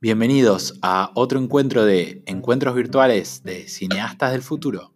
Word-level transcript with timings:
Bienvenidos 0.00 0.78
a 0.80 1.10
otro 1.16 1.40
encuentro 1.40 1.84
de 1.84 2.22
encuentros 2.26 2.76
virtuales 2.76 3.42
de 3.42 3.66
cineastas 3.66 4.30
del 4.30 4.42
futuro. 4.42 4.92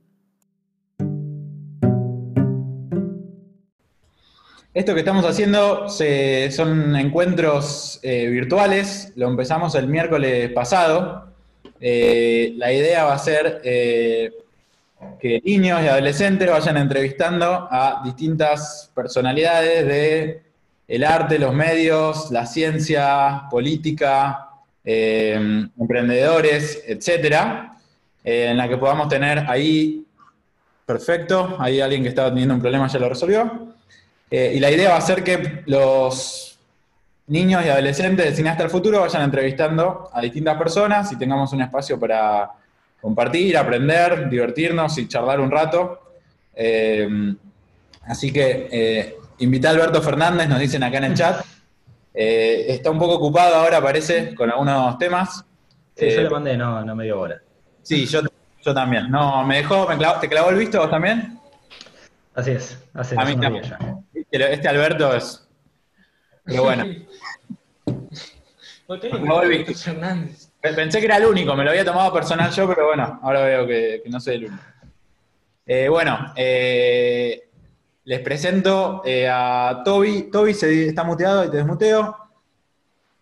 Esto 4.72 4.94
que 4.94 5.00
estamos 5.00 5.24
haciendo 5.24 5.88
son 5.88 6.94
encuentros 6.94 7.98
eh, 8.04 8.28
virtuales, 8.28 9.12
lo 9.16 9.26
empezamos 9.26 9.74
el 9.74 9.88
miércoles 9.88 10.52
pasado. 10.52 11.34
Eh, 11.80 12.52
la 12.54 12.72
idea 12.72 13.02
va 13.02 13.14
a 13.14 13.18
ser 13.18 13.60
eh, 13.64 14.30
que 15.18 15.42
niños 15.44 15.82
y 15.82 15.88
adolescentes 15.88 16.48
vayan 16.48 16.76
entrevistando 16.76 17.66
a 17.68 18.02
distintas 18.04 18.92
personalidades 18.94 19.84
de 19.84 20.42
el 20.86 21.02
arte, 21.02 21.40
los 21.40 21.52
medios, 21.52 22.30
la 22.30 22.46
ciencia, 22.46 23.48
política, 23.50 24.50
emprendedores, 24.84 26.82
etcétera, 26.86 27.76
en 28.24 28.56
la 28.56 28.68
que 28.68 28.76
podamos 28.76 29.08
tener 29.08 29.38
ahí, 29.48 30.04
perfecto, 30.86 31.56
ahí 31.58 31.80
alguien 31.80 32.02
que 32.02 32.08
estaba 32.08 32.28
teniendo 32.30 32.54
un 32.54 32.60
problema 32.60 32.86
ya 32.88 32.98
lo 32.98 33.08
resolvió. 33.08 33.72
Eh, 34.34 34.54
y 34.54 34.60
la 34.60 34.70
idea 34.70 34.88
va 34.88 34.96
a 34.96 35.00
ser 35.02 35.22
que 35.22 35.62
los 35.66 36.58
niños 37.26 37.62
y 37.66 37.68
adolescentes 37.68 38.24
de 38.24 38.34
Cineasta 38.34 38.62
del 38.62 38.70
Futuro 38.70 39.00
vayan 39.00 39.22
entrevistando 39.22 40.08
a 40.10 40.22
distintas 40.22 40.56
personas 40.56 41.12
y 41.12 41.16
tengamos 41.16 41.52
un 41.52 41.60
espacio 41.60 42.00
para 42.00 42.50
compartir, 43.02 43.58
aprender, 43.58 44.30
divertirnos 44.30 44.96
y 44.96 45.06
charlar 45.06 45.38
un 45.38 45.50
rato. 45.50 46.14
Eh, 46.54 47.34
así 48.06 48.32
que 48.32 48.68
eh, 48.72 49.16
invita 49.40 49.68
a 49.68 49.72
Alberto 49.72 50.00
Fernández, 50.00 50.48
nos 50.48 50.60
dicen 50.60 50.82
acá 50.82 50.96
en 50.96 51.04
el 51.04 51.14
chat. 51.14 51.44
Está 52.12 52.90
un 52.90 52.98
poco 52.98 53.14
ocupado 53.14 53.56
ahora, 53.56 53.80
parece, 53.80 54.34
con 54.34 54.50
algunos 54.50 54.98
temas. 54.98 55.44
Sí, 55.96 56.10
yo 56.10 56.22
le 56.22 56.30
mandé, 56.30 56.56
no, 56.56 56.84
no 56.84 56.94
me 56.94 57.04
dio 57.04 57.18
bola. 57.18 57.40
Sí, 57.82 58.06
yo, 58.06 58.20
yo 58.62 58.74
también. 58.74 59.10
No, 59.10 59.44
me 59.44 59.58
dejó, 59.58 59.86
me 59.88 59.96
¿te 60.20 60.28
clavó 60.28 60.50
el 60.50 60.56
visto 60.56 60.78
vos 60.78 60.90
también? 60.90 61.38
Así 62.34 62.52
es, 62.52 62.82
así 62.94 63.14
a 63.18 63.24
mí 63.24 63.36
también. 63.36 63.64
Este 64.30 64.68
Alberto 64.68 65.14
es. 65.14 65.46
Pero 66.44 66.62
bueno. 66.64 66.84
Pensé 70.60 70.98
que 71.00 71.04
era 71.06 71.16
el 71.16 71.26
único, 71.26 71.54
me 71.54 71.64
lo 71.64 71.70
había 71.70 71.84
tomado 71.84 72.12
personal 72.12 72.50
yo, 72.50 72.68
pero 72.68 72.86
bueno, 72.86 73.20
ahora 73.22 73.42
veo 73.44 73.66
que, 73.66 74.02
no 74.06 74.20
soy 74.20 74.36
el 74.36 74.44
único. 74.46 74.62
Eh, 75.66 75.88
bueno, 75.88 76.32
eh, 76.36 77.48
les 78.04 78.20
presento 78.20 79.02
eh, 79.04 79.28
a 79.30 79.82
Toby. 79.84 80.30
Toby 80.30 80.54
se 80.54 80.88
está 80.88 81.04
muteado 81.04 81.44
y 81.44 81.50
te 81.50 81.58
desmuteo. 81.58 82.16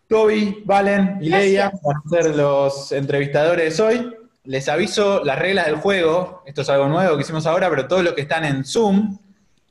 Toby, 0.08 0.62
Valen 0.64 1.18
y 1.20 1.28
Leia 1.28 1.70
van 1.82 1.96
a 1.96 2.08
ser 2.08 2.34
los 2.34 2.90
entrevistadores 2.92 3.78
hoy. 3.78 4.12
Les 4.44 4.68
aviso 4.68 5.22
las 5.24 5.38
reglas 5.38 5.66
del 5.66 5.76
juego. 5.76 6.42
Esto 6.46 6.62
es 6.62 6.68
algo 6.70 6.88
nuevo 6.88 7.16
que 7.16 7.22
hicimos 7.22 7.46
ahora, 7.46 7.68
pero 7.70 7.86
todos 7.86 8.02
los 8.02 8.14
que 8.14 8.22
están 8.22 8.44
en 8.44 8.64
Zoom 8.64 9.18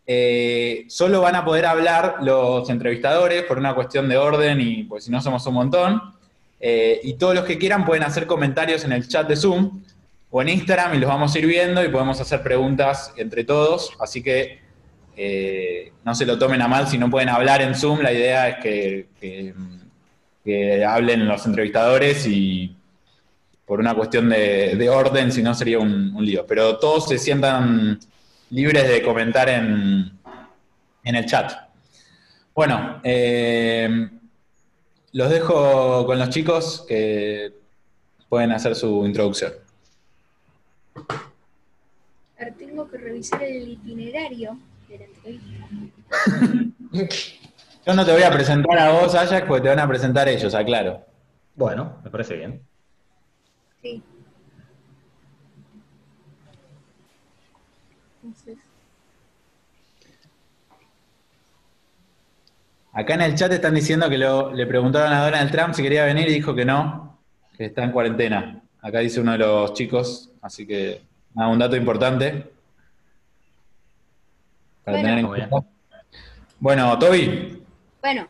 eh, 0.05 0.85
solo 0.87 1.21
van 1.21 1.35
a 1.35 1.43
poder 1.43 1.65
hablar 1.65 2.17
los 2.21 2.69
entrevistadores 2.69 3.43
por 3.43 3.57
una 3.57 3.75
cuestión 3.75 4.07
de 4.07 4.17
orden 4.17 4.61
y 4.61 4.83
pues 4.83 5.03
si 5.05 5.11
no 5.11 5.21
somos 5.21 5.45
un 5.47 5.55
montón. 5.55 6.01
Eh, 6.61 6.99
y 7.03 7.13
todos 7.13 7.35
los 7.35 7.45
que 7.45 7.57
quieran 7.57 7.85
pueden 7.85 8.03
hacer 8.03 8.25
comentarios 8.27 8.83
en 8.83 8.91
el 8.91 9.07
chat 9.07 9.27
de 9.27 9.35
Zoom 9.35 9.81
o 10.29 10.41
en 10.41 10.49
Instagram 10.49 10.95
y 10.95 10.99
los 10.99 11.09
vamos 11.09 11.33
a 11.33 11.39
ir 11.39 11.47
viendo 11.47 11.83
y 11.83 11.89
podemos 11.89 12.21
hacer 12.21 12.43
preguntas 12.43 13.11
entre 13.17 13.43
todos. 13.43 13.91
Así 13.99 14.23
que 14.23 14.68
eh, 15.21 15.91
no 16.05 16.15
se 16.15 16.25
lo 16.25 16.39
tomen 16.39 16.61
a 16.61 16.69
mal 16.69 16.87
si 16.87 16.97
no 16.97 17.09
pueden 17.09 17.27
hablar 17.27 17.61
en 17.61 17.75
Zoom. 17.75 17.99
La 17.99 18.13
idea 18.13 18.47
es 18.47 18.55
que, 18.63 19.53
hablen 20.87 21.27
los 21.27 21.45
entrevistadores 21.45 22.25
y 22.25 22.73
por 23.65 23.81
una 23.81 23.93
cuestión 23.93 24.29
de, 24.29 24.89
orden, 24.89 25.33
si 25.33 25.43
no 25.43 25.53
sería 25.53 25.77
un, 25.77 26.15
lío. 26.25 26.45
Pero 26.47 26.77
todos 26.77 27.09
se 27.09 27.17
sientan 27.17 27.99
libres 28.49 28.87
de 28.87 29.01
comentar 29.03 29.49
en, 29.49 30.17
el 31.03 31.25
chat. 31.25 31.51
Bueno, 32.55 33.01
eh, 33.03 34.09
los 35.11 35.29
dejo 35.29 36.05
con 36.05 36.17
los 36.17 36.29
chicos 36.29 36.85
que 36.87 37.51
pueden 38.29 38.53
hacer 38.53 38.73
su 38.73 39.05
introducción. 39.05 39.51
Tengo 42.57 42.89
que 42.89 42.97
revisar 42.97 43.43
el 43.43 43.67
itinerario. 43.67 44.57
Yo 47.85 47.93
no 47.93 48.05
te 48.05 48.11
voy 48.11 48.23
a 48.23 48.31
presentar 48.31 48.77
a 48.77 48.91
vos, 48.91 49.15
Ajax, 49.15 49.45
porque 49.47 49.63
te 49.63 49.69
van 49.69 49.79
a 49.79 49.87
presentar 49.87 50.27
ellos, 50.27 50.53
aclaro. 50.53 51.05
Bueno, 51.55 51.97
me 52.03 52.09
parece 52.09 52.35
bien. 52.35 52.61
Sí. 53.81 54.03
Acá 62.91 63.13
en 63.13 63.21
el 63.21 63.35
chat 63.35 63.51
están 63.51 63.75
diciendo 63.75 64.09
que 64.09 64.17
le 64.17 64.65
preguntaron 64.65 65.13
a 65.13 65.23
Donald 65.23 65.51
Trump 65.51 65.73
si 65.73 65.83
quería 65.83 66.05
venir 66.05 66.27
y 66.27 66.33
dijo 66.33 66.53
que 66.55 66.65
no, 66.65 67.19
que 67.57 67.65
está 67.65 67.83
en 67.83 67.91
cuarentena. 67.91 68.61
Acá 68.81 68.99
dice 68.99 69.21
uno 69.21 69.33
de 69.33 69.37
los 69.37 69.73
chicos, 69.73 70.31
así 70.41 70.65
que 70.65 71.01
nada, 71.33 71.49
un 71.49 71.59
dato 71.59 71.75
importante. 71.75 72.51
Para 74.91 75.01
tener 75.01 75.19
en 75.19 75.27
cuenta. 75.27 75.49
Bueno, 76.59 76.97
Toby. 76.99 77.63
Bueno, 78.01 78.27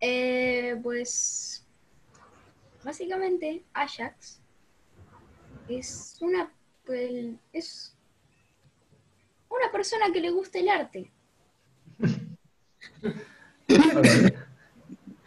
eh, 0.00 0.76
pues 0.82 1.64
básicamente 2.84 3.62
Ajax 3.72 4.40
es 5.68 6.18
una 6.20 6.50
pues, 6.84 7.34
es 7.52 7.96
una 9.48 9.72
persona 9.72 10.12
que 10.12 10.20
le 10.20 10.30
gusta 10.30 10.58
el 10.58 10.68
arte. 10.68 11.10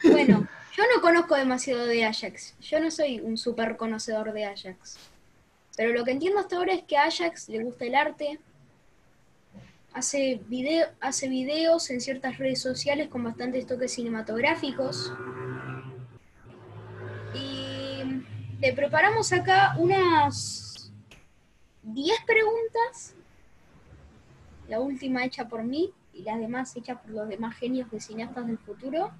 bueno, 0.03 0.47
yo 0.75 0.83
no 0.95 1.01
conozco 1.01 1.35
demasiado 1.35 1.87
de 1.87 2.05
Ajax. 2.05 2.55
Yo 2.59 2.79
no 2.79 2.91
soy 2.91 3.19
un 3.19 3.37
súper 3.37 3.77
conocedor 3.77 4.31
de 4.33 4.45
Ajax. 4.45 4.99
Pero 5.75 5.93
lo 5.93 6.03
que 6.03 6.11
entiendo 6.11 6.39
hasta 6.39 6.57
ahora 6.57 6.73
es 6.73 6.83
que 6.83 6.97
a 6.97 7.05
Ajax 7.05 7.49
le 7.49 7.63
gusta 7.63 7.85
el 7.85 7.95
arte. 7.95 8.39
Hace, 9.93 10.41
video, 10.47 10.87
hace 10.99 11.27
videos 11.27 11.89
en 11.89 12.01
ciertas 12.01 12.37
redes 12.37 12.61
sociales 12.61 13.07
con 13.07 13.23
bastantes 13.23 13.65
toques 13.65 13.93
cinematográficos. 13.93 15.11
Y 17.33 18.03
le 18.59 18.73
preparamos 18.73 19.33
acá 19.33 19.75
unas 19.77 20.91
10 21.83 22.17
preguntas 22.25 23.15
la 24.67 24.79
última 24.79 25.23
hecha 25.25 25.47
por 25.47 25.63
mí 25.63 25.93
y 26.13 26.23
las 26.23 26.39
demás 26.39 26.75
hechas 26.75 26.99
por 26.99 27.11
los 27.11 27.29
demás 27.29 27.55
genios 27.55 27.89
de 27.91 27.99
cineastas 27.99 28.47
del 28.47 28.57
futuro, 28.57 29.11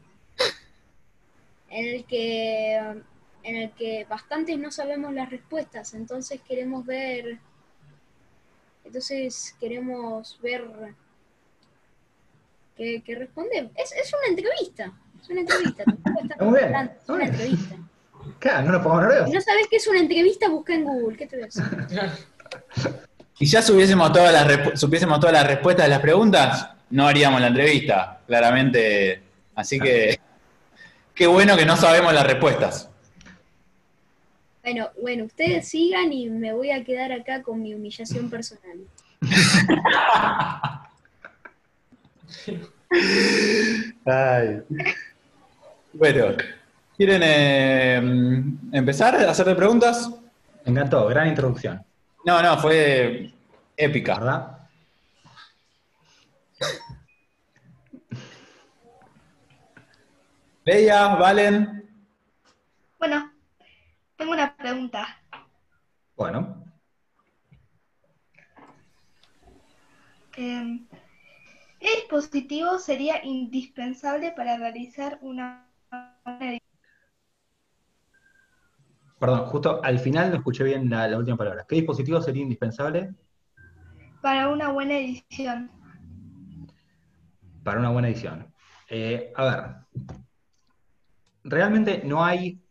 en 1.69 1.95
el 1.95 2.05
que, 2.05 2.75
en 3.43 3.55
el 3.55 3.71
que 3.71 4.05
bastantes 4.09 4.57
no 4.57 4.71
sabemos 4.71 5.13
las 5.13 5.29
respuestas, 5.29 5.93
entonces 5.93 6.41
queremos 6.41 6.85
ver, 6.85 7.39
entonces 8.87 9.55
queremos 9.59 10.39
ver 10.41 10.65
qué, 12.75 13.15
responde. 13.17 13.69
Es, 13.75 13.91
es, 13.91 14.13
una 14.13 14.27
entrevista, 14.29 14.91
es 15.21 15.29
una 15.29 15.41
entrevista, 15.41 15.83
es 15.83 17.09
una 17.09 17.25
entrevista. 17.25 17.75
Claro, 18.39 18.67
no 18.67 18.71
lo 18.73 18.83
podemos 18.83 19.07
ver. 19.07 19.25
Si 19.25 19.31
no 19.31 19.41
sabes 19.41 19.67
qué 19.69 19.77
es 19.77 19.87
una 19.87 19.99
entrevista, 19.99 20.49
busca 20.49 20.73
en 20.73 20.83
Google, 20.83 21.17
¿qué 21.17 21.27
te 21.27 21.37
ves? 21.37 21.61
Si 23.37 23.45
ya 23.45 23.61
supiésemos 23.61 24.11
todas 24.11 24.33
las, 24.33 24.79
supiésemos 24.79 25.19
todas 25.19 25.33
las 25.33 25.45
respuestas 25.45 25.85
de 25.85 25.89
las 25.91 25.99
preguntas, 25.99 26.71
no 26.89 27.07
haríamos 27.07 27.39
la 27.39 27.47
entrevista, 27.47 28.21
claramente. 28.25 29.21
Así 29.53 29.79
que 29.79 30.19
qué 31.13 31.27
bueno 31.27 31.55
que 31.55 31.63
no 31.63 31.77
sabemos 31.77 32.15
las 32.15 32.25
respuestas. 32.25 32.89
Bueno, 34.67 34.89
bueno, 35.01 35.23
ustedes 35.23 35.69
sigan 35.69 36.11
y 36.11 36.29
me 36.29 36.51
voy 36.51 36.71
a 36.71 36.83
quedar 36.83 37.13
acá 37.13 37.41
con 37.41 37.61
mi 37.61 37.73
humillación 37.73 38.29
personal. 38.29 38.79
Bueno, 45.93 46.35
¿quieren 46.95 47.21
eh, 47.23 47.95
empezar 48.71 49.15
a 49.15 49.31
hacerle 49.31 49.55
preguntas? 49.55 50.09
Me 50.65 50.71
encantó, 50.71 51.07
gran 51.07 51.27
introducción. 51.27 51.81
No, 52.25 52.41
no, 52.41 52.57
fue 52.57 53.33
épica. 53.75 54.19
¿Verdad? 54.19 54.57
Leia, 60.65 61.07
Valen. 61.15 61.89
Bueno, 62.99 63.36
tengo 64.17 64.33
una 64.33 64.55
pregunta. 64.57 65.07
Bueno. 66.15 66.63
Eh, 70.35 70.87
¿Qué 71.79 71.87
dispositivo 71.95 72.79
sería 72.79 73.23
indispensable 73.23 74.31
para 74.31 74.57
realizar 74.57 75.19
una 75.21 75.63
Perdón, 79.19 79.45
justo 79.47 79.83
al 79.83 79.99
final 79.99 80.29
no 80.29 80.37
escuché 80.37 80.63
bien 80.63 80.89
la, 80.89 81.07
la 81.07 81.17
última 81.17 81.37
palabra. 81.37 81.65
¿Qué 81.67 81.75
dispositivo 81.77 82.21
sería 82.21 82.43
indispensable 82.43 83.15
para 84.21 84.49
una 84.49 84.71
buena 84.71 84.97
edición. 84.97 85.71
para 87.63 87.79
una 87.79 87.89
buena 87.89 88.09
edición? 88.09 88.53
Eh, 88.89 89.31
a 89.35 89.43
ver, 89.45 90.17
realmente 91.43 92.01
no 92.05 92.23
hay 92.23 92.61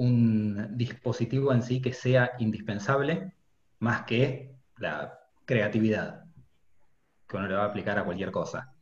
un 0.00 0.78
dispositivo 0.78 1.52
en 1.52 1.62
sí 1.62 1.82
que 1.82 1.92
sea 1.92 2.32
indispensable 2.38 3.34
más 3.80 4.04
que 4.04 4.54
la 4.78 5.20
creatividad 5.44 6.24
que 7.28 7.36
uno 7.36 7.46
le 7.46 7.54
va 7.54 7.64
a 7.64 7.66
aplicar 7.66 7.98
a 7.98 8.04
cualquier 8.04 8.30
cosa. 8.30 8.72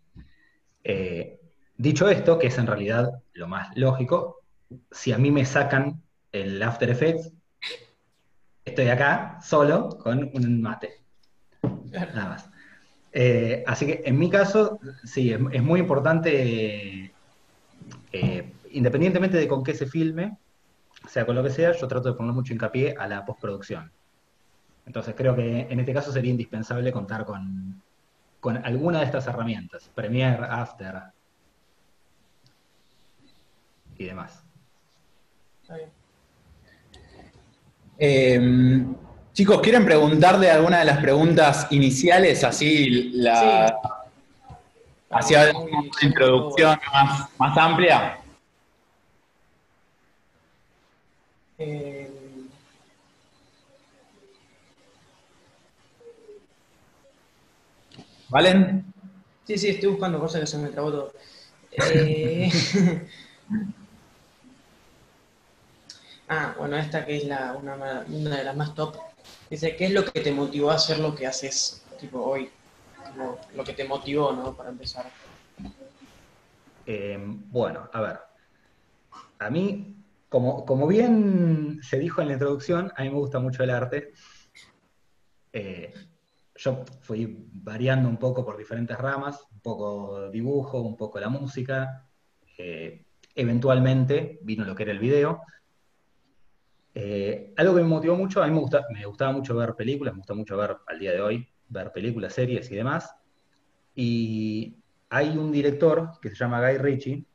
Eh, 0.84 1.40
dicho 1.76 2.08
esto, 2.08 2.38
que 2.38 2.46
es 2.46 2.58
en 2.58 2.68
realidad 2.68 3.20
lo 3.32 3.48
más 3.48 3.76
lógico, 3.76 4.42
si 4.92 5.10
a 5.12 5.18
mí 5.18 5.32
me 5.32 5.44
sacan 5.44 6.00
el 6.30 6.62
After 6.62 6.88
Effects, 6.88 7.32
estoy 8.64 8.88
acá 8.88 9.40
solo 9.42 9.88
con 9.88 10.30
un 10.32 10.62
mate. 10.62 11.02
Nada 11.90 12.28
más. 12.28 12.50
Eh, 13.12 13.64
así 13.66 13.86
que 13.86 14.02
en 14.04 14.16
mi 14.18 14.30
caso, 14.30 14.78
sí, 15.02 15.32
es, 15.32 15.40
es 15.50 15.62
muy 15.64 15.80
importante, 15.80 17.12
eh, 18.12 18.52
independientemente 18.70 19.36
de 19.36 19.48
con 19.48 19.64
qué 19.64 19.74
se 19.74 19.86
filme, 19.86 20.38
sea 21.06 21.24
con 21.26 21.34
lo 21.36 21.42
que 21.42 21.50
sea, 21.50 21.72
yo 21.72 21.86
trato 21.88 22.08
de 22.10 22.14
poner 22.16 22.32
mucho 22.32 22.52
hincapié 22.52 22.94
a 22.98 23.06
la 23.06 23.24
postproducción. 23.24 23.90
Entonces 24.86 25.14
creo 25.16 25.36
que 25.36 25.60
en 25.70 25.80
este 25.80 25.92
caso 25.92 26.10
sería 26.12 26.30
indispensable 26.30 26.90
contar 26.92 27.24
con, 27.24 27.82
con 28.40 28.56
alguna 28.64 29.00
de 29.00 29.04
estas 29.04 29.26
herramientas, 29.26 29.90
Premiere, 29.94 30.44
After 30.48 31.02
y 33.96 34.04
demás. 34.04 34.42
Está 35.62 35.76
bien. 35.76 35.90
Eh, 37.98 38.86
chicos, 39.32 39.60
¿quieren 39.60 39.84
preguntarle 39.84 40.50
alguna 40.50 40.78
de 40.78 40.84
las 40.84 40.98
preguntas 40.98 41.66
iniciales? 41.70 42.44
Así 42.44 43.10
la 43.14 43.76
hacia 45.10 45.52
Muy- 45.52 45.72
una 45.72 45.88
introducción 46.02 46.78
más, 46.92 47.28
más 47.38 47.58
amplia. 47.58 48.18
Eh, 51.58 52.08
¿Valen? 58.28 58.84
sí, 59.44 59.58
sí, 59.58 59.68
estoy 59.68 59.90
buscando 59.90 60.20
cosas 60.20 60.42
que 60.42 60.46
se 60.46 60.58
me 60.58 60.68
trabó 60.68 60.90
todo. 60.90 61.12
Eh, 61.72 62.50
ah, 66.28 66.54
bueno, 66.58 66.76
esta 66.76 67.04
que 67.04 67.16
es 67.16 67.24
una, 67.24 68.04
una 68.06 68.36
de 68.36 68.44
las 68.44 68.56
más 68.56 68.74
top. 68.74 68.96
Dice, 69.50 69.74
¿qué 69.76 69.86
es 69.86 69.92
lo 69.92 70.04
que 70.04 70.20
te 70.20 70.30
motivó 70.30 70.70
a 70.70 70.74
hacer 70.74 70.98
lo 70.98 71.14
que 71.14 71.26
haces 71.26 71.82
tipo 71.98 72.22
hoy? 72.22 72.50
Lo 73.54 73.64
que 73.64 73.72
te 73.72 73.84
motivó, 73.84 74.32
¿no? 74.32 74.54
Para 74.54 74.68
empezar. 74.68 75.10
Eh, 76.86 77.16
bueno, 77.18 77.88
a 77.92 78.00
ver. 78.00 78.20
A 79.38 79.50
mí, 79.50 79.97
como, 80.28 80.86
bien 80.86 81.80
se 81.82 81.98
dijo 81.98 82.20
en 82.20 82.28
la 82.28 82.34
introducción, 82.34 82.92
a 82.96 83.02
mí 83.02 83.10
me 83.10 83.16
gusta 83.16 83.38
mucho 83.38 83.62
el 83.62 83.70
arte. 83.70 84.12
Eh, 85.52 85.92
yo 86.54 86.84
fui 87.00 87.46
variando 87.52 88.08
un 88.08 88.18
poco 88.18 88.44
por 88.44 88.56
diferentes 88.56 88.98
ramas, 88.98 89.46
un 89.52 89.60
poco 89.60 90.30
dibujo, 90.30 90.80
un 90.82 90.96
poco 90.96 91.18
la 91.20 91.28
música. 91.28 92.08
eh, 92.58 93.04
eventualmente 93.34 94.40
vino 94.42 94.64
lo 94.64 94.74
que 94.74 94.82
era 94.82 94.92
el 94.92 94.98
video. 94.98 95.40
Eh, 96.92 97.54
algo 97.56 97.76
que 97.76 97.82
me 97.82 97.88
motivó 97.88 98.16
mucho, 98.16 98.42
a 98.42 98.46
mí 98.46 98.52
me, 98.52 98.58
gusta, 98.58 98.84
me 98.92 99.06
gustaba 99.06 99.30
mucho 99.30 99.54
ver 99.54 99.76
películas, 99.76 100.14
me 100.14 100.18
gusta 100.18 100.34
mucho 100.34 100.56
ver 100.56 100.76
al 100.88 100.98
día 100.98 101.12
de 101.12 101.20
hoy, 101.20 101.48
ver 101.68 101.92
películas, 101.92 102.32
series 102.32 102.68
y 102.72 102.74
demás. 102.74 103.14
Y 103.94 104.76
hay 105.08 105.36
un 105.38 105.52
director 105.52 106.10
que 106.20 106.30
se 106.30 106.34
llama 106.34 106.60
Guy 106.60 106.78
Ritchie, 106.78 107.27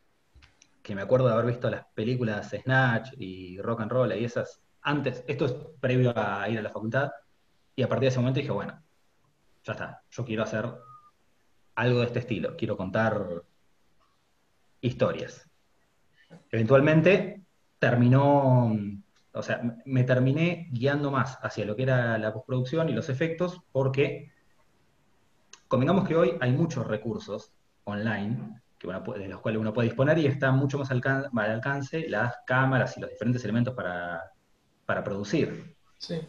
que 0.84 0.94
me 0.94 1.02
acuerdo 1.02 1.28
de 1.28 1.34
haber 1.34 1.46
visto 1.46 1.70
las 1.70 1.86
películas 1.96 2.50
Snatch 2.52 3.14
y 3.18 3.60
Rock 3.62 3.82
and 3.82 3.92
Roll 3.92 4.14
y 4.14 4.26
esas 4.26 4.62
antes, 4.82 5.24
esto 5.28 5.46
es 5.46 5.56
previo 5.80 6.14
a 6.16 6.48
ir 6.50 6.60
a 6.60 6.62
la 6.62 6.70
facultad, 6.70 7.10
y 7.74 7.84
a 7.84 7.88
partir 7.88 8.02
de 8.02 8.08
ese 8.10 8.20
momento 8.20 8.42
dije, 8.42 8.52
bueno, 8.52 8.84
ya 9.64 9.72
está, 9.72 10.04
yo 10.12 10.26
quiero 10.26 10.44
hacer 10.44 10.70
algo 11.76 12.00
de 12.00 12.06
este 12.06 12.20
estilo, 12.20 12.56
quiero 12.58 12.76
contar 12.76 13.44
historias. 14.82 15.50
Eventualmente 16.52 17.46
terminó, 17.80 18.76
o 19.32 19.42
sea, 19.42 19.62
me 19.86 20.04
terminé 20.04 20.68
guiando 20.72 21.10
más 21.12 21.40
hacia 21.42 21.66
lo 21.66 21.78
que 21.78 21.84
era 21.84 22.18
la 22.18 22.34
postproducción 22.34 22.90
y 22.90 22.94
los 22.94 23.08
efectos, 23.08 23.62
porque 23.72 24.34
convengamos 25.70 26.06
que 26.06 26.18
hoy 26.18 26.38
hay 26.42 26.52
muchos 26.52 26.86
recursos 26.86 27.54
online 27.86 28.62
que 28.84 28.90
uno 28.90 29.02
puede- 29.02 29.22
de 29.24 29.30
los 29.30 29.40
cuales 29.40 29.62
uno 29.62 29.74
puede 29.74 29.88
disponer 29.88 30.18
y 30.20 30.26
está 30.28 30.52
mucho 30.52 30.78
más 30.78 30.92
alcan- 30.92 31.30
al 31.34 31.52
alcance 31.52 32.08
las 32.10 32.36
cámaras 32.46 32.98
y 32.98 33.00
los 33.00 33.10
diferentes 33.10 33.42
elementos 33.46 33.74
para, 33.74 34.22
para 34.86 35.02
producir. 35.04 35.76
Sí. 35.98 36.20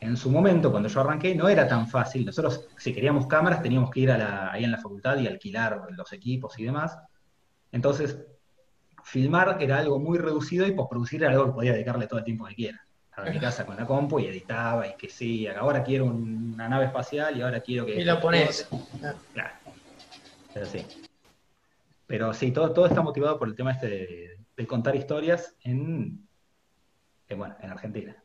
En 0.00 0.14
su 0.18 0.30
momento, 0.30 0.70
cuando 0.70 0.90
yo 0.90 1.00
arranqué, 1.00 1.34
no 1.34 1.48
era 1.48 1.66
tan 1.66 1.88
fácil. 1.88 2.26
Nosotros, 2.26 2.68
si 2.76 2.92
queríamos 2.92 3.26
cámaras, 3.26 3.62
teníamos 3.62 3.90
que 3.90 4.00
ir 4.00 4.10
a 4.10 4.18
la- 4.18 4.52
ahí 4.52 4.64
en 4.64 4.70
la 4.70 4.76
facultad 4.76 5.16
y 5.16 5.26
alquilar 5.26 5.80
los 5.96 6.12
equipos 6.12 6.58
y 6.58 6.64
demás. 6.64 6.98
Entonces, 7.72 8.18
filmar 9.02 9.56
era 9.60 9.78
algo 9.78 9.98
muy 9.98 10.18
reducido 10.18 10.66
y 10.66 10.72
postproducir 10.72 11.22
era 11.22 11.32
algo 11.32 11.46
que 11.46 11.52
podía 11.52 11.72
dedicarle 11.72 12.06
todo 12.06 12.18
el 12.18 12.24
tiempo 12.26 12.44
que 12.44 12.54
quiera. 12.54 12.80
Estaba 13.08 13.28
en 13.28 13.34
mi 13.34 13.40
casa 13.40 13.64
con 13.64 13.76
la 13.76 13.86
compu 13.86 14.18
y 14.20 14.26
editaba 14.26 14.86
y 14.88 14.94
que 14.96 15.08
sí, 15.08 15.46
ahora 15.46 15.82
quiero 15.82 16.04
una 16.04 16.68
nave 16.68 16.84
espacial 16.86 17.34
y 17.38 17.40
ahora 17.42 17.60
quiero 17.60 17.86
que... 17.86 17.98
Y 17.98 18.04
lo 18.04 18.20
pones. 18.20 18.68
Claro. 19.32 19.54
Pero 20.52 20.66
sí. 20.66 20.84
Pero 22.06 22.34
sí, 22.34 22.52
todo, 22.52 22.72
todo 22.72 22.86
está 22.86 23.02
motivado 23.02 23.38
por 23.38 23.48
el 23.48 23.54
tema 23.54 23.72
este 23.72 23.86
de, 23.88 24.38
de 24.56 24.66
contar 24.66 24.94
historias 24.94 25.56
en, 25.62 26.28
en, 27.28 27.38
bueno, 27.38 27.56
en 27.60 27.70
Argentina. 27.70 28.16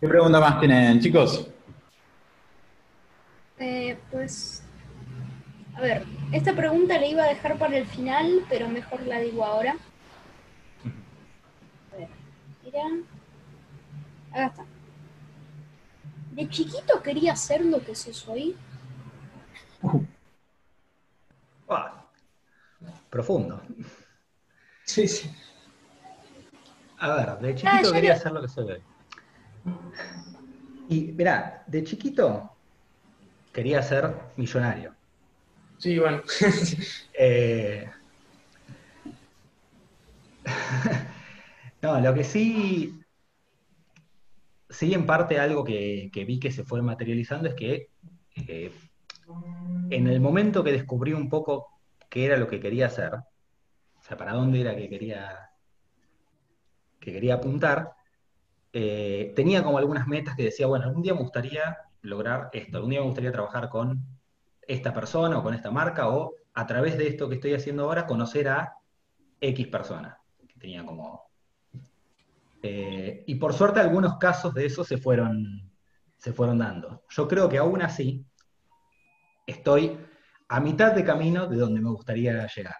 ¿Qué 0.00 0.06
pregunta 0.06 0.38
más 0.38 0.60
tienen, 0.60 1.00
chicos? 1.00 1.48
Eh, 3.58 3.98
pues, 4.12 4.62
a 5.74 5.80
ver, 5.80 6.04
esta 6.30 6.54
pregunta 6.54 7.00
la 7.00 7.06
iba 7.06 7.24
a 7.24 7.28
dejar 7.28 7.58
para 7.58 7.76
el 7.76 7.86
final, 7.86 8.44
pero 8.48 8.68
mejor 8.68 9.02
la 9.02 9.18
digo 9.18 9.44
ahora. 9.44 9.76
A 11.92 11.96
ver, 11.96 12.08
mira. 12.62 13.17
Acá 14.32 14.46
está. 14.46 14.64
¿De 16.32 16.48
chiquito 16.48 17.02
quería 17.02 17.34
ser 17.36 17.64
lo 17.64 17.80
que 17.84 17.94
sos 17.94 18.26
hoy? 18.28 18.56
Ah, 21.68 22.04
profundo. 23.10 23.60
Sí, 24.84 25.06
sí. 25.08 25.30
A 26.98 27.14
ver, 27.14 27.38
de 27.38 27.50
Ah, 27.50 27.54
chiquito 27.54 27.82
ya 27.88 27.92
quería 27.92 28.10
lo- 28.10 28.16
hacer 28.16 28.32
lo 28.32 28.40
que 28.42 28.48
soy 28.48 28.70
hoy. 28.72 28.82
Y 30.88 31.12
mirá, 31.12 31.64
de 31.66 31.84
chiquito 31.84 32.50
quería 33.52 33.82
ser 33.82 34.14
millonario. 34.36 34.94
Sí, 35.78 35.98
bueno. 35.98 36.22
Eh, 37.20 37.90
No, 41.82 42.00
lo 42.00 42.12
que 42.14 42.24
sí, 42.24 42.97
sí 44.68 44.94
en 44.94 45.06
parte 45.06 45.38
algo 45.38 45.64
que, 45.64 46.10
vi 46.14 46.38
que 46.38 46.52
se 46.52 46.64
fue 46.64 46.82
materializando 46.82 47.48
es 47.48 47.54
que 47.54 47.90
eh, 48.36 48.72
en 49.90 50.06
el 50.06 50.20
momento 50.20 50.62
que 50.62 50.72
descubrí 50.72 51.12
un 51.12 51.28
poco 51.28 51.68
qué 52.08 52.26
era 52.26 52.36
lo 52.36 52.48
que 52.48 52.60
quería 52.60 52.86
hacer, 52.86 53.14
o 53.14 54.02
sea, 54.02 54.16
para 54.16 54.32
dónde 54.32 54.60
era 54.60 54.76
que 54.76 54.88
quería, 54.88 55.50
que 57.00 57.12
quería 57.12 57.34
apuntar, 57.34 57.92
eh, 58.72 59.32
tenía 59.34 59.62
como 59.62 59.78
algunas 59.78 60.06
metas 60.06 60.36
que 60.36 60.44
decía, 60.44 60.66
bueno, 60.66 60.84
algún 60.84 61.02
día 61.02 61.14
me 61.14 61.20
gustaría 61.20 61.78
lograr 62.02 62.50
esto, 62.52 62.76
algún 62.76 62.90
día 62.90 63.00
me 63.00 63.06
gustaría 63.06 63.32
trabajar 63.32 63.68
con 63.68 64.04
esta 64.66 64.92
persona 64.92 65.38
o 65.38 65.42
con 65.42 65.54
esta 65.54 65.70
marca, 65.70 66.08
o 66.08 66.34
a 66.54 66.66
través 66.66 66.98
de 66.98 67.08
esto 67.08 67.28
que 67.28 67.36
estoy 67.36 67.54
haciendo 67.54 67.84
ahora, 67.84 68.06
conocer 68.06 68.48
a 68.48 68.74
X 69.40 69.66
persona, 69.68 70.20
que 70.46 70.58
tenía 70.58 70.84
como... 70.84 71.27
eh, 72.62 73.24
y 73.26 73.34
por 73.36 73.52
suerte 73.54 73.80
algunos 73.80 74.18
casos 74.18 74.54
de 74.54 74.66
eso 74.66 74.84
se 74.84 74.98
fueron, 74.98 75.70
se 76.16 76.32
fueron 76.32 76.58
dando. 76.58 77.04
Yo 77.08 77.28
creo 77.28 77.48
que 77.48 77.58
aún 77.58 77.82
así 77.82 78.24
estoy 79.46 79.98
a 80.48 80.60
mitad 80.60 80.92
de 80.92 81.04
camino 81.04 81.46
de 81.46 81.56
donde 81.56 81.80
me 81.80 81.90
gustaría 81.90 82.46
llegar. 82.46 82.76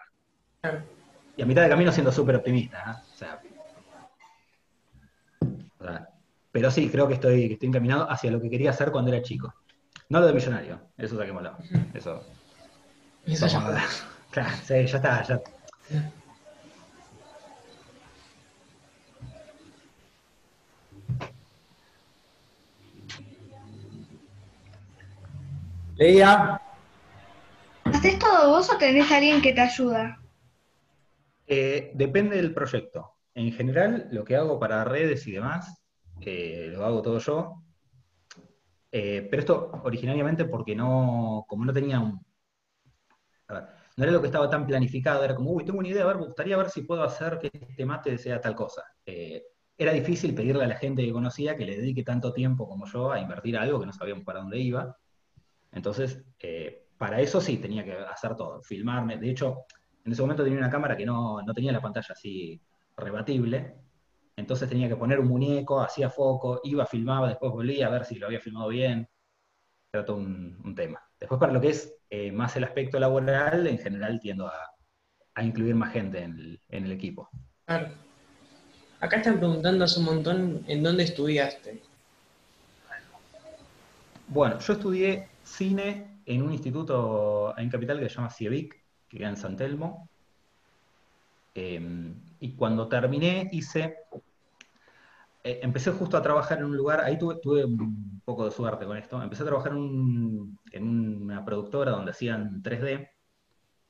Y 1.36 1.42
a 1.42 1.46
mitad 1.46 1.62
de 1.62 1.68
camino 1.68 1.92
siendo 1.92 2.10
súper 2.10 2.36
optimista. 2.36 2.78
¿eh? 2.78 3.02
O 3.12 3.16
sea, 3.16 3.40
pero 6.50 6.70
sí, 6.70 6.88
creo 6.88 7.06
que 7.06 7.14
estoy, 7.14 7.46
que 7.46 7.54
estoy 7.54 7.68
encaminado 7.68 8.10
hacia 8.10 8.30
lo 8.30 8.40
que 8.40 8.50
quería 8.50 8.70
hacer 8.70 8.90
cuando 8.90 9.12
era 9.12 9.22
chico. 9.22 9.54
No 10.08 10.20
lo 10.20 10.26
de 10.26 10.32
millonario, 10.32 10.80
eso 10.96 11.16
saquémoslo. 11.16 11.56
Eso. 11.94 12.22
Eso 13.26 13.46
ya. 13.46 13.84
Claro, 14.30 14.50
sí, 14.62 14.86
ya 14.86 14.96
está, 14.96 15.22
ya. 15.22 15.40
Leía. 25.98 26.62
¿Haces 27.82 28.18
todo 28.20 28.50
vos 28.50 28.72
o 28.72 28.78
tenés 28.78 29.10
a 29.10 29.16
alguien 29.16 29.42
que 29.42 29.52
te 29.52 29.60
ayuda? 29.60 30.20
Eh, 31.44 31.90
depende 31.92 32.36
del 32.36 32.54
proyecto. 32.54 33.14
En 33.34 33.50
general, 33.50 34.06
lo 34.12 34.22
que 34.22 34.36
hago 34.36 34.60
para 34.60 34.84
redes 34.84 35.26
y 35.26 35.32
demás, 35.32 35.82
eh, 36.20 36.68
lo 36.70 36.84
hago 36.84 37.02
todo 37.02 37.18
yo. 37.18 37.64
Eh, 38.92 39.26
pero 39.28 39.40
esto 39.40 39.72
originariamente 39.82 40.44
porque 40.44 40.76
no, 40.76 41.44
como 41.48 41.64
no 41.64 41.72
tenía 41.72 41.98
un... 41.98 42.24
A 43.48 43.54
ver, 43.54 43.64
no 43.96 44.04
era 44.04 44.12
lo 44.12 44.20
que 44.20 44.28
estaba 44.28 44.48
tan 44.48 44.68
planificado, 44.68 45.24
era 45.24 45.34
como, 45.34 45.50
uy, 45.50 45.64
tengo 45.64 45.80
una 45.80 45.88
idea, 45.88 46.04
a 46.04 46.06
ver, 46.06 46.18
me 46.18 46.26
gustaría 46.26 46.56
ver 46.56 46.70
si 46.70 46.82
puedo 46.82 47.02
hacer 47.02 47.40
que 47.40 47.50
este 47.52 47.84
mate 47.84 48.16
sea 48.18 48.40
tal 48.40 48.54
cosa. 48.54 48.84
Eh, 49.04 49.42
era 49.76 49.92
difícil 49.92 50.32
pedirle 50.32 50.62
a 50.62 50.68
la 50.68 50.76
gente 50.76 51.04
que 51.04 51.12
conocía 51.12 51.56
que 51.56 51.64
le 51.64 51.76
dedique 51.76 52.04
tanto 52.04 52.32
tiempo 52.32 52.68
como 52.68 52.86
yo 52.86 53.10
a 53.10 53.18
invertir 53.18 53.56
algo 53.56 53.80
que 53.80 53.86
no 53.86 53.92
sabíamos 53.92 54.24
para 54.24 54.38
dónde 54.38 54.60
iba. 54.60 54.96
Entonces, 55.72 56.22
eh, 56.40 56.86
para 56.96 57.20
eso 57.20 57.40
sí 57.40 57.58
tenía 57.58 57.84
que 57.84 57.92
hacer 57.92 58.34
todo, 58.36 58.62
filmarme. 58.62 59.18
De 59.18 59.30
hecho, 59.30 59.64
en 60.04 60.12
ese 60.12 60.22
momento 60.22 60.44
tenía 60.44 60.58
una 60.58 60.70
cámara 60.70 60.96
que 60.96 61.06
no, 61.06 61.42
no 61.42 61.54
tenía 61.54 61.72
la 61.72 61.80
pantalla 61.80 62.12
así 62.12 62.60
rebatible, 62.96 63.74
entonces 64.36 64.68
tenía 64.68 64.88
que 64.88 64.96
poner 64.96 65.20
un 65.20 65.28
muñeco, 65.28 65.80
hacía 65.80 66.10
foco, 66.10 66.60
iba, 66.64 66.86
filmaba, 66.86 67.28
después 67.28 67.52
volvía 67.52 67.88
a 67.88 67.90
ver 67.90 68.04
si 68.04 68.16
lo 68.16 68.26
había 68.26 68.40
filmado 68.40 68.68
bien. 68.68 69.08
Era 69.92 70.04
todo 70.04 70.18
un, 70.18 70.60
un 70.64 70.74
tema. 70.74 71.00
Después 71.18 71.40
para 71.40 71.52
lo 71.52 71.60
que 71.60 71.70
es 71.70 71.94
eh, 72.10 72.30
más 72.30 72.54
el 72.56 72.64
aspecto 72.64 72.98
laboral, 72.98 73.66
en 73.66 73.78
general 73.78 74.20
tiendo 74.20 74.46
a, 74.46 74.70
a 75.34 75.42
incluir 75.42 75.74
más 75.74 75.92
gente 75.92 76.22
en 76.22 76.38
el, 76.38 76.60
en 76.68 76.84
el 76.84 76.92
equipo. 76.92 77.28
Claro. 77.64 77.88
Acá 79.00 79.16
están 79.16 79.38
preguntando 79.38 79.84
hace 79.84 80.00
un 80.00 80.06
montón 80.06 80.64
en 80.66 80.82
dónde 80.82 81.04
estudiaste. 81.04 81.82
Bueno, 84.28 84.58
yo 84.58 84.72
estudié 84.72 85.28
cine 85.48 86.20
en 86.26 86.42
un 86.42 86.52
instituto 86.52 87.54
en 87.56 87.70
Capital 87.70 87.98
que 87.98 88.08
se 88.08 88.14
llama 88.16 88.30
CIEVIC, 88.30 88.74
que 89.08 89.18
queda 89.18 89.28
en 89.30 89.36
San 89.36 89.56
Telmo. 89.56 90.08
Eh, 91.54 92.12
y 92.40 92.54
cuando 92.54 92.86
terminé 92.88 93.48
hice, 93.52 93.96
eh, 95.42 95.60
empecé 95.62 95.90
justo 95.92 96.16
a 96.16 96.22
trabajar 96.22 96.58
en 96.58 96.64
un 96.64 96.76
lugar, 96.76 97.00
ahí 97.00 97.18
tuve, 97.18 97.36
tuve 97.40 97.64
un 97.64 98.20
poco 98.24 98.44
de 98.44 98.50
suerte 98.50 98.84
con 98.84 98.96
esto, 98.96 99.20
empecé 99.22 99.42
a 99.42 99.46
trabajar 99.46 99.72
en, 99.72 99.78
un- 99.78 100.58
en 100.72 101.22
una 101.22 101.44
productora 101.44 101.92
donde 101.92 102.10
hacían 102.12 102.62
3D, 102.62 103.08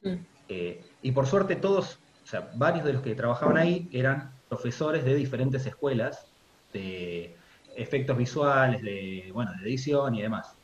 Mm. 0.00 0.14
eh, 0.48 0.84
y 1.02 1.10
por 1.10 1.26
suerte 1.26 1.56
todos, 1.56 1.98
o 2.22 2.26
sea, 2.26 2.50
varios 2.54 2.84
de 2.84 2.92
los 2.92 3.02
que 3.02 3.16
trabajaban 3.16 3.56
ahí 3.56 3.88
eran 3.92 4.30
profesores 4.48 5.04
de 5.04 5.14
diferentes 5.16 5.66
escuelas 5.66 6.32
de 6.72 7.36
efectos 7.76 8.16
visuales, 8.16 8.80
de, 8.82 9.30
bueno, 9.32 9.50
de 9.60 9.68
edición 9.68 10.14
y 10.14 10.22
demás. 10.22 10.57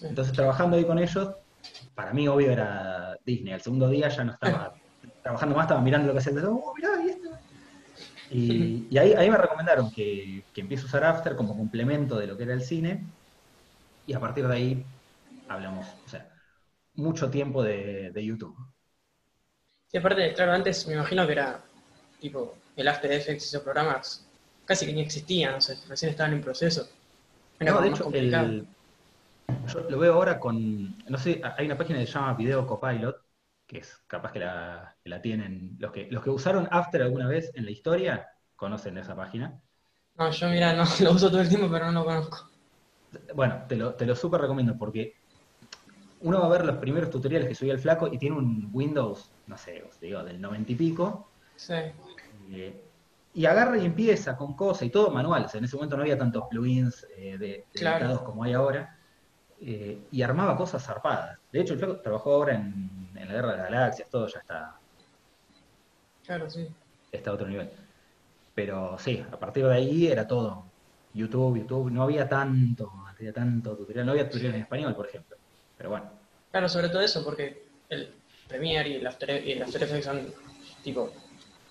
Sí. 0.00 0.06
Entonces, 0.06 0.34
trabajando 0.34 0.76
ahí 0.76 0.84
con 0.86 0.98
ellos, 0.98 1.34
para 1.94 2.12
mí, 2.12 2.28
obvio, 2.28 2.50
era 2.52 3.16
Disney. 3.24 3.52
Al 3.52 3.60
segundo 3.60 3.88
día 3.88 4.08
ya 4.08 4.24
no 4.24 4.32
estaba 4.32 4.72
trabajando 5.22 5.56
más, 5.56 5.64
estaba 5.64 5.80
mirando 5.82 6.08
lo 6.08 6.12
que 6.14 6.18
hacía 6.20 6.32
oh, 6.48 6.74
mirá, 6.76 6.90
y 7.04 7.08
esto. 7.10 7.28
Y, 8.30 8.88
y 8.90 8.98
ahí, 8.98 9.12
ahí 9.14 9.30
me 9.30 9.38
recomendaron 9.38 9.90
que, 9.90 10.44
que 10.52 10.60
empiece 10.60 10.84
a 10.84 10.86
usar 10.86 11.04
After 11.04 11.34
como 11.36 11.56
complemento 11.56 12.18
de 12.18 12.26
lo 12.26 12.36
que 12.36 12.44
era 12.44 12.54
el 12.54 12.62
cine, 12.62 13.10
y 14.06 14.14
a 14.14 14.20
partir 14.20 14.46
de 14.48 14.54
ahí 14.54 14.86
hablamos, 15.48 15.86
o 16.04 16.08
sea, 16.08 16.28
mucho 16.94 17.30
tiempo 17.30 17.62
de, 17.62 18.10
de 18.12 18.24
YouTube. 18.24 18.56
Sí, 19.88 19.96
aparte, 19.98 20.34
claro, 20.34 20.52
antes 20.52 20.86
me 20.86 20.94
imagino 20.94 21.26
que 21.26 21.32
era 21.32 21.64
tipo 22.20 22.56
el 22.76 22.88
After 22.88 23.10
Effects 23.10 23.44
y 23.44 23.46
esos 23.48 23.62
programas 23.62 24.26
casi 24.64 24.86
que 24.86 24.92
ni 24.92 25.00
existían, 25.00 25.54
o 25.54 25.60
sea, 25.60 25.76
recién 25.88 26.10
estaban 26.10 26.34
en 26.34 26.42
proceso. 26.42 26.86
Era 27.58 27.72
No, 27.72 27.80
de 27.80 27.88
hecho, 27.88 28.10
el- 28.12 28.68
yo 29.66 29.80
lo 29.88 29.98
veo 29.98 30.14
ahora 30.14 30.38
con, 30.40 30.96
no 31.08 31.18
sé, 31.18 31.40
hay 31.56 31.66
una 31.66 31.76
página 31.78 31.98
que 32.00 32.06
se 32.06 32.12
llama 32.12 32.34
Video 32.34 32.66
Copilot, 32.66 33.16
que 33.66 33.78
es 33.78 33.96
capaz 34.06 34.32
que 34.32 34.38
la, 34.40 34.96
que 35.02 35.10
la 35.10 35.20
tienen, 35.20 35.76
los 35.78 35.92
que, 35.92 36.08
los 36.10 36.22
que 36.22 36.30
usaron 36.30 36.68
After 36.70 37.02
alguna 37.02 37.28
vez 37.28 37.50
en 37.54 37.64
la 37.64 37.70
historia, 37.70 38.26
conocen 38.56 38.98
esa 38.98 39.14
página. 39.16 39.60
No, 40.18 40.30
yo 40.30 40.48
mira, 40.50 40.74
no 40.74 40.84
lo 41.00 41.12
uso 41.12 41.30
todo 41.30 41.40
el 41.40 41.48
tiempo, 41.48 41.70
pero 41.70 41.86
no 41.90 42.00
lo 42.00 42.04
conozco. 42.04 42.50
Bueno, 43.34 43.64
te 43.68 43.76
lo, 43.76 43.94
te 43.96 44.06
lo 44.06 44.14
súper 44.16 44.40
recomiendo 44.42 44.76
porque 44.78 45.14
uno 46.20 46.40
va 46.40 46.46
a 46.46 46.50
ver 46.50 46.64
los 46.64 46.76
primeros 46.78 47.10
tutoriales 47.10 47.48
que 47.48 47.54
subía 47.54 47.72
el 47.72 47.78
flaco 47.80 48.08
y 48.12 48.18
tiene 48.18 48.36
un 48.36 48.68
Windows, 48.72 49.34
no 49.46 49.56
sé, 49.56 49.82
os 49.82 49.98
digo, 50.00 50.22
del 50.24 50.40
90 50.40 50.72
y 50.72 50.76
pico, 50.76 51.34
Sí. 51.56 51.74
eh, 52.50 52.84
y 53.32 53.46
agarra 53.46 53.78
y 53.78 53.84
empieza 53.86 54.36
con 54.36 54.56
cosas 54.56 54.84
y 54.84 54.90
todo 54.90 55.10
manual. 55.10 55.44
O 55.44 55.48
sea, 55.48 55.58
en 55.58 55.64
ese 55.64 55.76
momento 55.76 55.96
no 55.96 56.02
había 56.02 56.18
tantos 56.18 56.44
plugins 56.50 57.06
eh, 57.16 57.38
de, 57.38 57.68
de 57.72 57.80
Claro. 57.80 58.24
como 58.24 58.42
hay 58.44 58.52
ahora. 58.54 58.97
Eh, 59.60 59.98
y 60.10 60.22
armaba 60.22 60.56
cosas 60.56 60.84
zarpadas. 60.84 61.38
De 61.52 61.60
hecho, 61.60 61.72
el 61.74 61.78
flaco 61.78 61.96
trabajó 62.00 62.34
ahora 62.34 62.54
en, 62.54 63.10
en 63.14 63.28
la 63.28 63.34
Guerra 63.34 63.52
de 63.52 63.56
las 63.58 63.70
Galaxias, 63.70 64.08
todo 64.08 64.26
ya 64.28 64.40
está, 64.40 64.74
Claro, 66.24 66.48
sí. 66.50 66.68
está 67.10 67.30
a 67.30 67.34
otro 67.34 67.48
nivel. 67.48 67.70
Pero 68.54 68.98
sí, 68.98 69.24
a 69.30 69.38
partir 69.38 69.66
de 69.66 69.74
ahí 69.74 70.06
era 70.08 70.26
todo. 70.26 70.64
YouTube, 71.14 71.58
YouTube, 71.60 71.90
no 71.90 72.02
había 72.02 72.28
tanto, 72.28 72.92
no 72.94 73.06
había 73.08 73.32
tanto 73.32 73.76
tutorial, 73.76 74.04
no 74.06 74.12
había 74.12 74.28
tutorial 74.28 74.54
en 74.56 74.60
español, 74.62 74.94
por 74.94 75.06
ejemplo. 75.06 75.36
Pero 75.76 75.90
bueno, 75.90 76.10
Claro, 76.50 76.68
sobre 76.68 76.88
todo 76.88 77.00
eso, 77.02 77.24
porque 77.24 77.66
el 77.88 78.10
Premiere 78.48 78.88
y 78.88 78.94
el 78.94 79.06
After, 79.06 79.46
y 79.46 79.52
el 79.52 79.62
After 79.62 79.82
Effects 79.82 80.04
son, 80.06 80.32
tipo, 80.82 81.12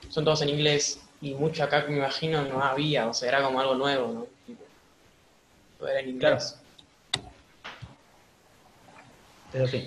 son 0.10 0.24
todos 0.24 0.41
en 0.44 0.50
inglés 0.50 1.01
y 1.22 1.34
mucho 1.34 1.63
acá, 1.63 1.86
me 1.88 1.98
imagino, 1.98 2.44
no 2.46 2.62
había, 2.62 3.08
o 3.08 3.13
sea, 3.13 3.29
era 3.29 3.44
como 3.44 3.60
algo 3.60 3.74
nuevo, 3.75 4.13
¿no? 4.13 4.27
Tipo, 4.46 4.63
todo 5.79 5.88
era 5.88 6.00
en 6.01 6.10
inglés. 6.10 6.60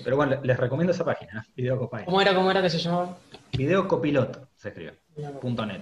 Pero 0.03 0.15
bueno, 0.15 0.39
les 0.43 0.57
recomiendo 0.57 0.93
esa 0.93 1.05
página, 1.05 1.41
¿eh? 1.45 1.51
Video 1.55 1.77
Copilot. 1.77 2.05
¿Cómo 2.05 2.21
era, 2.21 2.33
cómo 2.33 2.51
era 2.51 2.61
que 2.61 2.69
se 2.69 2.79
llamaba? 2.79 3.17
Video 3.53 3.87
Copilot 3.87 4.47
se 4.57 4.69
escribe, 4.69 4.93
punto 5.41 5.65
net. 5.65 5.81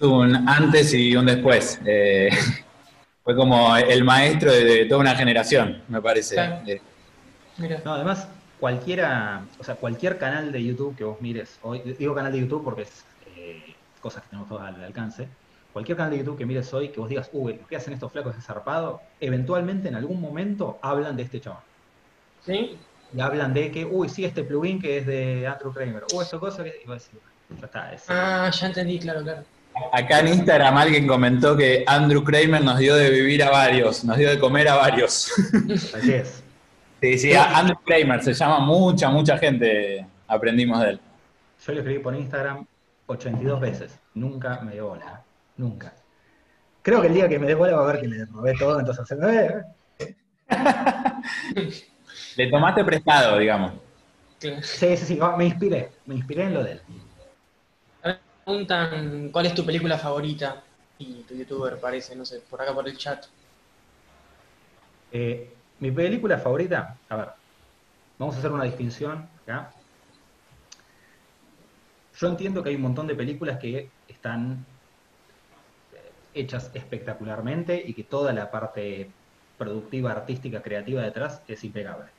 Un 0.00 0.48
antes 0.48 0.92
y 0.94 1.16
un 1.16 1.26
después. 1.26 1.80
Eh, 1.86 2.30
fue 3.24 3.34
como 3.34 3.76
el 3.76 4.04
maestro 4.04 4.52
de, 4.52 4.64
de 4.64 4.84
toda 4.86 5.00
una 5.00 5.14
generación, 5.14 5.82
me 5.88 6.00
parece. 6.02 6.34
Claro. 6.34 6.60
Eh, 6.66 6.80
Mira, 7.58 7.80
No, 7.84 7.94
además, 7.94 8.28
cualquiera, 8.60 9.44
o 9.58 9.64
sea, 9.64 9.76
cualquier 9.76 10.18
canal 10.18 10.52
de 10.52 10.62
YouTube 10.62 10.96
que 10.96 11.04
vos 11.04 11.20
mires, 11.20 11.58
hoy, 11.62 11.80
digo 11.98 12.14
canal 12.14 12.32
de 12.32 12.40
YouTube 12.40 12.62
porque 12.62 12.82
es 12.82 13.04
eh, 13.36 13.74
cosas 14.00 14.22
que 14.22 14.30
tenemos 14.30 14.48
todos 14.48 14.62
al 14.62 14.82
alcance, 14.82 15.28
cualquier 15.72 15.96
canal 15.96 16.12
de 16.12 16.18
YouTube 16.18 16.38
que 16.38 16.46
mires 16.46 16.72
hoy, 16.74 16.90
que 16.90 17.00
vos 17.00 17.08
digas, 17.08 17.30
uy, 17.32 17.54
lo 17.54 17.66
que 17.66 17.76
hacen 17.76 17.94
estos 17.94 18.12
flacos 18.12 18.36
es 18.36 18.44
zarpado, 18.44 19.00
eventualmente 19.20 19.88
en 19.88 19.94
algún 19.94 20.20
momento 20.20 20.78
hablan 20.82 21.16
de 21.16 21.22
este 21.22 21.40
chabón. 21.40 21.60
¿sí? 22.44 22.76
Y 23.14 23.20
hablan 23.20 23.54
de 23.54 23.70
que, 23.70 23.84
uy, 23.84 24.08
sí, 24.08 24.24
este 24.24 24.42
plugin 24.42 24.80
que 24.80 24.98
es 24.98 25.06
de 25.06 25.46
Andrew 25.46 25.72
Kramer, 25.72 26.04
o 26.14 26.22
esta 26.22 26.38
cosa 26.38 26.64
que, 26.64 26.80
y 26.82 26.86
vos 26.86 27.02
decís, 27.02 27.20
"Bueno, 27.48 27.60
ya 27.60 27.66
está, 27.66 27.92
es, 27.92 28.04
Ah, 28.08 28.50
ya 28.50 28.66
entendí, 28.66 28.98
claro, 28.98 29.22
claro. 29.22 29.42
Acá 29.92 30.20
en 30.20 30.28
Instagram 30.28 30.76
alguien 30.76 31.06
comentó 31.06 31.56
que 31.56 31.84
Andrew 31.86 32.24
Kramer 32.24 32.64
nos 32.64 32.78
dio 32.78 32.96
de 32.96 33.10
vivir 33.10 33.42
a 33.42 33.50
varios, 33.50 34.04
nos 34.04 34.16
dio 34.16 34.30
de 34.30 34.38
comer 34.38 34.68
a 34.68 34.76
varios. 34.76 35.30
así 35.94 36.12
es. 36.12 36.42
Sí, 37.00 37.18
sí, 37.18 37.32
Andrew 37.34 37.76
Kramer, 37.84 38.22
se 38.22 38.32
llama 38.32 38.60
mucha, 38.60 39.10
mucha 39.10 39.36
gente, 39.36 40.06
aprendimos 40.26 40.80
de 40.80 40.90
él. 40.90 41.00
Yo 41.64 41.72
le 41.72 41.80
escribí 41.80 41.98
por 41.98 42.14
Instagram 42.14 42.66
82 43.06 43.60
veces, 43.60 43.98
nunca 44.14 44.60
me 44.62 44.72
dio 44.72 44.88
bola, 44.88 45.22
nunca. 45.56 45.94
Creo 46.82 47.00
que 47.02 47.08
el 47.08 47.14
día 47.14 47.28
que 47.28 47.38
me 47.38 47.46
dé 47.46 47.54
bola 47.54 47.76
va 47.76 47.82
a 47.82 47.92
ver 47.92 48.00
que 48.00 48.08
le 48.08 48.24
robé 48.24 48.54
todo, 48.54 48.80
entonces, 48.80 49.10
eh, 49.22 49.62
eh. 50.48 51.84
Le 52.36 52.50
tomaste 52.50 52.84
prestado, 52.84 53.38
digamos. 53.38 53.72
Sí, 54.38 54.52
sí, 54.62 54.96
sí, 54.96 55.18
me 55.38 55.46
inspiré, 55.46 55.90
me 56.04 56.16
inspiré 56.16 56.44
en 56.44 56.54
lo 56.54 56.62
de 56.62 56.72
él. 56.72 56.82
A 58.02 58.08
ver, 58.08 58.20
preguntan 58.44 59.30
cuál 59.32 59.46
es 59.46 59.54
tu 59.54 59.64
película 59.64 59.96
favorita 59.96 60.62
y 60.98 61.22
tu 61.22 61.34
youtuber 61.34 61.78
parece, 61.78 62.14
no 62.14 62.26
sé, 62.26 62.40
por 62.50 62.60
acá 62.60 62.74
por 62.74 62.86
el 62.86 62.98
chat. 62.98 63.24
Eh, 65.12 65.50
mi 65.80 65.90
película 65.90 66.36
favorita, 66.38 66.98
a 67.08 67.16
ver, 67.16 67.28
vamos 68.18 68.34
a 68.36 68.38
hacer 68.38 68.52
una 68.52 68.64
distinción 68.64 69.26
acá. 69.42 69.72
Yo 72.18 72.28
entiendo 72.28 72.62
que 72.62 72.68
hay 72.68 72.76
un 72.76 72.82
montón 72.82 73.06
de 73.06 73.14
películas 73.14 73.58
que 73.58 73.90
están 74.08 74.64
eh, 75.94 76.12
hechas 76.34 76.70
espectacularmente 76.74 77.82
y 77.86 77.94
que 77.94 78.04
toda 78.04 78.34
la 78.34 78.50
parte 78.50 79.10
productiva, 79.56 80.12
artística, 80.12 80.60
creativa 80.60 81.02
detrás 81.02 81.42
es 81.48 81.64
impecable. 81.64 82.15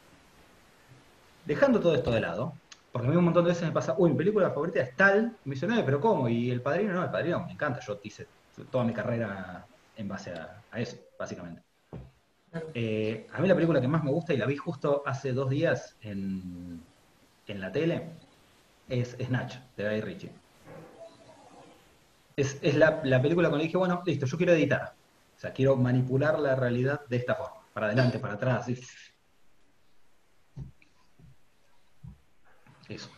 Dejando 1.47 1.79
todo 1.79 1.95
esto 1.95 2.11
de 2.11 2.19
lado, 2.19 2.61
porque 2.91 3.07
a 3.07 3.11
mí 3.11 3.15
un 3.15 3.23
montón 3.23 3.45
de 3.45 3.51
veces 3.51 3.63
me 3.65 3.71
pasa, 3.71 3.95
uy, 3.97 4.11
mi 4.11 4.17
película 4.17 4.49
favorita 4.51 4.81
es 4.81 4.93
tal, 4.97 5.39
y 5.45 5.49
me 5.49 5.55
dice, 5.55 5.65
"No, 5.65 5.83
pero 5.85 6.01
¿cómo? 6.01 6.27
Y 6.27 6.51
el 6.51 6.61
padrino, 6.61 6.93
no, 6.93 7.03
el 7.05 7.09
padrino 7.09 7.45
me 7.45 7.53
encanta, 7.53 7.79
yo 7.79 7.99
hice 8.03 8.27
toda 8.69 8.83
mi 8.83 8.91
carrera 8.93 9.65
en 9.95 10.07
base 10.09 10.31
a, 10.33 10.61
eso, 10.77 10.97
básicamente. 11.17 11.63
eh, 12.73 13.27
a 13.31 13.39
mí 13.41 13.47
la 13.47 13.55
película 13.55 13.79
que 13.79 13.87
más 13.87 14.03
me 14.03 14.11
gusta, 14.11 14.33
y 14.33 14.37
la 14.37 14.45
vi 14.45 14.57
justo 14.57 15.03
hace 15.05 15.31
dos 15.31 15.49
días 15.49 15.95
en, 16.01 16.85
en 17.45 17.61
la 17.61 17.71
tele, 17.71 18.17
es 18.87 19.15
Snatch, 19.21 19.55
de 19.77 19.89
Guy 19.89 20.01
Ritchie. 20.01 20.31
Es, 22.35 22.59
es 22.61 22.75
la, 22.75 23.01
la 23.05 23.21
película 23.21 23.49
con 23.49 23.57
la 23.57 23.61
que 23.61 23.67
dije, 23.67 23.77
bueno, 23.77 24.01
listo, 24.05 24.25
yo 24.25 24.37
quiero 24.37 24.53
editar. 24.53 24.81
O 25.35 25.39
sea, 25.39 25.53
quiero 25.53 25.75
manipular 25.77 26.39
la 26.39 26.55
realidad 26.55 27.01
de 27.09 27.17
esta 27.17 27.35
forma. 27.35 27.55
Para 27.73 27.87
adelante, 27.87 28.19
para 28.19 28.33
atrás. 28.35 28.67
y- 28.69 28.77
Eso. 32.89 33.09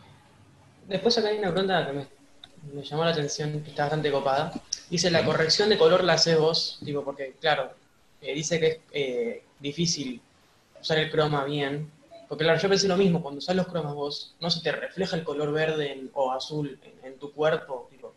Después 0.88 1.16
acá 1.18 1.28
hay 1.28 1.38
una 1.38 1.50
pregunta 1.50 1.86
que 1.86 1.92
me, 1.92 2.06
me 2.74 2.82
llamó 2.82 3.04
la 3.04 3.10
atención, 3.10 3.62
que 3.62 3.70
está 3.70 3.84
bastante 3.84 4.10
copada. 4.10 4.52
Dice, 4.88 5.10
la 5.10 5.24
corrección 5.24 5.68
de 5.68 5.78
color 5.78 6.02
la 6.04 6.14
haces 6.14 6.38
vos, 6.38 6.80
tipo, 6.84 7.04
porque, 7.04 7.34
claro, 7.40 7.72
eh, 8.20 8.34
dice 8.34 8.58
que 8.58 8.66
es 8.66 8.78
eh, 8.92 9.44
difícil 9.60 10.20
usar 10.80 10.98
el 10.98 11.10
croma 11.10 11.44
bien. 11.44 11.90
Porque, 12.28 12.44
claro, 12.44 12.60
yo 12.60 12.68
pensé 12.68 12.88
lo 12.88 12.96
mismo, 12.96 13.22
cuando 13.22 13.38
usas 13.38 13.56
los 13.56 13.66
cromas 13.66 13.94
vos, 13.94 14.34
no 14.40 14.50
se 14.50 14.62
te 14.62 14.72
refleja 14.72 15.16
el 15.16 15.24
color 15.24 15.52
verde 15.52 15.92
en- 15.92 16.10
o 16.14 16.32
azul 16.32 16.78
en, 16.82 17.12
en 17.12 17.18
tu 17.18 17.32
cuerpo, 17.32 17.88
tipo. 17.90 18.14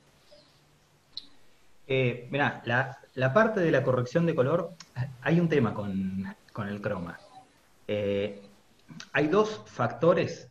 Eh, 1.88 2.28
mirá, 2.32 2.62
la, 2.66 2.98
la 3.16 3.34
parte 3.34 3.60
de 3.60 3.72
la 3.72 3.84
corrección 3.84 4.26
de 4.26 4.34
color, 4.36 4.74
hay 5.22 5.40
un 5.40 5.50
tema 5.50 5.74
con, 5.74 6.36
con 6.54 6.68
el 6.68 6.82
croma. 6.82 7.20
Eh, 7.88 8.42
hay 9.12 9.28
dos 9.28 9.62
factores 9.66 10.48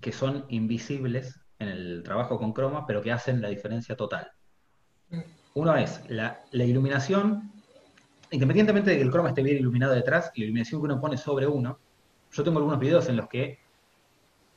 que 0.00 0.12
son 0.12 0.44
invisibles 0.48 1.40
en 1.58 1.68
el 1.68 2.02
trabajo 2.04 2.38
con 2.38 2.52
croma, 2.52 2.86
pero 2.86 3.02
que 3.02 3.12
hacen 3.12 3.40
la 3.42 3.48
diferencia 3.48 3.96
total. 3.96 4.30
Uno 5.54 5.76
es 5.76 6.02
la, 6.08 6.40
la 6.52 6.64
iluminación, 6.64 7.50
independientemente 8.30 8.90
de 8.90 8.96
que 8.96 9.02
el 9.02 9.10
croma 9.10 9.30
esté 9.30 9.42
bien 9.42 9.56
iluminado 9.56 9.92
detrás, 9.94 10.30
y 10.34 10.40
la 10.40 10.44
iluminación 10.46 10.80
que 10.80 10.84
uno 10.84 11.00
pone 11.00 11.16
sobre 11.16 11.46
uno. 11.46 11.80
Yo 12.30 12.44
tengo 12.44 12.58
algunos 12.58 12.78
videos 12.78 13.08
en 13.08 13.16
los 13.16 13.28
que 13.28 13.58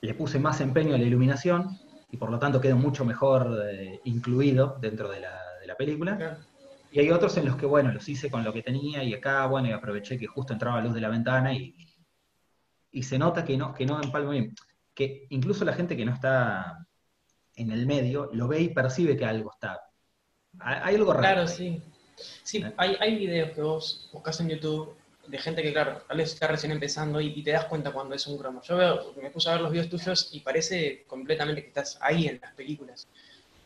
le 0.00 0.14
puse 0.14 0.38
más 0.38 0.60
empeño 0.60 0.94
a 0.94 0.98
la 0.98 1.04
iluminación 1.04 1.78
y 2.10 2.16
por 2.18 2.30
lo 2.30 2.38
tanto 2.38 2.60
quedó 2.60 2.76
mucho 2.76 3.04
mejor 3.04 3.62
eh, 3.68 4.00
incluido 4.04 4.76
dentro 4.80 5.08
de 5.08 5.20
la, 5.20 5.38
de 5.60 5.66
la 5.66 5.76
película. 5.76 6.16
Claro. 6.16 6.38
Y 6.90 7.00
hay 7.00 7.10
otros 7.10 7.36
en 7.38 7.46
los 7.46 7.56
que, 7.56 7.64
bueno, 7.64 7.90
los 7.90 8.06
hice 8.08 8.30
con 8.30 8.44
lo 8.44 8.52
que 8.52 8.62
tenía 8.62 9.02
y 9.02 9.14
acá, 9.14 9.46
bueno, 9.46 9.68
y 9.68 9.72
aproveché 9.72 10.18
que 10.18 10.26
justo 10.26 10.52
entraba 10.52 10.82
luz 10.82 10.92
de 10.92 11.00
la 11.00 11.08
ventana 11.08 11.54
y, 11.54 11.74
y 12.90 13.02
se 13.02 13.18
nota 13.18 13.44
que 13.44 13.56
no, 13.56 13.72
que 13.72 13.86
no 13.86 14.02
empalmo 14.02 14.32
bien. 14.32 14.54
Que 14.94 15.26
incluso 15.30 15.64
la 15.64 15.72
gente 15.72 15.96
que 15.96 16.04
no 16.04 16.12
está 16.12 16.86
en 17.56 17.70
el 17.70 17.86
medio 17.86 18.30
lo 18.32 18.48
ve 18.48 18.60
y 18.60 18.68
percibe 18.68 19.16
que 19.16 19.24
algo 19.24 19.52
está. 19.52 19.80
Hay 20.58 20.96
algo 20.96 21.12
raro. 21.12 21.22
Claro, 21.22 21.46
sí. 21.46 21.82
Sí, 22.42 22.58
¿Eh? 22.58 22.72
hay, 22.76 22.96
hay 23.00 23.16
videos 23.16 23.50
que 23.52 23.62
vos 23.62 24.08
buscas 24.12 24.38
en 24.40 24.50
YouTube 24.50 24.94
de 25.26 25.38
gente 25.38 25.62
que, 25.62 25.72
claro, 25.72 26.02
tal 26.06 26.16
vez 26.16 26.32
está 26.32 26.46
recién 26.48 26.72
empezando 26.72 27.20
y, 27.20 27.28
y 27.28 27.42
te 27.42 27.52
das 27.52 27.66
cuenta 27.66 27.92
cuando 27.92 28.14
es 28.14 28.26
un 28.26 28.36
croma. 28.36 28.60
Yo 28.62 28.76
veo, 28.76 29.14
me 29.20 29.30
puse 29.30 29.48
a 29.48 29.52
ver 29.52 29.62
los 29.62 29.70
videos 29.70 29.88
tuyos 29.88 30.30
y 30.32 30.40
parece 30.40 31.04
completamente 31.06 31.62
que 31.62 31.68
estás 31.68 31.98
ahí 32.00 32.26
en 32.26 32.40
las 32.40 32.52
películas. 32.54 33.08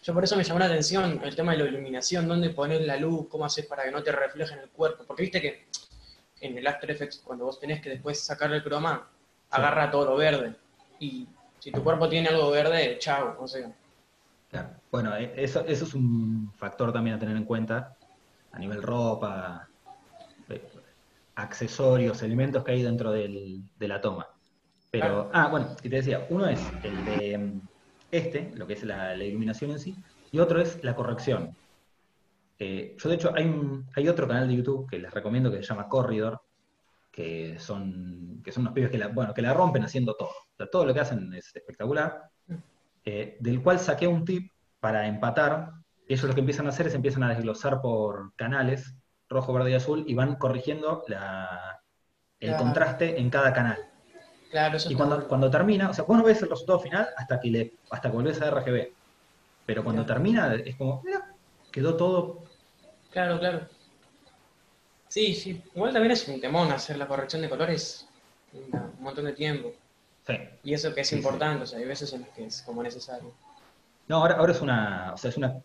Yo 0.02 0.14
por 0.14 0.22
eso 0.22 0.36
me 0.36 0.44
llamó 0.44 0.60
la 0.60 0.66
atención 0.66 1.20
el 1.24 1.34
tema 1.34 1.52
de 1.52 1.58
la 1.58 1.64
iluminación, 1.64 2.28
dónde 2.28 2.50
pones 2.50 2.80
la 2.82 2.96
luz, 2.96 3.26
cómo 3.28 3.44
haces 3.44 3.66
para 3.66 3.84
que 3.84 3.90
no 3.90 4.02
te 4.02 4.12
refleje 4.12 4.54
en 4.54 4.60
el 4.60 4.68
cuerpo. 4.68 5.04
Porque 5.04 5.22
viste 5.22 5.40
que 5.40 5.66
en 6.40 6.56
el 6.56 6.66
After 6.66 6.90
Effects, 6.90 7.18
cuando 7.24 7.46
vos 7.46 7.58
tenés 7.58 7.80
que 7.80 7.90
después 7.90 8.20
sacar 8.20 8.52
el 8.52 8.62
croma, 8.62 9.08
agarra 9.50 9.90
todo 9.90 10.04
lo 10.04 10.16
verde. 10.16 10.54
Y 10.98 11.28
si 11.58 11.72
tu 11.72 11.82
cuerpo 11.82 12.08
tiene 12.08 12.28
algo 12.28 12.50
verde, 12.50 12.98
chao, 12.98 13.36
o 13.40 13.46
sea. 13.46 13.72
Claro. 14.48 14.80
Bueno, 14.90 15.16
e- 15.16 15.32
eso, 15.36 15.64
eso 15.66 15.84
es 15.84 15.94
un 15.94 16.52
factor 16.56 16.92
también 16.92 17.16
a 17.16 17.18
tener 17.18 17.36
en 17.36 17.44
cuenta 17.44 17.96
a 18.52 18.58
nivel 18.58 18.82
ropa, 18.82 19.68
eh, 20.48 20.72
accesorios, 21.36 22.22
elementos 22.22 22.64
que 22.64 22.72
hay 22.72 22.82
dentro 22.82 23.12
del- 23.12 23.62
de 23.76 23.88
la 23.88 24.00
toma. 24.00 24.26
Pero, 24.90 25.30
ah, 25.32 25.48
bueno, 25.48 25.76
y 25.82 25.88
te 25.90 25.96
decía, 25.96 26.26
uno 26.30 26.46
es 26.48 26.78
el 26.82 27.04
de 27.04 27.60
este, 28.10 28.52
lo 28.54 28.66
que 28.66 28.74
es 28.74 28.84
la, 28.84 29.16
la 29.16 29.24
iluminación 29.24 29.72
en 29.72 29.80
sí, 29.80 29.96
y 30.30 30.38
otro 30.38 30.60
es 30.60 30.82
la 30.84 30.94
corrección. 30.96 31.56
Eh, 32.58 32.96
yo, 32.98 33.08
de 33.08 33.14
hecho, 33.16 33.32
hay, 33.34 33.44
un- 33.44 33.86
hay 33.94 34.08
otro 34.08 34.26
canal 34.26 34.48
de 34.48 34.56
YouTube 34.56 34.88
que 34.88 34.98
les 34.98 35.12
recomiendo 35.12 35.50
que 35.50 35.58
se 35.58 35.64
llama 35.64 35.88
Corridor, 35.88 36.40
que 37.10 37.58
son, 37.58 38.42
que 38.44 38.52
son 38.52 38.62
unos 38.64 38.74
pibes 38.74 38.90
que 38.90 38.98
la, 38.98 39.08
bueno, 39.08 39.34
que 39.34 39.42
la 39.42 39.54
rompen 39.54 39.84
haciendo 39.84 40.14
todo. 40.16 40.30
O 40.56 40.58
sea, 40.58 40.70
todo 40.70 40.86
lo 40.86 40.94
que 40.94 41.00
hacen 41.00 41.32
es 41.34 41.54
espectacular, 41.54 42.30
eh, 43.04 43.36
del 43.40 43.62
cual 43.62 43.78
saqué 43.78 44.06
un 44.06 44.24
tip 44.24 44.50
para 44.80 45.06
empatar. 45.06 45.70
Ellos 46.08 46.24
lo 46.24 46.32
que 46.34 46.40
empiezan 46.40 46.64
a 46.66 46.70
hacer 46.70 46.86
es 46.86 46.94
empiezan 46.94 47.24
a 47.24 47.28
desglosar 47.34 47.82
por 47.82 48.34
canales, 48.36 48.94
rojo, 49.28 49.52
verde 49.52 49.72
y 49.72 49.74
azul, 49.74 50.04
y 50.06 50.14
van 50.14 50.36
corrigiendo 50.36 51.04
la- 51.08 51.78
el 52.40 52.50
Claro. 52.50 52.64
contraste 52.64 53.20
en 53.20 53.28
cada 53.28 53.52
canal. 53.52 53.78
Claro, 54.50 54.78
eso 54.78 54.90
Y 54.90 54.94
cuando, 54.94 55.50
termina, 55.50 55.90
o 55.90 55.94
sea, 55.94 56.04
vos 56.04 56.16
no 56.16 56.22
ves 56.24 56.40
el 56.40 56.48
resultado 56.48 56.80
final 56.80 57.06
hasta 57.18 57.38
que 57.38 57.50
le, 57.50 57.78
hasta 57.90 58.08
que 58.10 58.16
volvés 58.16 58.40
a 58.40 58.46
RGB. 58.48 58.94
Pero 59.66 59.84
cuando 59.84 60.04
Claro. 60.06 60.14
termina, 60.14 60.54
es 60.54 60.76
como, 60.76 61.02
mira, 61.04 61.34
quedó 61.70 61.96
todo. 61.96 62.44
Claro, 63.10 63.38
claro. 63.38 63.68
Sí, 65.08 65.34
sí. 65.34 65.62
Igual 65.74 65.92
también 65.92 66.12
es 66.12 66.26
un 66.28 66.40
temón 66.40 66.70
hacer 66.72 66.96
la 66.96 67.06
corrección 67.08 67.42
de 67.42 67.48
colores 67.50 68.08
un 68.52 68.70
montón 69.00 69.24
de 69.26 69.32
tiempo. 69.32 69.72
Sí. 70.26 70.34
Y 70.64 70.74
eso 70.74 70.92
que 70.94 71.02
es 71.02 71.08
Sí, 71.08 71.14
sí. 71.16 71.20
importante, 71.20 71.62
o 71.64 71.66
sea, 71.66 71.78
hay 71.78 71.84
veces 71.84 72.12
en 72.12 72.22
las 72.22 72.30
que 72.30 72.46
es 72.46 72.62
como 72.62 72.82
necesario. 72.82 73.32
No, 74.08 74.16
ahora, 74.18 74.34
ahora 74.36 74.52
es 74.52 74.60
una, 74.60 75.12
o 75.14 75.16
sea, 75.16 75.30
es 75.30 75.36
una 75.36 75.56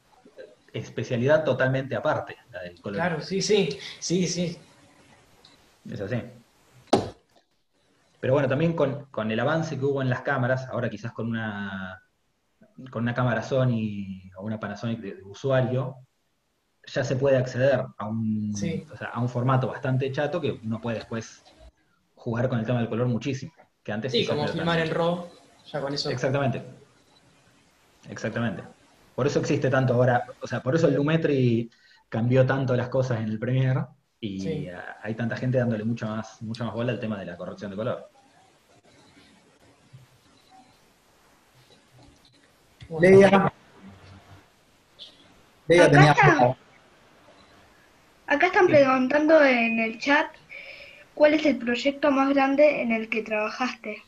especialidad 0.73 1.43
totalmente 1.43 1.95
aparte, 1.95 2.37
la 2.51 2.61
del 2.61 2.79
color. 2.81 2.95
Claro, 2.97 3.21
sí, 3.21 3.41
sí, 3.41 3.77
sí, 3.99 4.27
sí. 4.27 4.57
Es 5.89 5.99
así. 6.01 6.21
Pero 8.19 8.33
bueno, 8.33 8.47
también 8.47 8.73
con, 8.73 9.05
con 9.05 9.31
el 9.31 9.39
avance 9.39 9.77
que 9.79 9.85
hubo 9.85 10.01
en 10.01 10.09
las 10.09 10.21
cámaras, 10.21 10.67
ahora 10.67 10.89
quizás 10.89 11.11
con 11.11 11.27
una 11.29 12.01
con 12.89 13.03
una 13.03 13.13
cámara 13.13 13.43
Sony 13.43 14.31
o 14.37 14.43
una 14.43 14.59
Panasonic 14.59 14.99
de, 15.01 15.15
de 15.15 15.23
usuario, 15.23 15.97
ya 16.87 17.03
se 17.03 17.15
puede 17.15 17.37
acceder 17.37 17.83
a 17.97 18.07
un, 18.07 18.55
Sí. 18.55 18.87
o 18.91 18.97
sea, 18.97 19.09
a 19.09 19.19
un 19.19 19.29
formato 19.29 19.67
bastante 19.67 20.11
chato 20.11 20.41
que 20.41 20.51
uno 20.63 20.79
puede 20.81 20.97
después 20.97 21.43
jugar 22.15 22.49
con 22.49 22.59
el 22.59 22.65
tema 22.65 22.79
del 22.79 22.89
color 22.89 23.07
muchísimo. 23.07 23.51
Que 23.83 23.91
antes 23.91 24.11
Sí, 24.11 24.25
como 24.25 24.47
filmar 24.47 24.79
en 24.79 24.91
RAW, 24.91 25.27
ya 25.71 25.81
con 25.81 25.93
eso. 25.93 26.09
Exactamente. 26.09 26.61
Exactamente. 28.09 28.63
Por 29.15 29.27
eso 29.27 29.39
existe 29.39 29.69
tanto 29.69 29.93
ahora, 29.95 30.25
o 30.39 30.47
sea, 30.47 30.61
por 30.61 30.75
eso 30.75 30.87
el 30.87 30.95
Lumetri 30.95 31.69
cambió 32.09 32.45
tanto 32.45 32.75
las 32.75 32.89
cosas 32.89 33.19
en 33.19 33.25
el 33.29 33.39
Premiere 33.39 33.81
y 34.19 34.39
Sí. 34.39 34.49
eh, 34.67 34.75
hay 35.01 35.15
tanta 35.15 35.35
gente 35.37 35.57
dándole 35.57 35.83
mucho 35.83 36.07
más, 36.07 36.41
mucho 36.41 36.65
más 36.65 36.73
bola 36.73 36.91
al 36.91 36.99
tema 36.99 37.17
de 37.19 37.25
la 37.25 37.37
corrección 37.37 37.71
de 37.71 37.77
color. 37.77 38.09
Leia. 42.99 43.51
Leia 45.67 45.83
Acá 45.85 45.91
tenía. 45.91 46.11
está. 46.11 46.57
Acá 48.27 48.45
están 48.47 48.67
preguntando 48.67 49.43
en 49.43 49.79
el 49.79 49.99
chat 49.99 50.27
cuál 51.21 51.35
es 51.35 51.45
el 51.45 51.59
proyecto 51.59 52.09
más 52.09 52.29
grande 52.33 52.81
en 52.81 52.91
el 52.91 53.07
que 53.07 53.21
trabajaste. 53.21 54.01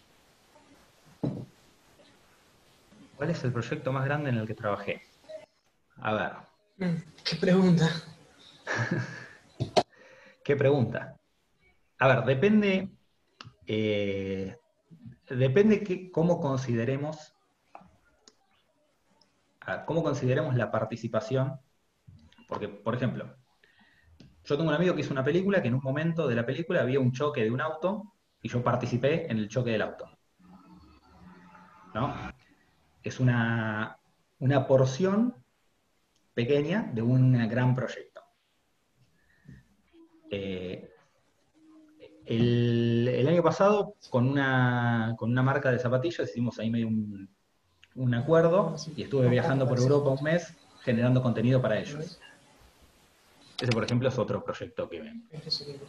¿Cuál 3.15 3.29
es 3.29 3.43
el 3.43 3.53
proyecto 3.53 3.93
más 3.93 4.03
grande 4.05 4.31
en 4.31 4.37
el 4.37 4.47
que 4.47 4.55
trabajé? 4.55 4.99
A 5.97 6.11
ver, 6.11 6.89
mm, 6.89 6.95
¿Qué 7.23 7.35
pregunta? 7.35 7.87
¿qué 10.43 10.55
pregunta? 10.55 11.15
A 11.99 12.07
ver, 12.07 12.25
depende, 12.25 12.89
eh, 13.67 14.57
depende 15.29 15.83
que, 15.83 16.09
cómo 16.09 16.41
consideremos, 16.41 17.35
a- 19.61 19.85
cómo 19.85 20.01
consideremos 20.01 20.55
la 20.55 20.71
participación, 20.71 21.59
porque, 22.47 22.69
por 22.69 22.95
ejemplo, 22.95 23.35
yo 24.45 24.57
tengo 24.57 24.69
un 24.69 24.75
amigo 24.75 24.93
que 24.93 25.01
hizo 25.01 25.13
una 25.13 25.23
película 25.23 25.61
que 25.61 25.69
en 25.69 25.75
un 25.75 25.83
momento 25.83 26.27
de 26.27 26.35
la 26.35 26.45
película 26.45 26.81
había 26.81 26.99
un 26.99 27.11
choque 27.11 27.43
de 27.43 27.51
un 27.51 27.61
auto 27.61 28.13
y 28.41 28.49
yo 28.49 28.63
participé 28.63 29.31
en 29.31 29.37
el 29.37 29.47
choque 29.47 29.71
del 29.71 29.81
auto. 29.81 30.09
¿No? 31.93 32.13
Es 33.01 33.19
una, 33.19 33.97
una 34.39 34.67
porción 34.67 35.35
pequeña 36.33 36.89
de 36.93 37.01
un 37.01 37.47
gran 37.47 37.75
proyecto. 37.75 38.21
Eh, 40.31 40.89
el, 42.25 43.07
el 43.07 43.27
año 43.27 43.43
pasado, 43.43 43.95
con 44.09 44.27
una, 44.27 45.15
con 45.17 45.29
una 45.31 45.43
marca 45.43 45.71
de 45.71 45.79
zapatillas, 45.79 46.29
hicimos 46.29 46.57
ahí 46.59 46.69
medio 46.69 46.87
un, 46.87 47.29
un 47.95 48.13
acuerdo 48.15 48.75
y 48.95 49.03
estuve 49.03 49.29
viajando 49.29 49.67
por 49.67 49.77
Europa 49.77 50.09
un 50.09 50.23
mes 50.23 50.55
generando 50.81 51.21
contenido 51.21 51.61
para 51.61 51.79
ellos. 51.79 52.19
Ese, 53.59 53.71
por 53.71 53.83
ejemplo, 53.83 54.09
es 54.09 54.17
otro 54.17 54.43
proyecto 54.43 54.89
que 54.89 55.01
me... 55.01 55.21
Este 55.31 55.79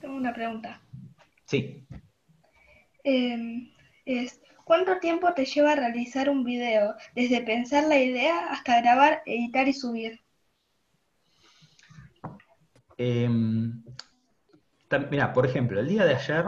Tengo 0.00 0.16
una 0.16 0.32
pregunta. 0.34 0.80
Sí, 1.46 1.86
Eh, 3.04 3.72
es, 4.04 4.40
¿Cuánto 4.64 4.98
tiempo 4.98 5.32
te 5.32 5.46
lleva 5.46 5.74
realizar 5.74 6.28
un 6.28 6.44
video? 6.44 6.94
Desde 7.14 7.40
pensar 7.42 7.84
la 7.84 7.98
idea 7.98 8.48
hasta 8.50 8.80
grabar, 8.82 9.22
editar 9.24 9.66
y 9.66 9.72
subir. 9.72 10.20
Em, 12.98 13.82
tam- 14.90 15.08
mira, 15.10 15.32
por 15.32 15.46
ejemplo, 15.46 15.80
el 15.80 15.88
día 15.88 16.04
de 16.04 16.14
ayer 16.14 16.44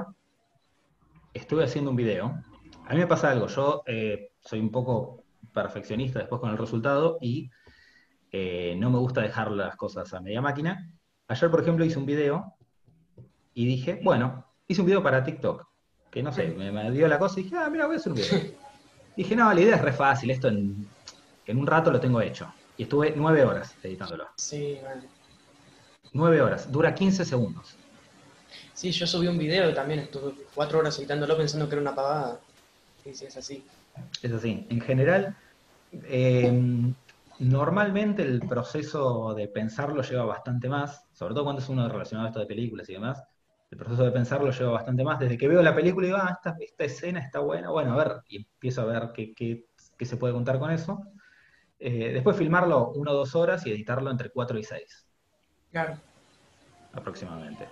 estuve 1.32 1.64
haciendo 1.64 1.90
un 1.90 1.96
video. 1.96 2.44
A 2.86 2.92
mí 2.92 2.98
me 3.00 3.06
pasa 3.06 3.30
algo, 3.30 3.46
yo 3.46 3.82
eh, 3.86 4.29
soy 4.50 4.58
un 4.58 4.70
poco 4.70 5.22
perfeccionista 5.54 6.18
después 6.18 6.40
con 6.40 6.50
el 6.50 6.58
resultado 6.58 7.18
y 7.20 7.50
eh, 8.32 8.74
no 8.76 8.90
me 8.90 8.98
gusta 8.98 9.20
dejar 9.20 9.52
las 9.52 9.76
cosas 9.76 10.12
a 10.12 10.20
media 10.20 10.40
máquina. 10.40 10.90
Ayer, 11.28 11.50
por 11.50 11.60
ejemplo, 11.60 11.84
hice 11.84 12.00
un 12.00 12.06
video 12.06 12.56
y 13.54 13.64
dije, 13.64 14.00
bueno, 14.02 14.44
hice 14.66 14.80
un 14.80 14.88
video 14.88 15.04
para 15.04 15.22
TikTok, 15.22 15.68
que 16.10 16.22
no 16.24 16.32
sé, 16.32 16.48
me, 16.48 16.72
me 16.72 16.90
dio 16.90 17.06
la 17.06 17.20
cosa 17.20 17.38
y 17.38 17.44
dije, 17.44 17.56
ah, 17.56 17.70
mira, 17.70 17.86
voy 17.86 17.94
a 17.94 17.98
hacer 17.98 18.12
un 18.12 18.18
video. 18.18 18.40
Dije, 19.16 19.36
no, 19.36 19.52
la 19.52 19.60
idea 19.60 19.74
es 19.74 19.82
re 19.82 19.92
fácil, 19.92 20.30
esto 20.30 20.48
en, 20.48 20.86
en 21.44 21.58
un 21.58 21.66
rato 21.66 21.90
lo 21.90 22.00
tengo 22.00 22.20
hecho. 22.20 22.50
Y 22.76 22.84
estuve 22.84 23.12
nueve 23.14 23.44
horas 23.44 23.74
editándolo. 23.82 24.28
Sí, 24.36 24.78
vale. 24.82 25.08
Nueve 26.12 26.40
horas, 26.40 26.70
dura 26.72 26.94
15 26.94 27.24
segundos. 27.24 27.76
Sí, 28.72 28.92
yo 28.92 29.06
subí 29.06 29.26
un 29.26 29.36
video 29.36 29.68
y 29.68 29.74
también 29.74 30.00
estuve 30.00 30.32
cuatro 30.54 30.78
horas 30.78 30.96
editándolo 30.98 31.36
pensando 31.36 31.68
que 31.68 31.74
era 31.74 31.82
una 31.82 31.94
pavada. 31.94 32.40
Sí, 33.02 33.14
sí, 33.14 33.26
es 33.26 33.36
así. 33.36 33.64
Es 34.22 34.32
así. 34.32 34.66
En 34.70 34.80
general, 34.80 35.36
eh, 35.92 36.52
normalmente 37.38 38.22
el 38.22 38.46
proceso 38.46 39.34
de 39.34 39.48
pensarlo 39.48 40.02
lleva 40.02 40.24
bastante 40.24 40.68
más, 40.68 41.06
sobre 41.12 41.34
todo 41.34 41.44
cuando 41.44 41.62
es 41.62 41.68
uno 41.68 41.88
relacionado 41.88 42.26
a 42.26 42.30
esto 42.30 42.40
de 42.40 42.46
películas 42.46 42.88
y 42.88 42.94
demás. 42.94 43.22
El 43.70 43.78
proceso 43.78 44.04
de 44.04 44.12
pensarlo 44.12 44.50
lleva 44.50 44.72
bastante 44.72 45.04
más. 45.04 45.18
Desde 45.18 45.38
que 45.38 45.48
veo 45.48 45.62
la 45.62 45.74
película 45.74 46.06
y 46.06 46.10
digo, 46.10 46.18
ah, 46.22 46.32
esta, 46.36 46.56
esta 46.60 46.84
escena 46.84 47.20
está 47.20 47.40
buena, 47.40 47.70
bueno, 47.70 47.92
a 47.94 47.96
ver, 48.04 48.16
y 48.28 48.38
empiezo 48.38 48.82
a 48.82 48.84
ver 48.86 49.10
qué, 49.14 49.32
qué- 49.34 49.66
qué 49.96 50.06
se 50.06 50.16
puede 50.16 50.34
contar 50.34 50.58
con 50.58 50.70
eso. 50.70 51.00
Eh, 51.78 52.12
después 52.14 52.36
filmarlo 52.36 52.90
una 52.92 53.12
o 53.12 53.14
dos 53.16 53.34
horas 53.36 53.66
y 53.66 53.72
editarlo 53.72 54.10
entre 54.10 54.30
cuatro 54.30 54.58
y 54.58 54.64
seis, 54.64 55.06
Claro. 55.72 56.00
aproximadamente. 56.92 57.68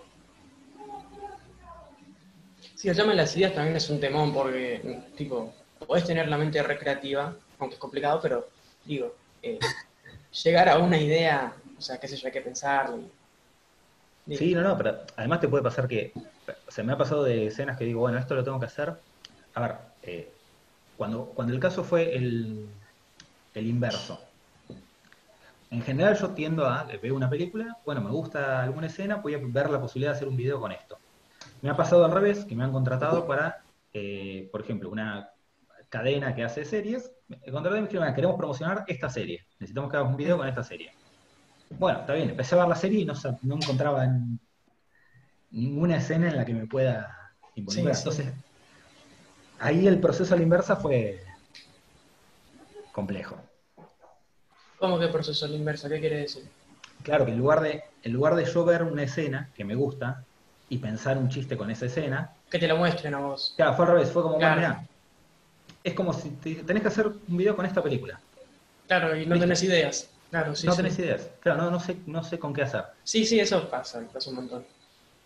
Sí, 2.78 2.88
el 2.88 2.94
tema 2.96 3.10
de 3.10 3.16
las 3.16 3.36
ideas 3.36 3.54
también 3.54 3.76
es 3.76 3.90
un 3.90 3.98
temón 3.98 4.32
porque, 4.32 4.80
tipo, 5.16 5.52
podés 5.84 6.04
tener 6.04 6.28
la 6.28 6.38
mente 6.38 6.62
recreativa, 6.62 7.34
aunque 7.58 7.74
es 7.74 7.80
complicado, 7.80 8.20
pero, 8.22 8.46
digo, 8.84 9.16
eh, 9.42 9.58
llegar 10.44 10.68
a 10.68 10.78
una 10.78 10.96
idea, 10.96 11.52
o 11.76 11.80
sea, 11.80 11.98
qué 11.98 12.06
sé 12.06 12.16
yo, 12.16 12.28
hay 12.28 12.32
que 12.32 12.40
pensarlo. 12.40 12.98
y- 12.98 14.36
Sí, 14.36 14.54
no, 14.54 14.62
no, 14.62 14.76
pero 14.76 14.96
además 15.16 15.40
te 15.40 15.48
puede 15.48 15.64
pasar 15.64 15.88
que, 15.88 16.12
o 16.14 16.70
sea, 16.70 16.84
me 16.84 16.92
ha 16.92 16.98
pasado 16.98 17.24
de 17.24 17.46
escenas 17.46 17.76
que 17.76 17.84
digo, 17.84 18.00
bueno, 18.00 18.18
esto 18.18 18.36
lo 18.36 18.44
tengo 18.44 18.60
que 18.60 18.66
hacer. 18.66 18.94
A 19.54 19.60
ver, 19.60 19.76
eh, 20.02 20.36
cuando, 20.96 21.30
cuando 21.34 21.52
el 21.54 21.60
caso 21.60 21.82
fue 21.82 22.14
el, 22.14 22.68
el 23.54 23.66
inverso. 23.66 24.20
En 25.70 25.80
general 25.82 26.14
yo 26.18 26.34
tiendo 26.34 26.66
a, 26.66 26.84
veo 27.02 27.14
una 27.14 27.30
película, 27.30 27.78
bueno, 27.86 28.02
me 28.02 28.10
gusta 28.10 28.62
alguna 28.62 28.86
escena, 28.88 29.16
voy 29.16 29.34
a 29.34 29.38
ver 29.42 29.70
la 29.70 29.80
posibilidad 29.80 30.12
de 30.12 30.16
hacer 30.16 30.28
un 30.28 30.36
video 30.36 30.60
con 30.60 30.72
esto. 30.72 30.98
Me 31.62 31.70
ha 31.70 31.76
pasado 31.76 32.04
al 32.04 32.12
revés, 32.12 32.44
que 32.44 32.54
me 32.54 32.64
han 32.64 32.72
contratado 32.72 33.26
para, 33.26 33.64
eh, 33.92 34.48
por 34.52 34.60
ejemplo, 34.60 34.90
una 34.90 35.28
cadena 35.88 36.34
que 36.34 36.44
hace 36.44 36.64
series, 36.64 37.10
me 37.28 37.38
contrataron 37.50 37.78
y 37.78 37.82
me 37.82 37.88
dijeron, 37.88 38.08
"Ah, 38.08 38.14
queremos 38.14 38.36
promocionar 38.36 38.84
esta 38.86 39.08
serie, 39.08 39.46
necesitamos 39.58 39.90
que 39.90 39.96
hagas 39.96 40.10
un 40.10 40.16
video 40.16 40.36
con 40.36 40.46
esta 40.46 40.62
serie. 40.62 40.92
Bueno, 41.70 42.00
está 42.00 42.14
bien, 42.14 42.30
empecé 42.30 42.54
a 42.54 42.58
ver 42.58 42.68
la 42.68 42.74
serie 42.76 43.00
y 43.00 43.04
no, 43.04 43.14
encontraba 43.42 44.04
en- 44.04 44.38
ninguna 45.50 45.96
escena 45.96 46.28
en 46.28 46.36
la 46.36 46.44
que 46.44 46.54
me 46.54 46.66
pueda 46.66 47.14
involucrar. 47.54 47.94
Sí. 47.94 48.00
Entonces, 48.08 48.34
ahí 49.58 49.86
el 49.86 50.00
proceso 50.00 50.34
a 50.34 50.36
la 50.36 50.42
inversa 50.42 50.76
fue 50.76 51.20
complejo. 52.92 53.36
¿Cómo 54.78 54.98
que 54.98 55.08
proceso 55.08 55.46
a 55.46 55.48
la 55.48 55.56
inversa? 55.56 55.88
¿Qué 55.88 56.00
quiere 56.00 56.18
decir? 56.18 56.44
Claro 57.02 57.24
que 57.24 57.32
en 57.32 57.38
lugar, 57.38 57.60
de, 57.60 57.82
en 58.02 58.12
lugar 58.12 58.34
de 58.34 58.44
yo 58.44 58.64
ver 58.64 58.82
una 58.82 59.02
escena 59.02 59.50
que 59.54 59.64
me 59.64 59.74
gusta 59.74 60.24
y 60.68 60.78
pensar 60.78 61.18
un 61.18 61.28
chiste 61.28 61.56
con 61.56 61.70
esa 61.70 61.86
escena, 61.86 62.38
Que 62.50 62.58
te 62.58 62.68
lo 62.68 62.76
muestren 62.76 63.14
a 63.14 63.20
vos. 63.20 63.56
claro, 63.56 63.74
fue 63.74 63.84
al 63.86 63.92
revés, 63.92 64.12
fue 64.12 64.22
como, 64.22 64.38
Claro. 64.38 64.54
mirá, 64.54 64.88
es 65.82 65.94
como 65.94 66.12
si 66.12 66.38
te- 66.40 66.64
tenés 66.64 66.82
que 66.82 66.88
hacer 66.88 67.06
un 67.08 67.36
video 67.38 67.56
con 67.56 67.66
esta 67.66 67.82
película. 67.82 68.22
Claro, 68.88 69.16
y 69.16 69.24
no 69.26 69.36
Listo. 69.36 69.38
tenés 69.38 69.62
ideas. 69.62 70.10
Claro, 70.30 70.54
sí, 70.56 70.66
no 70.66 70.72
sí. 70.72 70.82
tenés 70.82 70.98
ideas. 71.00 71.32
Claro, 71.40 71.62
no, 71.62 71.70
no, 71.70 71.80
sé, 71.80 72.02
no 72.06 72.22
sé 72.22 72.38
con 72.38 72.52
qué 72.54 72.62
hacer. 72.62 72.84
Sí, 73.02 73.24
sí, 73.26 73.40
eso 73.40 73.68
pasa, 73.68 74.06
pasa 74.12 74.30
un 74.30 74.36
montón. 74.36 74.64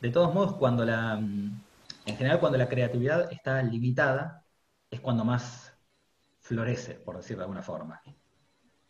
De 0.00 0.10
todos 0.10 0.34
modos, 0.34 0.56
cuando 0.56 0.84
la, 0.84 1.16
mm, 1.16 1.64
en 2.06 2.16
general, 2.16 2.40
cuando 2.40 2.58
la 2.58 2.68
creatividad 2.68 3.32
está 3.32 3.62
limitada, 3.62 4.44
es 4.90 5.00
cuando 5.00 5.24
más 5.24 5.72
florece, 6.40 6.94
por 6.96 7.16
decirlo 7.18 7.40
de 7.40 7.44
alguna 7.44 7.62
forma. 7.62 8.02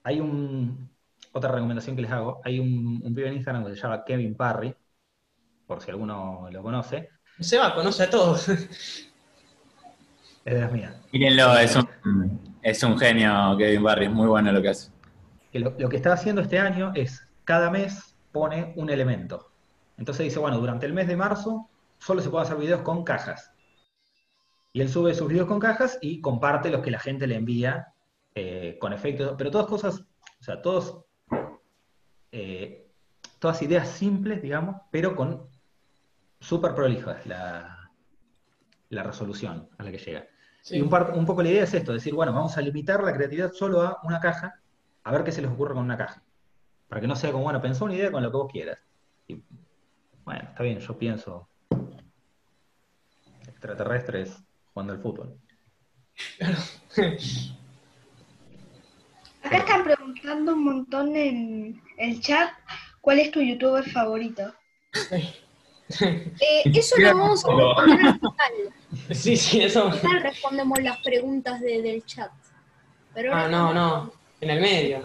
Hay 0.05 0.21
un, 0.21 0.97
otra 1.33 1.53
recomendación 1.53 1.97
que 1.97 2.03
les 2.03 2.11
hago, 2.12 2.41
hay 2.45 2.61
un, 2.61 3.03
un 3.05 3.15
pibe 3.15 3.29
en 3.29 3.35
Instagram 3.37 3.67
que 3.67 3.77
se 3.77 3.83
llama 3.83 4.05
Kevin 4.05 4.37
Parry, 4.37 4.75
por 5.73 5.83
si 5.83 5.91
alguno 5.91 6.49
lo 6.51 6.63
conoce, 6.63 7.09
Seba 7.41 7.75
conoce 7.75 8.03
a 8.03 8.11
todos. 8.11 8.47
es 8.49 9.11
de 10.45 10.61
las 10.61 10.71
mías. 10.71 10.95
Mírenlo, 11.13 11.57
es 11.57 11.75
un, 11.77 11.89
es 12.63 12.83
un 12.83 12.99
genio 12.99 13.57
Kevin 13.57 13.83
Barry, 13.83 14.05
es 14.05 14.13
muy 14.13 14.27
bueno 14.27 14.53
lo 14.53 14.61
que 14.61 14.69
hace. 14.69 14.91
Que 15.51 15.61
lo, 15.61 15.75
lo 15.79 15.89
que 15.89 15.97
está 15.97 16.13
haciendo 16.13 16.43
este 16.43 16.59
año 16.59 16.93
es, 16.95 17.27
cada 17.45 17.71
mes 17.71 18.15
pone 18.33 18.75
un 18.77 18.91
elemento. 18.91 19.51
Entonces 19.97 20.25
dice, 20.25 20.39
bueno, 20.39 20.59
durante 20.59 20.85
el 20.85 20.93
mes 20.93 21.09
de 21.09 21.17
marzo 21.17 21.71
solo 21.99 22.21
se 22.21 22.29
pueden 22.29 22.47
hacer 22.47 22.59
videos 22.59 22.83
con 22.83 23.03
cajas. 23.03 23.53
Y 24.75 24.83
él 24.83 24.91
sube 24.91 25.15
sus 25.15 25.29
videos 25.29 25.49
con 25.49 25.59
cajas 25.59 25.99
y 26.03 26.21
comparte 26.21 26.71
los 26.71 26.83
que 26.83 26.91
la 26.91 26.99
gente 26.99 27.27
le 27.27 27.37
envía 27.37 27.95
eh, 28.35 28.77
con 28.79 28.93
efectos, 28.93 29.35
pero 29.39 29.51
todas 29.51 29.67
cosas, 29.67 30.05
o 30.41 30.45
sea, 30.45 30.61
todos, 30.61 31.05
eh, 32.31 32.91
todas 33.39 33.63
ideas 33.63 33.89
simples, 33.89 34.43
digamos, 34.43 34.77
pero 34.91 35.15
con 35.15 35.52
súper 36.43 36.75
prolijas 36.75 37.25
la, 37.27 37.89
la 38.91 39.03
resolución 39.03 39.69
a 39.79 39.85
la 39.85 39.91
que 39.91 39.99
llega. 39.99 40.27
Sí. 40.61 40.77
Y 40.77 40.81
un, 40.81 40.91
par- 40.91 41.13
un 41.17 41.25
poco 41.25 41.43
la 41.43 41.49
idea 41.51 41.65
es 41.65 41.73
esto, 41.75 41.93
decir, 41.93 42.15
bueno, 42.15 42.33
vamos 42.33 42.57
a 42.57 42.61
limitar 42.61 43.03
la 43.03 43.15
creatividad 43.15 43.53
solo 43.53 43.81
a 43.83 44.01
una 44.03 44.21
caja, 44.21 44.61
a 45.05 45.13
ver 45.13 45.25
qué 45.25 45.33
se 45.33 45.41
les 45.43 45.51
ocurre 45.51 45.75
con 45.75 45.85
una 45.85 45.97
caja. 45.97 46.23
Para 46.89 47.01
que 47.01 47.07
no 47.07 47.17
sea 47.17 47.33
como, 47.33 47.45
bueno, 47.45 47.61
pensá 47.63 47.85
una 47.85 47.95
idea 47.95 48.11
con 48.13 48.23
lo 48.23 48.31
que 48.31 48.37
vos 48.37 48.53
quieras. 48.53 48.79
Y, 49.27 49.43
bueno, 50.25 50.49
está 50.49 50.63
bien, 50.63 50.79
yo 50.79 50.99
pienso 50.99 51.49
extraterrestres 53.49 54.43
jugando 54.73 54.93
al 54.93 55.01
fútbol. 55.01 55.39
Acá 59.43 59.57
están 59.57 59.85
preguntando 59.85 60.53
un 60.53 60.65
montón 60.65 61.17
en 61.17 61.83
el 61.99 62.21
chat 62.21 62.51
cuál 63.01 63.21
es 63.21 63.31
tu 63.31 63.41
youtuber 63.41 63.89
favorito. 63.91 64.53
Eh, 66.01 66.62
eso 66.75 66.97
lo 66.99 67.16
vamos 67.16 67.45
a 67.45 67.49
responder 67.49 68.07
al 68.07 68.14
final. 68.21 69.14
Sí, 69.14 69.37
sí, 69.37 69.61
eso. 69.62 69.88
Al 69.88 69.99
final 69.99 70.23
respondemos 70.23 70.83
las 70.83 70.99
preguntas 70.99 71.61
de- 71.61 71.83
del 71.83 72.05
chat. 72.05 72.31
Pero 73.14 73.35
Ah, 73.35 73.49
no, 73.49 73.73
no. 73.75 74.12
En 74.40 74.51
el 74.51 74.61
medio. 74.61 75.03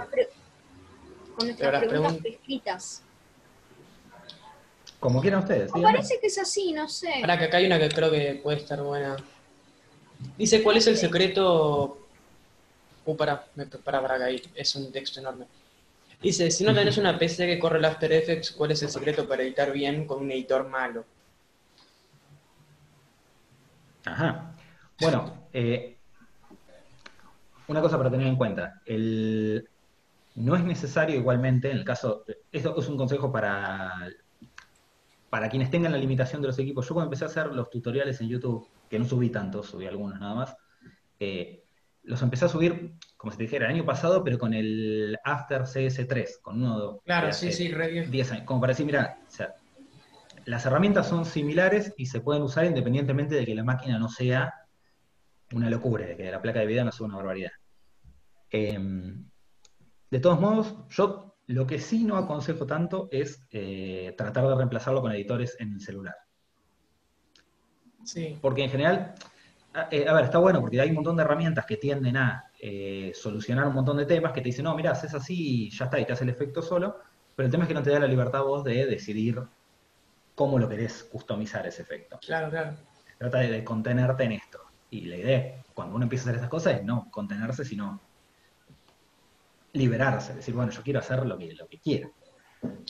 con 1.35 1.45
nuestras 1.47 1.83
preguntas 1.83 2.13
pregun- 2.17 2.25
escritas. 2.33 3.03
Como 4.99 5.21
quieran 5.21 5.41
ustedes. 5.41 5.71
Me 5.75 5.81
parece 5.83 6.19
que 6.19 6.27
es 6.27 6.37
así, 6.39 6.73
no 6.73 6.87
sé. 6.89 7.13
Ahora 7.21 7.37
que 7.37 7.45
acá 7.45 7.57
hay 7.57 7.67
una 7.67 7.77
que 7.79 7.89
creo 7.89 8.09
que 8.09 8.39
puede 8.41 8.57
estar 8.57 8.81
buena. 8.81 9.15
Dice, 10.37 10.63
¿cuál 10.63 10.77
es 10.77 10.87
el 10.87 10.97
secreto? 10.97 12.07
Uh, 13.05 13.15
para, 13.15 13.45
para, 13.83 14.01
para, 14.01 14.25
ahí. 14.25 14.41
Es 14.55 14.75
un 14.75 14.91
texto 14.91 15.19
enorme. 15.19 15.45
Dice, 16.21 16.49
si 16.49 16.63
no 16.63 16.73
tenés 16.73 16.97
una 16.97 17.17
PC 17.17 17.45
que 17.45 17.60
corre 17.60 17.77
el 17.77 17.86
After 17.86 18.12
Effects, 18.12 18.51
¿cuál 18.51 18.71
es 18.71 18.82
el 18.82 18.89
secreto 18.89 19.27
para 19.27 19.43
editar 19.43 19.71
bien 19.71 20.08
con 20.08 20.21
un 20.21 20.32
editor 20.32 20.67
malo? 20.67 21.06
Ajá. 24.06 24.56
Bueno, 24.99 25.47
eh, 25.53 25.97
una 27.67 27.82
cosa 27.82 27.97
para 27.97 28.10
tener 28.10 28.25
en 28.25 28.36
cuenta. 28.36 28.82
El, 28.86 29.69
no 30.36 30.56
es 30.56 30.63
necesario 30.63 31.17
igualmente, 31.17 31.69
en 31.69 31.77
el 31.77 31.84
caso, 31.86 32.23
esto 32.51 32.80
es 32.80 32.88
un 32.88 32.97
consejo 32.97 33.32
para, 33.32 34.10
para 35.30 35.49
quienes 35.49 35.69
tengan 35.69 35.91
la 35.91 35.97
limitación 35.97 36.41
de 36.41 36.47
los 36.47 36.60
equipos. 36.60 36.88
Yo 36.88 36.93
cuando 36.93 37.08
empecé 37.08 37.25
a 37.25 37.27
hacer 37.27 37.47
los 37.47 37.69
tutoriales 37.69 38.21
en 38.21 38.30
YouTube, 38.30 38.67
que 38.89 38.97
no 38.97 39.06
subí 39.06 39.30
tantos, 39.30 39.67
subí 39.67 39.86
algunos 39.86 40.19
nada 40.19 40.36
más, 40.36 40.58
eh, 41.19 41.63
los 42.03 42.21
empecé 42.21 42.45
a 42.45 42.49
subir, 42.49 42.93
como 43.17 43.32
se 43.32 43.38
te 43.38 43.43
dijera, 43.43 43.65
el 43.65 43.73
año 43.73 43.86
pasado, 43.86 44.23
pero 44.23 44.38
con 44.38 44.53
el 44.53 45.17
After 45.23 45.63
CS3, 45.63 46.39
con 46.41 46.63
uno 46.63 46.99
Claro, 47.03 47.34
sí, 47.34 47.51
sí, 47.51 47.69
re 47.69 47.89
bien. 47.89 48.12
10 48.12 48.32
años, 48.32 48.45
como 48.45 48.62
para 48.62 48.71
decir, 48.71 48.86
mira, 48.86 49.19
o 49.27 49.32
sea, 49.32 49.56
las 50.45 50.65
herramientas 50.65 51.08
son 51.08 51.25
similares 51.25 51.93
y 51.97 52.06
se 52.06 52.21
pueden 52.21 52.43
usar 52.43 52.65
independientemente 52.65 53.36
de 53.36 53.45
que 53.45 53.56
la 53.56 53.63
máquina 53.63 53.97
no 53.97 54.08
sea 54.08 54.53
una 55.53 55.69
locura, 55.69 56.06
de 56.06 56.15
que 56.15 56.32
la 56.32 56.41
placa 56.41 56.60
de 56.60 56.67
video 56.67 56.86
no 56.86 56.91
sea 56.91 57.08
una 57.08 57.17
barbaridad. 57.17 57.51
Em, 58.51 59.25
de 60.10 60.19
todos 60.19 60.39
modos, 60.39 60.75
yo 60.89 61.38
lo 61.47 61.65
que 61.65 61.80
sí 61.80 62.03
no 62.03 62.17
aconsejo 62.17 62.65
tanto 62.67 63.10
es 63.12 63.45
eh, 63.49 64.13
tratar 64.17 64.47
de 64.47 64.56
reemplazarlo 64.56 65.01
con 65.01 65.12
editores 65.12 65.58
en 65.60 65.73
el 65.73 65.82
celular. 65.82 66.15
Sí. 68.03 68.38
Porque 68.41 68.63
en 68.63 68.69
general, 68.69 69.15
a, 69.73 69.88
eh, 69.91 70.08
a 70.08 70.13
ver, 70.13 70.25
está 70.25 70.38
bueno 70.38 70.62
porque 70.62 70.80
hay 70.80 70.89
un 70.89 70.95
montón 70.95 71.17
de 71.17 71.23
herramientas 71.23 71.65
que 71.65 71.77
tienden 71.77 72.15
a 72.15 72.46
eh, 72.59 73.11
solucionar 73.13 73.67
un 73.67 73.73
montón 73.73 73.97
de 73.97 74.05
temas 74.05 74.31
que 74.33 74.41
te 74.41 74.49
dicen, 74.49 74.65
no, 74.65 74.75
mira, 74.75 74.91
haces 74.91 75.13
así 75.13 75.65
y 75.65 75.69
ya 75.69 75.85
está, 75.85 75.99
y 75.99 76.05
te 76.05 76.13
hace 76.13 76.23
el 76.23 76.29
efecto 76.31 76.61
solo, 76.61 76.97
pero 77.35 77.45
el 77.45 77.51
tema 77.51 77.63
es 77.63 77.67
que 77.67 77.73
no 77.73 77.83
te 77.83 77.91
da 77.91 77.99
la 77.99 78.07
libertad 78.07 78.43
vos 78.43 78.63
de 78.63 78.85
decidir 78.85 79.41
cómo 80.35 80.59
lo 80.59 80.67
querés 80.69 81.03
customizar 81.03 81.65
ese 81.67 81.81
efecto. 81.83 82.19
Claro, 82.25 82.49
claro. 82.49 82.77
Trata 83.17 83.39
de, 83.39 83.51
de 83.51 83.63
contenerte 83.63 84.23
en 84.23 84.33
esto. 84.33 84.59
Y 84.89 85.01
la 85.01 85.17
idea, 85.17 85.63
cuando 85.73 85.95
uno 85.95 86.05
empieza 86.05 86.23
a 86.23 86.25
hacer 86.29 86.37
esas 86.37 86.49
cosas, 86.49 86.75
es 86.75 86.83
no 86.83 87.09
contenerse, 87.11 87.65
sino 87.65 87.99
liberarse, 89.73 90.33
decir, 90.33 90.53
bueno, 90.55 90.71
yo 90.71 90.81
quiero 90.81 90.99
hacer 90.99 91.25
lo 91.25 91.37
que, 91.37 91.53
lo 91.53 91.67
que 91.67 91.79
quiera. 91.79 92.09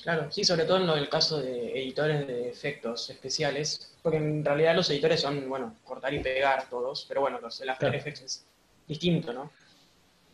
Claro, 0.01 0.32
sí, 0.32 0.43
sobre 0.43 0.63
todo 0.65 0.77
en 0.77 0.88
lo 0.88 0.95
del 0.95 1.10
caso 1.10 1.41
de 1.41 1.71
editores 1.82 2.25
de 2.27 2.49
efectos 2.49 3.10
especiales, 3.10 3.97
porque 4.01 4.17
en 4.17 4.45
realidad 4.45 4.75
los 4.75 4.89
editores 4.89 5.19
son, 5.19 5.49
bueno, 5.49 5.75
cortar 5.84 6.13
y 6.13 6.19
pegar 6.19 6.69
todos, 6.69 7.06
pero 7.08 7.21
bueno, 7.21 7.39
los, 7.41 7.60
el 7.62 7.69
After 7.69 7.89
Claro. 7.89 7.97
Effects 7.97 8.21
es 8.21 8.45
distinto, 8.88 9.34
¿no? 9.34 9.52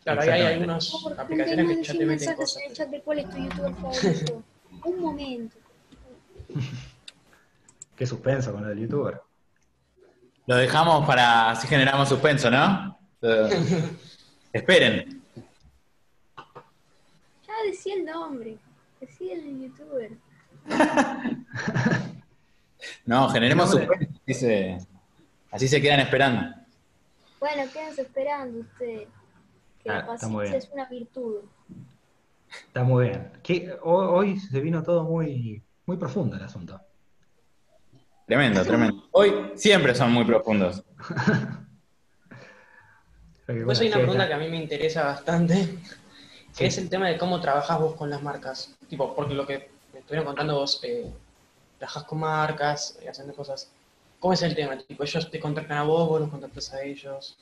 Claro, 0.03 0.21
ahí 0.21 0.29
hay 0.29 0.53
algunas 0.53 0.93
aplicaciones 1.17 1.77
que 1.77 1.83
ya 1.83 1.93
te 1.93 1.99
meten 1.99 2.07
mensajes 2.07 2.37
cosas. 2.37 2.61
en 2.63 2.69
el 2.69 2.77
chat 2.77 2.89
de 2.89 3.01
cuál 3.01 3.19
es 3.19 3.29
tu 3.29 3.37
youtuber 3.37 3.73
favorito. 3.73 4.43
Un 4.85 4.99
momento. 4.99 5.57
Qué 7.95 8.05
suspenso 8.05 8.51
con 8.51 8.63
lo 8.63 8.69
del 8.69 8.79
youtuber. 8.79 9.21
Lo 10.45 10.57
dejamos 10.57 11.07
para 11.07 11.51
así 11.51 11.67
generamos 11.67 12.09
suspenso, 12.09 12.51
¿no? 12.51 12.99
Esperen. 14.53 15.23
Ya 17.47 17.53
decía 17.65 17.95
el 17.95 18.05
nombre. 18.05 18.57
Decía 18.99 19.35
el 19.35 19.61
youtuber. 19.61 20.11
No, 23.05 23.29
generemos 23.29 23.71
suspenso. 23.71 24.13
Así 24.27 24.33
se, 24.33 24.77
así 25.51 25.67
se 25.69 25.81
quedan 25.81 26.01
esperando. 26.01 26.53
Bueno, 27.43 27.69
quédense 27.73 28.03
esperando 28.03 28.60
ustedes. 28.62 29.10
Que 29.84 29.89
Ah, 29.89 29.95
la 29.95 30.08
paciencia 30.08 30.56
es 30.56 30.69
una 30.71 30.86
virtud. 30.86 31.41
Está 32.67 32.84
muy 32.86 33.10
bien. 33.10 33.34
Que 33.43 33.77
hoy, 33.82 34.39
se 34.39 34.62
vino 34.62 34.82
todo 34.82 35.03
muy, 35.03 35.62
muy 35.86 35.97
profundo 35.97 36.38
el 36.38 36.43
asunto. 36.43 36.79
Tremendo, 38.27 38.63
tremendo. 38.63 39.03
Hoy 39.12 39.51
siempre 39.56 39.93
son 39.93 40.13
muy 40.13 40.23
profundos. 40.23 40.84
Pues 43.45 43.65
bueno, 43.65 43.82
hay 43.82 43.88
una 43.88 43.97
pregunta 43.97 44.27
que 44.27 44.34
a 44.36 44.38
mí 44.38 44.47
me 44.47 44.56
interesa 44.56 45.03
bastante, 45.03 45.77
que 46.56 46.60
Sí. 46.60 46.63
es 46.63 46.77
el 46.77 46.89
tema 46.89 47.10
de 47.10 47.17
cómo 47.17 47.41
trabajas 47.41 47.77
vos 47.77 47.93
con 47.95 48.10
las 48.10 48.23
marcas. 48.23 48.73
Tipo, 48.88 49.13
porque 49.13 49.34
lo 49.34 49.45
que 49.45 49.69
me 49.91 49.99
estuvieron 49.99 50.25
contando 50.25 50.56
vos, 50.56 50.79
eh, 50.82 51.12
trabajas 51.77 52.06
con 52.06 52.21
marcas, 52.21 52.97
eh, 53.01 53.10
haciendo 53.10 53.36
cosas. 53.36 53.69
¿Cómo 54.23 54.31
es 54.31 54.41
el 54.41 54.55
tema? 54.55 54.77
Tipo, 54.77 55.03
ellos 55.03 55.29
te 55.29 55.38
contactan 55.38 55.79
a 55.79 55.83
vos, 55.83 56.07
vos 56.07 56.21
los 56.21 56.29
contactas 56.29 56.73
a 56.73 56.81
ellos. 56.81 57.38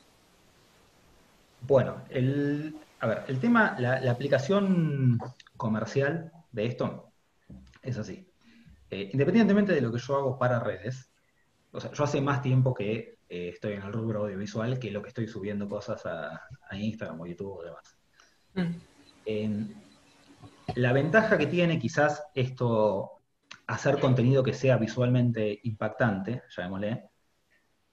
Bueno, 1.68 2.02
el, 2.10 2.76
a 3.00 3.06
ver, 3.06 3.24
el 3.28 3.40
tema, 3.40 3.76
la, 3.78 4.02
la 4.02 4.12
aplicación 4.12 5.20
comercial 5.58 6.32
de 6.52 6.66
esto 6.66 7.14
es 7.84 8.00
así. 8.00 8.28
Eh, 8.90 9.12
independientemente 9.14 9.74
de 9.74 9.82
lo 9.82 9.92
que 9.92 10.00
yo 10.00 10.16
hago 10.16 10.40
para 10.40 10.60
redes, 10.60 11.12
o 11.72 11.80
sea, 11.80 11.92
yo 11.92 12.04
hace 12.04 12.20
más 12.20 12.42
tiempo 12.42 12.74
que 12.74 13.20
eh, 13.30 13.50
estoy 13.50 13.74
en 13.74 13.84
el 13.84 13.94
rubro 13.94 14.24
audiovisual 14.24 14.80
que 14.80 14.90
lo 14.90 15.04
que 15.04 15.10
estoy 15.10 15.28
subiendo 15.28 15.70
cosas 15.70 16.04
a, 16.08 16.48
a 16.68 16.76
Instagram 16.76 17.22
o 17.22 17.28
YouTube 17.28 17.60
o 17.60 17.64
demás. 17.64 17.96
Mm, 18.56 18.82
Eh, 19.26 19.68
la 20.74 20.94
ventaja 20.94 21.38
que 21.38 21.46
tiene 21.46 21.78
quizás 21.78 22.24
esto, 22.34 23.21
hacer 23.72 24.00
contenido 24.00 24.44
que 24.44 24.54
sea 24.54 24.76
visualmente 24.78 25.62
impactante, 25.64 26.44
llamémosle, 26.56 27.10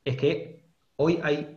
es 0.05 0.17
que 0.17 0.65
hoy 0.97 1.21
hay, 1.23 1.57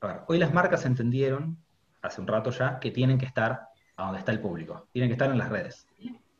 a 0.00 0.06
ver, 0.06 0.20
hoy 0.28 0.38
las 0.38 0.52
marcas 0.52 0.84
entendieron, 0.86 1.58
hace 2.02 2.20
un 2.20 2.28
rato 2.28 2.50
ya, 2.50 2.78
que 2.78 2.92
tienen 2.92 3.18
que 3.18 3.26
estar 3.26 3.62
a 3.96 4.04
donde 4.04 4.20
está 4.20 4.30
el 4.30 4.38
público, 4.38 4.86
tienen 4.92 5.08
que 5.08 5.14
estar 5.14 5.28
en 5.30 5.38
las 5.38 5.48
redes. 5.48 5.86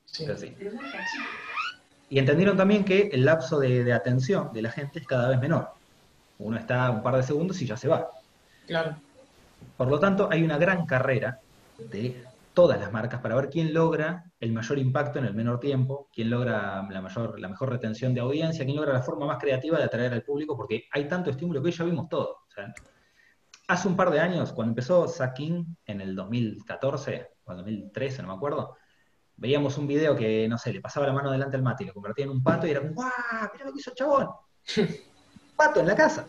Sí. 0.07 0.25
Es 0.25 0.29
así. 0.29 0.57
Y 2.09 2.19
entendieron 2.19 2.57
también 2.57 2.85
que 2.85 3.11
el 3.13 3.25
lapso 3.25 3.59
de, 3.59 3.83
de 3.83 3.93
atención 3.93 4.53
de 4.53 4.63
la 4.63 4.71
gente 4.71 5.01
es 5.01 5.07
cada 5.07 5.29
vez 5.29 5.41
menor. 5.41 5.71
Uno 6.39 6.57
está 6.57 6.89
un 6.91 7.03
par 7.03 7.17
de 7.17 7.23
segundos 7.25 7.61
y 7.63 7.67
ya 7.67 7.77
se 7.77 7.89
va. 7.89 8.11
Claro. 8.67 8.97
Por 9.77 9.89
lo 9.89 9.99
tanto, 9.99 10.29
hay 10.31 10.45
una 10.45 10.57
gran 10.57 10.87
carrera 10.87 11.41
de 11.79 12.25
todas 12.55 12.81
las 12.81 12.93
marcas 12.93 13.21
para 13.21 13.37
ver 13.37 13.49
quién 13.49 13.73
logra 13.73 14.25
el 14.41 14.53
mayor 14.53 14.79
impacto 14.79 15.19
en 15.19 15.25
el 15.27 15.35
menor 15.35 15.61
tiempo, 15.61 16.09
quién 16.13 16.31
logra 16.31 16.87
la, 16.91 17.01
mayor, 17.01 17.39
la 17.39 17.49
mejor 17.49 17.71
retención 17.71 18.13
de 18.13 18.21
audiencia, 18.21 18.65
quién 18.65 18.77
logra 18.77 18.93
la 18.93 19.03
forma 19.03 19.27
más 19.27 19.39
creativa 19.39 19.79
de 19.79 19.85
atraer 19.85 20.13
al 20.13 20.23
público, 20.23 20.57
porque 20.57 20.85
hay 20.93 21.07
tanto 21.07 21.31
estímulo 21.31 21.63
que 21.63 21.69
hoy 21.69 21.73
ya 21.73 21.85
vimos 21.85 22.09
todo. 22.09 22.39
O 22.49 22.51
sea, 22.51 22.73
hace 23.69 23.89
un 23.89 23.97
par 23.97 24.11
de 24.11 24.21
años, 24.21 24.53
cuando 24.53 24.73
empezó 24.73 25.07
Sakin 25.07 25.77
en 25.87 26.01
el 26.01 26.17
2014 26.17 27.29
o 27.45 27.53
el 27.53 27.59
2013, 27.59 28.23
no 28.23 28.29
me 28.29 28.35
acuerdo, 28.35 28.77
veíamos 29.37 29.79
un 29.79 29.87
video 29.87 30.17
que, 30.17 30.49
no 30.49 30.59
sé, 30.59 30.73
le 30.73 30.81
pasaba 30.81 31.07
la 31.07 31.13
mano 31.13 31.31
delante 31.31 31.57
al 31.57 31.63
mate 31.63 31.85
y 31.85 31.87
lo 31.87 31.95
convertía 31.95 32.25
en 32.25 32.33
un 32.33 32.43
pato 32.43 32.67
y 32.67 32.73
era 32.73 32.81
como, 32.81 32.95
¡guau! 32.95 33.11
¡Mira 33.53 33.65
lo 33.65 33.73
que 33.73 33.79
hizo 33.79 33.91
el 33.91 33.97
chabón! 33.97 34.29
pato 35.57 35.81
en 35.81 35.87
la 35.87 35.95
casa. 35.95 36.27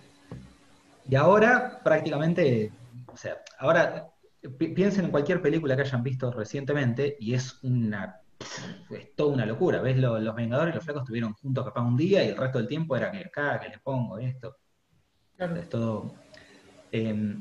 Y 1.09 1.15
ahora 1.15 1.81
prácticamente, 1.83 2.71
o 3.11 3.17
sea, 3.17 3.41
ahora 3.59 4.10
pi- 4.49 4.69
piensen 4.69 5.05
en 5.05 5.11
cualquier 5.11 5.41
película 5.41 5.75
que 5.75 5.81
hayan 5.83 6.03
visto 6.03 6.31
recientemente 6.31 7.15
y 7.19 7.33
es 7.33 7.63
una 7.63 8.17
es 8.89 9.15
toda 9.15 9.33
una 9.33 9.45
locura. 9.45 9.81
¿Ves? 9.81 9.97
Lo- 9.97 10.19
los 10.19 10.35
Vengadores 10.35 10.73
y 10.73 10.75
los 10.75 10.83
Flacos 10.83 11.03
estuvieron 11.03 11.33
juntos 11.33 11.63
capaz 11.65 11.81
un 11.81 11.95
día 11.95 12.23
y 12.23 12.29
el 12.29 12.37
resto 12.37 12.57
del 12.57 12.67
tiempo 12.67 12.95
era 12.95 13.11
que 13.11 13.19
acá, 13.19 13.59
que 13.59 13.69
le 13.69 13.79
pongo 13.79 14.17
esto. 14.17 14.57
Claro. 15.37 15.55
Es 15.55 15.69
todo. 15.69 16.15
eh, 16.91 17.35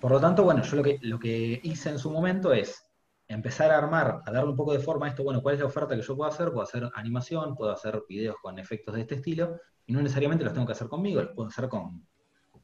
por 0.00 0.12
lo 0.12 0.20
tanto, 0.20 0.44
bueno, 0.44 0.62
yo 0.62 0.76
lo 0.76 0.82
que, 0.82 0.98
lo 1.02 1.18
que 1.18 1.60
hice 1.62 1.88
en 1.90 1.98
su 1.98 2.10
momento 2.10 2.52
es 2.52 2.82
empezar 3.28 3.70
a 3.70 3.78
armar, 3.78 4.22
a 4.24 4.30
darle 4.30 4.50
un 4.50 4.56
poco 4.56 4.72
de 4.72 4.78
forma 4.78 5.06
a 5.06 5.08
esto, 5.08 5.24
bueno, 5.24 5.42
¿cuál 5.42 5.54
es 5.54 5.60
la 5.60 5.66
oferta 5.66 5.96
que 5.96 6.02
yo 6.02 6.16
puedo 6.16 6.30
hacer? 6.30 6.50
Puedo 6.50 6.62
hacer 6.62 6.88
animación, 6.94 7.56
puedo 7.56 7.72
hacer 7.72 8.02
videos 8.08 8.36
con 8.40 8.58
efectos 8.58 8.94
de 8.94 9.00
este 9.00 9.16
estilo, 9.16 9.58
y 9.86 9.92
no 9.92 10.00
necesariamente 10.02 10.44
los 10.44 10.52
tengo 10.52 10.66
que 10.66 10.72
hacer 10.74 10.88
conmigo, 10.88 11.22
los 11.22 11.32
puedo 11.32 11.48
hacer 11.48 11.68
con, 11.68 12.06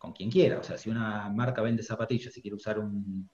con 0.03 0.12
quien 0.12 0.31
quiera. 0.33 0.59
O 0.59 0.65
sea, 0.65 0.77
si 0.77 0.91
una 0.91 1.29
marca 1.29 1.62
vende 1.62 1.85
zapatillas 1.85 2.37
y 2.37 2.43
quiere 2.43 2.57
usar 2.57 2.77
un, 2.81 3.31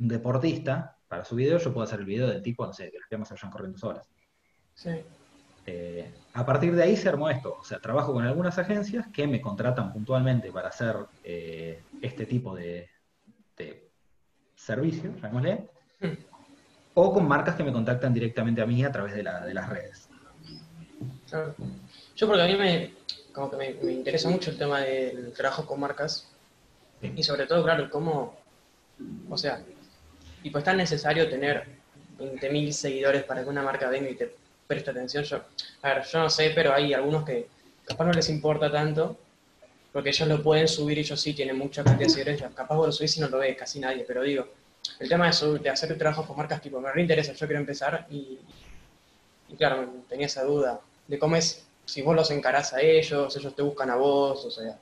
un 0.00 0.08
deportista 0.08 0.96
para 1.06 1.24
su 1.24 1.36
video, 1.36 1.56
yo 1.58 1.72
puedo 1.72 1.84
hacer 1.84 2.00
el 2.00 2.04
video 2.06 2.26
del 2.26 2.42
tipo, 2.42 2.66
no 2.66 2.72
sé, 2.72 2.90
que 2.90 2.98
las 2.98 3.08
piernas 3.08 3.28
se 3.28 3.34
vayan 3.34 3.50
corriendo 3.52 3.78
solas. 3.78 4.10
Sí. 4.74 4.90
Eh, 5.66 6.12
a 6.34 6.44
partir 6.44 6.74
de 6.74 6.82
ahí 6.82 6.96
se 6.96 7.08
armó 7.08 7.30
esto. 7.30 7.56
O 7.60 7.64
sea, 7.64 7.78
trabajo 7.78 8.12
con 8.12 8.24
algunas 8.26 8.58
agencias 8.58 9.06
que 9.12 9.28
me 9.28 9.40
contratan 9.40 9.92
puntualmente 9.92 10.50
para 10.50 10.68
hacer 10.68 10.96
eh, 11.22 11.84
este 12.02 12.26
tipo 12.26 12.56
de, 12.56 12.88
de 13.56 13.88
servicio, 14.56 15.14
llamémosle, 15.16 15.68
Mm. 16.02 16.16
o 16.94 17.12
con 17.12 17.28
marcas 17.28 17.54
que 17.56 17.62
me 17.62 17.72
contactan 17.72 18.14
directamente 18.14 18.62
a 18.62 18.66
mí 18.66 18.82
a 18.82 18.90
través 18.90 19.14
de, 19.14 19.22
la- 19.22 19.44
de 19.44 19.52
las 19.52 19.68
redes. 19.68 20.08
Yo 22.16 22.26
porque 22.26 22.42
a 22.42 22.46
mí 22.46 22.56
me, 22.56 22.94
como 23.40 23.50
que 23.50 23.56
me, 23.56 23.74
me 23.82 23.92
interesa 23.92 24.28
mucho 24.28 24.50
el 24.50 24.58
tema 24.58 24.80
del 24.80 25.32
trabajo 25.32 25.64
con 25.64 25.80
marcas 25.80 26.28
y 27.00 27.22
sobre 27.22 27.46
todo, 27.46 27.62
claro, 27.64 27.88
cómo, 27.88 28.36
o 29.30 29.38
sea, 29.38 29.62
y 30.42 30.50
pues 30.50 30.62
tan 30.62 30.76
necesario 30.76 31.28
tener 31.28 31.66
20.000 32.18 32.74
seguidores 32.74 33.24
para 33.24 33.42
que 33.42 33.48
una 33.48 33.62
marca 33.62 33.88
venga 33.88 34.10
y 34.10 34.14
te 34.14 34.34
preste 34.66 34.90
atención. 34.90 35.24
Yo, 35.24 35.42
a 35.82 35.94
ver, 35.94 36.04
yo 36.04 36.18
no 36.18 36.28
sé, 36.28 36.52
pero 36.54 36.74
hay 36.74 36.92
algunos 36.92 37.24
que 37.24 37.48
capaz 37.86 38.04
no 38.04 38.12
les 38.12 38.28
importa 38.28 38.70
tanto 38.70 39.18
porque 39.90 40.10
ellos 40.10 40.28
lo 40.28 40.42
pueden 40.42 40.68
subir 40.68 40.98
y 40.98 41.00
ellos 41.00 41.18
sí 41.20 41.32
tienen 41.32 41.56
mucha 41.56 41.82
cantidad 41.82 42.06
de 42.06 42.10
seguidores, 42.10 42.42
capaz 42.54 42.76
vos 42.76 42.86
lo 42.88 42.92
subís 42.92 43.16
y 43.16 43.20
no 43.20 43.28
lo 43.28 43.38
ve 43.38 43.56
casi 43.56 43.80
nadie, 43.80 44.04
pero 44.06 44.22
digo, 44.22 44.46
el 44.98 45.08
tema 45.08 45.26
de, 45.26 45.32
subir- 45.32 45.62
de 45.62 45.70
hacer 45.70 45.96
trabajo 45.96 46.26
con 46.26 46.36
marcas, 46.36 46.60
tipo, 46.60 46.78
me 46.80 46.92
reinteresa, 46.92 47.32
yo 47.32 47.46
quiero 47.46 47.60
empezar 47.60 48.06
y, 48.10 48.38
y 49.48 49.56
claro, 49.56 49.88
tenía 50.10 50.26
esa 50.26 50.44
duda 50.44 50.80
de 51.08 51.18
cómo 51.18 51.36
es, 51.36 51.66
si 51.90 52.02
vos 52.02 52.14
los 52.14 52.30
encarás 52.30 52.72
a 52.72 52.80
ellos, 52.80 53.36
ellos 53.36 53.54
te 53.54 53.62
buscan 53.62 53.90
a 53.90 53.96
vos, 53.96 54.44
o 54.44 54.50
sea, 54.50 54.78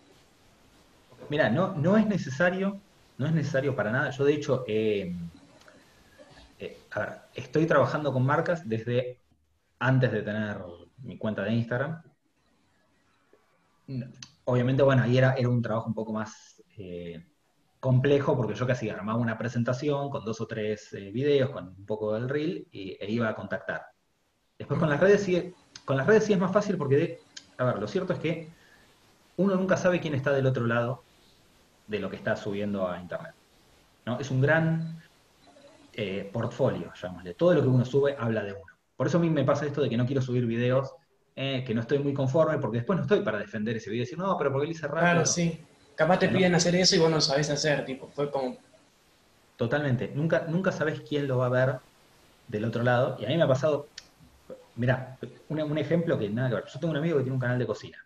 Mira, 1.29 1.51
no, 1.51 1.75
no 1.75 1.97
es 1.97 2.07
necesario, 2.07 2.81
no 3.19 3.27
es 3.27 3.33
necesario 3.33 3.77
para 3.77 3.91
nada. 3.91 4.11
Yo 4.11 4.25
de 4.25 4.35
hecho, 4.35 4.65
eh, 4.67 5.15
eh, 6.59 6.79
estoy 7.35 7.67
trabajando 7.67 8.13
con 8.13 8.25
marcas 8.25 8.67
desde 8.67 9.21
antes 9.79 10.11
de 10.11 10.23
tener 10.23 10.59
mi 10.99 11.19
cuenta 11.19 11.43
de 11.43 11.53
Instagram. 11.53 12.03
Obviamente, 14.45 14.83
bueno, 14.83 15.03
ahí 15.03 15.19
era, 15.19 15.35
era 15.35 15.49
un 15.49 15.63
trabajo 15.63 15.89
un 15.89 15.95
poco 15.95 16.13
más 16.13 16.63
eh, 16.79 17.27
complejo 17.79 18.37
porque 18.37 18.55
yo 18.55 18.67
casi 18.67 18.89
armaba 18.89 19.19
una 19.19 19.37
presentación 19.37 20.09
con 20.11 20.25
dos 20.25 20.41
o 20.41 20.47
tres 20.47 20.91
videos, 21.13 21.51
con 21.51 21.69
un 21.69 21.87
poco 21.87 22.15
del 22.15 22.29
reel 22.29 22.67
y, 22.71 22.97
e 22.99 23.11
iba 23.11 23.29
a 23.29 23.35
contactar. 23.35 23.83
Después 24.59 24.81
con 24.81 24.89
las 24.89 24.99
redes 24.99 25.23
sí, 25.23 25.55
con 25.89 25.99
las 25.99 26.07
redes 26.07 26.27
sí 26.27 26.35
es 26.35 26.41
más 26.41 26.53
fácil 26.53 26.79
porque, 26.79 26.97
de- 26.97 27.19
a 27.59 27.65
ver, 27.67 27.81
lo 27.81 27.89
cierto 27.89 28.15
es 28.15 28.21
que 28.21 28.55
uno 29.37 29.57
nunca 29.57 29.77
sabe 29.77 30.01
quién 30.01 30.15
está 30.15 30.33
del 30.33 30.47
otro 30.47 30.67
lado 30.67 31.07
de 31.87 32.01
lo 32.01 32.11
que 32.11 32.17
está 32.17 32.37
subiendo 32.37 32.89
a 32.89 33.01
internet. 33.01 33.35
¿no? 34.07 34.21
Es 34.21 34.31
un 34.31 34.41
gran 34.43 34.99
eh, 35.93 36.31
portfolio, 36.33 36.93
llamémosle. 37.01 37.35
Todo 37.35 37.55
lo 37.55 37.63
que 37.63 37.69
uno 37.69 37.85
sube 37.85 38.17
habla 38.19 38.45
de 38.45 38.53
uno. 38.53 38.65
Por 38.97 39.07
eso 39.07 39.19
a 39.19 39.21
mí 39.21 39.31
me 39.31 39.45
pasa 39.45 39.67
esto 39.67 39.83
de 39.83 39.91
que 39.91 39.97
no 39.97 40.07
quiero 40.07 40.23
subir 40.23 40.47
videos 40.47 40.93
eh, 41.37 41.65
que 41.67 41.75
no 41.75 41.83
estoy 41.83 41.99
muy 42.01 42.15
conforme, 42.15 42.59
porque 42.59 42.79
después 42.79 42.97
no 42.99 43.03
estoy 43.05 43.23
para 43.23 43.39
defender 43.39 43.77
ese 43.77 43.91
video 43.91 44.03
y 44.03 44.07
decir, 44.07 44.19
no, 44.19 44.37
pero 44.39 44.53
porque 44.53 44.67
lo 44.67 44.73
hice 44.73 44.89
rápido. 44.89 45.05
claro, 45.05 45.27
sí, 45.27 45.67
Capaz 45.95 46.19
te 46.21 46.29
Bueno. 46.29 46.39
piden 46.39 46.55
hacer 46.55 46.75
eso 46.77 46.95
y 46.95 46.99
vos 46.99 47.09
no 47.11 47.17
lo 47.17 47.21
sabés 47.21 47.51
hacer, 47.51 47.85
tipo, 47.85 48.09
fue 48.11 48.31
como, 48.31 48.59
Totalmente. 49.57 50.13
Nunca, 50.15 50.47
nunca 50.49 50.73
sabes 50.73 51.01
quién 51.03 51.27
lo 51.29 51.39
va 51.39 51.47
a 51.47 51.49
ver 51.49 51.81
del 52.47 52.65
otro 52.65 52.83
lado. 52.85 53.17
Y 53.21 53.25
a 53.27 53.29
mí 53.29 53.37
me 53.37 53.45
ha 53.45 53.49
pasado, 53.49 53.91
mirá, 54.79 55.19
un, 55.49 55.61
un 55.61 55.79
ejemplo 55.79 56.19
que 56.19 56.29
nada 56.31 56.49
que 56.49 56.55
ver. 56.57 56.65
Yo 56.67 56.81
tengo 56.81 56.93
un 56.93 56.99
amigo 56.99 57.19
que 57.19 57.25
tiene 57.25 57.35
un 57.35 57.41
canal 57.41 57.59
de 57.59 57.67
cocina. 57.67 57.99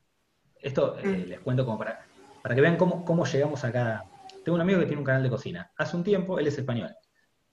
Esto 0.60 0.98
eh, 0.98 1.06
Mm. 1.06 1.28
les 1.28 1.40
cuento 1.40 1.64
como 1.64 1.78
para, 1.78 2.04
para 2.42 2.54
que 2.54 2.60
vean 2.60 2.76
cómo, 2.76 3.04
cómo 3.04 3.24
llegamos 3.24 3.64
acá. 3.64 4.04
Tengo 4.44 4.56
un 4.56 4.62
amigo 4.62 4.80
que 4.80 4.86
tiene 4.86 4.98
un 5.00 5.04
canal 5.04 5.22
de 5.22 5.30
cocina. 5.30 5.70
Hace 5.76 5.96
un 5.96 6.02
tiempo, 6.04 6.38
él 6.38 6.46
es 6.46 6.58
español. 6.58 6.94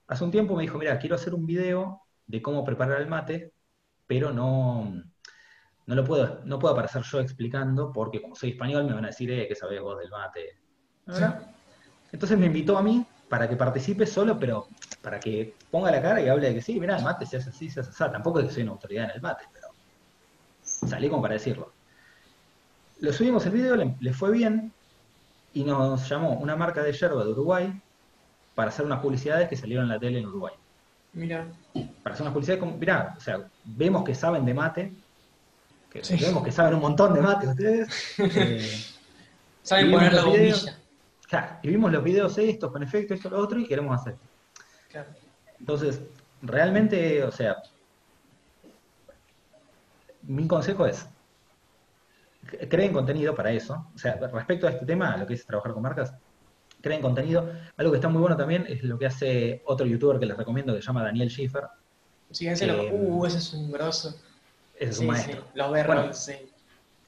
Hace 0.08 0.24
un 0.24 0.30
tiempo 0.30 0.56
me 0.56 0.62
dijo, 0.62 0.78
mira, 0.78 0.98
quiero 0.98 1.14
hacer 1.14 1.34
un 1.34 1.46
video 1.46 2.02
de 2.26 2.42
cómo 2.42 2.64
preparar 2.64 3.00
el 3.00 3.06
mate, 3.06 3.52
pero 4.06 4.32
no, 4.32 4.92
no 5.86 5.94
lo 5.94 6.04
puedo, 6.04 6.40
no 6.44 6.58
puedo 6.58 6.74
aparecer 6.74 7.02
yo 7.02 7.20
explicando, 7.20 7.92
porque 7.92 8.20
como 8.20 8.34
soy 8.34 8.50
español 8.50 8.86
me 8.86 8.94
van 8.94 9.04
a 9.04 9.08
decir, 9.08 9.30
eh, 9.30 9.46
¿qué 9.46 9.54
sabés 9.54 9.80
vos 9.80 9.98
del 9.98 10.10
mate? 10.10 10.58
Entonces 12.12 12.38
me 12.38 12.46
invitó 12.46 12.76
a 12.76 12.82
mí 12.82 13.04
para 13.30 13.48
que 13.48 13.56
participe 13.56 14.06
solo, 14.06 14.38
pero 14.38 14.66
para 15.00 15.20
que 15.20 15.54
ponga 15.70 15.90
la 15.92 16.02
cara 16.02 16.20
y 16.20 16.28
hable 16.28 16.48
de 16.48 16.54
que 16.56 16.62
sí, 16.62 16.80
mirá, 16.80 16.96
el 16.96 17.04
mate 17.04 17.24
se 17.24 17.36
hace 17.36 17.50
así, 17.50 17.70
se 17.70 17.80
hace 17.80 17.90
así. 17.90 18.12
Tampoco 18.12 18.40
es 18.40 18.46
que 18.48 18.52
soy 18.54 18.64
una 18.64 18.72
autoridad 18.72 19.04
en 19.04 19.10
el 19.12 19.22
mate, 19.22 19.44
pero 19.52 19.68
salí 20.62 21.08
como 21.08 21.22
para 21.22 21.34
decirlo. 21.34 21.72
Lo 22.98 23.12
subimos 23.12 23.46
el 23.46 23.52
video, 23.52 23.76
le, 23.76 23.96
le 24.00 24.12
fue 24.12 24.32
bien, 24.32 24.74
y 25.52 25.62
nos 25.62 26.08
llamó 26.08 26.32
una 26.40 26.56
marca 26.56 26.82
de 26.82 26.92
yerba 26.92 27.24
de 27.24 27.30
Uruguay 27.30 27.80
para 28.56 28.70
hacer 28.70 28.84
unas 28.84 28.98
publicidades 29.00 29.48
que 29.48 29.56
salieron 29.56 29.84
en 29.84 29.90
la 29.90 30.00
tele 30.00 30.18
en 30.18 30.26
Uruguay. 30.26 30.54
mira, 31.12 31.46
Para 32.02 32.14
hacer 32.14 32.22
unas 32.22 32.34
publicidades 32.34 32.60
como, 32.60 32.76
mirá, 32.76 33.14
o 33.16 33.20
sea, 33.20 33.48
vemos 33.64 34.02
que 34.02 34.14
saben 34.14 34.44
de 34.44 34.54
mate, 34.54 34.92
que 35.88 36.02
Sí. 36.02 36.16
vemos 36.16 36.42
que 36.44 36.50
saben 36.50 36.74
un 36.74 36.80
montón 36.80 37.14
de 37.14 37.20
mate 37.20 37.46
ustedes. 37.46 37.88
eh, 38.18 38.70
saben 39.62 39.90
poner 39.92 40.14
la 40.14 40.24
bombilla. 40.24 40.79
Claro, 41.30 41.56
y 41.62 41.68
vimos 41.68 41.90
los 41.92 42.04
videos 42.04 42.36
estos 42.36 42.70
con 42.70 42.82
efecto, 42.82 43.14
esto, 43.14 43.30
lo 43.30 43.38
otro, 43.38 43.58
y 43.58 43.66
queremos 43.66 43.98
hacer. 43.98 44.16
Claro. 44.90 45.08
Entonces, 45.58 46.00
realmente, 46.42 47.22
o 47.24 47.30
sea, 47.30 47.56
mi 50.22 50.46
consejo 50.46 50.86
es, 50.86 51.06
creen 52.68 52.92
contenido 52.92 53.34
para 53.34 53.52
eso. 53.52 53.86
O 53.94 53.98
sea, 53.98 54.14
respecto 54.16 54.66
a 54.66 54.70
este 54.70 54.86
tema, 54.86 55.12
a 55.12 55.16
lo 55.16 55.26
que 55.26 55.34
es 55.34 55.46
trabajar 55.46 55.72
con 55.72 55.82
marcas, 55.82 56.12
creen 56.80 57.00
contenido. 57.02 57.50
Algo 57.76 57.92
que 57.92 57.96
está 57.98 58.08
muy 58.08 58.20
bueno 58.20 58.36
también 58.36 58.64
es 58.68 58.82
lo 58.82 58.98
que 58.98 59.06
hace 59.06 59.62
otro 59.66 59.86
youtuber 59.86 60.18
que 60.18 60.26
les 60.26 60.36
recomiendo, 60.36 60.74
que 60.74 60.80
se 60.80 60.86
llama 60.86 61.02
Daniel 61.04 61.30
Schiffer. 61.30 61.64
Sí, 62.30 62.46
ese 62.48 62.66
lo, 62.66 62.74
Eh, 62.82 62.90
uh, 62.92 63.26
ese 63.26 63.38
es 63.38 63.52
un 63.54 63.70
grosso. 63.72 64.10
Ese 64.76 64.90
es 64.90 64.96
sí, 64.96 65.02
un 65.02 65.08
maestro. 65.10 65.42
sí, 65.42 65.48
los 65.54 65.72
berros, 65.72 65.96
Bueno. 65.96 66.14
sí. 66.14 66.32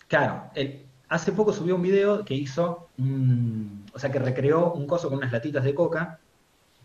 Claro, 0.08 0.50
él 0.54 0.84
hace 1.08 1.32
poco 1.32 1.52
subió 1.52 1.76
un 1.76 1.82
video 1.82 2.24
que 2.24 2.34
hizo, 2.34 2.88
un- 2.98 3.81
o 3.92 3.98
sea, 3.98 4.10
que 4.10 4.18
recreó 4.18 4.72
un 4.72 4.86
coso 4.86 5.08
con 5.08 5.18
unas 5.18 5.32
latitas 5.32 5.64
de 5.64 5.74
coca, 5.74 6.18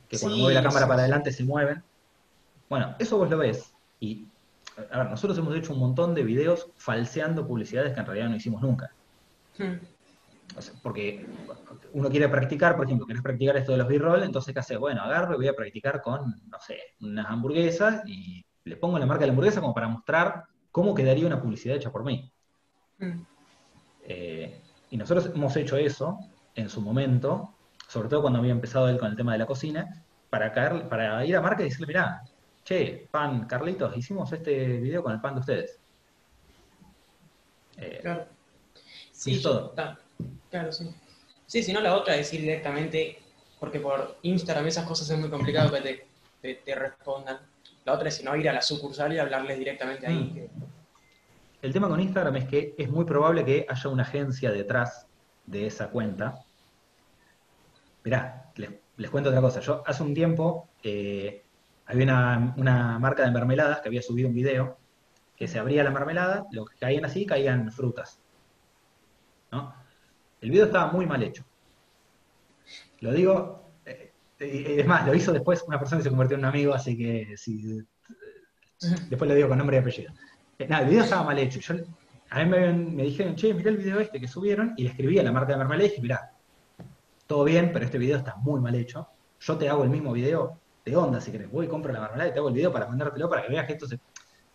que 0.07 0.19
cuando 0.19 0.35
Sí, 0.35 0.41
mueve 0.41 0.55
la 0.55 0.63
cámara 0.63 0.85
sí, 0.85 0.89
para 0.89 1.01
adelante 1.01 1.31
se 1.31 1.43
mueven. 1.43 1.83
Bueno, 2.69 2.95
eso 2.99 3.17
vos 3.17 3.29
lo 3.29 3.37
ves. 3.37 3.73
Y, 3.99 4.27
a 4.91 4.99
ver, 4.99 5.09
nosotros 5.09 5.37
hemos 5.37 5.55
hecho 5.55 5.73
un 5.73 5.79
montón 5.79 6.13
de 6.13 6.23
videos 6.23 6.69
falseando 6.77 7.47
publicidades 7.47 7.93
que 7.93 7.99
en 7.99 8.05
realidad 8.05 8.29
no 8.29 8.35
hicimos 8.35 8.61
nunca. 8.61 8.91
Hmm. 9.57 9.75
O 10.55 10.61
sea, 10.61 10.73
porque 10.81 11.25
uno 11.93 12.09
quiere 12.09 12.29
practicar, 12.29 12.75
por 12.75 12.85
ejemplo, 12.85 13.05
querés 13.05 13.21
practicar 13.21 13.57
esto 13.57 13.73
de 13.73 13.79
los 13.79 13.87
b-roll, 13.87 14.23
entonces 14.23 14.53
¿qué 14.53 14.59
hace? 14.59 14.77
Bueno, 14.77 15.01
agarro 15.01 15.33
y 15.33 15.37
voy 15.37 15.47
a 15.47 15.55
practicar 15.55 16.01
con, 16.01 16.41
no 16.49 16.59
sé, 16.59 16.79
unas 17.01 17.27
hamburguesas 17.27 18.01
y 18.05 18.45
le 18.63 18.75
pongo 18.77 18.97
la 18.97 19.05
marca 19.05 19.21
de 19.21 19.27
la 19.27 19.31
hamburguesa 19.31 19.61
como 19.61 19.73
para 19.73 19.87
mostrar 19.87 20.45
cómo 20.71 20.95
quedaría 20.95 21.27
una 21.27 21.41
publicidad 21.41 21.75
hecha 21.75 21.91
por 21.91 22.03
mí. 22.03 22.31
Hmm. 22.97 23.21
Eh, 24.03 24.61
y 24.89 24.97
nosotros 24.97 25.31
hemos 25.33 25.55
hecho 25.57 25.75
eso 25.75 26.17
en 26.57 26.69
su 26.69 26.81
momento, 26.81 27.53
sobre 27.87 28.09
todo 28.09 28.21
cuando 28.21 28.39
había 28.39 28.51
empezado 28.51 28.89
él 28.89 28.97
con 28.97 29.09
el 29.09 29.15
tema 29.15 29.31
de 29.31 29.37
la 29.37 29.45
cocina, 29.45 30.03
para, 30.29 30.51
caer, 30.51 30.89
para 30.89 31.25
ir 31.25 31.35
a 31.35 31.41
marca 31.41 31.61
y 31.61 31.65
decirle, 31.65 31.87
mirá, 31.87 32.23
che, 32.65 33.07
pan, 33.09 33.45
Carlitos, 33.45 33.95
hicimos 33.95 34.31
este 34.33 34.79
video 34.79 35.01
con 35.01 35.13
el 35.13 35.21
pan 35.21 35.35
de 35.35 35.39
ustedes. 35.39 35.79
Eh, 37.77 37.99
Claro. 38.01 38.25
Sí, 39.11 39.41
todo. 39.41 39.73
claro, 40.49 40.71
sí. 40.71 40.93
Sí, 41.45 41.63
si 41.63 41.73
no, 41.73 41.79
la 41.79 41.95
otra 41.95 42.15
es 42.15 42.31
ir 42.33 42.41
directamente, 42.41 43.19
porque 43.59 43.79
por 43.79 44.17
Instagram 44.21 44.67
esas 44.67 44.85
cosas 44.85 45.09
es 45.09 45.17
muy 45.17 45.29
complicado 45.29 45.71
que 45.71 45.81
te, 45.81 46.07
te, 46.41 46.55
te 46.55 46.75
respondan. 46.75 47.39
La 47.85 47.93
otra 47.93 48.09
es, 48.09 48.15
si 48.15 48.23
no, 48.23 48.35
ir 48.35 48.49
a 48.49 48.53
la 48.53 48.61
sucursal 48.61 49.13
y 49.13 49.19
hablarles 49.19 49.57
directamente 49.57 50.05
ahí. 50.07 50.49
Mm. 50.53 50.63
El 51.61 51.73
tema 51.73 51.87
con 51.87 51.99
Instagram 51.99 52.35
es 52.35 52.45
que 52.45 52.75
es 52.77 52.89
muy 52.89 53.05
probable 53.05 53.43
que 53.45 53.65
haya 53.67 53.89
una 53.89 54.03
agencia 54.03 54.51
detrás 54.51 55.07
de 55.45 55.65
esa 55.65 55.89
cuenta. 55.89 56.45
Mirá, 58.03 58.51
les, 58.55 58.71
les 58.97 59.09
cuento 59.09 59.29
otra 59.29 59.41
cosa. 59.41 59.59
Yo 59.59 59.83
hace 59.85 60.03
un 60.03 60.13
tiempo 60.13 60.69
eh, 60.83 61.43
había 61.85 62.03
una, 62.03 62.53
una 62.57 62.99
marca 62.99 63.23
de 63.23 63.31
mermeladas 63.31 63.81
que 63.81 63.89
había 63.89 64.01
subido 64.01 64.27
un 64.27 64.35
video 64.35 64.77
que 65.35 65.47
se 65.47 65.59
abría 65.59 65.83
la 65.83 65.91
mermelada, 65.91 66.45
lo 66.51 66.65
que 66.65 66.75
caían 66.77 67.05
así, 67.05 67.25
caían 67.25 67.71
frutas. 67.71 68.19
¿no? 69.51 69.73
El 70.41 70.49
video 70.51 70.65
estaba 70.65 70.91
muy 70.91 71.05
mal 71.05 71.21
hecho. 71.21 71.45
Lo 73.01 73.13
digo, 73.13 73.71
eh, 73.85 74.11
eh, 74.39 74.75
es 74.79 74.87
más, 74.87 75.05
lo 75.05 75.13
hizo 75.13 75.31
después 75.31 75.63
una 75.67 75.77
persona 75.77 75.99
que 75.99 76.05
se 76.05 76.09
convirtió 76.09 76.35
en 76.35 76.41
un 76.41 76.49
amigo, 76.49 76.73
así 76.73 76.97
que 76.97 77.37
si, 77.37 77.83
después 79.09 79.29
lo 79.29 79.35
digo 79.35 79.47
con 79.47 79.59
nombre 79.59 79.77
y 79.77 79.79
apellido. 79.79 80.11
Eh, 80.57 80.67
nada, 80.67 80.83
el 80.83 80.89
video 80.89 81.03
estaba 81.03 81.23
mal 81.23 81.37
hecho. 81.37 81.59
Yo, 81.59 81.75
a 82.31 82.43
mí 82.43 82.49
me, 82.49 82.73
me 82.73 83.03
dijeron, 83.03 83.35
che, 83.35 83.53
mirá 83.53 83.69
el 83.69 83.77
video 83.77 83.99
este 83.99 84.19
que 84.19 84.27
subieron, 84.27 84.73
y 84.75 84.83
le 84.83 84.89
escribí 84.89 85.19
a 85.19 85.23
la 85.23 85.31
marca 85.31 85.51
de 85.53 85.59
mermelada 85.59 85.85
y 85.85 85.89
dije, 85.89 86.01
mirá, 86.01 86.31
todo 87.27 87.43
bien, 87.43 87.71
pero 87.73 87.85
este 87.85 87.97
video 87.97 88.17
está 88.17 88.35
muy 88.37 88.59
mal 88.61 88.73
hecho. 88.75 89.07
Yo 89.39 89.57
te 89.57 89.69
hago 89.69 89.83
el 89.83 89.89
mismo 89.89 90.11
video 90.13 90.59
de 90.83 90.95
onda, 90.95 91.21
si 91.21 91.31
querés. 91.31 91.51
Voy 91.51 91.65
y 91.65 91.69
compro 91.69 91.91
la 91.93 91.99
mermelada 91.99 92.29
y 92.29 92.33
te 92.33 92.39
hago 92.39 92.47
el 92.47 92.53
video 92.55 92.71
para 92.71 92.87
mandártelo 92.87 93.29
para 93.29 93.43
que 93.43 93.49
veas 93.49 93.67
que 93.67 93.73
esto 93.73 93.87
se- 93.87 93.99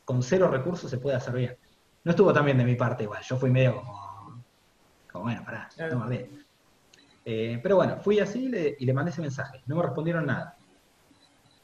con 0.05 0.23
cero 0.23 0.49
recursos 0.49 0.91
se 0.91 0.99
puede 0.99 1.17
hacer 1.17 1.35
bien. 1.35 1.57
No 2.05 2.11
estuvo 2.11 2.33
tan 2.33 2.45
bien 2.45 2.59
de 2.59 2.65
mi 2.65 2.75
parte 2.75 3.05
igual, 3.05 3.23
yo 3.23 3.37
fui 3.37 3.51
medio 3.51 3.77
como, 3.77 4.45
como 5.11 5.25
bueno, 5.25 5.45
pará, 5.45 5.69
Claro. 5.77 5.99
no 5.99 6.09
bien. 6.09 6.45
Eh, 7.25 7.61
pero 7.63 7.77
bueno, 7.77 7.99
fui 7.99 8.19
así 8.19 8.47
y 8.47 8.49
le, 8.49 8.77
y 8.79 8.85
le 8.87 8.93
mandé 8.93 9.13
ese 9.13 9.21
mensaje. 9.21 9.63
No 9.67 9.77
me 9.77 9.83
respondieron 9.83 10.27
nada. 10.27 10.57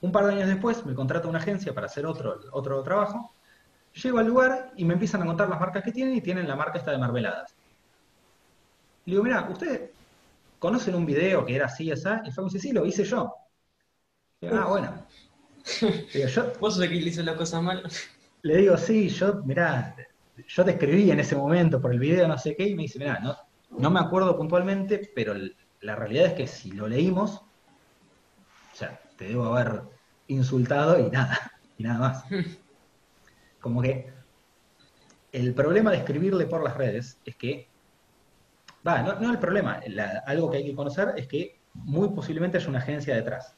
Un 0.01 0.13
par 0.13 0.27
de 0.27 0.35
años 0.35 0.47
después 0.47 0.87
me 0.87 0.95
contrata 0.95 1.27
una 1.27 1.39
agencia 1.39 1.75
para 1.75 1.87
hacer 1.87 2.07
otro, 2.07 2.39
otro 2.53 2.81
trabajo. 2.85 3.33
Llego 3.95 4.19
al 4.19 4.27
lugar 4.29 4.71
y 4.77 4.85
me 4.85 4.93
empiezan 4.95 5.23
a 5.23 5.27
contar 5.27 5.49
las 5.49 5.59
marcas 5.59 5.83
que 5.83 5.91
tienen 5.91 6.15
y 6.15 6.21
tienen 6.21 6.47
la 6.47 6.55
marca 6.55 6.79
esta 6.79 6.93
de 6.93 6.99
mermeladas. 6.99 7.57
Le 9.07 9.13
digo, 9.13 9.25
mira, 9.25 9.49
¿ustedes 9.51 9.91
conocen 10.59 10.95
un 10.95 11.07
video 11.07 11.45
que 11.45 11.57
era 11.57 11.67
así, 11.67 11.91
así? 11.91 12.09
Y 12.25 12.33
fue 12.33 12.45
me 12.45 12.51
dice, 12.51 12.61
sí, 12.61 12.73
lo 12.73 12.87
hice 12.87 13.05
yo. 13.05 13.35
Ah, 14.43 14.67
bueno. 14.69 15.07
Digo, 16.13 16.29
yo, 16.29 16.53
Vos 16.61 16.75
sos 16.75 16.83
el 16.83 16.91
que 16.91 16.97
le 16.97 17.09
hizo 17.11 17.23
la 17.23 17.37
cosa 17.37 17.61
mal. 17.61 17.83
le 18.43 18.57
digo, 18.57 18.77
sí, 18.77 19.09
yo, 19.09 19.43
mirá, 19.45 19.97
yo 20.47 20.65
te 20.65 20.73
escribí 20.73 21.11
en 21.11 21.21
ese 21.21 21.37
momento 21.37 21.81
por 21.81 21.93
el 21.93 21.99
video, 21.99 22.29
no 22.29 22.39
sé 22.39 22.57
qué, 22.57 22.69
y 22.69 22.75
me 22.75 22.83
dice, 22.83 22.99
mirá, 22.99 23.19
no, 23.21 23.37
no 23.71 23.91
me 23.91 24.01
acuerdo 24.01 24.37
puntualmente, 24.37 25.11
pero 25.15 25.35
la 25.81 25.97
realidad 25.97 26.27
es 26.27 26.33
que 26.35 26.47
si 26.47 26.73
lo 26.73 26.89
leímos, 26.89 27.43
o 28.73 28.77
sea, 28.77 29.01
te 29.17 29.29
debo 29.29 29.47
haber 29.47 29.83
insultado 30.29 30.99
y 30.99 31.11
nada, 31.11 31.53
y 31.77 31.83
nada 31.83 31.99
más. 31.99 32.25
Como 33.61 33.83
que 33.83 34.13
el 35.33 35.55
problema 35.55 35.91
de 35.91 35.99
escribirle 35.99 36.47
por 36.47 36.63
las 36.63 36.77
redes 36.77 37.19
es 37.25 37.37
que, 37.37 37.69
va, 38.89 39.03
no, 39.03 39.15
no 39.21 39.31
el 39.31 39.39
problema, 39.39 39.81
la- 39.89 40.23
algo 40.27 40.51
que 40.51 40.59
hay 40.59 40.65
que 40.65 40.75
conocer 40.75 41.13
es 41.17 41.27
que 41.27 41.59
muy 41.75 42.09
posiblemente 42.11 42.59
haya 42.59 42.69
una 42.69 42.79
agencia 42.79 43.15
detrás. 43.15 43.55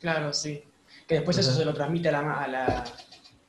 Claro, 0.00 0.32
sí. 0.32 0.62
Que 1.06 1.16
después 1.16 1.36
eso 1.38 1.52
se 1.52 1.64
lo 1.64 1.74
transmite 1.74 2.08
a 2.08 2.12
la, 2.12 2.22
ma- 2.22 2.42
a 2.44 2.48
la... 2.48 2.84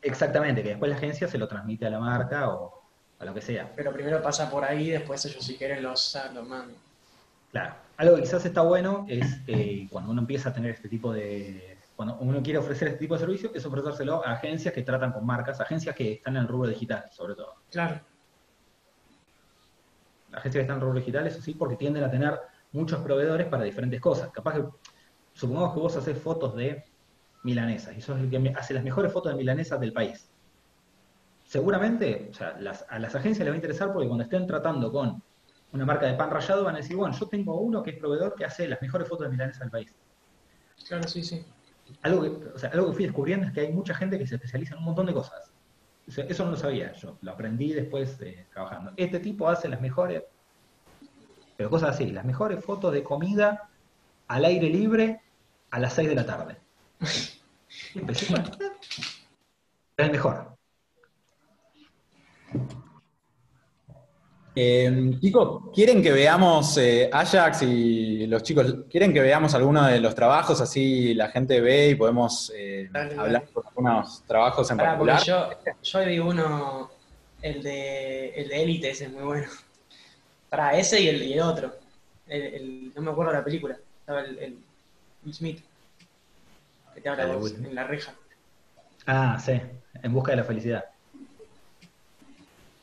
Exactamente, 0.01 0.63
que 0.63 0.69
después 0.69 0.89
la 0.89 0.97
agencia 0.97 1.27
se 1.27 1.37
lo 1.37 1.47
transmite 1.47 1.85
a 1.85 1.89
la 1.89 1.99
marca 1.99 2.49
o 2.49 2.81
a 3.19 3.25
lo 3.25 3.33
que 3.33 3.41
sea. 3.41 3.71
Pero 3.75 3.93
primero 3.93 4.21
pasa 4.21 4.49
por 4.49 4.63
ahí, 4.63 4.89
después 4.89 5.23
ellos 5.25 5.43
si 5.43 5.55
quieren 5.55 5.83
lo, 5.83 5.95
sa- 5.95 6.31
lo 6.31 6.43
mandan. 6.43 6.75
Claro. 7.51 7.75
Algo 7.97 8.15
que 8.15 8.21
quizás 8.23 8.43
está 8.45 8.61
bueno 8.61 9.05
es 9.07 9.25
eh, 9.47 9.87
cuando 9.91 10.11
uno 10.11 10.21
empieza 10.21 10.49
a 10.49 10.53
tener 10.53 10.71
este 10.71 10.89
tipo 10.89 11.13
de. 11.13 11.77
Cuando 11.95 12.15
uno 12.19 12.41
quiere 12.41 12.57
ofrecer 12.57 12.87
este 12.87 12.99
tipo 12.99 13.13
de 13.13 13.19
servicio, 13.19 13.51
es 13.53 13.63
ofrecérselo 13.63 14.25
a 14.25 14.31
agencias 14.31 14.73
que 14.73 14.81
tratan 14.81 15.11
con 15.11 15.23
marcas, 15.23 15.61
agencias 15.61 15.95
que 15.95 16.13
están 16.13 16.35
en 16.35 16.43
el 16.43 16.47
rubro 16.47 16.67
digital, 16.69 17.05
sobre 17.11 17.35
todo. 17.35 17.53
Claro. 17.69 17.99
Agencias 20.31 20.53
que 20.53 20.61
están 20.61 20.77
en 20.77 20.81
rubro 20.81 20.99
digital, 20.99 21.27
eso 21.27 21.41
sí, 21.41 21.53
porque 21.55 21.75
tienden 21.75 22.03
a 22.03 22.11
tener 22.11 22.39
muchos 22.71 23.01
proveedores 23.01 23.47
para 23.47 23.63
diferentes 23.63 23.99
cosas. 24.01 24.31
Capaz 24.31 24.55
que, 24.55 24.65
supongamos 25.33 25.73
que 25.73 25.79
vos 25.79 25.95
haces 25.97 26.17
fotos 26.17 26.55
de 26.55 26.83
milanesas 27.43 27.95
y 27.97 28.01
sos 28.01 28.19
el 28.19 28.29
que 28.29 28.53
hace 28.57 28.73
las 28.73 28.83
mejores 28.83 29.11
fotos 29.11 29.31
de 29.33 29.37
milanesas 29.37 29.79
del 29.79 29.93
país. 29.93 30.31
Seguramente, 31.43 32.29
o 32.31 32.33
sea, 32.33 32.57
las- 32.59 32.85
a 32.89 32.97
las 32.99 33.13
agencias 33.15 33.45
les 33.45 33.49
va 33.51 33.55
a 33.55 33.57
interesar 33.57 33.91
porque 33.91 34.07
cuando 34.07 34.23
estén 34.23 34.47
tratando 34.47 34.91
con 34.91 35.21
una 35.73 35.85
marca 35.85 36.05
de 36.05 36.13
pan 36.15 36.29
rallado 36.29 36.63
van 36.63 36.75
a 36.75 36.77
decir, 36.79 36.95
bueno, 36.95 37.15
yo 37.17 37.27
tengo 37.27 37.59
uno 37.59 37.83
que 37.83 37.91
es 37.91 37.99
proveedor 37.99 38.35
que 38.35 38.45
hace 38.45 38.67
las 38.67 38.81
mejores 38.81 39.07
fotos 39.07 39.25
de 39.27 39.31
milanesas 39.31 39.61
del 39.61 39.71
país. 39.71 39.95
Claro, 40.87 41.07
sí, 41.07 41.23
sí. 41.23 41.45
Algo 42.03 42.21
que, 42.23 42.47
o 42.49 42.57
sea, 42.57 42.69
algo 42.69 42.87
que 42.89 42.93
fui 42.93 43.05
descubriendo 43.05 43.47
es 43.47 43.53
que 43.53 43.61
hay 43.61 43.73
mucha 43.73 43.93
gente 43.93 44.17
que 44.17 44.27
se 44.27 44.35
especializa 44.35 44.73
en 44.75 44.79
un 44.79 44.85
montón 44.85 45.05
de 45.05 45.13
cosas. 45.13 45.53
O 46.07 46.11
sea, 46.11 46.25
eso 46.25 46.45
no 46.45 46.51
lo 46.51 46.57
sabía 46.57 46.93
yo, 46.93 47.17
lo 47.21 47.31
aprendí 47.31 47.73
después 47.73 48.19
eh, 48.21 48.47
trabajando. 48.51 48.93
Este 48.97 49.19
tipo 49.19 49.47
hace 49.47 49.69
las 49.69 49.81
mejores, 49.81 50.23
Pero 51.57 51.69
cosas 51.69 51.91
así, 51.91 52.11
las 52.11 52.25
mejores 52.25 52.63
fotos 52.63 52.93
de 52.93 53.03
comida 53.03 53.69
al 54.27 54.45
aire 54.45 54.69
libre 54.69 55.21
a 55.69 55.79
las 55.79 55.93
6 55.93 56.09
de 56.09 56.15
la 56.15 56.25
tarde. 56.25 56.57
Y 57.93 57.99
empecé, 57.99 58.31
bueno, 58.31 58.49
es 58.59 60.05
el 60.05 60.11
mejor. 60.11 60.50
Eh, 64.53 65.11
chicos, 65.21 65.63
¿quieren 65.73 66.03
que 66.03 66.11
veamos 66.11 66.77
eh, 66.77 67.09
Ajax 67.11 67.61
y 67.61 68.27
los 68.27 68.43
chicos, 68.43 68.75
¿quieren 68.89 69.13
que 69.13 69.21
veamos 69.21 69.53
alguno 69.55 69.85
de 69.87 70.01
los 70.01 70.13
trabajos? 70.13 70.59
Así 70.59 71.13
la 71.13 71.29
gente 71.29 71.61
ve 71.61 71.89
y 71.89 71.95
podemos 71.95 72.51
eh, 72.53 72.89
Dale, 72.91 73.09
dale. 73.15 73.21
hablar 73.21 73.45
de 73.47 73.61
algunos 73.65 74.23
trabajos 74.27 74.69
en 74.71 74.77
Pará, 74.77 74.89
particular. 74.97 75.23
yo, 75.23 75.49
yo 75.81 76.05
vi 76.05 76.19
uno, 76.19 76.91
el 77.41 77.63
de 77.63 78.29
el 78.31 78.49
de 78.49 78.63
Élite, 78.63 78.89
ese 78.89 79.05
es 79.05 79.11
muy 79.11 79.23
bueno. 79.23 79.47
Para 80.49 80.77
ese 80.77 80.99
y 80.99 81.07
el, 81.07 81.23
y 81.23 81.33
el 81.33 81.41
otro. 81.41 81.73
El, 82.27 82.41
el- 82.41 82.91
no 82.93 83.01
me 83.03 83.11
acuerdo 83.11 83.31
la 83.31 83.43
película. 83.45 83.77
Estaba 84.01 84.19
el, 84.21 84.37
el 84.37 84.57
Will 85.23 85.33
Smith. 85.33 85.63
Que 86.93 86.99
te 86.99 87.07
habla 87.07 87.23
Ah, 87.23 87.35
vos, 87.37 87.53
en 87.53 87.73
la 87.73 87.85
reja. 87.85 88.13
Ah, 89.07 89.39
sí, 89.43 89.53
en 90.03 90.13
busca 90.13 90.31
de 90.31 90.37
la 90.37 90.43
felicidad. 90.43 90.83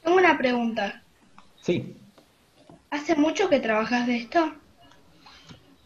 Tengo 0.03 0.17
una 0.17 0.39
pregunta. 0.39 1.03
Sí, 1.69 1.95
¿Hace 2.91 3.15
mucho 3.15 3.51
que 3.51 3.61
trabajas 3.61 4.07
de 4.07 4.17
esto? 4.17 4.55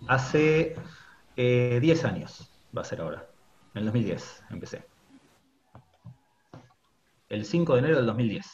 hace 0.06 0.76
eh, 1.36 1.78
10 1.80 2.04
años 2.04 2.48
va 2.76 2.82
a 2.82 2.84
ser 2.84 3.00
ahora. 3.00 3.26
En 3.74 3.80
el 3.80 3.84
2010 3.86 4.44
empecé. 4.50 4.84
El 7.28 7.44
5 7.44 7.72
de 7.72 7.78
enero 7.80 7.96
del 7.96 8.06
2010. 8.06 8.46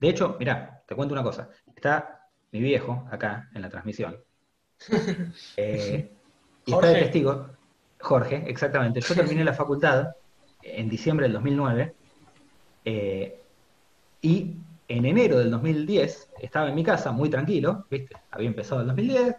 De 0.00 0.08
hecho, 0.08 0.36
mirá, 0.40 0.82
te 0.84 0.96
cuento 0.96 1.14
una 1.14 1.22
cosa. 1.22 1.48
Está 1.76 2.28
mi 2.50 2.60
viejo 2.60 3.06
acá 3.12 3.48
en 3.54 3.62
la 3.62 3.70
transmisión. 3.70 4.16
Eh, 5.56 6.10
y 6.64 6.72
está 6.72 6.88
de 6.88 6.92
Jorge. 6.94 7.04
testigo. 7.04 7.50
Jorge, 8.00 8.44
exactamente. 8.48 9.00
Yo 9.00 9.14
terminé 9.14 9.44
la 9.44 9.54
facultad 9.54 10.08
en 10.60 10.88
diciembre 10.88 11.26
del 11.26 11.34
2009. 11.34 11.94
eh, 12.84 13.40
y 14.20 14.56
en 14.88 15.04
enero 15.04 15.38
del 15.38 15.50
2010 15.50 16.30
estaba 16.40 16.68
en 16.68 16.74
mi 16.74 16.84
casa 16.84 17.12
muy 17.12 17.28
tranquilo, 17.28 17.86
¿viste? 17.90 18.16
Había 18.30 18.48
empezado 18.48 18.80
el 18.80 18.86
2010. 18.88 19.36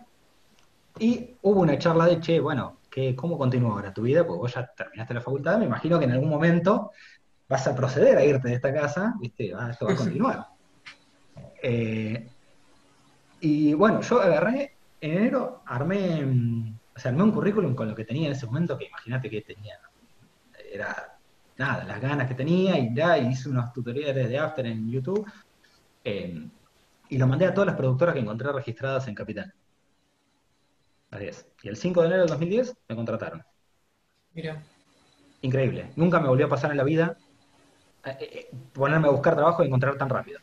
Y 1.00 1.36
hubo 1.44 1.62
una 1.62 1.78
charla 1.78 2.08
de, 2.08 2.20
che, 2.20 2.40
bueno, 2.40 2.78
¿qué, 2.90 3.16
¿cómo 3.16 3.38
continúa 3.38 3.74
ahora 3.74 3.94
tu 3.94 4.02
vida? 4.02 4.26
Porque 4.26 4.40
vos 4.40 4.54
ya 4.54 4.66
terminaste 4.76 5.14
la 5.14 5.22
facultad, 5.22 5.58
me 5.60 5.66
imagino 5.66 6.00
que 6.00 6.06
en 6.06 6.12
algún 6.12 6.30
momento 6.30 6.92
vas 7.48 7.68
a 7.68 7.76
proceder 7.76 8.18
a 8.18 8.26
irte 8.26 8.50
de 8.50 8.56
esta 8.56 8.74
casa, 8.74 9.14
¿viste? 9.20 9.54
Ah, 9.56 9.70
esto 9.72 9.86
va 9.86 9.94
a 9.94 9.96
continuar. 9.96 10.48
Eh, 11.62 12.28
y 13.40 13.74
bueno, 13.74 14.02
yo 14.02 14.22
agarré, 14.22 14.76
en 15.00 15.18
enero 15.18 15.62
armé, 15.66 16.26
mm, 16.26 16.76
o 16.96 17.00
sea, 17.00 17.12
armé 17.12 17.24
un 17.24 17.32
currículum 17.32 17.76
con 17.76 17.88
lo 17.88 17.96
que 17.96 18.04
tenía 18.04 18.28
en 18.28 18.34
ese 18.34 18.48
momento, 18.48 18.78
que 18.78 18.86
imagínate 18.86 19.30
que 19.30 19.42
tenía, 19.42 19.80
era 20.72 21.17
nada, 21.58 21.84
las 21.84 22.02
ganas 22.02 22.28
que 22.28 22.36
tenía, 22.36 22.78
y 22.78 22.94
ya 22.94 23.18
hice 23.18 23.50
unos 23.50 23.74
tutoriales 23.74 24.30
de 24.30 24.38
After 24.38 24.66
en 24.66 24.90
YouTube, 24.90 25.30
eh, 26.04 26.48
y 27.10 27.18
lo 27.18 27.28
mandé 27.28 27.46
a 27.46 27.54
todas 27.54 27.68
las 27.68 27.76
productoras 27.76 28.14
que 28.14 28.22
encontré 28.22 28.52
registradas 28.52 29.08
en 29.08 29.16
Capital. 29.16 29.54
Así 31.12 31.26
es. 31.26 31.48
Y 31.64 31.70
el 31.70 31.78
5 31.78 32.02
de 32.02 32.08
enero 32.08 32.22
del 32.24 32.30
2010 32.30 32.76
me 32.90 32.96
contrataron. 32.96 33.44
Mira. 34.34 34.62
Increíble. 35.42 35.92
Nunca 35.96 36.20
me 36.20 36.28
volvió 36.28 36.48
a 36.48 36.50
pasar 36.50 36.72
en 36.72 36.78
la 36.78 36.84
vida 36.84 37.18
eh, 38.06 38.18
eh, 38.20 38.50
ponerme 38.74 39.08
a 39.08 39.12
buscar 39.12 39.36
trabajo 39.36 39.64
y 39.64 39.68
encontrar 39.68 39.98
tan 39.98 40.10
rápido. 40.10 40.40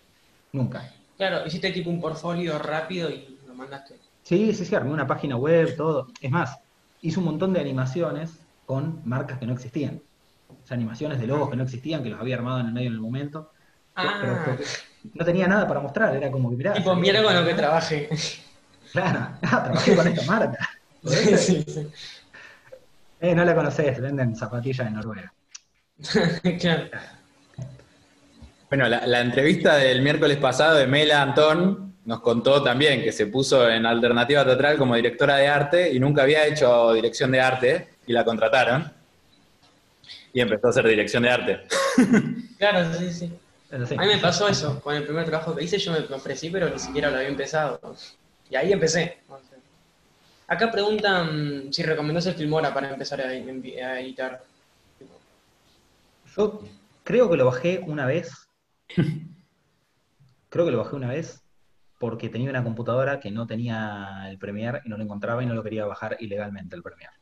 Nunca. 0.52 0.92
Claro, 1.16 1.46
hiciste 1.46 1.70
tipo 1.70 1.90
un 1.90 2.00
portfolio 2.00 2.58
rápido 2.58 3.10
y 3.10 3.38
lo 3.46 3.54
mandaste. 3.54 3.96
Sí, 4.22 4.52
sí, 4.54 4.64
sí, 4.64 4.74
armé 4.74 4.90
una 4.90 5.06
página 5.06 5.36
web, 5.36 5.76
todo. 5.76 6.08
Es 6.20 6.30
más, 6.30 6.58
hice 7.02 7.18
un 7.18 7.26
montón 7.26 7.52
de 7.52 7.60
animaciones 7.60 8.38
con 8.66 9.02
marcas 9.04 9.38
que 9.38 9.46
no 9.46 9.52
existían. 9.52 10.00
O 10.64 10.66
sea, 10.66 10.74
animaciones 10.76 11.20
de 11.20 11.26
logos 11.26 11.50
que 11.50 11.56
no 11.56 11.64
existían, 11.64 12.02
que 12.02 12.08
los 12.10 12.20
había 12.20 12.36
armado 12.36 12.60
en 12.60 12.66
el 12.66 12.72
medio 12.72 12.88
en 12.88 12.94
el 12.94 13.00
momento. 13.00 13.52
Pero 13.94 14.08
Ah, 14.08 14.42
porque 14.46 14.64
no 15.12 15.24
tenía 15.24 15.46
nada 15.46 15.68
para 15.68 15.80
mostrar, 15.80 16.16
era 16.16 16.30
como 16.30 16.50
que 16.50 16.56
mirá. 16.56 16.72
tipo, 16.72 16.96
mira 16.96 17.22
con 17.22 17.34
lo 17.34 17.44
que 17.44 17.54
trabaje. 17.54 18.08
Claro, 18.92 19.26
ah, 19.42 19.64
trabajé 19.64 19.96
con 19.96 20.06
esta 20.06 20.22
marca. 20.24 20.70
sí, 21.04 21.36
sí, 21.36 21.64
sí. 21.66 21.88
Eh, 23.20 23.34
no 23.34 23.44
la 23.44 23.52
conocés, 23.52 24.00
venden 24.00 24.36
zapatillas 24.36 24.86
en 24.86 24.94
Noruega. 24.94 25.32
claro. 26.60 26.84
Bueno, 28.68 28.88
la, 28.88 29.04
la 29.06 29.20
entrevista 29.20 29.76
del 29.76 30.00
miércoles 30.00 30.36
pasado 30.36 30.76
de 30.76 30.86
Mela 30.86 31.22
Antón 31.22 31.94
nos 32.04 32.20
contó 32.20 32.62
también 32.62 33.02
que 33.02 33.10
se 33.10 33.26
puso 33.26 33.68
en 33.68 33.84
alternativa 33.84 34.44
teatral 34.44 34.76
como 34.76 34.94
directora 34.94 35.36
de 35.36 35.48
arte 35.48 35.92
y 35.92 35.98
nunca 35.98 36.22
había 36.22 36.46
hecho 36.46 36.92
dirección 36.92 37.32
de 37.32 37.40
arte 37.40 37.88
y 38.06 38.12
la 38.12 38.24
contrataron. 38.24 38.92
Y 40.34 40.40
empezó 40.40 40.66
a 40.66 40.70
hacer 40.70 40.86
dirección 40.86 41.22
de 41.22 41.30
arte. 41.30 41.60
Claro, 42.58 42.92
sí, 42.94 43.12
sí. 43.12 43.32
A 43.70 44.02
mí 44.02 44.06
me 44.06 44.18
pasó 44.18 44.48
eso, 44.48 44.80
con 44.80 44.94
el 44.94 45.04
primer 45.04 45.26
trabajo 45.26 45.54
que 45.54 45.64
hice 45.64 45.78
yo 45.78 45.92
me 45.92 45.98
ofrecí, 46.14 46.48
pero 46.50 46.70
ni 46.70 46.78
siquiera 46.78 47.10
lo 47.10 47.16
había 47.16 47.28
empezado. 47.28 47.80
Y 48.48 48.56
ahí 48.56 48.72
empecé. 48.72 49.18
Acá 50.46 50.70
preguntan 50.70 51.72
si 51.72 51.82
recomendás 51.82 52.26
el 52.26 52.34
Filmora 52.34 52.72
para 52.72 52.90
empezar 52.90 53.20
a, 53.20 53.28
a 53.28 54.00
editar. 54.00 54.42
Yo 56.36 56.62
creo 57.02 57.30
que 57.30 57.36
lo 57.36 57.46
bajé 57.46 57.82
una 57.86 58.06
vez. 58.06 58.48
Creo 60.48 60.64
que 60.64 60.72
lo 60.72 60.78
bajé 60.78 60.96
una 60.96 61.08
vez 61.08 61.42
porque 61.98 62.28
tenía 62.28 62.50
una 62.50 62.62
computadora 62.62 63.18
que 63.18 63.30
no 63.30 63.46
tenía 63.46 64.26
el 64.28 64.38
Premiere 64.38 64.80
y 64.84 64.88
no 64.88 64.96
lo 64.96 65.02
encontraba 65.02 65.42
y 65.42 65.46
no 65.46 65.54
lo 65.54 65.62
quería 65.62 65.86
bajar 65.86 66.16
ilegalmente 66.20 66.76
el 66.76 66.82
Premiere. 66.82 67.14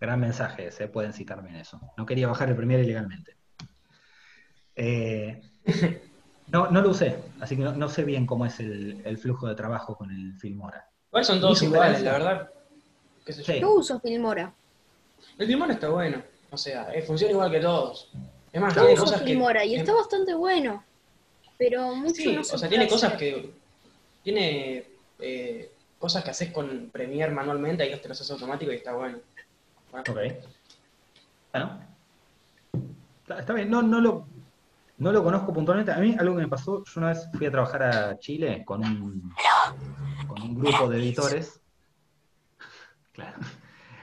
Gran 0.00 0.18
mensaje 0.18 0.68
ese, 0.68 0.88
pueden 0.88 1.12
citarme 1.12 1.50
en 1.50 1.56
eso. 1.56 1.78
No 1.96 2.06
quería 2.06 2.26
bajar 2.26 2.48
el 2.48 2.56
Premiere 2.56 2.84
ilegalmente. 2.84 3.36
Eh, 4.74 5.42
no, 6.46 6.70
no 6.70 6.80
lo 6.80 6.90
usé, 6.90 7.18
así 7.40 7.56
que 7.56 7.62
no, 7.62 7.72
no 7.72 7.88
sé 7.88 8.04
bien 8.04 8.26
cómo 8.26 8.46
es 8.46 8.58
el, 8.60 9.02
el 9.04 9.18
flujo 9.18 9.46
de 9.46 9.54
trabajo 9.54 9.96
con 9.96 10.10
el 10.10 10.34
Filmora. 10.34 10.88
Igual 11.08 11.24
son 11.24 11.40
todos 11.40 11.62
iguales, 11.62 12.02
la 12.02 12.12
verdad. 12.12 12.50
¿Qué 13.24 13.32
sé 13.32 13.42
yo. 13.42 13.52
Sí. 13.52 13.60
Yo 13.60 13.74
uso 13.74 14.00
Filmora. 14.00 14.54
El 15.38 15.46
Filmora 15.46 15.74
está 15.74 15.88
bueno. 15.88 16.22
O 16.50 16.56
sea, 16.56 16.92
eh, 16.94 17.02
funciona 17.02 17.32
igual 17.32 17.50
que 17.50 17.60
todos. 17.60 18.10
Es 18.52 18.60
más, 18.60 18.74
Yo 18.74 18.80
tiene 18.80 18.94
uso 18.94 19.04
cosas 19.04 19.20
que. 19.20 19.26
Filmora 19.26 19.64
y 19.64 19.74
está 19.74 19.92
bastante 19.92 20.34
bueno. 20.34 20.84
Pero 21.58 21.94
mucho 21.94 22.14
Sí, 22.14 22.32
no 22.34 22.42
se 22.42 22.56
o 22.56 22.58
sea, 22.58 22.68
tiene 22.68 22.88
cosas 22.88 23.14
que. 23.14 23.52
Tiene 24.22 24.84
eh, 25.18 25.70
cosas 25.98 26.24
que 26.24 26.30
haces 26.30 26.50
con 26.50 26.90
Premiere 26.90 27.32
manualmente, 27.32 27.82
ahí 27.82 27.90
los 27.90 28.00
te 28.00 28.08
los 28.08 28.20
haces 28.20 28.30
automático 28.30 28.72
y 28.72 28.76
está 28.76 28.94
bueno. 28.94 29.18
Ok. 29.92 30.08
Bueno. 31.52 31.80
Está, 33.22 33.40
está 33.40 33.52
bien, 33.54 33.70
no, 33.70 33.82
no, 33.82 34.00
lo, 34.00 34.26
no 34.98 35.12
lo 35.12 35.22
conozco 35.24 35.52
puntualmente. 35.52 35.92
A 35.92 35.98
mí 35.98 36.16
algo 36.18 36.36
que 36.36 36.42
me 36.42 36.48
pasó, 36.48 36.84
yo 36.84 36.92
una 37.00 37.08
vez 37.08 37.28
fui 37.36 37.46
a 37.46 37.50
trabajar 37.50 37.82
a 37.82 38.18
Chile 38.18 38.64
con 38.64 38.84
un, 38.84 39.32
con 40.26 40.42
un 40.42 40.54
grupo 40.54 40.88
de 40.88 40.98
editores. 40.98 41.56
Claro. 43.12 43.38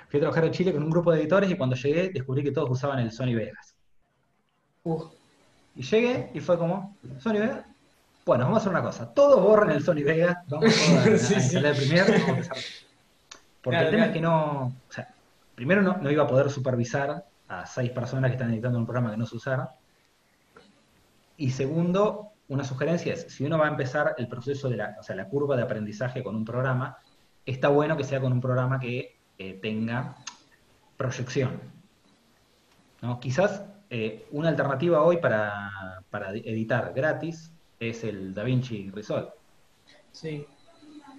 Fui 0.09 0.17
a 0.19 0.21
trabajar 0.21 0.43
a 0.45 0.51
Chile 0.51 0.71
con 0.73 0.83
un 0.83 0.89
grupo 0.91 1.11
de 1.11 1.19
editores 1.21 1.49
y 1.49 1.55
cuando 1.57 1.75
llegué 1.75 2.09
descubrí 2.09 2.43
que 2.43 2.51
todos 2.51 2.69
usaban 2.69 2.99
el 2.99 3.11
Sony 3.11 3.33
Vegas. 3.33 3.73
uh, 4.83 5.05
Y 5.75 5.81
llegué 5.81 6.29
y 6.33 6.39
fue 6.39 6.57
como, 6.57 6.95
¿Sony 7.19 7.33
Vegas? 7.39 7.65
Bueno, 8.25 8.43
vamos 8.43 8.57
a 8.57 8.59
hacer 8.61 8.69
una 8.71 8.83
cosa. 8.83 9.11
Todos 9.13 9.41
borren 9.41 9.71
el 9.71 9.83
Sony 9.83 10.03
Vegas, 10.03 10.37
vamos 10.47 10.65
a, 10.89 11.01
a 11.01 11.03
Sí, 11.17 11.17
sí. 11.17 11.33
instalar 11.35 11.71
el 11.71 11.77
Premiere, 11.77 12.11
vamos 12.11 12.27
a 12.27 12.31
empezar. 12.31 12.57
Porque 13.63 13.77
Claro, 13.79 13.85
el 13.85 13.91
tema 13.91 14.03
claro. 14.03 14.05
es 14.05 14.13
que 14.13 14.21
no, 14.21 14.61
o 14.67 14.91
sea, 14.91 15.13
primero 15.57 15.81
no, 15.81 15.97
no 15.97 16.11
iba 16.11 16.23
a 16.23 16.27
poder 16.27 16.51
supervisar 16.51 17.25
a 17.47 17.65
seis 17.65 17.89
personas 17.89 18.29
que 18.29 18.35
están 18.35 18.53
editando 18.53 18.77
un 18.77 18.85
programa 18.85 19.09
que 19.09 19.17
no 19.17 19.25
se 19.25 19.37
usara. 19.37 19.71
Y 21.35 21.49
segundo, 21.49 22.33
una 22.47 22.63
sugerencia 22.63 23.15
es, 23.15 23.23
si 23.33 23.43
uno 23.43 23.57
va 23.57 23.65
a 23.65 23.69
empezar 23.69 24.13
el 24.19 24.27
proceso 24.27 24.69
de 24.69 24.77
la, 24.77 24.95
o 24.99 25.03
sea, 25.03 25.15
la 25.15 25.27
curva 25.27 25.57
de 25.57 25.63
aprendizaje 25.63 26.21
con 26.23 26.35
un 26.35 26.45
programa, 26.45 26.97
está 27.43 27.69
bueno 27.69 27.97
que 27.97 28.03
sea 28.03 28.21
con 28.21 28.31
un 28.33 28.39
programa 28.39 28.79
que 28.79 29.17
eh, 29.39 29.53
tenga 29.59 30.17
proyección. 30.95 31.59
¿no? 33.01 33.19
Quizás 33.19 33.63
eh, 33.89 34.27
una 34.33 34.49
alternativa 34.49 35.01
hoy 35.01 35.17
para, 35.17 36.03
para 36.11 36.33
editar 36.33 36.93
gratis 36.93 37.51
es 37.79 38.03
el 38.03 38.35
DaVinci 38.35 38.91
Resolve, 38.91 39.29
sí. 40.11 40.45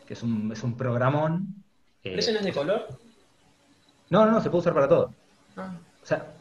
que 0.07 0.15
es 0.15 0.23
un, 0.23 0.53
es 0.53 0.63
un 0.63 0.77
programón. 0.77 1.57
eh, 2.05 2.11
¿Pero 2.11 2.19
ese 2.21 2.33
no 2.33 2.39
es 2.39 2.45
de 2.45 2.53
color? 2.53 2.87
No, 4.11 4.25
no, 4.25 4.33
no, 4.33 4.41
se 4.41 4.51
puede 4.51 4.61
usar 4.61 4.75
para 4.75 4.89
todo. 4.89 5.13
Ah, 5.57 5.73
O 6.03 6.07
sea, 6.07 6.35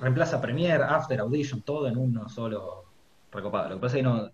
reemplaza 0.00 0.40
Premiere, 0.40 0.84
After, 0.84 1.20
Audition, 1.20 1.62
todo 1.62 1.88
en 1.88 1.96
uno 1.96 2.28
solo 2.28 2.84
recopado. 3.32 3.70
Lo 3.70 3.74
que 3.76 3.80
pasa 3.80 3.96
es 3.96 4.02
que 4.02 4.08
no. 4.08 4.30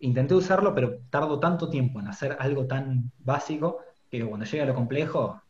Intenté 0.00 0.34
usarlo, 0.34 0.74
pero 0.74 0.98
tardo 1.10 1.38
tanto 1.38 1.70
tiempo 1.70 2.00
en 2.00 2.08
hacer 2.08 2.36
algo 2.40 2.66
tan 2.66 3.12
básico 3.20 3.78
que 4.10 4.24
cuando 4.24 4.44
llega 4.44 4.64
a 4.64 4.66
lo 4.66 4.74
complejo, 4.74 5.40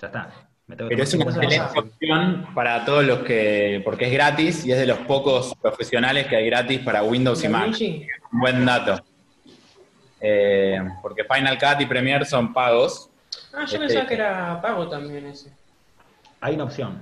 ya 0.00 0.06
está. 0.06 0.30
Me 0.66 0.76
tengo 0.76 0.88
que 0.88 0.96
Pero 0.96 1.04
es 1.04 1.14
una 1.14 1.24
excelente 1.24 1.78
opción 1.78 2.46
para 2.54 2.84
todos 2.86 3.04
los 3.04 3.18
que. 3.18 3.82
porque 3.84 4.06
es 4.06 4.12
gratis 4.12 4.64
y 4.64 4.72
es 4.72 4.78
de 4.78 4.86
los 4.86 4.98
pocos 5.00 5.54
profesionales 5.60 6.26
que 6.26 6.36
hay 6.36 6.46
gratis 6.46 6.80
para 6.80 7.02
Windows 7.02 7.44
y 7.44 7.48
Mac. 7.48 7.76
Un 8.32 8.40
buen 8.40 8.64
dato. 8.64 9.04
Eh, 10.20 10.80
porque 11.02 11.24
Final 11.24 11.58
Cut 11.58 11.80
y 11.80 11.86
Premiere 11.86 12.24
son 12.24 12.52
pagos. 12.52 13.09
Ah, 13.52 13.58
yo 13.60 13.64
Este- 13.64 13.78
pensaba 13.78 14.06
que 14.06 14.14
era 14.14 14.60
pago 14.62 14.88
también 14.88 15.26
ese. 15.26 15.52
Hay 16.40 16.54
una 16.54 16.64
opción. 16.64 17.00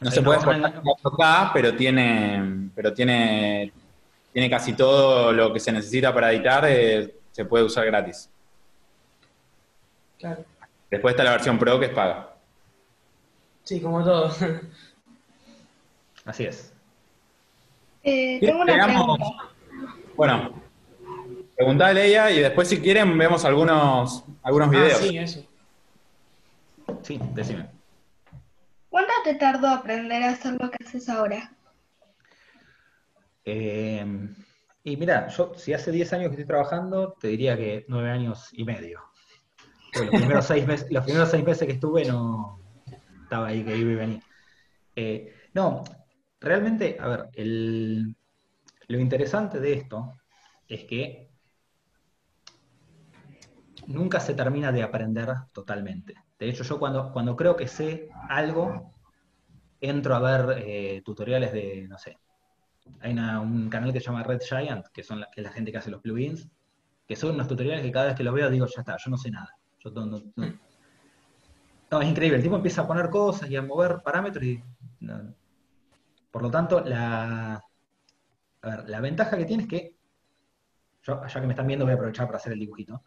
No 0.00 0.10
se 0.10 0.20
no 0.20 0.24
puede 0.24 0.38
exportar 0.38 0.74
en 0.74 0.82
4K, 0.82 1.50
pero 1.52 1.76
tiene, 1.76 2.70
pero 2.74 2.92
tiene, 2.94 3.70
tiene 4.32 4.48
casi 4.48 4.72
todo 4.72 5.30
lo 5.32 5.52
que 5.52 5.60
se 5.60 5.70
necesita 5.72 6.12
para 6.14 6.32
editar, 6.32 6.64
eh, 6.66 7.14
se 7.32 7.44
puede 7.44 7.64
usar 7.64 7.84
gratis. 7.86 8.30
Claro. 10.18 10.44
Después 10.90 11.12
está 11.12 11.22
la 11.24 11.32
versión 11.32 11.58
Pro 11.58 11.78
que 11.78 11.86
es 11.86 11.92
paga. 11.92 12.34
Sí, 13.62 13.80
como 13.80 14.02
todo. 14.02 14.34
Así 16.24 16.44
es. 16.44 16.72
Eh, 18.02 18.38
tengo 18.40 18.62
una 18.62 18.86
pregunta. 18.86 19.24
Bueno, 20.16 20.62
preguntale 21.60 22.06
ella 22.06 22.30
y 22.30 22.40
después 22.40 22.68
si 22.68 22.80
quieren 22.80 23.18
vemos 23.18 23.44
algunos, 23.44 24.24
algunos 24.42 24.68
ah, 24.68 24.70
videos. 24.70 24.96
sí, 24.96 25.18
eso. 25.18 25.46
Sí, 27.02 27.20
decime. 27.34 27.68
¿Cuánto 28.88 29.12
te 29.24 29.34
tardó 29.34 29.68
aprender 29.68 30.22
a 30.22 30.30
hacer 30.30 30.56
lo 30.58 30.70
que 30.70 30.82
haces 30.82 31.06
ahora? 31.10 31.52
Eh, 33.44 34.06
y 34.84 34.96
mira, 34.96 35.28
yo 35.28 35.52
si 35.54 35.74
hace 35.74 35.92
10 35.92 36.10
años 36.14 36.28
que 36.28 36.36
estoy 36.36 36.46
trabajando, 36.46 37.12
te 37.20 37.28
diría 37.28 37.58
que 37.58 37.84
9 37.88 38.08
años 38.08 38.48
y 38.52 38.64
medio. 38.64 39.02
Los, 39.92 40.08
primeros 40.08 40.46
seis 40.46 40.66
meses, 40.66 40.90
los 40.90 41.04
primeros 41.04 41.30
seis 41.30 41.44
meses 41.44 41.66
que 41.66 41.74
estuve 41.74 42.06
no 42.06 42.58
estaba 43.22 43.48
ahí 43.48 43.62
que 43.62 43.76
iba 43.76 43.90
y 43.92 43.96
venía. 43.96 44.22
Eh, 44.96 45.34
no, 45.52 45.84
realmente, 46.40 46.96
a 46.98 47.06
ver, 47.08 47.28
el- 47.34 48.16
lo 48.88 48.98
interesante 48.98 49.60
de 49.60 49.74
esto 49.74 50.14
es 50.66 50.84
que 50.84 51.29
nunca 53.90 54.20
se 54.20 54.34
termina 54.34 54.72
de 54.72 54.82
aprender 54.82 55.28
totalmente. 55.52 56.14
De 56.38 56.48
hecho, 56.48 56.64
yo 56.64 56.78
cuando, 56.78 57.12
cuando 57.12 57.36
creo 57.36 57.56
que 57.56 57.68
sé 57.68 58.08
algo, 58.28 58.94
entro 59.80 60.14
a 60.14 60.20
ver 60.20 60.58
eh, 60.64 61.02
tutoriales 61.04 61.52
de, 61.52 61.86
no 61.88 61.98
sé, 61.98 62.18
hay 63.00 63.12
una- 63.12 63.40
un 63.40 63.68
canal 63.70 63.92
que 63.92 64.00
se 64.00 64.06
llama 64.06 64.22
Red 64.22 64.40
Giant, 64.42 64.86
que, 64.92 65.02
son 65.02 65.20
la, 65.20 65.28
que 65.32 65.40
es 65.40 65.46
la 65.46 65.52
gente 65.52 65.72
que 65.72 65.78
hace 65.78 65.90
los 65.90 66.00
plugins, 66.02 66.48
que 67.06 67.16
son 67.16 67.34
unos 67.34 67.48
tutoriales 67.48 67.84
que 67.84 67.92
cada 67.92 68.06
vez 68.06 68.14
que 68.14 68.24
los 68.24 68.34
veo 68.34 68.50
digo, 68.50 68.66
ya 68.66 68.80
está, 68.80 68.96
yo 68.96 69.10
no 69.10 69.16
sé 69.18 69.30
nada. 69.30 69.50
Yo 69.80 69.90
no, 69.90 70.06
no- 70.06 70.22
no- 70.36 70.60
No, 71.90 72.00
es 72.00 72.08
increíble, 72.08 72.36
el 72.36 72.42
tipo 72.42 72.56
empieza 72.56 72.82
a 72.82 72.86
poner 72.86 73.10
cosas 73.10 73.50
y 73.50 73.56
a 73.56 73.62
mover 73.62 74.00
parámetros 74.04 74.44
y... 74.44 74.62
Por 76.30 76.42
lo 76.42 76.50
tanto, 76.50 76.80
la, 76.80 77.54
a 78.62 78.68
ver, 78.68 78.88
la 78.88 79.00
ventaja 79.00 79.36
que 79.36 79.44
tiene 79.44 79.64
es 79.64 79.68
que, 79.68 79.96
yo, 81.02 81.26
ya 81.26 81.40
que 81.40 81.46
me 81.46 81.52
están 81.54 81.66
viendo, 81.66 81.84
voy 81.84 81.92
a 81.92 81.94
aprovechar 81.94 82.26
para 82.26 82.38
hacer 82.38 82.52
el 82.52 82.60
dibujito. 82.60 83.02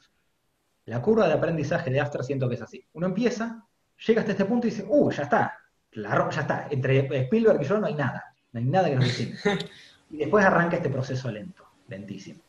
La 0.85 1.01
curva 1.01 1.27
de 1.27 1.33
aprendizaje 1.33 1.89
de 1.89 1.99
After 1.99 2.23
siento 2.23 2.49
que 2.49 2.55
es 2.55 2.61
así. 2.61 2.85
Uno 2.93 3.07
empieza, 3.07 3.65
llega 4.05 4.21
hasta 4.21 4.33
este 4.33 4.45
punto 4.45 4.67
y 4.67 4.71
dice, 4.71 4.85
uh, 4.87 5.11
ya 5.11 5.23
está, 5.23 5.57
la 5.93 6.29
ya 6.29 6.41
está. 6.41 6.67
Entre 6.69 6.99
Spielberg 7.23 7.61
y 7.61 7.65
yo 7.65 7.79
no 7.79 7.87
hay 7.87 7.95
nada, 7.95 8.35
no 8.51 8.59
hay 8.59 8.65
nada 8.65 8.89
que 8.89 8.95
nos 8.95 9.05
distinga. 9.05 9.39
Y 10.09 10.17
después 10.17 10.45
arranca 10.45 10.75
este 10.75 10.89
proceso 10.89 11.31
lento, 11.31 11.65
lentísimo. 11.87 12.39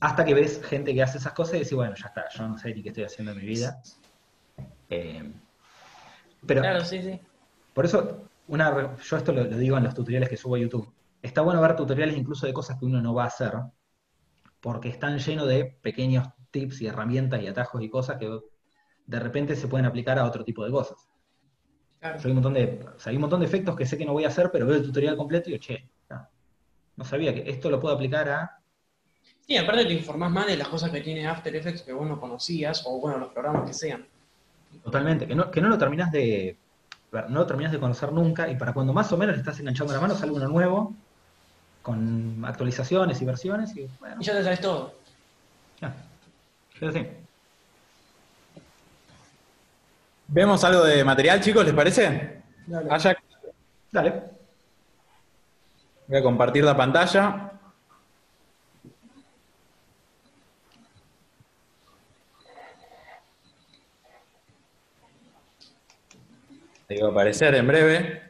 Hasta 0.00 0.24
que 0.24 0.34
ves 0.34 0.60
gente 0.64 0.92
que 0.92 1.00
hace 1.00 1.18
esas 1.18 1.32
cosas 1.32 1.54
y 1.54 1.58
decís, 1.58 1.74
bueno, 1.74 1.94
ya 1.94 2.08
está, 2.08 2.28
yo 2.28 2.48
no 2.48 2.58
sé 2.58 2.74
ni 2.74 2.82
qué 2.82 2.88
estoy 2.88 3.04
haciendo 3.04 3.30
en 3.30 3.38
mi 3.38 3.44
vida. 3.46 3.80
Eh, 4.90 5.30
pero 6.44 6.60
Claro, 6.60 6.84
sí, 6.84 7.02
sí. 7.02 7.20
por 7.72 7.84
eso, 7.84 8.24
una, 8.48 8.96
yo 8.96 9.16
esto 9.16 9.32
lo, 9.32 9.44
lo 9.44 9.56
digo 9.56 9.76
en 9.76 9.84
los 9.84 9.94
tutoriales 9.94 10.28
que 10.28 10.36
subo 10.36 10.56
a 10.56 10.58
YouTube. 10.58 10.92
Está 11.22 11.42
bueno 11.42 11.60
ver 11.60 11.76
tutoriales 11.76 12.16
incluso 12.16 12.46
de 12.46 12.52
cosas 12.52 12.78
que 12.78 12.86
uno 12.86 13.00
no 13.00 13.14
va 13.14 13.22
a 13.22 13.28
hacer, 13.28 13.52
porque 14.60 14.88
están 14.88 15.18
llenos 15.18 15.46
de 15.46 15.66
pequeños 15.66 16.26
tips 16.50 16.82
y 16.82 16.86
herramientas 16.86 17.42
y 17.42 17.46
atajos 17.46 17.82
y 17.82 17.88
cosas 17.88 18.16
que 18.18 18.38
de 19.06 19.20
repente 19.20 19.56
se 19.56 19.68
pueden 19.68 19.86
aplicar 19.86 20.18
a 20.18 20.24
otro 20.24 20.44
tipo 20.44 20.64
de 20.64 20.70
cosas. 20.70 21.08
Claro. 22.00 22.18
Yo 22.18 22.24
hay 22.24 22.30
un 22.30 22.36
montón 22.36 22.54
de, 22.54 22.86
o 22.96 23.00
sea, 23.00 23.10
hay 23.10 23.16
un 23.16 23.22
montón 23.22 23.40
de 23.40 23.46
efectos 23.46 23.74
que 23.74 23.86
sé 23.86 23.98
que 23.98 24.04
no 24.04 24.12
voy 24.12 24.24
a 24.24 24.28
hacer, 24.28 24.50
pero 24.52 24.66
veo 24.66 24.76
el 24.76 24.84
tutorial 24.84 25.16
completo 25.16 25.48
y 25.48 25.52
digo, 25.52 25.62
che, 25.62 25.88
no, 26.10 26.28
no 26.96 27.04
sabía 27.04 27.34
que 27.34 27.48
esto 27.50 27.70
lo 27.70 27.80
puedo 27.80 27.94
aplicar 27.94 28.28
a... 28.28 28.58
Sí, 29.46 29.56
aparte 29.56 29.86
te 29.86 29.94
informás 29.94 30.30
más 30.30 30.46
de 30.46 30.56
las 30.56 30.68
cosas 30.68 30.90
que 30.90 31.00
tiene 31.00 31.26
After 31.26 31.54
Effects 31.56 31.82
que 31.82 31.92
vos 31.92 32.06
no 32.06 32.20
conocías, 32.20 32.84
o 32.86 33.00
bueno, 33.00 33.18
los 33.18 33.32
programas 33.32 33.66
que 33.66 33.72
sean. 33.72 34.06
Totalmente, 34.84 35.26
que 35.26 35.34
no, 35.34 35.50
que 35.50 35.60
no 35.62 35.68
lo 35.68 35.78
terminás 35.78 36.12
de. 36.12 36.56
No 37.10 37.38
lo 37.38 37.46
terminás 37.46 37.72
de 37.72 37.80
conocer 37.80 38.12
nunca, 38.12 38.50
y 38.50 38.56
para 38.56 38.74
cuando 38.74 38.92
más 38.92 39.10
o 39.10 39.16
menos 39.16 39.34
le 39.34 39.40
estás 39.40 39.58
enganchando 39.58 39.94
la 39.94 40.00
mano, 40.00 40.14
sale 40.14 40.32
uno 40.32 40.46
nuevo, 40.46 40.94
con 41.80 42.44
actualizaciones 42.44 43.22
y 43.22 43.24
versiones, 43.24 43.74
y 43.74 43.88
bueno, 43.98 44.16
Y 44.20 44.24
ya 44.24 44.34
te 44.34 44.44
sabes 44.44 44.60
todo. 44.60 44.92
ya. 45.80 45.94
¿Vemos 50.28 50.62
algo 50.62 50.84
de 50.84 51.02
material, 51.04 51.40
chicos? 51.40 51.64
¿Les 51.64 51.74
parece? 51.74 52.42
Ajax, 52.90 53.20
Dale. 53.90 54.22
voy 56.06 56.18
a 56.18 56.22
compartir 56.22 56.62
la 56.62 56.76
pantalla. 56.76 57.52
Ahí 66.88 66.98
va 67.00 67.08
a 67.08 67.10
aparecer 67.10 67.54
en 67.54 67.66
breve. 67.66 68.22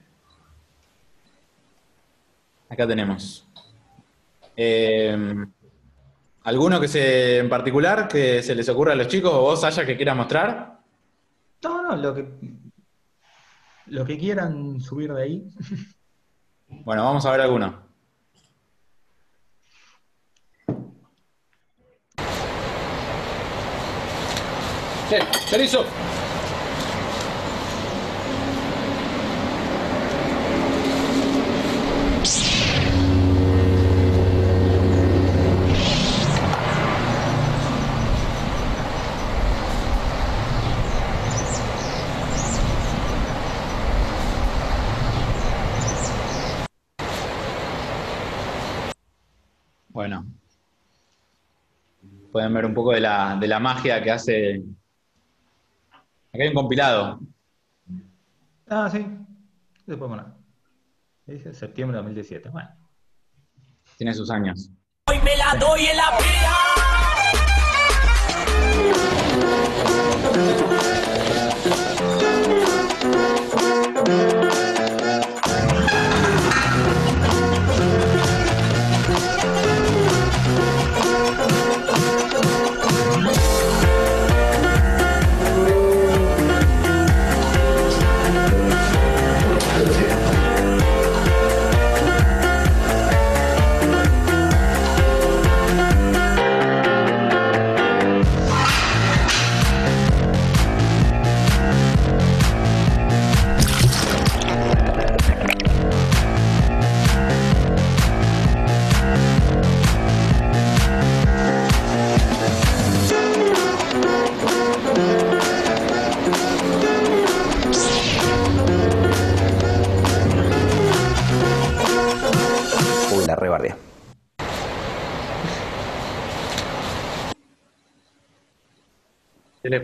Acá 2.69 2.87
tenemos. 2.87 3.47
Eh, 4.57 5.17
¿Alguno 6.49 6.81
que 6.81 6.89
se, 6.89 7.41
en 7.41 7.49
particular 7.51 8.09
que 8.09 8.43
se 8.43 8.55
les 8.55 8.67
ocurra 8.71 8.95
a 8.95 8.97
los 8.97 9.07
chicos 9.07 9.31
o 9.35 9.43
vos, 9.43 9.63
Aya, 9.65 9.85
que 9.85 9.99
quieras 9.99 10.17
mostrar? 10.17 10.79
No, 11.63 11.83
no, 11.83 11.95
lo 11.95 12.15
que. 12.15 12.27
Lo 13.89 14.03
que 14.07 14.17
quieran 14.17 14.81
subir 14.81 15.13
de 15.13 15.23
ahí. 15.23 15.51
Bueno, 16.85 17.03
vamos 17.03 17.25
a 17.25 17.31
ver 17.31 17.41
alguno. 17.41 17.83
Che, 25.09 25.19
chorizo. 25.51 25.85
Bueno. 49.99 50.25
Pueden 52.39 52.55
ver 52.55 52.67
un 52.67 52.75
poco 52.75 52.93
de 52.93 53.01
la, 53.01 53.35
de 53.35 53.49
la 53.49 53.59
magia 53.59 54.01
que 54.01 54.13
hace. 54.13 54.63
Acá 56.33 56.45
hay 56.45 56.47
un 56.47 56.55
compilado. 56.55 57.19
Ah, 58.69 58.89
sí. 58.93 59.05
Después, 59.85 60.09
bueno. 60.09 60.37
Dice 61.27 61.53
septiembre 61.53 61.97
de 61.97 62.05
2017. 62.05 62.51
Bueno. 62.51 62.69
Tiene 63.97 64.15
sus 64.15 64.31
años. 64.31 64.71
Hoy 65.11 65.19
me 65.25 65.37
la 65.37 65.57
doy 65.57 65.87
en 65.87 65.97
la. 65.97 66.05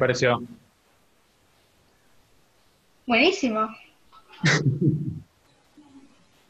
Pareció? 0.04 0.42
Buenísimo. 3.06 3.68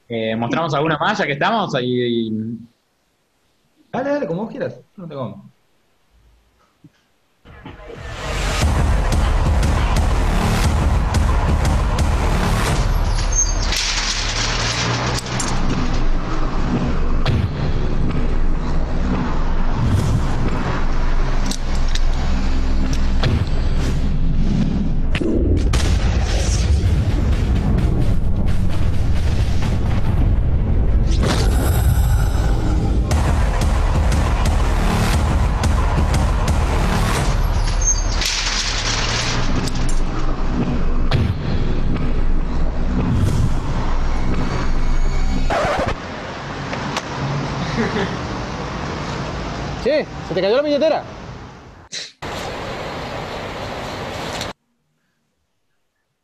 Eh, 0.07 0.37
¿Mostramos 0.37 0.75
alguna 0.75 0.99
más 0.99 1.17
ya 1.17 1.25
que 1.25 1.33
estamos? 1.33 1.75
Ahí, 1.75 2.31
Dale, 3.91 4.11
dale, 4.11 4.27
como 4.27 4.43
vos 4.43 4.51
quieras. 4.51 4.79
No 4.97 5.09
tengo. 5.09 5.35
Che, 5.35 5.54
¿se 50.35 50.41
te 50.41 50.47
cayó 50.47 50.57
la 50.57 50.63
billetera? 50.63 51.05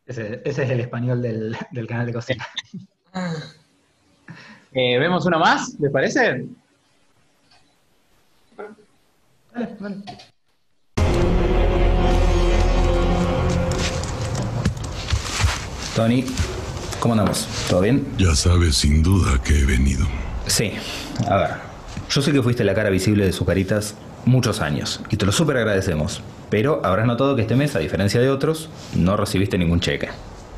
Ese, 0.04 0.42
ese 0.44 0.64
es 0.64 0.70
el 0.70 0.80
español 0.80 1.22
del, 1.22 1.56
del 1.70 1.86
canal 1.86 2.06
de 2.06 2.12
cocina. 2.12 2.44
eh, 4.72 4.98
¿Vemos 4.98 5.24
uno 5.26 5.38
más? 5.38 5.76
¿Les 5.78 5.92
parece? 5.92 6.44
Dale, 9.54 9.76
dale. 9.78 10.02
Tony, 15.94 16.24
¿cómo 16.98 17.14
andamos? 17.14 17.46
¿Todo 17.68 17.82
bien? 17.82 18.04
Ya 18.18 18.34
sabes 18.34 18.74
sin 18.74 19.04
duda 19.04 19.40
que 19.44 19.60
he 19.60 19.64
venido. 19.64 20.04
Sí, 20.46 20.72
a 21.28 21.36
ver. 21.36 21.69
Yo 22.10 22.22
sé 22.22 22.32
que 22.32 22.42
fuiste 22.42 22.64
la 22.64 22.74
cara 22.74 22.90
visible 22.90 23.24
de 23.24 23.32
Sucaritas 23.32 23.94
muchos 24.24 24.60
años 24.60 25.00
y 25.10 25.16
te 25.16 25.26
lo 25.26 25.30
súper 25.30 25.56
agradecemos. 25.58 26.22
Pero 26.50 26.80
habrás 26.84 27.06
notado 27.06 27.36
que 27.36 27.42
este 27.42 27.54
mes, 27.54 27.76
a 27.76 27.78
diferencia 27.78 28.20
de 28.20 28.28
otros, 28.28 28.68
no 28.96 29.16
recibiste 29.16 29.56
ningún 29.56 29.78
cheque. 29.78 30.08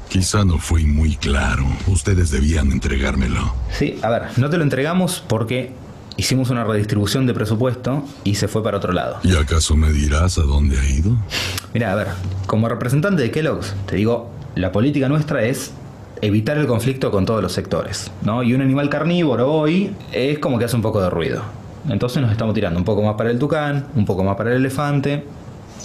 Quizá 0.08 0.46
no 0.46 0.56
fui 0.56 0.86
muy 0.86 1.16
claro. 1.16 1.66
Ustedes 1.88 2.30
debían 2.30 2.72
entregármelo. 2.72 3.54
Sí, 3.70 3.98
a 4.00 4.08
ver, 4.08 4.22
no 4.38 4.48
te 4.48 4.56
lo 4.56 4.62
entregamos 4.62 5.22
porque 5.28 5.72
hicimos 6.16 6.48
una 6.48 6.64
redistribución 6.64 7.26
de 7.26 7.34
presupuesto 7.34 8.02
y 8.24 8.36
se 8.36 8.48
fue 8.48 8.62
para 8.62 8.78
otro 8.78 8.94
lado. 8.94 9.18
¿Y 9.22 9.36
acaso 9.36 9.76
me 9.76 9.92
dirás 9.92 10.38
a 10.38 10.42
dónde 10.44 10.80
ha 10.80 10.88
ido? 10.88 11.14
Mira, 11.74 11.92
a 11.92 11.96
ver, 11.96 12.08
como 12.46 12.66
representante 12.70 13.20
de 13.20 13.30
Kellogg's, 13.30 13.74
te 13.84 13.96
digo, 13.96 14.30
la 14.54 14.72
política 14.72 15.06
nuestra 15.10 15.44
es 15.44 15.72
evitar 16.22 16.56
el 16.56 16.66
conflicto 16.68 17.10
con 17.10 17.26
todos 17.26 17.42
los 17.42 17.52
sectores, 17.52 18.10
¿no? 18.22 18.42
Y 18.44 18.54
un 18.54 18.62
animal 18.62 18.88
carnívoro 18.88 19.52
hoy 19.52 19.92
es 20.12 20.38
como 20.38 20.58
que 20.58 20.64
hace 20.64 20.76
un 20.76 20.82
poco 20.82 21.02
de 21.02 21.10
ruido. 21.10 21.42
Entonces 21.88 22.22
nos 22.22 22.30
estamos 22.30 22.54
tirando 22.54 22.78
un 22.78 22.84
poco 22.84 23.02
más 23.02 23.16
para 23.16 23.30
el 23.30 23.38
tucán, 23.40 23.88
un 23.96 24.06
poco 24.06 24.22
más 24.22 24.36
para 24.36 24.52
el 24.52 24.58
elefante. 24.58 25.24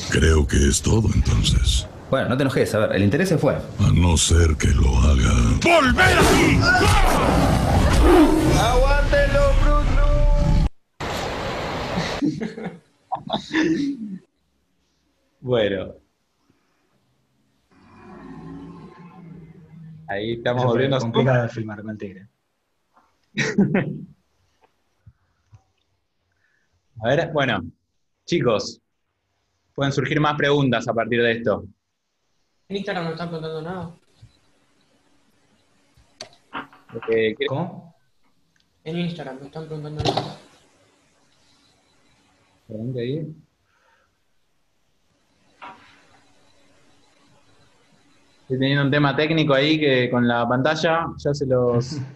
Creo 0.09 0.45
que 0.45 0.57
es 0.57 0.81
todo 0.81 1.09
entonces. 1.13 1.87
Bueno, 2.11 2.29
no 2.29 2.37
te 2.37 2.43
enojes, 2.43 2.73
a 2.75 2.79
ver, 2.79 2.95
el 2.95 3.03
interés 3.03 3.29
se 3.29 3.37
fue. 3.39 3.55
A 3.55 3.91
no 3.93 4.15
ser 4.15 4.55
que 4.57 4.67
lo 4.67 4.95
haga. 4.99 5.33
¡Volver 5.63 6.19
aquí! 6.19 6.59
¡Aguántelo, 8.59 9.41
Bruno! 9.63 10.07
bueno. 15.41 16.06
Ahí 20.07 20.33
estamos 20.33 20.61
Eso 20.63 20.69
volviendo 20.71 20.95
a 20.95 20.99
complicado 20.99 21.43
de 21.43 21.49
filmar 21.49 21.81
con 21.81 21.89
el 21.91 21.97
tigre. 21.97 22.27
A 26.99 27.09
ver, 27.09 27.31
bueno, 27.31 27.61
chicos, 28.25 28.81
pueden 29.75 29.91
surgir 29.93 30.19
más 30.19 30.35
preguntas 30.35 30.87
a 30.87 30.93
partir 30.93 31.21
de 31.21 31.31
esto. 31.33 31.63
En 32.69 32.77
Instagram 32.77 33.05
no 33.05 33.11
están 33.11 33.29
preguntando 33.29 33.61
nada. 33.61 33.95
Eh, 37.09 37.35
¿qué- 37.37 37.45
¿Cómo? 37.45 37.95
En 38.83 38.97
Instagram 38.97 39.37
no 39.39 39.45
están 39.45 39.65
preguntando 39.67 40.03
nada. 40.03 40.37
perdón, 42.67 42.93
¿qué 42.93 43.25
Estoy 48.47 48.59
teniendo 48.59 48.85
un 48.85 48.91
tema 48.91 49.13
técnico 49.13 49.53
ahí 49.53 49.77
que 49.77 50.09
con 50.09 50.25
la 50.25 50.47
pantalla 50.47 51.07
ya 51.17 51.33
se 51.33 51.45
los. 51.45 51.97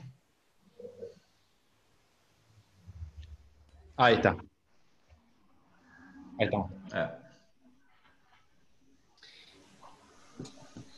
Ahí 3.97 4.15
está. 4.15 4.29
Ahí 6.39 6.45
estamos. 6.45 6.71
Ah, 6.93 7.11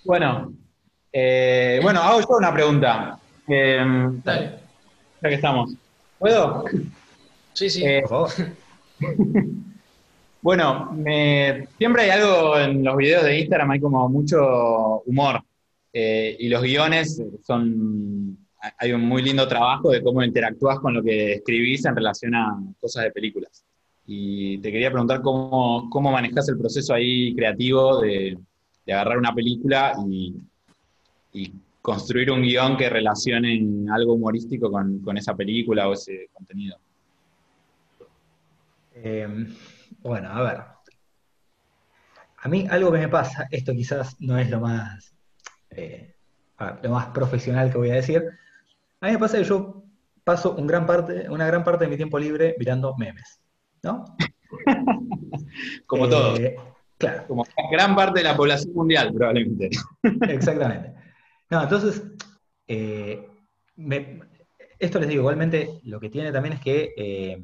Bueno, 0.06 0.54
eh, 1.12 1.80
bueno, 1.82 2.00
hago 2.02 2.20
yo 2.22 2.38
una 2.38 2.54
pregunta. 2.54 3.18
Eh, 3.48 3.84
Dale. 4.24 4.60
ya 5.20 5.30
que 5.30 5.36
estamos. 5.36 5.74
¿Puedo? 6.20 6.66
Sí, 7.54 7.72
sí. 7.72 7.84
Eh, 7.84 8.04
por 8.08 8.30
favor. 8.30 8.30
Bueno, 10.44 10.94
siempre 11.78 12.02
hay 12.02 12.10
algo 12.10 12.60
en 12.60 12.84
los 12.84 12.98
videos 12.98 13.24
de 13.24 13.40
Instagram, 13.40 13.72
hay 13.72 13.80
como 13.80 14.10
mucho 14.10 15.02
humor. 15.06 15.42
Eh, 15.94 16.36
y 16.38 16.50
los 16.50 16.62
guiones 16.62 17.24
son. 17.46 18.38
Hay 18.78 18.92
un 18.92 19.02
muy 19.02 19.22
lindo 19.22 19.48
trabajo 19.48 19.90
de 19.90 20.04
cómo 20.04 20.22
interactúas 20.22 20.80
con 20.80 20.96
lo 20.96 21.02
que 21.02 21.36
escribís 21.36 21.86
en 21.86 21.96
relación 21.96 22.36
a 22.36 22.62
cosas 22.82 23.06
de 23.06 23.12
películas. 23.12 23.64
Y 24.06 24.58
te 24.58 24.70
quería 24.70 24.92
preguntar 24.92 25.22
cómo, 25.22 25.90
cómo 25.90 26.12
manejás 26.12 26.50
el 26.50 26.58
proceso 26.58 26.94
ahí 26.94 27.34
creativo 27.34 28.02
de, 28.02 28.38
de 28.86 28.94
agarrar 28.94 29.20
una 29.20 29.34
película 29.34 29.94
y, 30.10 30.36
y 31.32 31.54
construir 31.82 32.32
un 32.32 32.42
guion 32.42 32.76
que 32.76 32.90
relacione 32.90 33.66
algo 33.94 34.16
humorístico 34.16 34.70
con, 34.70 35.00
con 35.00 35.18
esa 35.18 35.34
película 35.36 35.88
o 35.88 35.94
ese 35.94 36.28
contenido. 36.34 36.78
Eh, 38.96 39.48
bueno, 40.04 40.30
a 40.32 40.42
ver. 40.42 40.58
A 42.38 42.48
mí 42.50 42.68
algo 42.70 42.92
que 42.92 42.98
me 43.00 43.08
pasa, 43.08 43.48
esto 43.52 43.72
quizás 43.74 44.16
no 44.20 44.38
es 44.38 44.50
lo 44.50 44.60
más, 44.60 45.16
eh, 45.70 46.14
ver, 46.58 46.80
lo 46.84 46.90
más 46.92 47.08
profesional 47.08 47.72
que 47.72 47.78
voy 47.78 47.90
a 47.92 47.96
decir. 47.96 48.22
A 49.00 49.08
mí 49.08 49.14
me 49.14 49.20
pasa 49.20 49.38
que 49.38 49.44
yo 49.46 49.84
paso 50.24 50.56
un 50.56 50.68
gran 50.68 50.86
parte, 50.86 51.30
una 51.30 51.48
gran 51.48 51.64
parte 51.64 51.86
de 51.86 51.90
mi 51.90 51.96
tiempo 51.98 52.20
libre 52.20 52.56
mirando 52.60 52.96
memes, 52.98 53.40
¿no? 53.82 54.04
Como 55.86 56.06
Eh, 56.06 56.10
todos. 56.10 56.40
Claro. 56.98 57.28
Como 57.28 57.46
gran 57.72 57.96
parte 57.96 58.20
de 58.20 58.24
la 58.26 58.36
población 58.36 58.74
mundial, 58.74 59.12
probablemente. 59.14 59.70
Exactamente. 60.30 60.94
No, 61.50 61.64
entonces, 61.64 62.04
eh, 62.68 63.28
me- 63.76 64.20
esto 64.80 65.00
les 65.00 65.08
digo, 65.10 65.22
igualmente 65.22 65.80
lo 65.84 66.00
que 66.00 66.10
tiene 66.10 66.32
también 66.32 66.56
es 66.56 66.62
que 66.62 66.94
eh, 66.98 67.44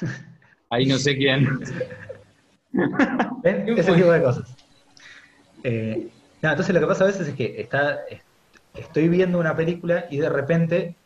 Ahí 0.70 0.86
no 0.86 0.96
sé 0.98 1.16
quién. 1.16 1.46
¿Ven? 3.42 3.68
Ese 3.76 3.92
tipo 3.92 4.10
de 4.12 4.22
cosas. 4.22 4.56
Eh, 5.64 6.08
no, 6.42 6.50
entonces 6.50 6.74
lo 6.74 6.80
que 6.80 6.86
pasa 6.86 7.04
a 7.04 7.08
veces 7.08 7.28
es 7.28 7.34
que 7.34 7.60
está, 7.60 8.04
es- 8.08 8.22
estoy 8.74 9.08
viendo 9.08 9.38
una 9.38 9.56
película 9.56 10.06
y 10.10 10.18
de 10.18 10.28
repente 10.28 10.96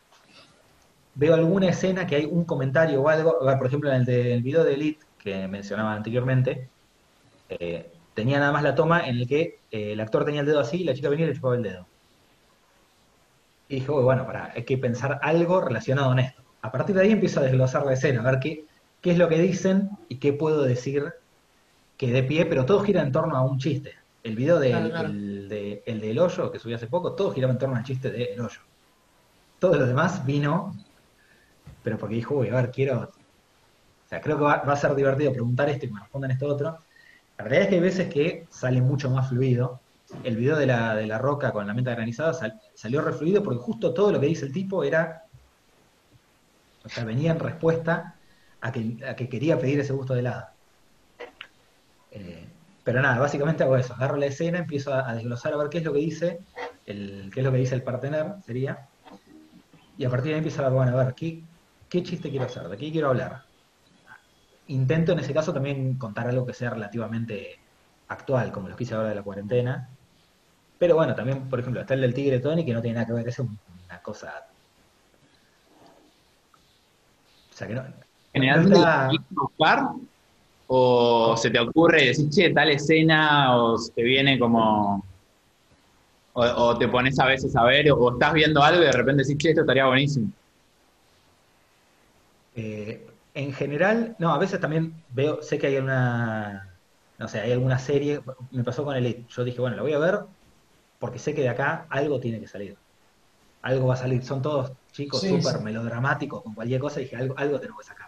veo 1.15 1.33
alguna 1.33 1.69
escena 1.69 2.05
que 2.05 2.15
hay 2.17 2.25
un 2.25 2.45
comentario 2.45 3.01
o 3.01 3.09
algo. 3.09 3.39
Por 3.39 3.67
ejemplo, 3.67 3.89
en 3.89 3.97
el 3.97 4.05
del 4.05 4.43
video 4.43 4.63
de 4.63 4.73
Elite 4.75 5.05
que 5.17 5.47
mencionaba 5.47 5.93
anteriormente, 5.93 6.69
eh, 7.49 7.91
tenía 8.13 8.39
nada 8.39 8.51
más 8.51 8.63
la 8.63 8.75
toma 8.75 9.07
en 9.07 9.17
el 9.17 9.27
que 9.27 9.59
eh, 9.71 9.93
el 9.93 9.99
actor 9.99 10.23
tenía 10.25 10.41
el 10.41 10.45
dedo 10.47 10.59
así 10.59 10.81
y 10.81 10.83
la 10.83 10.93
chica 10.93 11.09
venía 11.09 11.25
y 11.25 11.29
le 11.29 11.35
chupaba 11.35 11.55
el 11.55 11.63
dedo. 11.63 11.87
Y 13.67 13.75
dije, 13.75 13.91
"Uy, 13.91 14.03
bueno, 14.03 14.25
para, 14.27 14.51
hay 14.53 14.63
que 14.63 14.77
pensar 14.77 15.19
algo 15.23 15.59
relacionado 15.59 16.09
con 16.09 16.19
esto. 16.19 16.43
A 16.61 16.71
partir 16.71 16.95
de 16.95 17.01
ahí 17.01 17.11
empiezo 17.11 17.39
a 17.39 17.43
desglosar 17.43 17.83
la 17.85 17.93
escena, 17.93 18.21
a 18.21 18.31
ver 18.31 18.39
qué, 18.39 18.63
qué 19.05 19.11
es 19.11 19.19
lo 19.19 19.29
que 19.29 19.37
dicen 19.37 19.91
y 20.09 20.19
qué 20.19 20.33
puedo 20.33 20.63
decir 20.63 21.13
que 21.97 22.11
de 22.11 22.23
pie, 22.23 22.47
pero 22.47 22.65
todo 22.65 22.81
gira 22.83 23.03
en 23.03 23.11
torno 23.11 23.35
a 23.37 23.45
un 23.45 23.59
chiste. 23.59 23.93
El 24.23 24.35
video 24.35 24.59
del 24.59 24.71
Claro, 24.71 24.89
claro. 24.89 25.09
el 25.09 25.47
de- 25.47 25.83
el 25.85 26.01
del 26.01 26.17
hoyo 26.19 26.51
que 26.51 26.57
subí 26.57 26.73
hace 26.73 26.87
poco, 26.87 27.13
todo 27.15 27.31
giraba 27.31 27.53
en 27.53 27.59
torno 27.59 27.75
al 27.75 27.83
chiste 27.83 28.09
del 28.09 28.41
hoyo. 28.41 28.61
Todo 29.59 29.75
lo 29.77 29.85
demás 29.85 30.25
vino, 30.25 30.73
pero 31.83 31.97
porque 31.99 32.15
dijo, 32.15 32.35
uy, 32.35 32.49
a 32.49 32.55
ver, 32.55 32.71
quiero. 32.71 33.01
O 33.03 33.11
sea, 34.09 34.21
creo 34.21 34.37
que 34.37 34.43
va, 34.43 34.63
va 34.63 34.73
a 34.73 34.77
ser 34.77 34.95
divertido 34.95 35.31
preguntar 35.31 35.69
esto 35.69 35.85
y 35.85 35.91
me 35.91 35.99
respondan 35.99 36.31
esto 36.31 36.47
otro. 36.47 36.77
La 37.37 37.45
realidad 37.45 37.63
es 37.63 37.69
que 37.69 37.75
hay 37.75 37.81
veces 37.81 38.13
que 38.13 38.47
sale 38.49 38.81
mucho 38.81 39.11
más 39.11 39.29
fluido. 39.29 39.81
El 40.23 40.37
video 40.37 40.57
de 40.57 40.67
la, 40.67 40.95
de 40.95 41.07
la 41.07 41.19
roca 41.19 41.51
con 41.51 41.67
la 41.67 41.75
menta 41.75 41.91
granizada 41.91 42.33
sal- 42.33 42.59
salió 42.75 43.01
refluido 43.01 43.43
porque 43.43 43.59
justo 43.59 43.93
todo 43.93 44.11
lo 44.11 44.19
que 44.19 44.27
dice 44.27 44.45
el 44.47 44.51
tipo 44.53 44.83
era. 44.83 45.21
O 46.83 46.89
sea, 46.89 47.03
venía 47.05 47.31
en 47.31 47.39
respuesta 47.39 48.14
a 48.65 48.71
que, 48.71 48.97
a 49.07 49.15
que 49.15 49.29
quería 49.29 49.59
pedir 49.59 49.79
ese 49.79 49.93
gusto 49.93 50.13
de 50.13 50.21
helado. 50.21 50.45
Eh, 52.11 52.47
pero 52.83 53.01
nada, 53.01 53.19
básicamente 53.19 53.63
hago 53.63 53.77
eso, 53.77 53.93
agarro 53.93 54.17
la 54.17 54.25
escena, 54.25 54.59
empiezo 54.59 54.93
a, 54.93 55.13
desglosar 55.13 55.53
a 55.53 55.57
ver 55.57 55.69
qué 55.69 55.79
es 55.79 55.83
lo 55.83 55.93
que 55.93 55.99
dice, 55.99 56.39
el, 56.85 57.29
qué 57.31 57.41
es 57.41 57.45
lo 57.45 57.51
que 57.51 57.59
dice 57.59 57.75
el 57.75 57.83
partener, 57.83 58.35
sería, 58.43 58.89
y 59.97 60.05
a 60.05 60.09
partir 60.09 60.29
de 60.29 60.33
ahí 60.33 60.37
empiezo 60.39 60.61
a 60.61 60.65
ver, 60.65 60.73
bueno, 60.73 60.97
a 60.97 61.03
ver, 61.03 61.13
¿qué, 61.15 61.43
qué 61.89 62.01
chiste 62.03 62.29
quiero 62.29 62.45
hacer? 62.45 62.67
¿De 62.67 62.77
qué 62.77 62.91
quiero 62.91 63.09
hablar? 63.09 63.43
Intento 64.67 65.11
en 65.11 65.19
ese 65.19 65.33
caso 65.33 65.53
también 65.53 65.97
contar 65.97 66.27
algo 66.27 66.45
que 66.45 66.53
sea 66.53 66.71
relativamente 66.71 67.55
actual, 68.07 68.51
como 68.51 68.67
los 68.67 68.77
que 68.77 68.83
hice 68.83 68.95
ahora 68.95 69.09
de 69.09 69.15
la 69.15 69.23
cuarentena. 69.23 69.89
Pero 70.79 70.95
bueno, 70.95 71.13
también, 71.13 71.47
por 71.49 71.59
ejemplo, 71.59 71.81
está 71.81 71.93
el 71.93 72.01
del 72.01 72.13
tigre 72.15 72.39
Tony, 72.39 72.65
que 72.65 72.73
no 72.73 72.81
tiene 72.81 72.95
nada 72.95 73.05
que 73.05 73.13
ver, 73.13 73.27
es 73.27 73.39
un- 73.39 73.59
una 73.85 73.99
cosa... 74.01 74.33
O 77.51 77.57
sea, 77.57 77.67
que 77.67 77.75
no... 77.75 78.04
¿Generalmente 78.35 78.79
no 78.79 78.85
está- 78.85 78.95
lo 79.13 79.17
querés 79.17 79.27
buscar? 79.31 79.79
¿O 80.67 81.35
se 81.37 81.51
te 81.51 81.59
ocurre 81.59 82.03
y 82.05 82.07
decís, 82.09 82.29
che, 82.35 82.51
tal 82.53 82.71
escena? 82.71 83.57
¿O 83.57 83.77
te 83.95 84.03
viene 84.03 84.39
como.? 84.39 85.03
O, 86.33 86.43
o 86.65 86.77
te 86.77 86.87
pones 86.87 87.17
a 87.19 87.25
veces 87.25 87.55
a 87.55 87.63
ver, 87.63 87.91
o 87.91 88.11
estás 88.13 88.33
viendo 88.33 88.61
algo 88.61 88.83
y 88.83 88.85
de 88.85 88.91
repente 88.91 89.23
decís, 89.23 89.37
che, 89.39 89.49
esto 89.49 89.61
estaría 89.61 89.87
buenísimo. 89.87 90.31
Eh, 92.53 93.05
en 93.33 93.53
general, 93.53 94.15
no, 94.19 94.33
a 94.33 94.37
veces 94.37 94.59
también 94.61 95.03
veo, 95.09 95.41
sé 95.41 95.57
que 95.59 95.67
hay 95.67 95.77
una, 95.77 96.79
no 97.17 97.27
sé, 97.27 97.39
hay 97.41 97.51
alguna 97.51 97.77
serie, 97.79 98.21
me 98.51 98.63
pasó 98.63 98.85
con 98.85 98.95
Elite, 98.95 99.25
yo 99.29 99.43
dije, 99.43 99.59
bueno, 99.61 99.75
la 99.75 99.81
voy 99.81 99.93
a 99.93 99.99
ver 99.99 100.19
porque 100.99 101.19
sé 101.19 101.35
que 101.35 101.41
de 101.43 101.49
acá 101.49 101.87
algo 101.91 102.19
tiene 102.19 102.39
que 102.41 102.47
salir. 102.47 102.77
Algo 103.61 103.87
va 103.87 103.95
a 103.95 103.97
salir, 103.97 104.23
son 104.25 104.41
todos 104.41 104.73
chicos 104.93 105.23
Sí, 105.23 105.27
súper 105.27 105.59
sí. 105.59 105.61
melodramáticos 105.61 106.43
con 106.43 106.55
cualquier 106.55 106.81
cosa, 106.81 107.01
y 107.01 107.05
dije, 107.05 107.17
algo, 107.17 107.37
algo 107.39 107.59
tenemos 107.59 107.79
que 107.81 107.87
sacar 107.89 108.04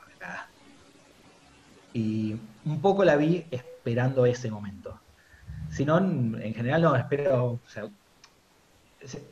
Y 1.93 2.35
un 2.65 2.81
poco 2.81 3.03
la 3.03 3.15
vi 3.15 3.45
esperando 3.49 4.25
ese 4.25 4.51
momento. 4.51 4.99
Si 5.69 5.85
no, 5.85 5.97
en 5.97 6.39
en 6.41 6.53
general 6.53 6.81
no, 6.81 6.95
espero, 6.95 7.59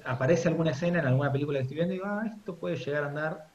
aparece 0.04 0.48
alguna 0.48 0.72
escena 0.72 1.00
en 1.00 1.08
alguna 1.08 1.32
película 1.32 1.60
que 1.60 1.64
estoy 1.64 1.76
viendo 1.76 1.94
y 1.94 1.98
digo, 1.98 2.08
ah, 2.08 2.24
esto 2.26 2.56
puede 2.56 2.76
llegar 2.78 3.04
a 3.04 3.08
andar, 3.08 3.46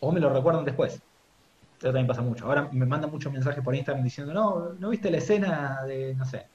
o 0.00 0.12
me 0.12 0.20
lo 0.20 0.32
recuerdan 0.32 0.64
después. 0.64 0.94
Eso 0.94 1.88
también 1.88 2.06
pasa 2.06 2.22
mucho. 2.22 2.46
Ahora 2.46 2.68
me 2.72 2.86
mandan 2.86 3.10
muchos 3.10 3.32
mensajes 3.32 3.62
por 3.62 3.74
Instagram 3.74 4.04
diciendo, 4.04 4.32
no, 4.32 4.72
¿no 4.78 4.88
viste 4.88 5.10
la 5.10 5.18
escena 5.18 5.82
de, 5.86 6.14
no 6.14 6.24
sé, 6.24 6.46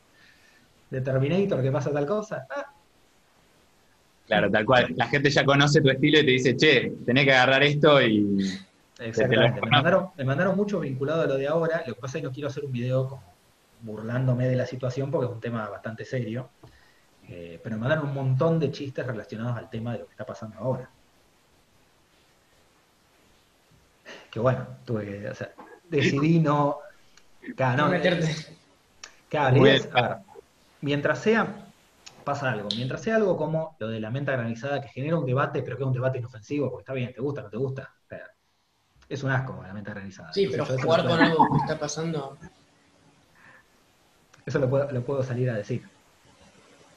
de 0.90 1.02
Terminator 1.02 1.62
que 1.62 1.72
pasa 1.72 1.92
tal 1.92 2.06
cosa? 2.06 2.48
Ah, 2.50 2.74
Claro, 4.32 4.50
tal 4.50 4.66
cual. 4.66 4.94
La 4.96 5.08
gente 5.08 5.30
ya 5.30 5.44
conoce 5.44 5.82
tu 5.82 5.90
estilo 5.90 6.20
y 6.20 6.26
te 6.26 6.32
dice, 6.32 6.56
che, 6.56 6.94
tenés 7.06 7.26
que 7.26 7.34
agarrar 7.34 7.64
esto 7.64 8.02
y. 8.02 8.26
exactamente. 9.02 9.62
Me 9.62 9.70
mandaron, 9.70 10.10
me 10.18 10.24
mandaron 10.24 10.56
mucho 10.56 10.80
vinculado 10.80 11.22
a 11.22 11.26
lo 11.26 11.38
de 11.38 11.48
ahora. 11.48 11.84
Lo 11.86 11.96
que 11.96 12.02
pasa 12.02 12.18
es 12.18 12.22
que 12.22 12.28
no 12.28 12.34
quiero 12.34 12.50
hacer 12.50 12.66
un 12.66 12.72
video 12.72 13.08
como 13.08 13.24
burlándome 13.82 14.48
de 14.48 14.56
la 14.56 14.66
situación 14.66 15.12
porque 15.12 15.26
es 15.28 15.32
un 15.32 15.40
tema 15.40 15.68
bastante 15.70 16.06
serio. 16.06 16.50
Eh, 17.28 17.60
pero 17.64 17.76
me 17.76 17.82
mandaron 17.82 18.08
un 18.08 18.14
montón 18.14 18.60
de 18.60 18.72
chistes 18.72 19.06
relacionados 19.06 19.58
al 19.58 19.70
tema 19.70 19.94
de 19.94 20.00
lo 20.00 20.06
que 20.06 20.12
está 20.12 20.26
pasando 20.26 20.58
ahora. 20.58 20.90
Que 24.30 24.40
bueno, 24.40 24.66
tuve 24.86 25.06
que, 25.06 25.30
o 25.30 25.36
sea, 25.36 25.52
decidí 25.90 26.40
no. 26.40 26.80
Claro, 27.56 27.90
no. 27.90 28.02
Claro, 29.30 29.66
es, 29.66 29.90
a 29.94 30.02
ver, 30.02 30.18
mientras 30.82 31.20
sea, 31.20 31.72
pasa 32.26 32.52
algo, 32.52 32.68
mientras 32.76 33.02
sea 33.02 33.16
algo 33.16 33.38
como 33.38 33.78
lo 33.80 33.88
de 33.88 34.02
la 34.02 34.10
menta 34.10 34.34
granizada 34.34 34.82
que 34.82 34.90
genera 34.90 35.18
un 35.18 35.26
debate, 35.26 35.62
pero 35.64 35.78
que 35.78 35.84
es 35.84 35.88
un 35.88 35.94
debate 35.94 36.20
inofensivo, 36.20 36.70
porque 36.70 36.82
está 36.82 36.94
bien, 36.94 37.14
te 37.14 37.22
gusta, 37.22 37.42
no 37.42 37.50
te 37.50 37.58
gusta, 37.58 37.94
es 39.14 39.24
un 39.24 39.32
asco 39.32 39.62
la 39.66 39.74
menta 39.74 39.92
granizada. 39.92 40.32
Sí, 40.34 40.44
Entonces 40.46 40.76
pero 40.78 40.84
jugar 40.84 41.02
con 41.02 41.10
puedo- 41.18 41.22
algo 41.24 41.48
que 41.52 41.58
está 41.60 41.80
pasando. 41.80 42.38
Eso 44.46 44.60
lo 44.60 44.70
puedo, 44.70 44.92
lo 44.92 45.02
puedo 45.04 45.24
salir 45.24 45.50
a 45.50 45.56
decir. 45.56 45.84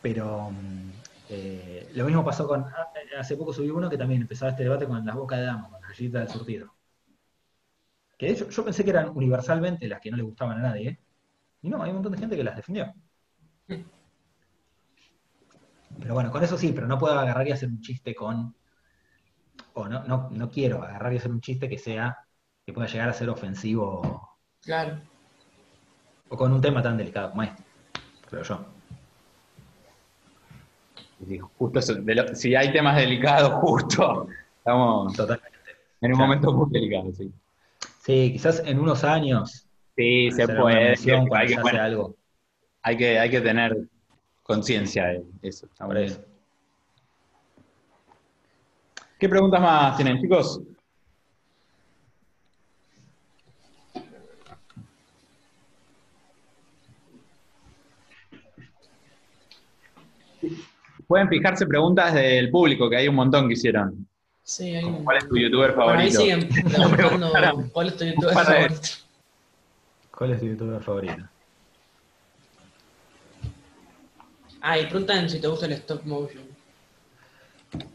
Pero 0.01 0.51
mm, 0.51 0.91
eh, 1.31 1.91
lo 1.95 2.05
mismo 2.05 2.25
pasó 2.25 2.47
con, 2.47 2.63
ah, 2.65 2.89
hace 3.19 3.37
poco 3.37 3.53
subí 3.53 3.71
uno 3.71 3.91
que 3.91 3.99
también 3.99 4.23
empezaba 4.23 4.51
este 4.51 4.63
debate 4.65 4.87
con 4.87 5.05
las 5.05 5.15
bocas 5.15 5.39
de 5.39 5.47
dama, 5.47 5.69
con 5.71 5.81
la 5.81 5.89
galleta 5.89 6.19
del 6.21 6.29
surtido. 6.29 6.75
Que 8.17 8.27
de 8.27 8.33
hecho 8.33 8.49
yo 8.49 8.65
pensé 8.65 8.85
que 8.85 8.91
eran 8.91 9.11
universalmente 9.15 9.89
las 9.89 10.01
que 10.01 10.11
no 10.11 10.17
le 10.17 10.23
gustaban 10.23 10.59
a 10.59 10.63
nadie, 10.63 10.89
¿eh? 10.89 10.99
y 11.63 11.69
no, 11.69 11.83
hay 11.83 11.91
un 11.91 11.97
montón 11.97 12.13
de 12.13 12.19
gente 12.19 12.37
que 12.37 12.45
las 12.45 12.57
defendió. 12.57 12.93
Pero 16.01 16.15
bueno, 16.15 16.31
con 16.31 16.43
eso 16.43 16.59
sí, 16.59 16.73
pero 16.73 16.87
no 16.87 16.99
puedo 16.99 17.19
agarrar 17.19 17.47
y 17.47 17.53
hacer 17.53 17.69
un 17.69 17.81
chiste 17.81 18.15
con. 18.15 18.55
O 19.75 19.89
no, 19.89 20.05
no, 20.05 20.29
no 20.31 20.51
quiero 20.51 20.83
agarrar 20.83 21.13
y 21.13 21.17
hacer 21.19 21.31
un 21.31 21.41
chiste 21.41 21.69
que 21.69 21.79
sea. 21.79 22.17
que 22.67 22.73
pueda 22.73 22.89
llegar 22.89 23.09
a 23.11 23.13
ser 23.13 23.29
ofensivo. 23.29 24.39
Claro. 24.63 24.99
O 26.31 26.37
con 26.37 26.51
un 26.53 26.61
tema 26.63 26.81
tan 26.83 26.97
delicado 26.97 27.31
como 27.31 27.43
este. 27.43 27.63
Creo 28.31 28.43
yo. 28.43 28.67
justo 31.59 31.79
eso, 31.79 31.95
de 31.95 32.15
lo- 32.15 32.35
si 32.35 32.55
hay 32.55 32.73
temas 32.73 32.97
delicados, 32.97 33.53
justo. 33.61 34.27
Estamos 34.59 35.15
Totalmente. 35.15 35.51
en 36.01 36.13
un 36.13 36.19
momento 36.19 36.53
muy 36.53 36.71
delicado, 36.71 37.13
sí. 37.13 37.31
Sí, 38.01 38.31
quizás 38.33 38.63
en 38.65 38.79
unos 38.79 39.05
años. 39.05 39.67
Sí, 39.97 40.31
se 40.33 40.49
puede. 40.49 40.89
mención 40.89 41.29
hay, 41.35 41.47
que, 41.49 41.61
bueno, 41.61 41.83
algo. 41.83 42.17
hay 42.83 42.97
que, 42.97 43.19
hay 43.19 43.31
que 43.31 43.41
tener 43.41 43.77
conciencia 44.43 45.07
de 45.07 45.25
eso. 45.43 45.69
Por 45.79 45.97
eso. 45.99 46.21
¿Qué 49.25 49.29
preguntas 49.31 49.59
más 49.59 49.97
tienen, 49.97 50.21
chicos? 50.21 50.61
Pueden 61.07 61.27
fijarse 61.31 61.67
preguntas 61.67 62.13
del 62.13 62.51
público, 62.51 62.91
que 62.91 62.97
hay 62.99 63.09
un 63.09 63.15
montón 63.15 63.49
que 63.49 63.55
hicieron. 63.55 64.07
Sí, 64.43 64.75
hay 64.75 64.85
un... 64.85 65.03
¿Cuál 65.05 65.17
es 65.17 65.27
tu 65.27 65.39
youtuber 65.39 65.75
Bueno, 65.75 65.93
ahí 65.93 66.11
favorito? 66.11 66.21
siguen 66.21 66.49
preguntando 66.93 67.71
cuál 67.73 67.87
es 67.87 67.97
tu 67.97 68.05
youtuber 68.05 68.35
favorito. 68.35 68.81
¿Cuál 70.19 70.31
es 70.33 70.41
tu 70.41 70.47
youtuber 70.49 70.83
favorito? 70.83 71.29
Ah, 74.61 74.79
y 74.79 74.85
preguntan 74.85 75.31
si 75.31 75.41
te 75.41 75.47
gusta 75.47 75.65
el 75.65 75.73
stop 75.73 76.05
motion. 76.05 76.54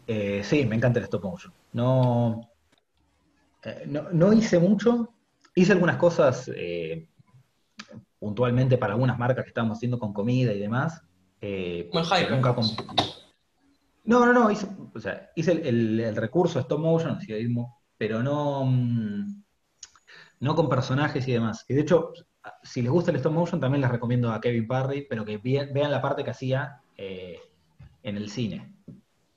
Eh, 0.07 0.41
sí, 0.43 0.65
me 0.65 0.75
encanta 0.75 0.99
el 0.99 1.05
stop 1.05 1.23
motion. 1.23 1.53
No, 1.73 2.49
eh, 3.63 3.83
no, 3.87 4.09
no 4.11 4.33
hice 4.33 4.59
mucho. 4.59 5.13
Hice 5.55 5.73
algunas 5.73 5.97
cosas 5.97 6.49
eh, 6.55 7.09
puntualmente 8.19 8.77
para 8.77 8.93
algunas 8.93 9.17
marcas 9.17 9.43
que 9.45 9.49
estábamos 9.49 9.77
haciendo 9.77 9.99
con 9.99 10.13
comida 10.13 10.53
y 10.53 10.59
demás. 10.59 11.01
Como 11.91 12.03
el 12.15 12.31
nunca 12.31 12.55
con- 12.55 12.65
No, 14.03 14.25
no, 14.25 14.33
no. 14.33 14.51
Hice, 14.51 14.67
o 14.93 14.99
sea, 14.99 15.29
hice 15.35 15.51
el, 15.53 15.65
el- 15.67 15.99
el 15.99 16.15
recurso 16.15 16.59
stop 16.59 16.79
motion, 16.79 17.17
pero 17.97 18.23
no, 18.23 18.65
mm, 18.65 19.43
no 20.39 20.55
con 20.55 20.69
personajes 20.69 21.27
y 21.27 21.33
demás. 21.33 21.65
Y 21.67 21.73
de 21.73 21.81
hecho, 21.81 22.13
si 22.63 22.81
les 22.81 22.91
gusta 22.91 23.11
el 23.11 23.17
stop 23.17 23.33
motion, 23.33 23.59
también 23.59 23.81
les 23.81 23.91
recomiendo 23.91 24.31
a 24.31 24.41
Kevin 24.41 24.67
Parry, 24.67 25.05
pero 25.09 25.23
que 25.25 25.37
vean 25.37 25.91
la 25.91 26.01
parte 26.01 26.23
que 26.23 26.31
hacía 26.31 26.81
en 26.97 28.17
el 28.17 28.29
cine 28.29 28.75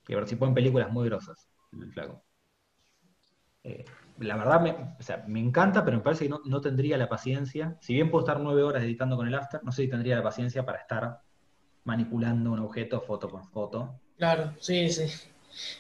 que 0.04 0.14
participó 0.14 0.46
en 0.46 0.54
películas 0.54 0.90
muy 0.90 1.08
grosas, 1.08 1.48
el 1.72 1.92
flaco. 1.92 2.22
Eh, 3.64 3.84
la 4.18 4.36
verdad, 4.36 4.60
me, 4.60 4.70
o 4.98 5.02
sea, 5.02 5.24
me 5.26 5.40
encanta, 5.40 5.84
pero 5.84 5.96
me 5.96 6.02
parece 6.02 6.24
que 6.24 6.30
no, 6.30 6.40
no 6.44 6.60
tendría 6.60 6.96
la 6.96 7.08
paciencia. 7.08 7.76
Si 7.80 7.94
bien 7.94 8.10
puedo 8.10 8.24
estar 8.24 8.40
nueve 8.40 8.62
horas 8.62 8.82
editando 8.82 9.16
con 9.16 9.26
el 9.28 9.34
After, 9.34 9.62
no 9.64 9.72
sé 9.72 9.82
si 9.82 9.88
tendría 9.90 10.16
la 10.16 10.22
paciencia 10.22 10.64
para 10.64 10.78
estar 10.78 11.20
manipulando 11.84 12.52
un 12.52 12.60
objeto 12.60 13.00
foto 13.00 13.28
por 13.28 13.44
foto. 13.50 14.00
Claro, 14.16 14.54
sí, 14.60 14.90
sí. 14.90 15.06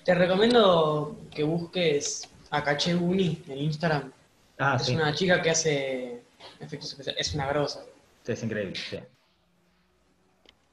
Te 0.04 0.14
recomiendo 0.14 1.18
que 1.30 1.42
busques 1.44 2.28
a 2.50 2.62
Caché 2.62 2.94
Uni 2.94 3.42
en 3.48 3.58
Instagram. 3.58 4.12
Ah, 4.58 4.76
es 4.80 4.86
sí, 4.86 4.94
una 4.94 5.14
chica 5.14 5.40
que 5.42 5.50
hace 5.50 6.24
efectos 6.60 6.90
especiales. 6.92 7.28
Es 7.28 7.34
una 7.34 7.48
grosa. 7.48 7.84
sí, 8.24 8.32
es 8.32 8.42
increíble. 8.42 8.82
sí. 8.88 8.98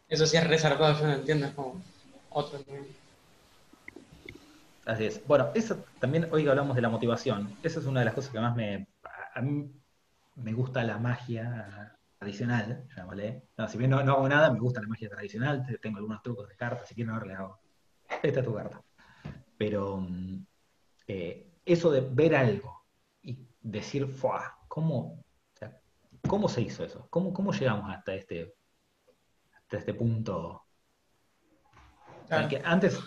Eso 0.10 0.26
sí 0.26 0.36
es 0.38 0.45
resarpado, 0.47 1.00
yo 1.00 1.08
no 1.08 1.14
entiendo. 1.14 1.45
Es 1.47 1.54
como 1.54 1.82
otro 2.30 2.60
nivel. 2.68 2.99
Así 4.90 5.06
es. 5.06 5.26
Bueno, 5.28 5.52
eso 5.54 5.86
también, 6.00 6.28
hoy 6.32 6.48
hablamos 6.48 6.76
de 6.76 6.82
la 6.82 6.90
motivación, 6.90 7.56
esa 7.62 7.80
es 7.80 7.86
una 7.86 8.00
de 8.00 8.06
las 8.08 8.16
cosas 8.16 8.32
que 8.32 8.40
más 8.40 8.56
me. 8.56 8.88
A 9.36 9.40
mí 9.42 9.72
me 10.36 10.54
gusta 10.54 10.84
la 10.84 10.98
magia 10.98 11.96
tradicional, 12.18 12.88
llamémosle. 12.96 13.44
No, 13.56 13.68
si 13.68 13.78
bien 13.78 13.92
no, 13.92 14.02
no 14.04 14.14
hago 14.14 14.28
nada, 14.28 14.52
me 14.52 14.60
gusta 14.60 14.82
la 14.82 14.88
magia 14.88 15.08
tradicional, 15.10 15.64
te- 15.64 15.78
tengo 15.78 15.98
algunos 15.98 16.24
trucos 16.24 16.50
de 16.50 16.56
cartas, 16.56 16.88
si 16.88 16.96
quieren 16.96 17.14
ahora 17.14 17.28
le 17.28 17.34
hago. 17.36 17.60
Esta 18.24 18.40
es 18.40 18.46
tu 18.46 18.56
carta. 18.56 18.82
Pero 19.60 19.98
mm, 19.98 20.46
eh, 21.08 21.52
eso 21.66 21.92
de 21.92 22.02
ver 22.02 22.36
algo 22.36 22.84
y 23.22 23.48
decir, 23.62 24.08
¡fua! 24.08 24.58
¿Cómo? 24.68 24.98
O 25.20 25.58
sea, 25.58 25.80
¿Cómo 26.28 26.50
se 26.50 26.62
hizo 26.62 26.84
eso? 26.84 27.06
¿Cómo, 27.12 27.32
cómo 27.32 27.52
llegamos 27.54 27.92
hasta 27.96 28.16
este, 28.16 28.56
hasta 29.54 29.78
este 29.78 29.94
punto? 29.94 30.64
Claro. 32.28 32.48
Que 32.50 32.62
antes, 32.66 33.00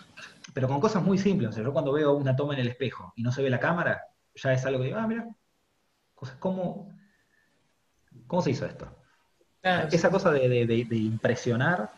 pero 0.53 0.67
con 0.67 0.79
cosas 0.79 1.03
muy 1.03 1.17
simples. 1.17 1.49
O 1.49 1.53
sea, 1.53 1.63
yo 1.63 1.73
cuando 1.73 1.93
veo 1.93 2.13
una 2.13 2.35
toma 2.35 2.53
en 2.53 2.61
el 2.61 2.67
espejo 2.67 3.13
y 3.15 3.23
no 3.23 3.31
se 3.31 3.41
ve 3.41 3.49
la 3.49 3.59
cámara, 3.59 4.03
ya 4.35 4.53
es 4.53 4.65
algo 4.65 4.79
que 4.79 4.85
digo, 4.87 4.97
ah, 4.99 5.07
mira, 5.07 5.27
cosas, 6.15 6.35
¿cómo, 6.37 6.89
¿cómo 8.27 8.41
se 8.41 8.51
hizo 8.51 8.65
esto? 8.65 8.87
Claro, 9.61 9.87
Esa 9.91 10.09
cosa 10.09 10.31
de, 10.31 10.49
de- 10.49 10.65
de- 10.67 10.85
de 10.85 10.95
impresionar, 10.97 11.91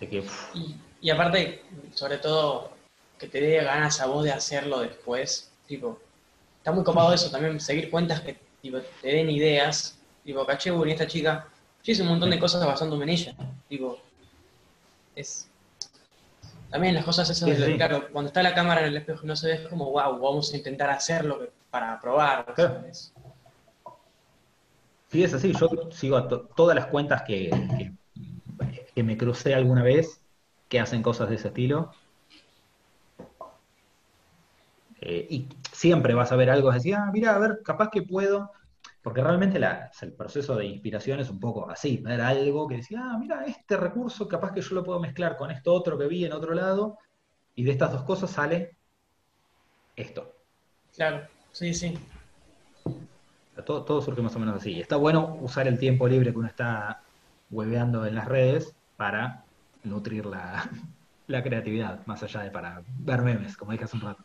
de 0.00 0.08
que 0.08 0.24
Y, 0.54 0.74
y 1.00 1.10
aparte, 1.10 1.62
sobre 1.92 2.18
todo, 2.18 2.70
que 3.18 3.28
te 3.28 3.40
dé 3.40 3.62
ganas 3.62 4.00
a 4.00 4.06
vos 4.06 4.24
de 4.24 4.32
hacerlo 4.32 4.80
después. 4.80 5.52
Tipo, 5.66 5.98
está 6.58 6.72
muy 6.72 6.84
copado 6.84 7.12
eso 7.12 7.30
también, 7.30 7.60
seguir 7.60 7.90
cuentas 7.90 8.20
que 8.20 8.36
tipo, 8.60 8.78
te 9.00 9.08
den 9.08 9.30
ideas. 9.30 9.98
Tipo, 10.24 10.44
caché, 10.46 10.70
y 10.74 10.90
esta 10.90 11.06
chica, 11.06 11.46
yo 11.82 11.92
hice 11.92 12.02
un 12.02 12.08
montón 12.08 12.30
de 12.30 12.38
cosas 12.38 12.64
basándome 12.66 13.04
en 13.04 13.10
ella. 13.10 13.34
Tipo, 13.68 13.98
es. 15.14 15.48
También 16.74 16.96
las 16.96 17.04
cosas 17.04 17.30
esas, 17.30 17.48
Sí, 17.50 17.54
de- 17.54 17.66
sí. 17.66 17.76
claro, 17.76 18.08
cuando 18.10 18.26
está 18.30 18.42
la 18.42 18.52
cámara 18.52 18.80
en 18.80 18.88
el 18.88 18.96
espejo 18.96 19.20
y 19.22 19.28
no 19.28 19.36
se 19.36 19.46
ve, 19.46 19.52
es 19.62 19.68
como, 19.68 19.92
wow, 19.92 20.18
vamos 20.18 20.52
a 20.52 20.56
intentar 20.56 20.90
hacerlo 20.90 21.38
para 21.70 22.00
probar. 22.00 22.52
Claro. 22.52 22.74
¿sabes? 22.80 23.12
Sí, 25.08 25.22
es 25.22 25.32
así. 25.32 25.52
Yo 25.52 25.68
sigo 25.92 26.16
a 26.16 26.26
to- 26.26 26.48
todas 26.56 26.74
las 26.74 26.86
cuentas 26.86 27.22
que, 27.22 27.48
que, 27.78 28.86
que 28.92 29.02
me 29.04 29.16
crucé 29.16 29.54
alguna 29.54 29.84
vez 29.84 30.20
que 30.68 30.80
hacen 30.80 31.00
cosas 31.00 31.28
de 31.28 31.36
ese 31.36 31.46
estilo. 31.46 31.92
Eh, 35.00 35.28
y 35.30 35.48
siempre 35.70 36.14
vas 36.14 36.32
a 36.32 36.36
ver 36.36 36.50
algo, 36.50 36.72
decir, 36.72 36.96
ah, 36.96 37.08
mira, 37.12 37.36
a 37.36 37.38
ver, 37.38 37.60
capaz 37.64 37.88
que 37.90 38.02
puedo. 38.02 38.50
Porque 39.04 39.22
realmente 39.22 39.58
la- 39.60 39.90
el 40.02 40.14
proceso 40.14 40.56
de 40.56 40.66
inspiración 40.66 41.20
es 41.20 41.30
un 41.30 41.38
poco 41.38 41.70
así, 41.70 41.98
ver 41.98 42.20
algo 42.22 42.66
que 42.66 42.78
decía, 42.78 43.00
ah, 43.04 43.18
mira, 43.18 43.44
este 43.46 43.76
recurso 43.76 44.26
capaz 44.26 44.52
que 44.52 44.62
yo 44.62 44.74
lo 44.74 44.82
puedo 44.84 44.98
mezclar 44.98 45.36
con 45.36 45.50
esto 45.52 45.72
otro 45.74 45.98
que 45.98 46.08
vi 46.08 46.24
en 46.24 46.32
otro 46.32 46.54
lado, 46.54 46.98
y 47.54 47.64
de 47.64 47.72
estas 47.72 47.92
dos 47.92 48.04
cosas 48.04 48.30
sale 48.30 48.78
esto. 49.96 50.32
Claro, 50.96 51.26
sí, 51.52 51.74
sí. 51.74 51.98
Todo, 53.66 53.84
todo 53.84 54.02
surge 54.02 54.22
más 54.22 54.34
o 54.36 54.38
menos 54.38 54.56
así. 54.56 54.80
Está 54.80 54.96
bueno 54.96 55.36
usar 55.40 55.68
el 55.68 55.78
tiempo 55.78 56.08
libre 56.08 56.32
que 56.32 56.38
uno 56.38 56.48
está 56.48 57.02
hueveando 57.50 58.06
en 58.06 58.14
las 58.16 58.26
redes 58.26 58.74
para 58.96 59.44
nutrir 59.84 60.26
la, 60.26 60.68
la 61.26 61.42
creatividad, 61.42 62.04
más 62.06 62.22
allá 62.22 62.40
de 62.42 62.50
para 62.50 62.82
ver 62.98 63.22
memes, 63.22 63.56
como 63.56 63.72
dije 63.72 63.84
hace 63.84 63.96
un 63.96 64.02
rato. 64.02 64.24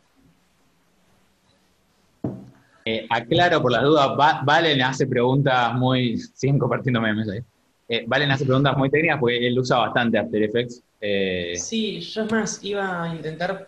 Eh, 2.92 3.08
aclaro 3.10 3.62
por 3.62 3.72
las 3.72 3.84
dudas, 3.84 4.10
Va- 4.20 4.42
Valen 4.44 4.82
hace 4.82 5.06
preguntas 5.06 5.74
muy. 5.76 6.18
Siguen 6.18 6.58
compartiendo 6.58 7.00
memes 7.02 7.30
ahí. 7.30 7.40
Eh, 7.88 8.04
Valen 8.08 8.32
hace 8.32 8.46
preguntas 8.46 8.76
muy 8.78 8.90
técnicas 8.90 9.20
porque 9.20 9.46
él 9.48 9.58
usa 9.60 9.78
bastante 9.78 10.18
After 10.18 10.42
Effects. 10.42 10.82
Eh, 11.00 11.54
Sí, 11.56 12.00
yo 12.02 12.24
es 12.24 12.32
más, 12.32 12.64
iba 12.64 13.04
a 13.04 13.14
intentar, 13.14 13.68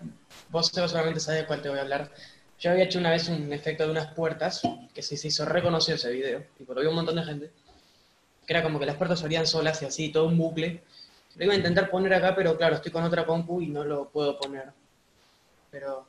vos 0.50 0.68
seguramente 0.68 1.20
sabés 1.20 1.42
de 1.42 1.48
cuál 1.48 1.62
te 1.62 1.70
voy 1.70 1.78
a 1.78 1.82
hablar. 1.82 2.12
Yo 2.60 2.72
había 2.72 2.84
hecho 2.84 3.00
una 3.00 3.10
vez 3.12 3.28
un 3.30 3.52
efecto 3.54 3.86
de 3.86 3.92
unas 3.92 4.14
puertas, 4.14 4.62
que 4.94 5.02
se 5.02 5.16
hizo 5.28 5.46
reconocido 5.46 5.96
ese 5.96 6.12
video, 6.12 6.44
y 6.60 6.66
lo 6.66 6.80
vio 6.82 6.90
un 6.90 6.96
montón 6.96 7.16
de 7.16 7.24
gente, 7.24 7.52
que 8.46 8.54
era 8.54 8.62
como 8.64 8.80
que 8.80 8.86
las 8.86 8.96
puertas 8.96 9.20
se 9.20 9.26
abrían 9.26 9.48
solas 9.48 9.82
y 9.82 9.86
así, 9.86 10.12
todo 10.12 10.28
un 10.28 10.38
bucle. 10.38 10.84
Lo 11.36 11.46
iba 11.46 11.54
a 11.54 11.58
intentar 11.58 11.90
poner 11.90 12.14
acá, 12.14 12.36
pero 12.36 12.58
claro, 12.58 12.76
estoy 12.76 12.92
con 12.92 13.04
otra 13.04 13.26
compu 13.26 13.62
y 13.62 13.68
no 13.68 13.84
lo 13.84 14.10
puedo 14.10 14.38
poner. 14.38 14.66
Pero 15.72 16.06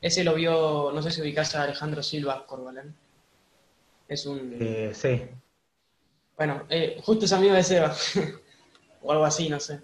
ese 0.00 0.24
lo 0.24 0.34
vio, 0.34 0.90
no 0.92 1.02
sé 1.02 1.10
si 1.10 1.20
ubicás 1.20 1.54
a 1.54 1.62
Alejandro 1.64 2.02
Silva 2.02 2.46
Corbalán. 2.46 2.94
Es 4.08 4.26
un... 4.26 4.56
Eh, 4.60 4.90
sí, 4.94 5.22
Bueno, 6.36 6.62
eh, 6.68 7.00
justo 7.02 7.24
es 7.24 7.32
amigo 7.32 7.54
de 7.54 7.62
Seba. 7.62 7.94
o 9.02 9.12
algo 9.12 9.24
así, 9.24 9.48
no 9.48 9.58
sé. 9.58 9.80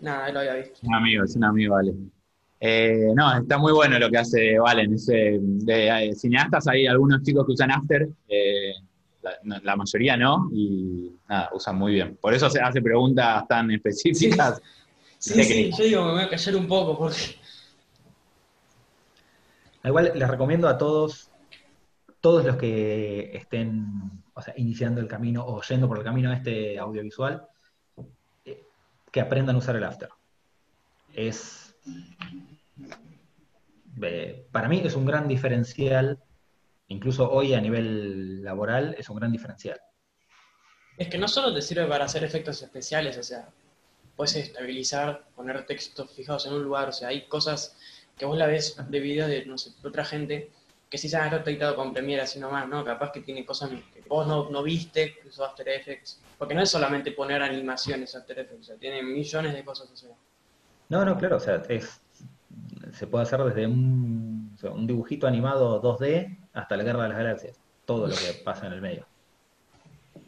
Nada, 0.00 0.28
él 0.28 0.34
lo 0.34 0.40
había 0.40 0.54
visto. 0.54 0.74
Es 0.74 0.82
un 0.82 0.94
amigo, 0.94 1.24
es 1.24 1.36
un 1.36 1.44
amigo, 1.44 1.74
vale. 1.74 1.94
Eh, 2.60 3.08
no, 3.14 3.36
está 3.38 3.58
muy 3.58 3.72
bueno 3.72 3.98
lo 3.98 4.10
que 4.10 4.18
hace 4.18 4.58
Valen. 4.58 4.94
Es, 4.94 5.08
eh, 5.10 5.38
de 5.40 6.08
eh, 6.08 6.14
cineastas 6.14 6.66
hay 6.68 6.86
algunos 6.86 7.22
chicos 7.22 7.44
que 7.46 7.52
usan 7.52 7.70
After, 7.70 8.08
eh, 8.28 8.72
la, 9.22 9.32
no- 9.42 9.60
la 9.62 9.76
mayoría 9.76 10.16
no, 10.16 10.48
y 10.52 11.12
nada, 11.28 11.50
usan 11.52 11.76
muy 11.76 11.92
bien. 11.92 12.16
Por 12.16 12.32
eso 12.32 12.48
se 12.48 12.60
hace 12.60 12.80
preguntas 12.80 13.46
tan 13.48 13.70
específicas. 13.70 14.62
Sí, 15.18 15.42
sí, 15.44 15.70
que- 15.70 15.70
yo 15.76 15.84
digo, 15.84 16.04
me 16.06 16.12
voy 16.12 16.22
a 16.22 16.28
callar 16.30 16.56
un 16.56 16.66
poco 16.68 16.96
porque... 16.98 17.36
Igual 19.86 20.12
les 20.16 20.28
recomiendo 20.28 20.68
a 20.68 20.76
todos, 20.76 21.30
todos 22.20 22.44
los 22.44 22.56
que 22.56 23.30
estén 23.36 23.86
iniciando 24.56 25.00
el 25.00 25.06
camino 25.06 25.46
o 25.46 25.62
yendo 25.62 25.86
por 25.86 25.98
el 25.98 26.04
camino 26.04 26.32
este 26.32 26.76
audiovisual, 26.76 27.46
eh, 28.44 28.64
que 29.12 29.20
aprendan 29.20 29.54
a 29.54 29.58
usar 29.60 29.76
el 29.76 29.84
After. 29.84 30.08
Es, 31.14 31.76
eh, 34.02 34.46
para 34.50 34.68
mí 34.68 34.82
es 34.84 34.96
un 34.96 35.06
gran 35.06 35.28
diferencial, 35.28 36.20
incluso 36.88 37.30
hoy 37.30 37.54
a 37.54 37.60
nivel 37.60 38.42
laboral 38.42 38.96
es 38.98 39.08
un 39.08 39.16
gran 39.16 39.30
diferencial. 39.30 39.80
Es 40.98 41.08
que 41.08 41.18
no 41.18 41.28
solo 41.28 41.54
te 41.54 41.62
sirve 41.62 41.86
para 41.86 42.06
hacer 42.06 42.24
efectos 42.24 42.60
especiales, 42.60 43.18
o 43.18 43.22
sea, 43.22 43.50
puedes 44.16 44.34
estabilizar, 44.34 45.28
poner 45.36 45.64
textos 45.64 46.10
fijados 46.10 46.46
en 46.46 46.54
un 46.54 46.64
lugar, 46.64 46.88
o 46.88 46.92
sea, 46.92 47.08
hay 47.08 47.28
cosas 47.28 47.75
que 48.16 48.24
vos 48.24 48.36
la 48.36 48.46
ves 48.46 48.76
de 48.88 49.00
videos 49.00 49.28
de, 49.28 49.44
no 49.44 49.58
sé, 49.58 49.70
de 49.82 49.88
otra 49.88 50.04
gente 50.04 50.50
que 50.88 50.98
sí 50.98 51.08
se 51.08 51.16
han 51.16 51.32
editado 51.32 51.74
con 51.74 51.92
Premiere 51.92 52.22
así 52.22 52.38
nomás, 52.38 52.68
¿no? 52.68 52.84
Capaz 52.84 53.10
que 53.10 53.20
tiene 53.20 53.44
cosas 53.44 53.70
que 53.70 54.02
vos 54.08 54.26
no, 54.26 54.48
no 54.50 54.62
viste, 54.62 55.14
que 55.14 55.28
usó 55.28 55.44
After 55.44 55.68
Effects, 55.68 56.20
porque 56.38 56.54
no 56.54 56.62
es 56.62 56.70
solamente 56.70 57.10
poner 57.12 57.42
animaciones 57.42 58.14
After 58.14 58.38
Effects, 58.38 58.60
o 58.60 58.64
sea, 58.64 58.76
tiene 58.76 59.02
millones 59.02 59.52
de 59.52 59.64
cosas, 59.64 59.90
o 59.90 59.96
sea. 59.96 60.10
No, 60.88 61.04
no, 61.04 61.18
claro, 61.18 61.36
o 61.36 61.40
sea, 61.40 61.62
es, 61.68 62.00
se 62.92 63.06
puede 63.06 63.24
hacer 63.24 63.42
desde 63.42 63.66
un, 63.66 64.52
o 64.54 64.58
sea, 64.58 64.70
un 64.70 64.86
dibujito 64.86 65.26
animado 65.26 65.82
2D 65.82 66.38
hasta 66.52 66.76
la 66.76 66.84
Guerra 66.84 67.02
de 67.02 67.08
las 67.08 67.18
Galaxias, 67.18 67.60
todo 67.84 68.06
lo 68.06 68.14
que 68.14 68.40
pasa 68.44 68.68
en 68.68 68.72
el 68.74 68.80
medio. 68.80 69.04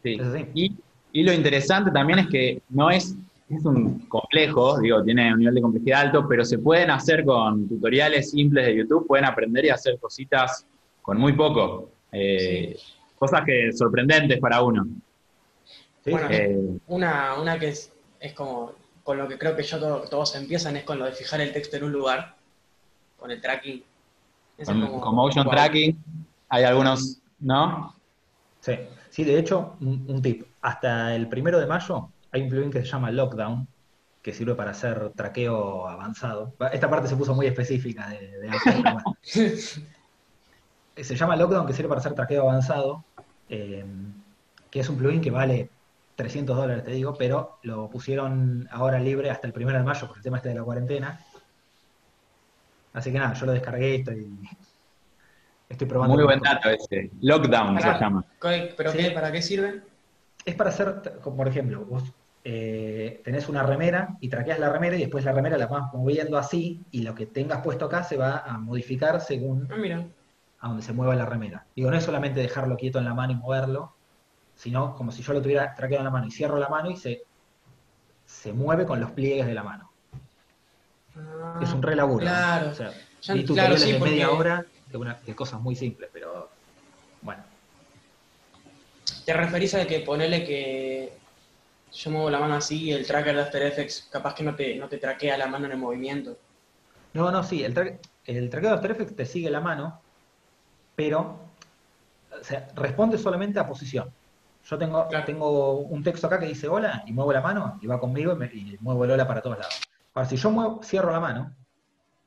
Sí. 0.02 0.14
Es 0.14 0.26
así. 0.26 0.46
Y, 0.54 0.76
y 1.12 1.22
lo 1.22 1.32
interesante 1.32 1.90
también 1.92 2.18
es 2.18 2.28
que 2.28 2.62
no 2.68 2.90
es, 2.90 3.14
es 3.48 3.64
un 3.64 4.00
complejo, 4.08 4.78
digo, 4.78 5.02
tiene 5.02 5.32
un 5.32 5.38
nivel 5.40 5.54
de 5.54 5.62
complejidad 5.62 6.00
alto, 6.02 6.26
pero 6.28 6.44
se 6.44 6.58
pueden 6.58 6.90
hacer 6.90 7.24
con 7.24 7.66
tutoriales 7.68 8.30
simples 8.30 8.66
de 8.66 8.76
YouTube, 8.76 9.06
pueden 9.06 9.24
aprender 9.24 9.64
y 9.64 9.70
hacer 9.70 9.98
cositas 9.98 10.66
con 11.02 11.18
muy 11.18 11.32
poco. 11.32 11.90
Eh, 12.12 12.76
Cosas 13.18 13.42
que 13.44 13.72
sorprendentes 13.72 14.38
para 14.38 14.62
uno. 14.62 14.86
Sí, 16.04 16.10
Bueno. 16.12 16.28
Eh, 16.30 16.78
Una, 16.86 17.34
una 17.40 17.58
que 17.58 17.68
es, 17.68 17.92
es 18.20 18.32
como, 18.32 18.72
con 19.02 19.18
lo 19.18 19.26
que 19.26 19.36
creo 19.38 19.56
que 19.56 19.62
yo 19.64 19.78
todo- 19.80 20.02
todos 20.08 20.36
empiezan 20.36 20.76
es 20.76 20.84
con 20.84 20.98
lo 21.00 21.04
de 21.06 21.12
fijar 21.12 21.40
el 21.40 21.52
texto 21.52 21.76
en 21.78 21.84
un 21.84 21.92
lugar, 21.92 22.36
con 23.18 23.30
el 23.32 23.40
tracking. 23.40 23.82
Ese 24.56 24.70
con, 24.72 24.80
como- 24.82 25.00
con 25.00 25.14
motion 25.16 25.44
wow. 25.46 25.52
tracking, 25.52 25.98
hay 26.48 26.62
algunos, 26.64 27.18
¿no? 27.40 27.92
Sí, 28.60 28.74
sí, 29.10 29.24
de 29.24 29.38
hecho, 29.40 29.74
un, 29.80 30.04
un 30.08 30.22
tip. 30.22 30.46
Hasta 30.60 31.14
el 31.16 31.28
primero 31.28 31.58
de 31.58 31.66
mayo 31.66 32.10
hay 32.32 32.42
un 32.42 32.48
plugin 32.48 32.70
que 32.70 32.80
se 32.80 32.86
llama 32.86 33.10
Lockdown, 33.10 33.66
que 34.22 34.32
sirve 34.32 34.54
para 34.54 34.72
hacer 34.72 35.10
traqueo 35.14 35.86
avanzado. 35.88 36.54
Esta 36.72 36.90
parte 36.90 37.08
se 37.08 37.16
puso 37.16 37.34
muy 37.34 37.46
específica 37.46 38.08
de, 38.08 38.38
de. 38.38 38.50
Se 41.04 41.14
llama 41.14 41.36
Lockdown, 41.36 41.64
que 41.66 41.72
sirve 41.72 41.88
para 41.88 42.00
hacer 42.00 42.14
traqueo 42.14 42.42
avanzado, 42.42 43.04
eh, 43.48 43.84
que 44.70 44.80
es 44.80 44.88
un 44.88 44.96
plugin 44.98 45.20
que 45.20 45.30
vale 45.30 45.70
300 46.16 46.56
dólares, 46.56 46.84
te 46.84 46.90
digo, 46.90 47.14
pero 47.16 47.58
lo 47.62 47.88
pusieron 47.88 48.66
ahora 48.72 48.98
libre 48.98 49.30
hasta 49.30 49.46
el 49.46 49.52
primero 49.52 49.78
de 49.78 49.84
mayo 49.84 50.08
por 50.08 50.16
el 50.16 50.22
tema 50.24 50.38
este 50.38 50.48
de 50.48 50.56
la 50.56 50.64
cuarentena. 50.64 51.20
Así 52.92 53.12
que 53.12 53.18
nada, 53.20 53.32
yo 53.34 53.46
lo 53.46 53.52
descargué 53.52 53.94
y 53.94 53.98
estoy, 54.00 54.38
estoy 55.68 55.86
probando. 55.86 56.16
Muy 56.16 56.24
buen 56.24 56.40
dato 56.40 56.68
ese. 56.68 57.12
Lockdown 57.20 57.80
se 57.80 57.88
llama. 58.00 58.24
¿Qué- 58.40 58.74
¿Pero 58.76 58.90
Sí. 58.90 58.98
qué? 58.98 59.10
¿Para 59.12 59.30
qué 59.30 59.40
sirve? 59.40 59.82
Es 60.44 60.56
para 60.56 60.70
hacer, 60.70 61.20
como 61.22 61.36
por 61.36 61.46
ejemplo, 61.46 61.84
vos 61.84 62.02
eh, 62.50 63.20
tenés 63.24 63.46
una 63.50 63.62
remera 63.62 64.16
y 64.20 64.30
traqueas 64.30 64.58
la 64.58 64.70
remera 64.72 64.96
y 64.96 65.00
después 65.00 65.22
la 65.22 65.32
remera 65.32 65.58
la 65.58 65.66
vas 65.66 65.92
moviendo 65.92 66.38
así 66.38 66.80
y 66.90 67.02
lo 67.02 67.14
que 67.14 67.26
tengas 67.26 67.60
puesto 67.62 67.84
acá 67.84 68.02
se 68.04 68.16
va 68.16 68.38
a 68.38 68.56
modificar 68.56 69.20
según 69.20 69.68
Ah, 69.70 69.76
mira. 69.76 70.06
a 70.60 70.68
donde 70.68 70.82
se 70.82 70.94
mueva 70.94 71.14
la 71.14 71.26
remera. 71.26 71.66
Digo, 71.76 71.90
no 71.90 71.98
es 71.98 72.04
solamente 72.04 72.40
dejarlo 72.40 72.78
quieto 72.78 72.98
en 72.98 73.04
la 73.04 73.12
mano 73.12 73.34
y 73.34 73.36
moverlo, 73.36 73.94
sino 74.54 74.94
como 74.94 75.12
si 75.12 75.22
yo 75.22 75.34
lo 75.34 75.42
tuviera 75.42 75.74
traqueado 75.74 76.00
en 76.00 76.04
la 76.06 76.10
mano 76.10 76.26
y 76.26 76.30
cierro 76.30 76.56
la 76.56 76.70
mano 76.70 76.90
y 76.90 76.96
se, 76.96 77.20
se 78.24 78.54
mueve 78.54 78.86
con 78.86 78.98
los 78.98 79.10
pliegues 79.10 79.46
de 79.46 79.52
la 79.52 79.62
mano. 79.62 79.90
Ah, 81.16 81.60
Es 81.60 81.74
un 81.74 81.82
re 81.82 81.94
laburo. 81.96 82.24
¿no? 82.24 82.30
Claro. 82.30 82.70
O 82.70 82.74
sea, 82.74 82.92
Ya- 83.20 83.34
vi 83.34 83.44
claro, 83.44 83.74
de 83.76 83.98
media 84.00 84.30
hora 84.30 84.64
de, 84.86 84.96
una- 84.96 85.20
de 85.20 85.34
cosas 85.34 85.60
muy 85.60 85.76
simples, 85.76 86.08
pero 86.14 86.48
bueno. 87.20 87.44
¿Te 89.26 89.34
referís 89.34 89.74
a 89.74 89.86
que 89.86 90.00
ponerle 90.00 90.44
que 90.46 91.12
yo 91.92 92.10
muevo 92.10 92.30
la 92.30 92.40
mano 92.40 92.54
así 92.54 92.84
y 92.84 92.92
el 92.92 93.06
tracker 93.06 93.34
de 93.36 93.42
After 93.42 93.62
Effects 93.62 94.08
capaz 94.10 94.34
que 94.34 94.44
no 94.44 94.54
te, 94.54 94.76
no 94.76 94.88
te 94.88 94.98
traquea 94.98 95.36
la 95.38 95.46
mano 95.48 95.66
en 95.66 95.72
el 95.72 95.78
movimiento? 95.78 96.38
No, 97.12 97.30
no, 97.30 97.42
sí, 97.42 97.64
el, 97.64 97.74
tra- 97.74 98.00
el 98.24 98.50
traqueo 98.50 98.70
de 98.70 98.76
After 98.76 98.90
Effects 98.92 99.16
te 99.16 99.26
sigue 99.26 99.50
la 99.50 99.60
mano, 99.60 100.04
pero 100.94 101.56
o 102.40 102.44
sea, 102.44 102.68
responde 102.76 103.18
solamente 103.18 103.58
a 103.60 103.68
posición. 103.68 104.14
Yo 104.62 104.78
tengo, 104.78 105.22
tengo 105.24 105.80
un 105.80 106.02
texto 106.04 106.26
acá 106.26 106.40
que 106.40 106.46
dice 106.46 106.68
hola 106.68 107.04
y 107.06 107.12
muevo 107.12 107.32
la 107.32 107.40
mano 107.42 107.78
y 107.82 107.86
va 107.86 108.00
conmigo 108.00 108.32
y, 108.34 108.36
me- 108.36 108.50
y 108.52 108.78
muevo 108.80 109.04
el 109.04 109.12
hola 109.12 109.26
para 109.28 109.42
todos 109.42 109.58
lados. 109.58 109.74
Ahora, 110.14 110.28
si 110.28 110.36
yo 110.36 110.50
muevo, 110.50 110.82
cierro 110.82 111.12
la 111.12 111.20
mano, 111.20 111.56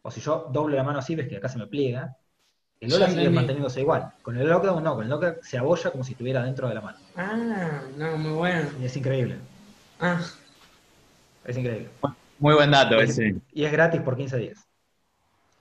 o 0.04 0.12
si 0.12 0.22
yo 0.22 0.50
doblo 0.52 0.76
la 0.78 0.84
mano 0.84 1.00
así, 1.00 1.16
ves 1.16 1.28
que 1.30 1.38
acá 1.38 1.50
se 1.50 1.60
me 1.60 1.68
pliega, 1.68 2.18
el 2.80 2.94
hola 2.94 3.10
sigue 3.10 3.30
manteniéndose 3.32 3.82
igual. 3.82 4.14
Con 4.24 4.38
el 4.38 4.48
lockdown 4.50 4.84
no, 4.84 4.96
con 4.96 5.06
el 5.06 5.10
lockdown 5.12 5.38
se 5.42 5.58
abolla 5.60 5.92
como 5.92 6.04
si 6.06 6.14
estuviera 6.14 6.44
dentro 6.44 6.70
de 6.70 6.76
la 6.76 6.82
mano. 6.82 7.00
Ah, 7.16 7.84
no, 7.96 8.18
muy 8.18 8.34
bueno. 8.34 8.70
Y 8.74 8.84
es 8.86 8.96
increíble. 8.98 9.48
Ah, 10.02 10.20
Es 11.46 11.58
increíble. 11.58 11.90
Muy 12.40 12.56
buen 12.56 12.72
dato 12.72 13.00
ese. 13.00 13.36
Y 13.54 13.64
es 13.66 13.72
gratis 13.72 14.02
por 14.02 14.18
15 14.18 14.38
días. 14.38 14.58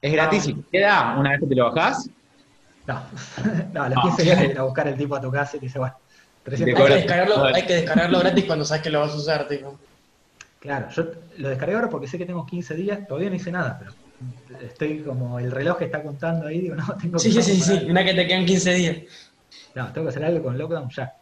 Es 0.00 0.12
gratis 0.12 0.46
y 0.48 0.54
queda 0.72 1.14
una 1.18 1.30
vez 1.30 1.40
que 1.40 1.46
te 1.46 1.54
lo 1.54 1.70
bajás. 1.72 2.08
No, 2.86 3.02
no 3.74 3.82
a 3.82 3.88
los 3.90 3.98
Ah. 3.98 4.02
15 4.02 4.22
días 4.22 4.38
de 4.40 4.46
ir 4.46 4.58
a 4.58 4.62
buscar 4.62 4.88
el 4.88 4.96
tipo 4.96 5.14
a 5.14 5.20
tu 5.20 5.30
casa 5.30 5.56
y 5.56 5.60
te 5.60 5.66
dice, 5.66 5.78
bueno, 5.78 5.94
300 6.42 6.80
hay 6.80 6.86
que, 6.88 6.94
descargarlo, 6.94 7.44
hay 7.44 7.66
que 7.66 7.74
descargarlo 7.74 8.18
gratis 8.20 8.44
cuando 8.46 8.64
sabes 8.64 8.82
que 8.82 8.90
lo 8.90 9.00
vas 9.00 9.12
a 9.12 9.16
usar, 9.16 9.46
tipo. 9.46 9.78
Claro, 10.58 10.88
yo 10.90 11.04
lo 11.38 11.48
descargué 11.50 11.74
ahora 11.74 11.88
porque 11.90 12.06
sé 12.06 12.18
que 12.18 12.26
tengo 12.26 12.44
15 12.46 12.74
días, 12.74 13.06
todavía 13.06 13.28
no 13.30 13.36
hice 13.36 13.50
nada, 13.52 13.78
pero 13.78 13.92
estoy 14.62 15.00
como 15.02 15.38
el 15.38 15.50
reloj 15.50 15.78
que 15.78 15.84
está 15.86 16.02
contando 16.02 16.46
ahí, 16.46 16.60
digo, 16.60 16.74
no, 16.76 16.86
tengo 17.00 17.14
que 17.14 17.18
Sí, 17.20 17.32
sí, 17.32 17.42
sí, 17.42 17.60
sí. 17.60 17.76
algo. 17.78 17.90
Una 17.90 18.04
que 18.04 18.14
te 18.14 18.26
quedan 18.26 18.44
15 18.46 18.72
días. 18.74 18.96
No, 19.74 19.92
tengo 19.92 20.06
que 20.06 20.10
hacer 20.10 20.24
algo 20.24 20.42
con 20.44 20.58
lockdown 20.58 20.88
ya. 20.90 21.14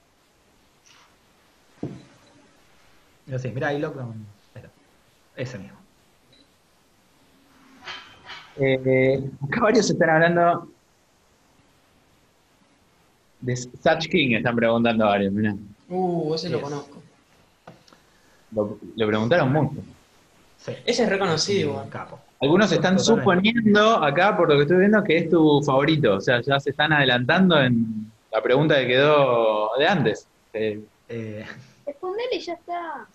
No 3.29 3.39
sé, 3.39 3.51
mirá, 3.53 3.68
hay 3.68 3.79
lockdown. 3.79 4.26
Ese 5.37 5.59
mismo. 5.59 5.79
Eh, 8.57 9.22
acá 9.47 9.61
varios 9.62 9.89
están 9.89 10.11
hablando 10.11 10.68
de 13.41 13.57
Such 13.57 14.09
King, 14.11 14.35
están 14.35 14.57
preguntando 14.57 15.07
varios, 15.07 15.33
mirá. 15.33 15.55
Uh, 15.89 16.35
ese 16.35 16.49
lo 16.49 16.61
conozco. 16.61 17.01
Lo, 18.51 18.76
preguntaron 19.07 19.53
mucho. 19.53 19.76
Sí. 20.59 20.72
Ese 20.85 21.05
es 21.05 21.09
reconocido 21.09 21.70
igual. 21.70 21.89
capo. 21.89 22.18
Algunos 22.41 22.72
están 22.72 22.97
Totalmente. 22.97 23.22
suponiendo 23.22 24.03
acá, 24.03 24.37
por 24.37 24.49
lo 24.49 24.57
que 24.57 24.62
estoy 24.62 24.79
viendo, 24.79 25.05
que 25.05 25.18
es 25.18 25.31
tu 25.31 25.62
favorito. 25.62 26.14
O 26.14 26.20
sea, 26.20 26.41
ya 26.41 26.59
se 26.59 26.70
están 26.70 26.93
adelantando 26.93 27.61
en 27.61 28.11
la 28.33 28.43
pregunta 28.43 28.76
que 28.76 28.89
quedó 28.89 29.70
de 29.79 29.87
antes. 29.87 30.26
Eh, 30.53 30.81
Eh, 31.09 31.47
Respondele 31.87 32.37
y 32.37 32.41
ya 32.41 32.55
está. 32.55 33.07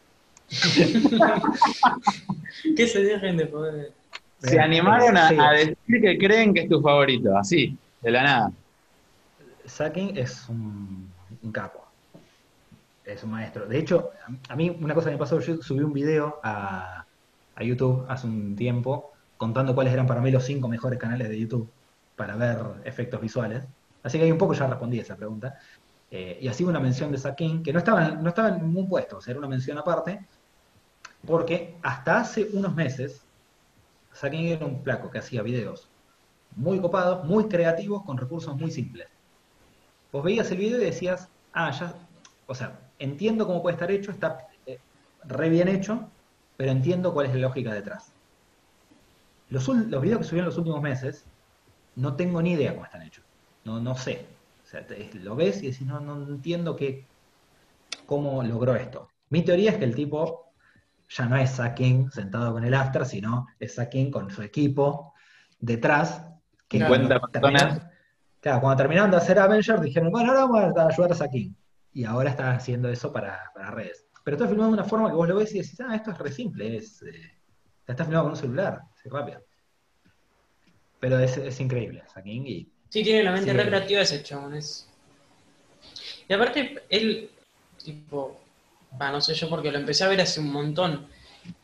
Que 2.75 2.87
se 2.87 3.03
dejen 3.03 3.37
de 3.37 3.45
poder. 3.47 3.91
se 4.39 4.59
animaron 4.59 5.15
a, 5.17 5.29
sí. 5.29 5.35
a 5.39 5.51
decir 5.51 5.77
que 5.87 6.17
creen 6.17 6.53
que 6.53 6.61
es 6.61 6.69
tu 6.69 6.81
favorito, 6.81 7.35
así, 7.37 7.77
de 8.01 8.11
la 8.11 8.23
nada. 8.23 8.51
Sacking 9.65 10.17
es 10.17 10.47
un, 10.49 11.09
un 11.41 11.51
capo. 11.51 11.83
Es 13.05 13.23
un 13.23 13.31
maestro. 13.31 13.65
De 13.65 13.77
hecho, 13.79 14.11
a- 14.47 14.53
a 14.53 14.55
mí 14.55 14.75
una 14.81 14.93
cosa 14.93 15.09
que 15.09 15.15
me 15.15 15.19
pasó, 15.19 15.39
yo 15.39 15.61
subí 15.61 15.81
un 15.81 15.93
video 15.93 16.39
a, 16.43 17.05
a 17.55 17.63
YouTube 17.63 18.05
hace 18.07 18.27
un 18.27 18.55
tiempo 18.55 19.11
contando 19.37 19.75
cuáles 19.75 19.93
eran 19.93 20.07
para 20.07 20.21
mí 20.21 20.31
los 20.31 20.45
cinco 20.45 20.67
mejores 20.67 20.99
canales 20.99 21.29
de 21.29 21.39
YouTube 21.39 21.69
para 22.15 22.35
ver 22.35 22.59
efectos 22.85 23.19
visuales. 23.19 23.63
Así 24.03 24.17
que 24.17 24.25
ahí 24.25 24.31
un 24.31 24.37
poco 24.37 24.53
ya 24.53 24.67
respondí 24.67 24.99
esa 24.99 25.15
pregunta. 25.15 25.55
Eh, 26.11 26.37
y 26.41 26.47
así 26.47 26.63
una 26.63 26.79
mención 26.79 27.11
de 27.11 27.17
Sacking, 27.17 27.63
que 27.63 27.73
no 27.73 27.79
estaba, 27.79 28.09
no 28.09 28.29
estaba 28.29 28.49
en 28.49 28.67
ningún 28.67 28.87
puesto, 28.87 29.17
o 29.17 29.21
sea, 29.21 29.31
era 29.31 29.39
una 29.39 29.47
mención 29.47 29.77
aparte, 29.79 30.19
porque 31.25 31.75
hasta 31.81 32.19
hace 32.19 32.49
unos 32.53 32.75
meses, 32.75 33.21
Sacking 34.13 34.47
era 34.47 34.65
un 34.65 34.83
placo 34.83 35.09
que 35.09 35.19
hacía 35.19 35.41
videos 35.41 35.89
muy 36.55 36.79
copados, 36.79 37.25
muy 37.25 37.47
creativos, 37.47 38.03
con 38.03 38.17
recursos 38.17 38.55
muy 38.55 38.71
simples. 38.71 39.07
Vos 40.11 40.23
veías 40.23 40.51
el 40.51 40.57
video 40.57 40.79
y 40.79 40.85
decías, 40.85 41.29
ah, 41.53 41.71
ya, 41.71 41.95
o 42.45 42.53
sea, 42.53 42.79
entiendo 42.99 43.47
cómo 43.47 43.61
puede 43.61 43.73
estar 43.73 43.89
hecho, 43.89 44.11
está 44.11 44.47
eh, 44.65 44.79
re 45.23 45.49
bien 45.49 45.67
hecho, 45.67 46.07
pero 46.57 46.71
entiendo 46.71 47.13
cuál 47.13 47.27
es 47.27 47.33
la 47.33 47.41
lógica 47.41 47.73
detrás. 47.73 48.11
Los, 49.49 49.67
videos 50.01 50.19
que 50.19 50.23
subí 50.23 50.39
en 50.39 50.45
los 50.45 50.57
últimos 50.57 50.81
meses, 50.81 51.25
no 51.95 52.15
tengo 52.15 52.41
ni 52.41 52.53
idea 52.53 52.73
cómo 52.73 52.85
están 52.85 53.01
hechos. 53.01 53.23
No, 53.65 53.79
no 53.79 53.95
sé. 53.95 54.25
O 54.63 54.67
sea, 54.67 54.85
lo 55.13 55.35
ves 55.35 55.61
y 55.61 55.71
decís, 55.71 55.85
no, 55.85 55.99
no 55.99 56.15
entiendo 56.27 56.77
cómo 58.05 58.43
logró 58.43 58.75
esto. 58.75 59.09
Mi 59.29 59.43
teoría 59.43 59.71
es 59.71 59.77
que 59.77 59.85
el 59.85 59.95
tipo 59.95 60.52
ya 61.15 61.25
no 61.25 61.37
es 61.37 61.51
Sakin 61.51 62.11
sentado 62.11 62.53
con 62.53 62.63
el 62.63 62.73
after, 62.73 63.05
sino 63.05 63.47
es 63.59 63.75
Sakin 63.75 64.11
con 64.11 64.31
su 64.31 64.41
equipo 64.41 65.13
detrás. 65.59 66.23
Que 66.67 66.79
50 66.79 67.19
cuando 67.19 67.31
personas. 67.31 67.87
Claro, 68.39 68.61
cuando 68.61 68.77
terminaron 68.77 69.11
de 69.11 69.17
hacer 69.17 69.39
Avengers 69.39 69.81
dijeron, 69.81 70.11
bueno, 70.11 70.29
ahora 70.31 70.45
vamos 70.45 70.77
a 70.77 70.87
ayudar 70.87 71.11
a 71.11 71.15
Sakin. 71.15 71.55
Y 71.93 72.03
ahora 72.05 72.31
están 72.31 72.55
haciendo 72.55 72.89
eso 72.89 73.13
para, 73.13 73.51
para 73.53 73.71
redes. 73.71 74.05
Pero 74.23 74.37
está 74.37 74.47
filmado 74.47 74.71
de 74.71 74.73
una 74.75 74.83
forma 74.83 75.09
que 75.09 75.15
vos 75.15 75.27
lo 75.27 75.35
ves 75.35 75.53
y 75.53 75.59
decís, 75.59 75.79
ah, 75.81 75.95
esto 75.95 76.11
es 76.11 76.17
re 76.17 76.31
simple, 76.31 76.77
es, 76.77 77.01
eh, 77.03 77.31
está 77.85 78.03
filmado 78.03 78.25
con 78.25 78.31
un 78.31 78.37
celular, 78.37 78.81
así 78.93 79.09
rápido. 79.09 79.43
Pero 80.99 81.19
es, 81.19 81.37
es 81.37 81.59
increíble, 81.59 82.03
Sakin, 82.13 82.47
y 82.47 82.73
Sí, 82.93 83.03
tiene 83.03 83.23
la 83.23 83.31
mente 83.31 83.49
Sí. 83.49 83.57
re 83.57 83.65
creativa 83.65 84.01
ese 84.01 84.21
chabón. 84.21 84.53
Es... 84.53 84.87
Y 86.27 86.33
aparte, 86.33 86.83
él, 86.89 87.31
tipo, 87.83 88.39
ah, 88.99 89.11
no 89.11 89.21
sé 89.21 89.33
yo 89.33 89.49
porque 89.49 89.71
lo 89.71 89.79
empecé 89.79 90.03
a 90.03 90.07
ver 90.07 90.21
hace 90.21 90.39
un 90.39 90.51
montón. 90.51 91.07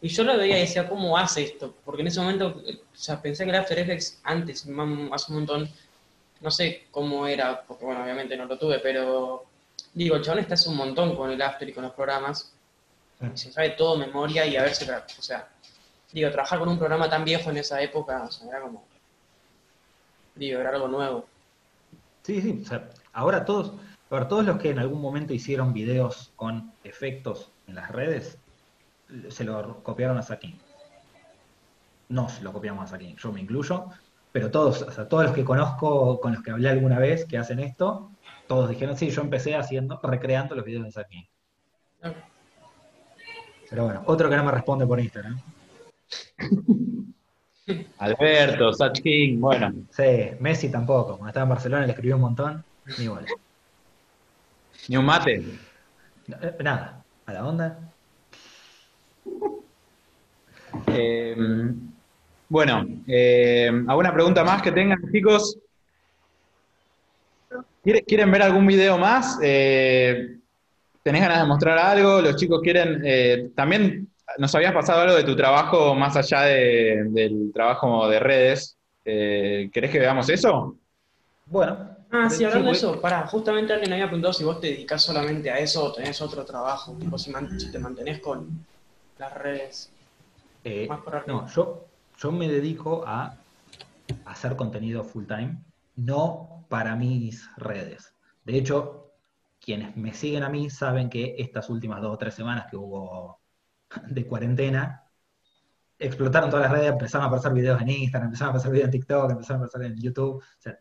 Y 0.01 0.09
yo 0.09 0.23
lo 0.23 0.38
veía 0.38 0.57
y 0.57 0.61
decía, 0.61 0.88
¿cómo 0.89 1.17
hace 1.17 1.43
esto? 1.43 1.73
Porque 1.86 2.01
en 2.01 2.07
ese 2.07 2.19
momento, 2.19 2.61
o 2.67 2.97
sea, 2.97 3.21
pensé 3.21 3.45
que 3.45 3.51
el 3.51 3.55
After 3.55 3.80
Effects 3.80 4.19
antes, 4.23 4.61
hace 5.11 5.32
un 5.32 5.36
montón, 5.36 5.69
no 6.41 6.51
sé 6.51 6.88
cómo 6.91 7.25
era, 7.27 7.61
porque 7.61 7.86
bueno, 7.86 8.03
obviamente 8.03 8.36
no 8.36 8.45
lo 8.45 8.57
tuve, 8.57 8.80
pero 8.80 9.45
digo, 9.93 10.15
el 10.15 10.21
chabón 10.21 10.39
está 10.39 10.55
hace 10.55 10.69
un 10.69 10.77
montón 10.77 11.15
con 11.15 11.32
el 11.32 11.41
After 11.41 11.67
y 11.67 11.73
con 11.73 11.84
los 11.84 11.93
programas. 11.93 12.51
Mm. 13.19 13.36
Se 13.36 13.51
sabe 13.51 13.71
todo 13.71 13.97
memoria 13.97 14.45
y 14.45 14.55
a 14.57 14.63
ver 14.63 14.73
si, 14.73 14.86
o 14.89 15.21
sea, 15.21 15.47
digo, 16.11 16.32
trabajar 16.32 16.59
con 16.59 16.69
un 16.69 16.77
programa 16.77 17.09
tan 17.09 17.23
viejo 17.23 17.49
en 17.49 17.57
esa 17.57 17.82
época, 17.82 18.23
o 18.23 18.32
sea, 18.32 18.47
era 18.49 18.61
como, 18.61 18.84
digo, 20.36 20.59
era 20.59 20.71
algo 20.71 20.88
nuevo. 20.88 21.25
Sí, 22.23 22.41
sí, 22.41 22.61
o 22.63 22.67
sea, 22.67 22.89
ahora 23.13 23.45
todos, 23.45 23.73
a 24.10 24.16
ver, 24.16 24.28
todos 24.28 24.45
los 24.45 24.57
que 24.57 24.72
en 24.72 24.80
algún 24.80 25.01
momento 25.01 25.34
hicieron 25.34 25.74
videos 25.74 26.32
con 26.36 26.72
efectos 26.84 27.51
en 27.68 27.76
las 27.76 27.91
redes, 27.91 28.38
se 29.30 29.43
lo 29.43 29.84
copiaron 29.84 30.18
a 30.18 30.22
Sakin. 30.22 30.57
No 32.10 32.28
se 32.30 32.41
lo 32.41 32.51
copiamos 32.51 32.86
a 32.86 32.88
Sakin, 32.88 33.16
yo 33.18 33.32
me 33.32 33.41
incluyo, 33.41 33.86
pero 34.32 34.49
todos, 34.49 34.82
o 34.82 34.91
sea, 34.91 35.07
todos 35.07 35.26
los 35.26 35.34
que 35.34 35.43
conozco, 35.43 36.20
con 36.20 36.34
los 36.34 36.43
que 36.43 36.51
hablé 36.51 36.70
alguna 36.70 36.97
vez 36.97 37.26
que 37.26 37.38
hacen 37.38 37.60
esto, 37.60 38.12
todos 38.47 38.70
dijeron, 38.70 38.97
sí, 38.97 39.10
yo 39.10 39.22
empecé 39.22 39.55
haciendo, 39.55 39.99
recreando 40.01 40.55
los 40.55 40.66
videos 40.66 40.86
de 40.86 40.91
Sakin. 40.91 41.28
Ok. 42.03 42.16
Pero 43.70 43.84
bueno, 43.86 44.01
otro 44.07 44.30
que 44.30 44.36
no 44.36 44.43
me 44.43 44.51
responde 44.51 44.88
por 44.88 44.99
Instagram. 44.99 45.39
Alberto, 47.99 48.74
Such 48.74 49.01
King, 49.01 49.39
bueno. 49.39 49.72
Sí, 49.91 50.32
Messi 50.39 50.72
tampoco, 50.72 51.18
cuando 51.18 51.28
estaba 51.28 51.43
en 51.43 51.49
Barcelona 51.49 51.86
le 51.86 51.91
escribió 51.91 52.16
un 52.16 52.22
montón, 52.22 52.64
ni 52.97 53.03
igual. 53.03 53.26
Ni 54.89 54.97
un 54.97 55.05
mate. 55.05 55.43
Nada, 56.63 57.05
a 57.27 57.33
la 57.33 57.45
onda. 57.45 57.79
Eh, 60.87 61.35
bueno, 62.47 62.85
eh, 63.05 63.69
¿alguna 63.87 64.11
pregunta 64.11 64.43
más 64.43 64.63
que 64.63 64.71
tengan, 64.71 64.97
chicos? 65.13 65.59
¿Quiere- 67.83 68.03
¿Quieren 68.03 68.31
ver 68.31 68.41
algún 68.41 68.65
video 68.65 68.97
más? 68.97 69.37
Eh, 69.43 70.37
¿Tenés 71.03 71.21
ganas 71.21 71.41
de 71.41 71.47
mostrar 71.47 71.77
algo? 71.77 72.21
¿Los 72.21 72.35
chicos 72.35 72.59
quieren...? 72.63 73.01
eh, 73.05 73.51
también 73.55 74.09
nos 74.39 74.53
habías 74.55 74.73
pasado 74.73 75.01
algo 75.01 75.15
de 75.15 75.23
tu 75.23 75.35
trabajo 75.35 75.93
más 75.93 76.15
allá 76.17 76.41
de- 76.41 77.03
del 77.11 77.51
trabajo 77.53 78.09
de 78.09 78.19
redes. 78.19 78.75
Eh, 79.05 79.69
¿Querés 79.71 79.91
que 79.91 79.99
veamos 79.99 80.27
eso? 80.29 80.77
Bueno. 81.45 81.99
Ah, 82.12 82.30
sí, 82.30 82.43
hablando 82.43 82.66
de 82.66 82.72
pues- 82.72 82.78
eso, 82.80 82.99
pará, 82.99 83.28
justamente 83.28 83.74
alguien 83.74 83.93
había 83.93 84.05
preguntado 84.07 84.34
si 84.34 84.43
vos 84.43 84.60
te 84.60 84.68
dedicás 84.68 85.03
solamente 85.03 85.51
a 85.51 85.60
eso 85.60 85.86
o 85.86 85.93
tenés 85.93 86.20
otro 86.22 86.43
trabajo, 86.43 86.93
tipo 86.93 87.18
si, 87.18 87.30
man- 87.30 87.60
si 87.60 87.72
te 87.72 87.78
mantenés 87.80 88.20
con 88.20 88.66
las 89.18 89.34
redes. 89.34 89.91
Eh, 90.64 90.88
Más 90.88 91.01
por 91.01 91.28
no, 91.28 91.47
yo, 91.47 91.86
yo 92.18 92.32
me 92.32 92.47
dedico 92.47 93.03
a 93.05 93.36
hacer 94.26 94.55
contenido 94.55 95.03
full 95.03 95.26
time, 95.26 95.64
no 95.95 96.66
para 96.68 96.95
mis 96.95 97.47
redes. 97.57 98.16
De 98.43 98.57
hecho, 98.57 99.12
quienes 99.60 99.95
me 99.95 100.14
siguen 100.14 100.43
a 100.43 100.49
mí 100.49 100.70
saben 100.70 101.10
que 101.10 101.36
estas 101.38 101.70
últimas 101.70 102.01
dos 102.01 102.14
o 102.16 102.18
tres 102.18 102.34
semanas 102.34 102.66
que 102.70 102.78
hubo 102.78 103.39
de 104.10 104.26
cuarentena, 104.26 105.03
explotaron 105.99 106.49
todas 106.49 106.64
las 106.70 106.72
redes, 106.80 106.91
empezaron 106.91 107.26
a 107.26 107.28
aparecer 107.28 107.53
videos 107.53 107.82
en 107.82 107.89
Instagram, 107.89 108.28
empezaron 108.30 108.47
a 108.47 108.51
aparecer 108.51 108.72
videos 108.72 108.86
en 108.86 108.91
TikTok, 108.91 109.32
empezaron 109.32 109.62
a 109.62 109.66
aparecer 109.66 109.91
en 109.91 110.01
YouTube. 110.01 110.36
O 110.38 110.43
sea, 110.57 110.80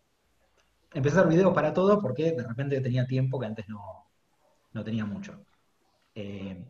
empecé 0.94 1.16
a 1.16 1.20
hacer 1.20 1.32
videos 1.32 1.54
para 1.54 1.72
todo 1.72 2.00
porque 2.00 2.32
de 2.32 2.46
repente 2.46 2.80
tenía 2.80 3.06
tiempo 3.06 3.38
que 3.38 3.46
antes 3.46 3.68
no, 3.68 4.06
no 4.72 4.84
tenía 4.84 5.04
mucho. 5.04 5.44
Eh, 6.14 6.64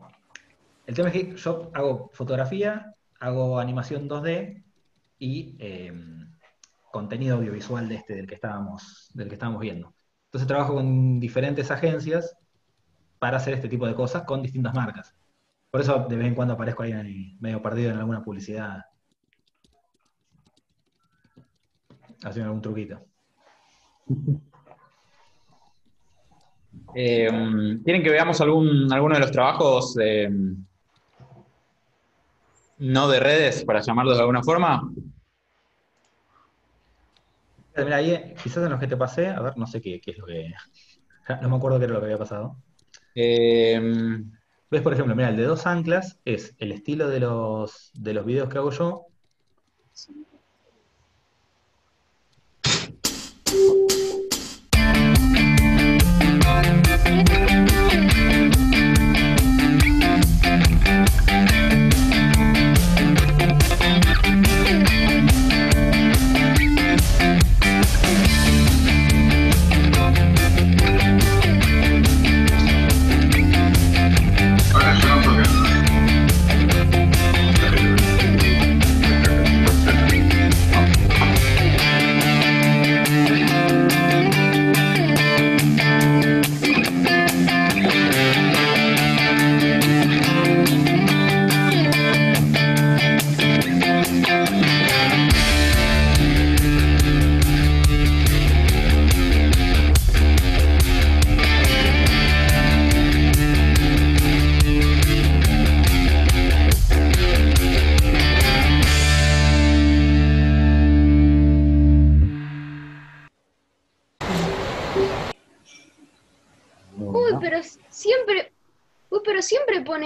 el 0.85 0.95
tema 0.95 1.09
es 1.09 1.13
que 1.13 1.35
yo 1.35 1.71
hago 1.73 2.09
fotografía, 2.13 2.95
hago 3.19 3.59
animación 3.59 4.09
2D 4.09 4.63
y 5.19 5.55
eh, 5.59 5.93
contenido 6.91 7.37
audiovisual 7.37 7.87
de 7.87 7.95
este 7.95 8.15
del 8.15 8.27
que 8.27 8.35
estábamos, 8.35 9.09
del 9.13 9.27
que 9.27 9.35
estábamos 9.35 9.61
viendo. 9.61 9.93
Entonces 10.25 10.47
trabajo 10.47 10.75
con 10.75 11.19
diferentes 11.19 11.71
agencias 11.71 12.35
para 13.19 13.37
hacer 13.37 13.53
este 13.53 13.69
tipo 13.69 13.85
de 13.87 13.95
cosas 13.95 14.23
con 14.23 14.41
distintas 14.41 14.73
marcas. 14.73 15.15
Por 15.71 15.81
eso 15.81 16.05
de 16.09 16.15
vez 16.15 16.27
en 16.27 16.35
cuando 16.35 16.55
aparezco 16.55 16.83
ahí 16.83 17.37
medio 17.39 17.61
perdido 17.61 17.91
en 17.91 17.97
alguna 17.97 18.23
publicidad. 18.23 18.85
Haciendo 22.23 22.49
algún 22.49 22.61
truquito. 22.61 22.99
Eh, 26.95 27.29
¿Quieren 27.83 28.03
que 28.03 28.09
veamos 28.09 28.41
algún, 28.41 28.91
alguno 28.91 29.15
de 29.15 29.21
los 29.21 29.31
trabajos 29.31 29.95
eh, 30.01 30.29
no 32.79 33.07
de 33.07 33.19
redes, 33.19 33.63
para 33.63 33.81
llamarlos 33.81 34.15
de 34.15 34.21
alguna 34.21 34.41
forma? 34.41 34.91
Mira, 37.75 37.97
ahí, 37.97 38.11
eh, 38.11 38.35
quizás 38.41 38.63
en 38.63 38.71
los 38.71 38.79
que 38.79 38.87
te 38.87 38.97
pasé, 38.97 39.27
a 39.27 39.41
ver, 39.41 39.57
no 39.57 39.67
sé 39.67 39.81
qué, 39.81 40.01
qué 40.01 40.11
es 40.11 40.17
lo 40.17 40.25
que. 40.25 40.51
No 41.41 41.49
me 41.49 41.55
acuerdo 41.57 41.77
qué 41.77 41.85
era 41.85 41.93
lo 41.93 41.99
que 41.99 42.05
había 42.05 42.17
pasado. 42.17 42.57
Eh, 43.13 43.79
¿Ves, 44.71 44.81
por 44.81 44.93
ejemplo, 44.93 45.15
mira, 45.15 45.29
el 45.29 45.37
de 45.37 45.43
dos 45.43 45.65
anclas 45.67 46.19
es 46.25 46.55
el 46.59 46.71
estilo 46.71 47.07
de 47.07 47.19
los, 47.19 47.91
de 47.93 48.13
los 48.13 48.25
videos 48.25 48.49
que 48.49 48.57
hago 48.57 48.71
yo. 48.71 49.05
Uy, 53.51 53.89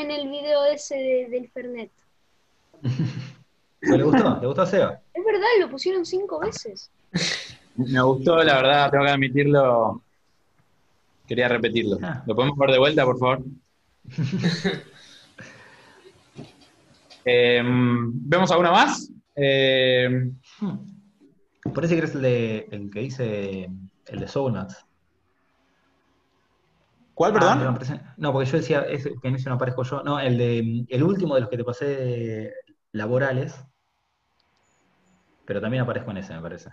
ponen 0.03 0.19
el 0.21 0.29
video 0.29 0.65
ese 0.65 0.95
de- 0.95 1.27
del 1.29 1.49
Fernet. 1.49 1.91
¿Pero 3.79 3.97
¿Le 3.97 4.03
gustó? 4.03 4.39
¿Le 4.41 4.47
gustó 4.47 4.61
a 4.61 4.65
Seba? 4.65 5.01
Es 5.13 5.23
verdad, 5.25 5.47
lo 5.59 5.69
pusieron 5.69 6.05
cinco 6.05 6.39
veces. 6.39 6.89
me 7.75 8.01
gustó, 8.01 8.37
la 8.43 8.55
verdad, 8.55 8.91
tengo 8.91 9.05
que 9.05 9.11
admitirlo. 9.11 10.01
Quería 11.27 11.47
repetirlo. 11.47 11.97
Ah. 12.01 12.21
¿Lo 12.25 12.35
podemos 12.35 12.57
ver 12.57 12.71
de 12.71 12.79
vuelta, 12.79 13.05
por 13.05 13.17
favor? 13.17 13.43
Eh, 17.25 17.61
¿Vemos 17.63 18.51
alguna 18.51 18.71
más? 18.71 19.09
Eh, 19.33 20.29
Parece 21.73 21.93
que 21.93 21.99
eres 21.99 22.15
el, 22.15 22.21
de, 22.21 22.67
el 22.69 22.91
que 22.91 22.99
dice 22.99 23.69
el 24.07 24.19
de 24.19 24.27
Soulnuts. 24.27 24.85
¿Cuál, 27.13 27.31
Ah, 27.37 27.39
perdón? 27.39 28.01
no, 28.17 28.33
porque 28.33 28.49
yo 28.49 28.57
decía 28.57 28.85
que 28.87 29.27
en 29.27 29.35
ese 29.35 29.47
no 29.49 29.55
aparezco 29.55 29.83
yo. 29.83 30.01
No, 30.03 30.19
el 30.19 30.37
de 30.37 30.85
el 30.89 31.03
último 31.03 31.35
de 31.35 31.41
los 31.41 31.49
que 31.49 31.57
te 31.57 31.63
pasé 31.63 32.53
laborales. 32.91 33.55
Pero 35.45 35.61
también 35.61 35.83
aparezco 35.83 36.11
en 36.11 36.17
ese, 36.17 36.33
me 36.33 36.41
parece. 36.41 36.69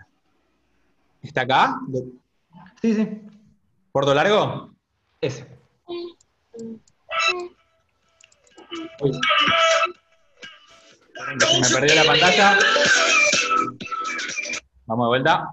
¿Está 1.21 1.41
acá? 1.41 1.79
Sí, 2.81 2.93
sí. 2.95 3.21
¿Porto 3.91 4.13
largo? 4.13 4.71
Ese. 5.19 5.47
Uy. 8.99 9.11
Me 11.61 11.69
perdió 11.73 11.95
la 11.95 12.03
pantalla. 12.05 12.57
Vamos 14.85 15.05
de 15.05 15.09
vuelta. 15.09 15.47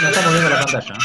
No 0.00 0.08
estamos 0.08 0.32
viendo 0.32 0.50
la 0.50 0.58
pantalla. 0.60 0.94
¿eh? 0.94 0.98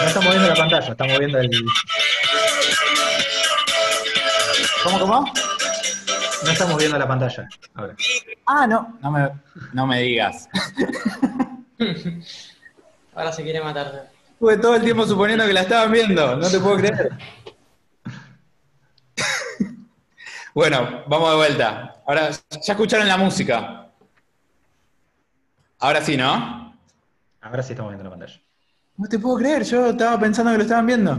No 0.00 0.06
estamos 0.06 0.30
viendo 0.30 0.48
la 0.48 0.54
pantalla, 0.54 0.88
estamos 0.90 1.18
viendo 1.18 1.38
el. 1.38 1.50
¿Cómo, 4.82 4.98
cómo? 4.98 5.24
No 6.44 6.50
estamos 6.50 6.76
viendo 6.76 6.98
la 6.98 7.06
pantalla. 7.06 7.48
Ahora. 7.74 7.94
Ah, 8.46 8.66
no. 8.66 8.98
No 9.00 9.10
me, 9.12 9.30
no 9.72 9.86
me 9.86 10.02
digas. 10.02 10.48
Ahora 13.14 13.32
se 13.32 13.44
quiere 13.44 13.60
matar. 13.60 14.10
Estuve 14.32 14.56
todo 14.56 14.74
el 14.74 14.82
tiempo 14.82 15.06
suponiendo 15.06 15.46
que 15.46 15.52
la 15.52 15.60
estaban 15.60 15.92
viendo. 15.92 16.36
No 16.36 16.50
te 16.50 16.58
puedo 16.58 16.76
creer. 16.78 17.10
bueno, 20.54 21.04
vamos 21.06 21.30
de 21.30 21.36
vuelta. 21.36 22.02
Ahora, 22.06 22.30
ya 22.30 22.72
escucharon 22.72 23.06
la 23.06 23.16
música. 23.16 23.88
Ahora 25.78 26.00
sí, 26.00 26.16
¿no? 26.16 26.76
Ahora 27.40 27.62
sí 27.62 27.72
estamos 27.72 27.92
viendo 27.92 28.04
la 28.04 28.10
pantalla. 28.10 28.40
No 28.96 29.08
te 29.08 29.18
puedo 29.18 29.36
creer, 29.36 29.62
yo 29.62 29.90
estaba 29.90 30.18
pensando 30.18 30.50
que 30.50 30.58
lo 30.58 30.64
estaban 30.64 30.86
viendo. 30.86 31.18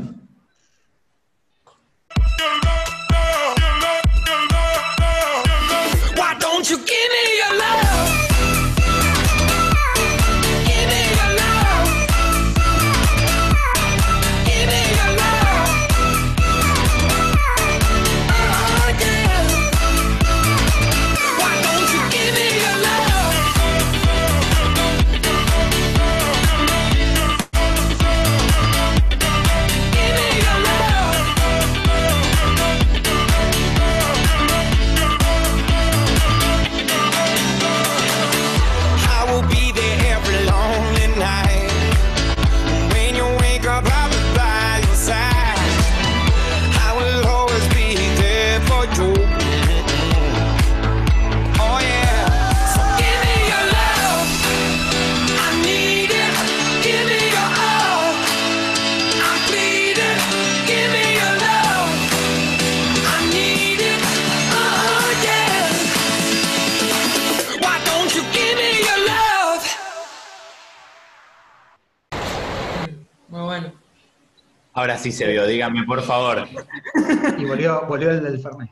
Ahora 74.83 74.97
sí 74.97 75.13
se 75.13 75.25
vio, 75.25 75.47
díganme, 75.47 75.85
por 75.85 76.01
favor. 76.03 76.45
Y 77.37 77.45
volvió, 77.45 77.85
volvió 77.87 78.11
el 78.11 78.21
del 78.21 78.37
Fernet. 78.37 78.69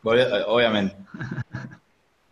Volvió- 0.00 0.46
obviamente. 0.46 0.94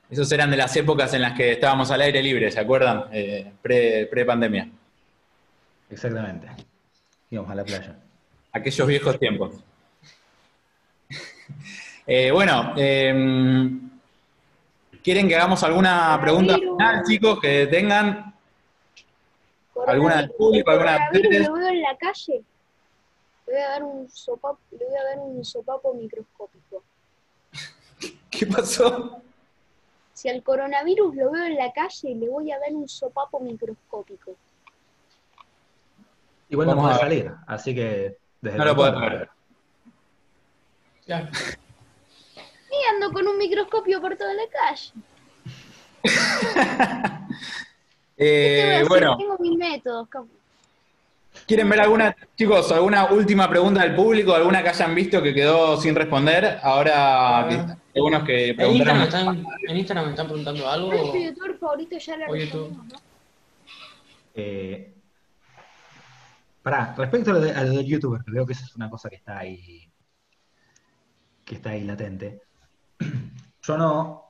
Esos 0.09 0.31
eran 0.31 0.49
de 0.49 0.57
las 0.57 0.77
épocas 0.77 1.13
en 1.15 1.23
las 1.23 1.33
que 1.33 1.51
estábamos 1.51 1.91
al 1.91 2.01
aire 2.01 2.23
libre, 2.23 2.49
¿se 2.53 2.61
acuerdan? 2.61 3.07
Eh, 3.11 3.51
pre, 3.61 4.07
pre-pandemia. 4.07 4.69
Exactamente. 5.91 6.47
Íbamos 7.29 7.51
a 7.51 7.55
la 7.57 7.65
playa. 7.65 7.97
Aquellos 8.53 8.87
viejos 8.87 9.19
tiempos. 9.19 9.55
Eh, 12.07 12.31
bueno, 12.31 12.73
eh, 12.77 13.69
¿quieren 15.03 15.29
que 15.29 15.35
hagamos 15.37 15.63
alguna 15.65 16.17
pregunta 16.23 16.55
final, 16.57 17.03
chicos, 17.07 17.39
que 17.41 17.67
tengan? 17.67 18.33
¿Alguna 19.87 20.17
del 20.17 20.31
público, 20.31 20.71
alguna 20.71 21.11
de 21.13 21.41
lo 21.41 21.53
veo 21.55 21.69
en 21.69 21.83
la 21.83 21.97
calle. 21.97 22.43
Le 23.47 23.53
voy 23.53 23.63
a 23.63 23.69
dar 23.69 23.83
un 23.83 24.09
sopapo, 24.11 24.59
le 24.73 24.85
voy 24.85 24.97
a 24.97 25.05
dar 25.05 25.19
un 25.19 25.45
sopapo 25.45 25.95
microscópico. 25.95 26.83
¿Qué 28.31 28.47
pasó? 28.47 29.23
Si 30.13 30.29
al 30.29 30.43
coronavirus 30.43 31.15
lo 31.15 31.31
veo 31.31 31.45
en 31.45 31.57
la 31.57 31.73
calle, 31.73 32.15
le 32.15 32.29
voy 32.29 32.51
a 32.51 32.59
dar 32.59 32.73
un 32.73 32.89
sopapo 32.89 33.41
microscópico. 33.41 34.35
Igual 36.51 36.69
no 36.69 36.77
Vamos 36.77 36.91
puede 36.91 37.01
salir, 37.01 37.33
así 37.47 37.75
que 37.75 38.19
desde 38.41 38.59
No 38.59 38.65
lo 38.65 38.75
puedo 38.77 39.01
ver. 39.01 39.31
Claro. 41.05 41.29
Y 42.71 42.95
ando 42.95 43.13
con 43.13 43.27
un 43.27 43.39
microscopio 43.39 44.01
por 44.01 44.17
toda 44.17 44.35
la 44.35 44.43
calle. 44.49 44.93
Eh, 48.19 48.85
bueno, 48.89 49.17
Tengo 49.17 49.37
mis 49.39 49.57
métodos. 49.57 50.09
¿quieren 51.47 51.69
ver 51.69 51.81
alguna, 51.81 52.17
chicos, 52.37 52.73
alguna 52.73 53.13
última 53.13 53.49
pregunta 53.49 53.83
del 53.83 53.95
público? 53.95 54.35
¿Alguna 54.35 54.61
que 54.63 54.71
hayan 54.71 54.95
visto 54.95 55.23
que 55.23 55.33
quedó 55.33 55.81
sin 55.81 55.95
responder? 55.95 56.59
Ahora, 56.63 57.47
algunos 57.95 58.25
que 58.25 58.51
¿En 58.51 58.61
Instagram, 58.73 58.99
me 58.99 59.07
preguntaron. 59.07 59.37
están, 59.39 59.47
¿En 59.69 59.77
Instagram 59.77 60.05
me 60.07 60.11
están 60.11 60.27
preguntando 60.27 60.69
algo? 60.69 60.89
¿Cuál 60.89 61.01
es 61.01 61.13
tu 61.13 61.19
youtuber 61.19 61.59
favorito? 61.59 61.99
Ya 61.99 62.17
le 62.17 62.25
O 62.25 62.35
YouTube. 62.37 62.41
respondimos, 62.69 62.87
¿no? 62.93 62.99
Eh, 64.35 64.95
pará, 66.63 66.95
respecto 66.97 67.31
a 67.31 67.35
lo, 67.35 67.41
de, 67.41 67.53
a 67.53 67.63
lo 67.63 67.71
del 67.71 67.87
youtuber, 67.87 68.23
que 68.25 68.31
veo 68.33 68.45
que 68.47 68.53
esa 68.53 68.65
es 68.65 68.75
una 68.75 68.91
cosa 68.91 69.09
que 69.09 69.17
está 69.17 69.39
ahí, 69.39 69.89
que 71.45 71.55
está 71.55 71.71
ahí 71.71 71.85
latente. 71.85 72.43
Yo 73.63 73.77
no, 73.79 74.28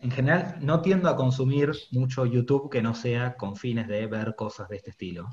en 0.00 0.10
general, 0.10 0.56
no 0.60 0.80
tiendo 0.80 1.08
a 1.08 1.16
consumir 1.16 1.72
mucho 1.92 2.24
YouTube 2.24 2.70
que 2.70 2.82
no 2.82 2.94
sea 2.94 3.36
con 3.36 3.56
fines 3.56 3.86
de 3.86 4.06
ver 4.06 4.34
cosas 4.34 4.68
de 4.68 4.76
este 4.76 4.90
estilo. 4.90 5.28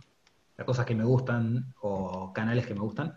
Las 0.57 0.65
cosas 0.65 0.85
que 0.85 0.95
me 0.95 1.05
gustan 1.05 1.73
o 1.81 2.33
canales 2.33 2.67
que 2.67 2.73
me 2.73 2.81
gustan. 2.81 3.13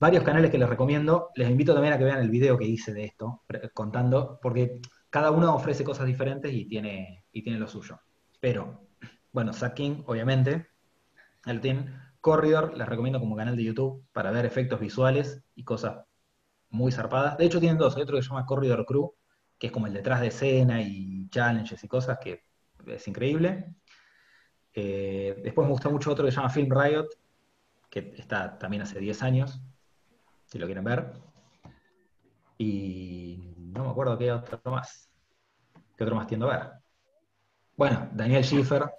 Varios 0.00 0.24
canales 0.24 0.50
que 0.50 0.58
les 0.58 0.68
recomiendo. 0.68 1.30
Les 1.36 1.48
invito 1.48 1.72
también 1.72 1.94
a 1.94 1.98
que 1.98 2.04
vean 2.04 2.20
el 2.20 2.30
video 2.30 2.58
que 2.58 2.64
hice 2.64 2.92
de 2.92 3.04
esto, 3.04 3.42
contando, 3.72 4.38
porque 4.42 4.80
cada 5.10 5.30
uno 5.30 5.54
ofrece 5.54 5.84
cosas 5.84 6.06
diferentes 6.06 6.52
y 6.52 6.64
tiene, 6.66 7.24
y 7.30 7.42
tiene 7.42 7.58
lo 7.58 7.68
suyo. 7.68 8.00
Pero, 8.40 8.88
bueno, 9.32 9.52
Zack 9.52 9.74
King, 9.74 10.02
obviamente, 10.06 10.66
el 11.46 11.60
tiene. 11.60 12.02
Corridor, 12.20 12.76
les 12.76 12.88
recomiendo 12.88 13.20
como 13.20 13.36
canal 13.36 13.54
de 13.54 13.64
YouTube 13.64 14.06
para 14.12 14.30
ver 14.30 14.46
efectos 14.46 14.80
visuales 14.80 15.44
y 15.54 15.62
cosas 15.62 16.06
muy 16.70 16.90
zarpadas. 16.90 17.36
De 17.36 17.44
hecho, 17.44 17.60
tienen 17.60 17.78
dos. 17.78 17.96
Hay 17.96 18.02
otro 18.02 18.16
que 18.16 18.22
se 18.22 18.30
llama 18.30 18.46
Corridor 18.46 18.86
Crew, 18.86 19.14
que 19.58 19.68
es 19.68 19.72
como 19.72 19.86
el 19.86 19.92
detrás 19.94 20.20
de 20.20 20.28
escena 20.28 20.80
y 20.82 21.28
challenges 21.30 21.82
y 21.82 21.88
cosas, 21.88 22.18
que 22.18 22.44
es 22.86 23.08
increíble. 23.08 23.74
Eh, 24.72 25.40
después 25.42 25.66
me 25.66 25.72
gustó 25.72 25.90
mucho 25.90 26.10
otro 26.10 26.24
que 26.24 26.30
se 26.32 26.36
llama 26.36 26.50
Film 26.50 26.68
Riot, 26.70 27.06
que 27.90 28.14
está 28.18 28.58
también 28.58 28.82
hace 28.82 28.98
10 28.98 29.22
años, 29.22 29.60
si 30.46 30.58
lo 30.58 30.66
quieren 30.66 30.84
ver. 30.84 31.12
Y 32.58 33.54
no 33.58 33.84
me 33.84 33.90
acuerdo 33.90 34.18
qué 34.18 34.32
otro 34.32 34.60
más. 34.70 35.08
¿Qué 35.96 36.02
otro 36.04 36.16
más 36.16 36.26
tiendo 36.26 36.50
a 36.50 36.56
ver? 36.56 36.70
Bueno, 37.76 38.08
Daniel 38.12 38.44
Schiffer. 38.44 38.82
Hoy 38.82 38.90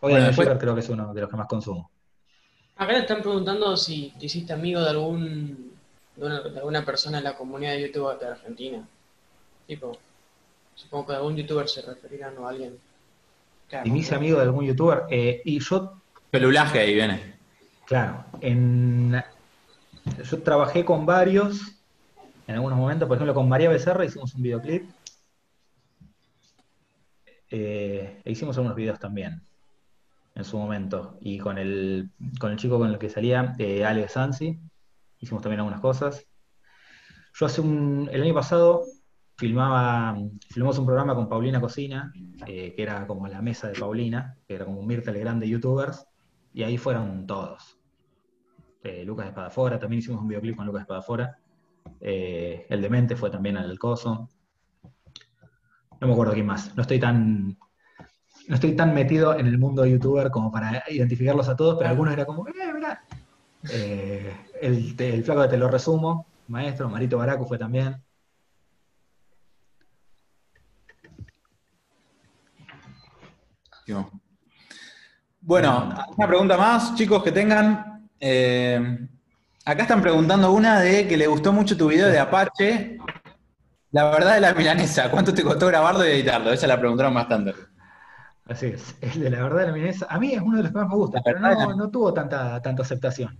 Bueno, 0.00 0.14
Daniel 0.16 0.26
después- 0.28 0.46
Schiffer 0.48 0.58
creo 0.60 0.74
que 0.74 0.80
es 0.80 0.88
uno 0.88 1.12
de 1.14 1.20
los 1.22 1.30
que 1.30 1.36
más 1.36 1.46
consumo. 1.48 1.90
Acá 2.76 2.92
le 2.92 2.98
están 3.00 3.20
preguntando 3.22 3.76
si 3.76 4.12
te 4.18 4.26
hiciste 4.26 4.52
amigo 4.52 4.80
de 4.80 4.90
algún 4.90 5.67
de, 6.18 6.26
una- 6.26 6.40
de 6.40 6.58
alguna 6.58 6.84
persona 6.84 7.18
en 7.18 7.24
la 7.24 7.36
comunidad 7.36 7.72
de 7.72 7.82
YouTube 7.82 8.18
de 8.18 8.26
Argentina. 8.26 8.86
Tipo, 9.66 9.98
supongo 10.74 11.06
que 11.06 11.12
algún 11.14 11.36
youtuber 11.36 11.68
se 11.68 11.82
referirán 11.82 12.36
o 12.38 12.46
a 12.46 12.50
alguien. 12.50 12.78
Claro, 13.68 13.86
Y 13.86 13.90
me 13.90 13.98
hice 13.98 14.14
amigo 14.14 14.36
de 14.38 14.44
algún 14.44 14.64
youtuber. 14.66 15.02
eh, 15.10 15.42
y 15.44 15.60
yo 15.60 15.94
Pelulaje 16.30 16.78
ahí 16.80 16.94
viene. 16.94 17.36
Claro, 17.86 18.24
en, 18.40 19.22
yo 20.30 20.42
trabajé 20.42 20.84
con 20.84 21.06
varios 21.06 21.74
en 22.46 22.54
algunos 22.54 22.78
momentos, 22.78 23.06
por 23.08 23.16
ejemplo 23.16 23.34
con 23.34 23.48
María 23.48 23.68
Becerra 23.68 24.04
hicimos 24.06 24.34
un 24.34 24.42
videoclip, 24.42 24.90
eh, 27.50 28.20
e 28.24 28.30
hicimos 28.30 28.56
algunos 28.56 28.76
videos 28.76 28.98
también 28.98 29.40
en 30.34 30.44
su 30.44 30.56
momento, 30.58 31.16
y 31.20 31.38
con 31.38 31.58
el, 31.58 32.10
con 32.38 32.52
el 32.52 32.58
chico 32.58 32.78
con 32.78 32.90
el 32.90 32.98
que 32.98 33.10
salía, 33.10 33.54
eh, 33.58 33.84
Alex 33.84 34.12
Sansi, 34.12 34.58
hicimos 35.20 35.42
también 35.42 35.60
algunas 35.60 35.80
cosas. 35.80 36.26
Yo 37.34 37.46
hace 37.46 37.60
un, 37.60 38.08
el 38.12 38.22
año 38.22 38.34
pasado 38.34 38.84
filmaba, 39.36 40.18
filmamos 40.50 40.78
un 40.78 40.86
programa 40.86 41.14
con 41.14 41.28
Paulina 41.28 41.60
Cocina, 41.60 42.12
eh, 42.46 42.74
que 42.74 42.82
era 42.82 43.06
como 43.06 43.28
la 43.28 43.40
mesa 43.40 43.68
de 43.68 43.78
Paulina, 43.78 44.36
que 44.46 44.54
era 44.54 44.64
como 44.64 44.80
un 44.80 44.86
Mirta 44.86 45.12
Legrand 45.12 45.40
de 45.40 45.48
youtubers, 45.48 46.06
y 46.52 46.64
ahí 46.64 46.76
fueron 46.76 47.26
todos. 47.26 47.78
Eh, 48.82 49.04
Lucas 49.04 49.28
Espadafora, 49.28 49.78
también 49.78 50.00
hicimos 50.00 50.20
un 50.20 50.28
videoclip 50.28 50.56
con 50.56 50.66
Lucas 50.66 50.82
Espadafora. 50.82 51.38
Eh, 52.00 52.66
el 52.68 52.82
Demente 52.82 53.16
fue 53.16 53.30
también 53.30 53.56
al 53.56 53.78
Coso. 53.78 54.28
No 56.00 56.06
me 56.06 56.12
acuerdo 56.12 56.32
quién 56.32 56.46
más. 56.46 56.74
No 56.76 56.82
estoy 56.82 56.98
tan. 56.98 57.58
No 58.48 58.54
estoy 58.54 58.74
tan 58.74 58.94
metido 58.94 59.38
en 59.38 59.46
el 59.46 59.58
mundo 59.58 59.84
youtuber 59.84 60.30
como 60.30 60.50
para 60.50 60.82
identificarlos 60.88 61.48
a 61.48 61.56
todos, 61.56 61.76
pero 61.76 61.90
algunos 61.90 62.14
era 62.14 62.24
como, 62.24 62.46
eh, 62.48 62.52
mirá. 62.74 63.04
Eh, 63.70 64.36
el, 64.60 64.94
el 64.98 65.24
flaco 65.24 65.42
de 65.42 65.48
Te 65.48 65.56
lo 65.56 65.68
resumo, 65.68 66.26
maestro, 66.48 66.88
Marito 66.88 67.18
Baracu 67.18 67.44
fue 67.46 67.58
también. 67.58 68.02
Bueno, 75.40 75.94
una 76.16 76.26
pregunta 76.26 76.56
más, 76.56 76.94
chicos, 76.94 77.22
que 77.22 77.32
tengan. 77.32 78.08
Eh, 78.20 79.08
acá 79.64 79.82
están 79.82 80.02
preguntando 80.02 80.52
una 80.52 80.80
de 80.80 81.06
que 81.08 81.16
le 81.16 81.26
gustó 81.26 81.52
mucho 81.52 81.76
tu 81.76 81.88
video 81.88 82.08
de 82.08 82.18
Apache. 82.18 82.98
La 83.90 84.10
verdad 84.10 84.34
de 84.34 84.40
la 84.40 84.52
milanesa, 84.52 85.10
¿cuánto 85.10 85.32
te 85.32 85.42
costó 85.42 85.66
grabarlo 85.68 86.04
y 86.04 86.10
editarlo? 86.10 86.52
Esa 86.52 86.66
la 86.66 86.78
preguntaron 86.78 87.14
bastante. 87.14 87.54
Así 88.44 88.66
es, 88.66 88.96
el 89.00 89.20
de 89.20 89.30
la 89.30 89.42
verdad 89.42 89.60
de 89.60 89.66
la 89.68 89.72
milanesa. 89.72 90.06
A 90.10 90.18
mí 90.18 90.34
es 90.34 90.42
uno 90.42 90.58
de 90.58 90.64
los 90.64 90.72
que 90.72 90.78
más 90.78 90.88
me 90.88 90.94
gusta, 90.94 91.22
pero 91.24 91.40
no, 91.40 91.74
no 91.74 91.90
tuvo 91.90 92.12
tanta, 92.12 92.60
tanta 92.60 92.82
aceptación. 92.82 93.38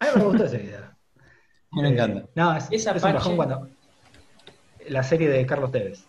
A 0.00 0.04
mí 0.06 0.10
me 0.16 0.24
gustó 0.24 0.44
ese 0.44 0.58
video. 0.58 0.80
A 0.84 1.76
mí 1.76 1.82
me 1.82 1.88
Eh, 1.88 1.92
encanta. 1.92 2.24
No, 2.34 2.56
es, 2.56 2.64
Esa 2.70 2.90
es 2.92 3.02
un 3.02 3.10
Apache- 3.10 3.14
bajón 3.14 3.36
cuando. 3.36 3.68
La 4.88 5.02
serie 5.02 5.28
de 5.28 5.46
Carlos 5.46 5.70
Tevez. 5.70 6.04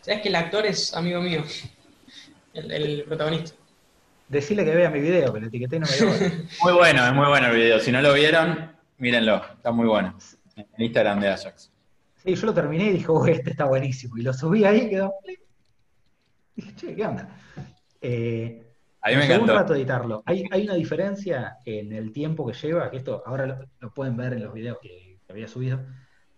¿Sabes 0.00 0.22
que 0.22 0.28
el 0.28 0.34
actor 0.36 0.64
es 0.66 0.94
amigo 0.94 1.20
mío? 1.20 1.44
El, 2.54 2.70
el 2.72 3.04
protagonista. 3.04 3.54
Decirle 4.28 4.64
que 4.64 4.74
vea 4.74 4.90
mi 4.90 5.00
video, 5.00 5.32
que 5.32 5.40
lo 5.40 5.46
etiqueté 5.46 5.76
y 5.76 5.78
no 5.80 5.86
me 5.86 5.96
dio. 5.96 6.06
bola. 6.08 6.32
Muy 6.62 6.72
bueno, 6.72 7.06
es 7.06 7.14
muy 7.14 7.26
bueno 7.28 7.46
el 7.48 7.56
video. 7.56 7.80
Si 7.80 7.92
no 7.92 8.00
lo 8.02 8.12
vieron, 8.14 8.72
mírenlo. 8.98 9.42
Está 9.54 9.70
muy 9.70 9.86
bueno. 9.86 10.16
En 10.56 10.66
el 10.76 10.84
Instagram 10.84 11.20
de 11.20 11.28
Ajax. 11.28 11.70
Sí, 12.24 12.34
yo 12.34 12.46
lo 12.46 12.54
terminé 12.54 12.86
y 12.86 12.90
dije, 12.94 13.10
uy, 13.10 13.30
este 13.30 13.50
está 13.50 13.64
buenísimo. 13.66 14.16
Y 14.18 14.22
lo 14.22 14.32
subí 14.34 14.64
ahí 14.64 14.82
y 14.86 14.90
quedó. 14.90 15.12
Dije, 16.56 16.74
che, 16.76 16.96
¿qué 16.96 17.06
onda? 17.06 17.28
Eh, 18.00 18.67
A 19.00 19.10
mí 19.10 19.16
me 19.16 19.38
un 19.38 19.48
rato 19.48 19.74
editarlo. 19.74 20.22
Hay, 20.26 20.44
hay 20.50 20.64
una 20.64 20.74
diferencia 20.74 21.58
en 21.64 21.92
el 21.92 22.12
tiempo 22.12 22.46
que 22.46 22.52
lleva, 22.52 22.90
que 22.90 22.96
esto 22.96 23.22
ahora 23.24 23.46
lo, 23.46 23.58
lo 23.78 23.94
pueden 23.94 24.16
ver 24.16 24.32
en 24.32 24.42
los 24.42 24.52
videos 24.52 24.78
que, 24.82 25.20
que 25.24 25.32
había 25.32 25.46
subido, 25.46 25.84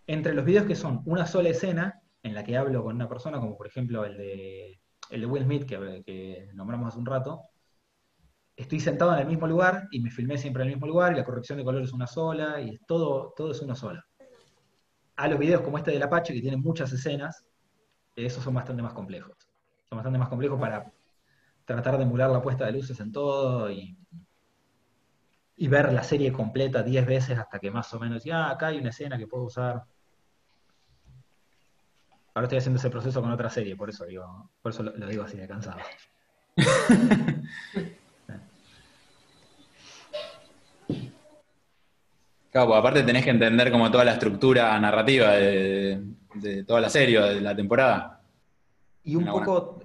entre 0.06 0.34
los 0.34 0.44
videos 0.44 0.66
que 0.66 0.74
son 0.74 1.02
una 1.06 1.26
sola 1.26 1.48
escena 1.48 2.00
en 2.22 2.34
la 2.34 2.44
que 2.44 2.56
hablo 2.56 2.82
con 2.82 2.96
una 2.96 3.08
persona, 3.08 3.38
como 3.38 3.56
por 3.56 3.66
ejemplo 3.66 4.04
el 4.04 4.16
de, 4.16 4.80
el 5.10 5.20
de 5.20 5.26
Will 5.26 5.44
Smith 5.44 5.64
que, 5.64 6.02
que 6.04 6.48
nombramos 6.54 6.88
hace 6.88 6.98
un 6.98 7.06
rato, 7.06 7.42
estoy 8.56 8.80
sentado 8.80 9.14
en 9.14 9.20
el 9.20 9.26
mismo 9.26 9.46
lugar 9.46 9.88
y 9.90 10.00
me 10.00 10.10
filmé 10.10 10.36
siempre 10.36 10.62
en 10.62 10.68
el 10.68 10.74
mismo 10.74 10.86
lugar 10.86 11.12
y 11.12 11.16
la 11.16 11.24
corrección 11.24 11.58
de 11.58 11.64
color 11.64 11.82
es 11.82 11.92
una 11.92 12.06
sola 12.06 12.60
y 12.60 12.74
es 12.74 12.80
todo, 12.86 13.32
todo 13.36 13.52
es 13.52 13.62
uno 13.62 13.74
solo. 13.74 14.02
A 15.16 15.28
los 15.28 15.38
videos 15.38 15.62
como 15.62 15.78
este 15.78 15.90
del 15.92 16.02
Apache, 16.02 16.34
que 16.34 16.40
tienen 16.40 16.60
muchas 16.60 16.92
escenas, 16.92 17.44
esos 18.16 18.42
son 18.42 18.54
bastante 18.54 18.82
más 18.82 18.92
complejos. 18.92 19.36
Son 19.88 19.96
bastante 19.96 20.18
más 20.18 20.28
complejos 20.28 20.58
para 20.58 20.92
tratar 21.74 21.97
de 21.97 22.02
emular 22.02 22.30
la 22.30 22.42
puesta 22.42 22.66
de 22.66 22.72
luces 22.72 22.98
en 22.98 23.12
todo 23.12 23.70
y, 23.70 23.97
y 25.56 25.68
ver 25.68 25.92
la 25.92 26.02
serie 26.02 26.32
completa 26.32 26.82
10 26.82 27.06
veces 27.06 27.38
hasta 27.38 27.60
que 27.60 27.70
más 27.70 27.92
o 27.94 28.01
menos, 28.01 28.24
ya 28.24 28.51
acá 28.51 28.68
hay 28.68 28.78
una 28.78 28.90
escena 28.90 29.16
que 29.16 29.28
puedo 29.28 29.44
usar. 29.44 29.84
Ahora 32.34 32.47
estoy 32.47 32.59
haciendo 32.59 32.78
ese 32.78 32.90
proceso 32.90 33.22
con 33.22 33.30
otra 33.30 33.51
serie, 33.51 33.76
por 33.76 33.88
eso 33.88 34.05
digo, 34.05 34.51
por 34.60 34.72
eso 34.72 34.82
lo, 34.82 34.97
lo 34.97 35.06
digo 35.06 35.22
así 35.22 35.36
de 35.36 35.47
cansado. 35.47 35.78
Claro, 42.51 42.74
aparte 42.74 43.05
tenés 43.05 43.22
que 43.22 43.30
entender 43.30 43.70
como 43.70 43.92
toda 43.92 44.05
la 44.05 44.14
estructura 44.14 44.76
narrativa 44.80 45.30
de, 45.34 46.02
de 46.34 46.64
toda 46.64 46.80
la 46.80 46.90
serie, 46.90 47.20
de 47.20 47.40
la 47.40 47.55
temporada. 47.55 48.20
Y 49.05 49.14
un 49.14 49.22
Una 49.22 49.32
poco, 49.32 49.80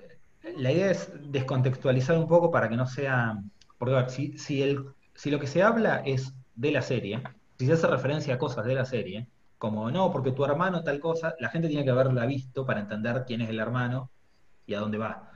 la 0.58 0.72
idea 0.72 0.92
es 0.92 1.12
descontextualizar 1.32 2.18
un 2.18 2.28
poco 2.28 2.52
para 2.52 2.70
que 2.70 2.76
no 2.78 2.88
sea, 2.88 3.38
porque 3.78 3.96
a 3.96 4.02
ver, 4.02 4.10
si, 4.10 4.38
si, 4.38 4.62
el, 4.62 4.86
si 5.14 5.32
lo 5.32 5.40
que 5.40 5.48
se 5.48 5.64
habla 5.64 6.02
es 6.06 6.34
de 6.56 6.72
la 6.72 6.82
serie, 6.82 7.22
si 7.58 7.66
se 7.66 7.74
hace 7.74 7.88
referencia 7.88 8.36
a 8.36 8.38
cosas 8.38 8.66
de 8.66 8.76
la 8.76 8.86
serie, 8.86 9.28
como 9.58 9.90
no, 9.92 10.12
porque 10.12 10.32
tu 10.32 10.46
hermano 10.46 10.84
tal 10.84 11.00
cosa, 11.00 11.34
la 11.40 11.50
gente 11.50 11.68
tiene 11.68 11.84
que 11.84 11.90
haberla 11.92 12.26
visto 12.26 12.66
para 12.66 12.82
entender 12.82 13.24
quién 13.26 13.42
es 13.42 13.50
el 13.50 13.60
hermano 13.60 14.12
y 14.66 14.74
a 14.74 14.80
dónde 14.80 14.98
va. 14.98 15.32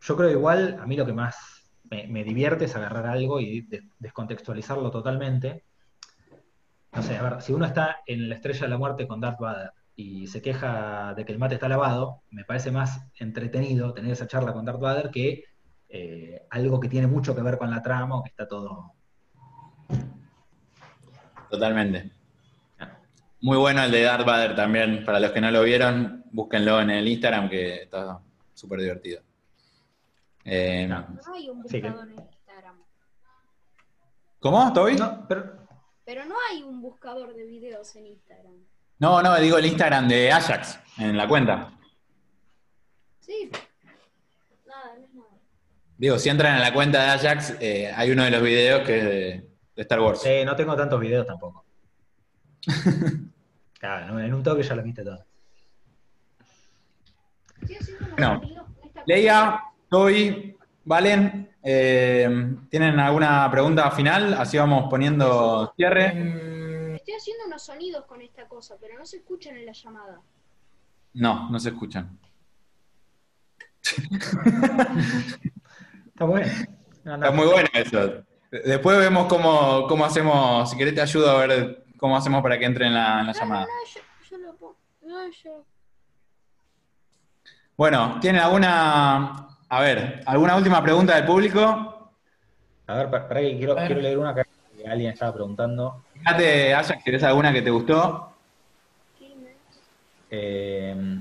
Yo 0.00 0.16
creo 0.16 0.30
igual, 0.30 0.78
a 0.80 0.86
mí 0.86 0.96
lo 0.96 1.06
que 1.06 1.12
más 1.12 1.36
me, 1.84 2.24
divierte 2.24 2.66
es 2.66 2.76
agarrar 2.76 3.06
algo 3.06 3.40
y 3.40 3.62
des- 3.62 3.84
descontextualizarlo 3.98 4.90
totalmente. 4.90 5.64
No 6.92 7.02
sé, 7.02 7.16
a 7.16 7.22
ver, 7.22 7.42
si 7.42 7.52
uno 7.52 7.66
está 7.66 7.98
en 8.06 8.28
la 8.28 8.36
estrella 8.36 8.62
de 8.62 8.68
la 8.68 8.78
muerte 8.78 9.06
con 9.06 9.20
Darth 9.20 9.40
Vader 9.40 9.70
y 9.96 10.26
se 10.26 10.42
queja 10.42 11.14
de 11.14 11.24
que 11.24 11.32
el 11.32 11.38
mate 11.38 11.54
está 11.54 11.68
lavado, 11.68 12.22
me 12.30 12.44
parece 12.44 12.70
más 12.70 13.00
entretenido 13.18 13.92
tener 13.94 14.12
esa 14.12 14.26
charla 14.26 14.52
con 14.52 14.64
Darth 14.64 14.80
Vader 14.80 15.10
que 15.10 15.44
eh, 15.88 16.46
algo 16.50 16.80
que 16.80 16.88
tiene 16.88 17.06
mucho 17.06 17.34
que 17.36 17.42
ver 17.42 17.58
con 17.58 17.70
la 17.70 17.80
trama 17.82 18.16
o 18.18 18.22
que 18.22 18.30
está 18.30 18.48
todo. 18.48 18.92
Totalmente. 21.50 22.10
Muy 23.40 23.58
bueno 23.58 23.82
el 23.84 23.90
de 23.90 24.02
Darth 24.02 24.26
Vader 24.26 24.56
también. 24.56 25.04
Para 25.04 25.20
los 25.20 25.30
que 25.30 25.40
no 25.40 25.50
lo 25.50 25.62
vieron, 25.62 26.24
búsquenlo 26.32 26.80
en 26.80 26.90
el 26.90 27.06
Instagram 27.06 27.48
que 27.50 27.82
está 27.82 28.18
súper 28.54 28.80
divertido. 28.80 29.20
Eh, 30.44 30.86
No 30.88 31.06
hay 31.34 31.48
un 31.50 31.62
Sí, 31.68 31.80
que- 31.80 31.90
buscador 31.90 32.10
en 32.12 32.18
Instagram. 32.18 32.76
¿Cómo? 34.40 34.72
¿Toby? 34.72 34.96
No, 34.96 35.26
pero 35.28 35.58
Pero 36.04 36.24
no 36.26 36.34
hay 36.50 36.62
un 36.62 36.80
buscador 36.82 37.34
de 37.34 37.44
videos 37.46 37.94
en 37.96 38.06
Instagram. 38.06 38.54
No, 38.98 39.22
no, 39.22 39.36
digo 39.38 39.58
el 39.58 39.66
Instagram 39.66 40.08
de 40.08 40.32
Ajax, 40.32 40.78
en 40.98 41.16
la 41.16 41.28
cuenta. 41.28 41.70
Sí. 43.20 43.50
Nada, 44.66 44.94
no 44.98 45.04
es 45.04 45.14
nada. 45.14 45.28
Digo, 45.98 46.18
si 46.18 46.28
entran 46.28 46.54
a 46.56 46.60
la 46.60 46.72
cuenta 46.72 47.02
de 47.02 47.10
Ajax, 47.10 47.56
eh, 47.60 47.92
hay 47.94 48.10
uno 48.10 48.24
de 48.24 48.30
los 48.30 48.42
videos 48.42 48.82
que 48.86 48.98
es 48.98 49.04
de, 49.04 49.48
de 49.76 49.82
Star 49.82 50.00
Wars. 50.00 50.24
eh, 50.24 50.44
no 50.44 50.54
tengo 50.56 50.76
tantos 50.76 51.00
videos 51.00 51.26
tampoco. 51.26 51.64
Claro, 53.78 54.14
no, 54.14 54.20
en 54.20 54.32
un 54.32 54.42
toque 54.42 54.62
ya 54.62 54.74
los 54.74 54.82
viste 54.82 55.02
unos 55.02 55.20
Bueno, 58.12 58.40
Leia, 59.04 59.60
Toby, 59.90 60.56
Valen, 60.86 61.50
eh, 61.62 62.56
¿tienen 62.70 62.98
alguna 62.98 63.50
pregunta 63.50 63.90
final? 63.90 64.32
Así 64.32 64.56
vamos 64.56 64.86
poniendo 64.88 65.70
cierre. 65.76 66.12
Estoy 67.04 67.16
haciendo 67.16 67.44
unos 67.44 67.62
sonidos 67.62 68.06
con 68.06 68.22
esta 68.22 68.48
cosa, 68.48 68.76
pero 68.80 68.98
no 68.98 69.04
se 69.04 69.18
escuchan 69.18 69.54
en 69.58 69.66
la 69.66 69.72
llamada. 69.72 70.22
No, 71.12 71.50
no 71.50 71.60
se 71.60 71.68
escuchan. 71.68 72.18
Está 76.06 76.24
bueno. 76.24 76.46
No, 77.04 77.18
no, 77.18 77.26
Está 77.26 77.36
muy 77.36 77.46
bueno 77.46 77.68
eso. 77.74 78.24
Después 78.50 78.96
vemos 78.96 79.26
cómo, 79.26 79.86
cómo 79.86 80.06
hacemos, 80.06 80.70
si 80.70 80.78
querés 80.78 80.94
te 80.94 81.02
ayudo 81.02 81.30
a 81.30 81.46
ver 81.46 81.84
cómo 81.98 82.16
hacemos 82.16 82.42
para 82.42 82.58
que 82.58 82.64
entre 82.64 82.86
en 82.86 82.94
la, 82.94 83.20
en 83.20 83.26
la 83.26 83.32
No, 83.34 83.38
no, 83.38 83.38
llamada. 83.38 83.66
no, 83.66 83.70
yo, 83.94 84.00
yo 84.30 84.38
lo 84.38 84.56
pongo. 84.56 84.76
No, 85.02 85.30
yo. 85.30 85.66
Bueno, 87.76 88.18
¿tienen 88.18 88.40
alguna, 88.40 89.46
a 89.68 89.80
ver, 89.82 90.22
alguna 90.24 90.56
última 90.56 90.82
pregunta 90.82 91.16
del 91.16 91.26
público? 91.26 92.14
A 92.86 92.94
ver, 92.94 93.10
para 93.10 93.28
que 93.40 93.58
quiero, 93.58 93.74
leer 93.74 94.16
una 94.16 94.34
que 94.84 94.90
alguien 94.90 95.12
estaba 95.12 95.32
preguntando. 95.32 96.04
Fíjate, 96.12 96.74
Ajax, 96.74 97.02
¿querés 97.02 97.22
alguna 97.22 97.52
que 97.52 97.62
te 97.62 97.70
gustó? 97.70 98.34
Eh, 100.30 101.18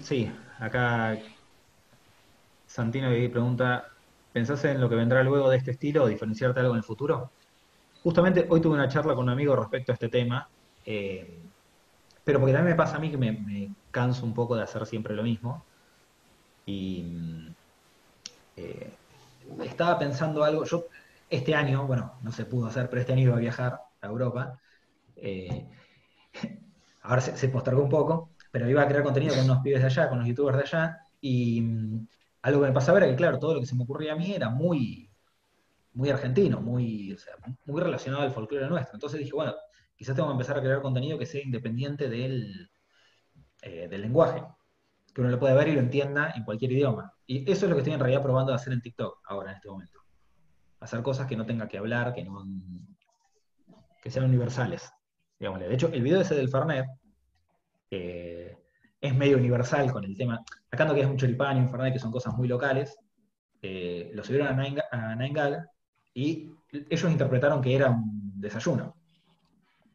sí, 0.00 0.30
acá 0.58 1.16
Santino 2.66 3.08
pregunta, 3.30 3.88
¿pensás 4.32 4.64
en 4.64 4.80
lo 4.80 4.88
que 4.88 4.96
vendrá 4.96 5.22
luego 5.22 5.48
de 5.48 5.58
este 5.58 5.70
estilo 5.72 6.04
o 6.04 6.08
diferenciarte 6.08 6.60
algo 6.60 6.72
en 6.72 6.78
el 6.78 6.84
futuro? 6.84 7.30
Justamente 8.02 8.46
hoy 8.48 8.60
tuve 8.60 8.74
una 8.74 8.88
charla 8.88 9.14
con 9.14 9.24
un 9.24 9.30
amigo 9.30 9.54
respecto 9.54 9.92
a 9.92 9.94
este 9.94 10.08
tema, 10.08 10.48
eh, 10.84 11.38
pero 12.24 12.40
porque 12.40 12.52
también 12.52 12.74
me 12.74 12.76
pasa 12.76 12.96
a 12.96 12.98
mí 12.98 13.10
que 13.10 13.16
me, 13.16 13.32
me 13.32 13.70
canso 13.90 14.24
un 14.24 14.34
poco 14.34 14.56
de 14.56 14.64
hacer 14.64 14.84
siempre 14.86 15.14
lo 15.14 15.22
mismo. 15.22 15.64
Y 16.66 17.02
mm, 17.02 17.54
eh, 18.56 18.92
estaba 19.64 19.98
pensando 19.98 20.42
algo, 20.42 20.64
yo 20.64 20.86
este 21.30 21.54
año, 21.54 21.86
bueno, 21.86 22.18
no 22.22 22.32
se 22.32 22.44
pudo 22.46 22.66
hacer, 22.66 22.88
pero 22.88 23.00
este 23.00 23.12
año 23.12 23.22
iba 23.22 23.36
a 23.36 23.40
viajar 23.40 23.80
a 24.00 24.06
Europa. 24.06 24.60
eh, 25.16 25.68
ahora 27.02 27.20
se, 27.20 27.48
postergó 27.48 27.82
un 27.82 27.88
poco, 27.88 28.30
pero 28.50 28.68
iba 28.68 28.82
a 28.82 28.88
crear 28.88 29.04
contenido 29.04 29.34
con 29.34 29.44
unos 29.44 29.62
pibes 29.62 29.80
de 29.80 29.86
allá, 29.86 30.08
con 30.08 30.18
los 30.18 30.28
youtubers 30.28 30.56
de 30.56 30.62
allá, 30.64 30.98
y 31.20 31.60
mm, 31.60 32.08
algo 32.42 32.60
que 32.62 32.68
me 32.68 32.72
pasaba 32.72 32.98
era 32.98 33.08
que, 33.08 33.16
claro, 33.16 33.38
todo 33.38 33.54
lo 33.54 33.60
que 33.60 33.66
se 33.66 33.74
me 33.76 33.84
ocurría 33.84 34.12
a 34.12 34.16
mí 34.16 34.32
era 34.32 34.50
muy, 34.50 35.10
muy 35.94 36.10
argentino, 36.10 36.60
muy, 36.60 37.12
o 37.12 37.18
sea, 37.18 37.34
muy 37.64 37.82
relacionado 37.82 38.22
al 38.22 38.32
folclore 38.32 38.68
nuestro. 38.68 38.96
Entonces 38.96 39.20
dije, 39.20 39.32
bueno, 39.32 39.54
quizás 39.96 40.14
tengo 40.14 40.28
que 40.28 40.32
empezar 40.32 40.58
a 40.58 40.60
crear 40.62 40.82
contenido 40.82 41.18
que 41.18 41.26
sea 41.26 41.42
independiente 41.42 42.08
del, 42.08 42.70
eh, 43.62 43.88
del 43.88 44.02
lenguaje, 44.02 44.42
que 45.14 45.20
uno 45.20 45.30
lo 45.30 45.40
pueda 45.40 45.54
ver 45.54 45.68
y 45.68 45.72
lo 45.72 45.80
entienda 45.80 46.32
en 46.36 46.44
cualquier 46.44 46.72
idioma. 46.72 47.12
Y 47.26 47.50
eso 47.50 47.66
es 47.66 47.70
lo 47.70 47.76
que 47.76 47.80
estoy 47.80 47.94
en 47.94 48.00
realidad 48.00 48.22
probando 48.22 48.52
de 48.52 48.56
hacer 48.56 48.72
en 48.72 48.82
TikTok 48.82 49.20
ahora, 49.28 49.50
en 49.50 49.56
este 49.56 49.68
momento. 49.68 49.95
Hacer 50.80 51.02
cosas 51.02 51.26
que 51.26 51.36
no 51.36 51.46
tenga 51.46 51.68
que 51.68 51.78
hablar, 51.78 52.14
que 52.14 52.24
no 52.24 52.44
que 54.02 54.10
sean 54.10 54.26
universales. 54.26 54.92
digámosle. 55.38 55.68
De 55.68 55.74
hecho, 55.74 55.88
el 55.92 56.02
video 56.02 56.20
ese 56.20 56.36
del 56.36 56.48
Fernet, 56.48 56.86
es 57.90 59.14
medio 59.14 59.36
universal 59.36 59.90
con 59.92 60.04
el 60.04 60.16
tema. 60.16 60.44
Acá 60.70 60.84
no 60.84 60.94
que 60.94 61.00
es 61.00 61.06
un 61.06 61.16
choripán 61.16 61.56
y 61.56 61.60
un 61.60 61.70
Fernet, 61.70 61.92
que 61.92 61.98
son 61.98 62.12
cosas 62.12 62.34
muy 62.34 62.48
locales. 62.48 62.96
eh, 63.62 64.10
lo 64.14 64.22
subieron 64.22 64.48
a 64.48 64.52
Nine, 64.52 64.80
a 64.92 65.14
Nine 65.16 65.34
Gag 65.34 65.66
y 66.14 66.52
ellos 66.70 67.10
interpretaron 67.10 67.60
que 67.60 67.74
era 67.74 67.90
un 67.90 68.40
desayuno. 68.40 68.94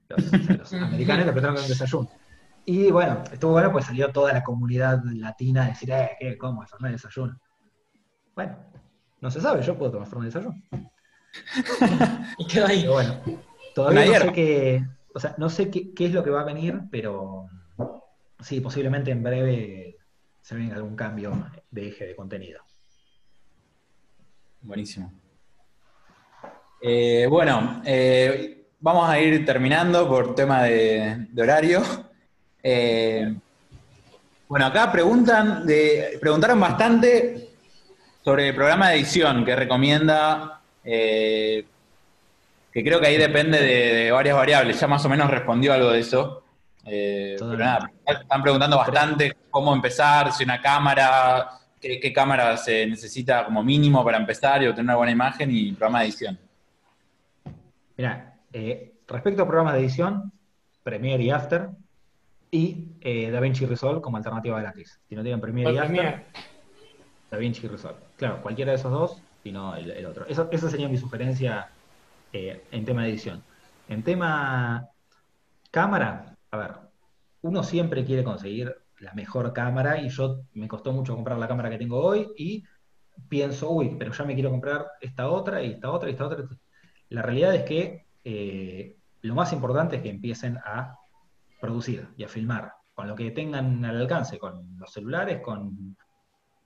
Los, 0.10 0.26
o 0.26 0.30
sea, 0.30 0.58
los 0.58 0.74
americanos 0.74 1.22
interpretaron 1.22 1.56
que 1.56 1.60
era 1.60 1.66
un 1.66 1.70
desayuno. 1.70 2.10
Y 2.66 2.92
bueno, 2.92 3.24
estuvo 3.32 3.54
bueno, 3.54 3.72
pues 3.72 3.86
salió 3.86 4.12
toda 4.12 4.34
la 4.34 4.44
comunidad 4.44 5.02
latina 5.06 5.64
a 5.64 5.68
decir, 5.70 5.90
eh, 5.92 6.12
¿qué? 6.20 6.38
¿Cómo? 6.38 6.62
El 6.62 6.68
Fernet 6.68 6.92
desayuno. 6.92 7.40
Bueno, 8.36 8.58
no 9.22 9.32
se 9.32 9.40
sabe, 9.40 9.62
yo 9.62 9.78
puedo 9.78 9.92
tomar 9.92 10.08
Fernet 10.08 10.34
desayuno. 10.34 10.62
y 12.38 12.46
quedó 12.46 12.68
ahí. 12.68 12.82
Pero 12.82 12.94
bueno, 12.94 13.22
todavía 13.74 14.20
no 14.20 14.26
sé 14.26 14.34
qué, 14.34 14.84
o 15.14 15.20
sea, 15.20 15.36
no 15.38 15.50
sé 15.50 15.70
qué, 15.70 15.94
qué 15.94 16.08
es 16.08 16.14
lo 16.14 16.24
que 16.24 16.30
va 16.30 16.42
a 16.42 16.46
venir, 16.46 16.82
pero 16.90 17.48
sí, 18.40 18.60
posiblemente 18.60 19.12
en 19.12 19.24
breve 19.24 19.98
se 20.42 20.56
venga 20.56 20.76
algún 20.76 20.96
cambio 20.96 21.50
de 21.70 21.88
eje 21.88 22.06
de 22.06 22.16
contenido. 22.16 22.62
Buenísimo. 24.62 25.12
Eh, 26.82 27.28
bueno, 27.30 27.82
eh, 27.86 28.66
vamos 28.80 29.08
a 29.08 29.20
ir 29.20 29.46
terminando 29.46 30.08
por 30.08 30.34
tema 30.34 30.64
de, 30.64 31.28
de 31.30 31.42
horario. 31.42 31.82
Eh, 32.64 33.36
bueno, 34.48 34.66
acá 34.66 34.92
preguntan 34.92 35.66
de, 35.66 36.18
preguntaron 36.20 36.60
bastante 36.60 37.51
sobre 38.24 38.50
el 38.50 38.56
programa 38.56 38.90
de 38.90 38.96
edición 38.96 39.44
que 39.46 39.56
recomienda, 39.56 40.62
eh, 40.84 41.66
que 42.72 42.84
creo 42.84 43.00
que 43.00 43.08
ahí 43.08 43.18
depende 43.18 43.60
de, 43.60 43.94
de 43.94 44.12
varias 44.12 44.36
variables. 44.36 44.80
Ya 44.80 44.88
más 44.88 45.04
o 45.06 45.10
menos 45.10 45.30
respondió 45.30 45.74
algo 45.74 45.92
de 45.92 46.00
eso. 46.00 46.44
Eh, 46.86 47.36
pero 47.40 47.58
nada, 47.58 47.92
están 48.06 48.42
preguntando 48.42 48.76
bastante 48.78 49.38
cómo 49.52 49.74
empezar, 49.74 50.32
si 50.32 50.44
una 50.44 50.60
cámara, 50.60 51.50
qué, 51.80 52.00
qué 52.00 52.12
cámara 52.12 52.58
se 52.58 52.88
necesita 52.88 53.46
como 53.46 53.64
mínimo 53.64 54.04
para 54.04 54.18
empezar 54.18 54.64
y 54.64 54.68
obtener 54.68 54.86
una 54.86 54.96
buena 54.96 55.12
imagen 55.12 55.52
y 55.52 55.72
programa 55.74 56.00
de 56.00 56.06
edición. 56.06 56.40
Mira, 57.98 58.34
eh, 58.52 58.94
respecto 59.08 59.44
a 59.44 59.46
programas 59.46 59.76
de 59.76 59.82
edición, 59.82 60.32
Premiere 60.82 61.24
y 61.24 61.30
After, 61.30 61.70
y 62.50 62.88
eh, 63.00 63.30
DaVinci 63.30 63.68
Resolve 63.68 64.02
como 64.02 64.18
alternativa 64.18 64.60
gratis. 64.60 65.00
Si 65.08 65.16
no 65.16 65.22
tienen 65.22 65.40
Premiere 65.40 65.72
y 65.72 65.76
¿Cuál 65.76 65.86
After, 65.86 66.02
Premiere? 66.02 66.26
DaVinci 67.32 67.68
Resolve. 67.68 68.00
Claro, 68.18 68.42
cualquiera 68.42 68.72
de 68.72 68.78
esos 68.78 68.92
dos, 68.92 69.24
y 69.44 69.52
no 69.52 69.76
el, 69.76 69.90
el 69.92 70.06
otro. 70.06 70.26
Eso- 70.28 70.50
esa 70.52 70.70
sería 70.70 70.90
mi 70.90 70.98
sugerencia 70.98 71.72
eh, 72.32 72.68
en 72.72 72.86
tema 72.86 73.04
de 73.04 73.10
edición. 73.10 73.44
En 73.88 74.04
tema 74.04 74.88
cámara, 75.72 76.38
a 76.52 76.58
ver, 76.58 76.72
uno 77.42 77.64
siempre 77.64 78.06
quiere 78.06 78.24
conseguir 78.24 78.76
la 79.00 79.14
mejor 79.14 79.52
cámara 79.54 80.00
y 80.02 80.10
yo 80.10 80.42
me 80.54 80.68
costó 80.68 80.92
mucho 80.94 81.16
comprar 81.16 81.38
la 81.40 81.48
cámara 81.48 81.70
que 81.70 81.78
tengo 81.78 82.00
hoy 82.04 82.28
y 82.38 82.64
pienso, 83.28 83.72
uy, 83.72 83.96
pero 83.98 84.12
ya 84.14 84.24
me 84.26 84.36
quiero 84.36 84.52
comprar 84.52 84.86
esta 85.00 85.30
otra 85.30 85.64
y 85.64 85.72
esta 85.72 85.90
otra 85.92 86.10
y 86.10 86.12
esta 86.14 86.26
otra. 86.28 86.46
La 87.10 87.22
realidad 87.22 87.56
es 87.56 87.64
que 87.64 88.06
eh, 88.24 88.96
lo 89.22 89.36
más 89.36 89.54
importante 89.54 89.96
es 89.98 90.02
que 90.04 90.10
empiecen 90.10 90.58
a 90.58 90.96
producir 91.60 92.08
y 92.18 92.24
a 92.24 92.28
filmar 92.28 92.74
con 92.94 93.08
lo 93.08 93.16
que 93.16 93.32
tengan 93.32 93.84
al 93.86 93.98
alcance, 94.02 94.38
con 94.38 94.78
los 94.78 94.92
celulares, 94.92 95.42
con 95.42 95.96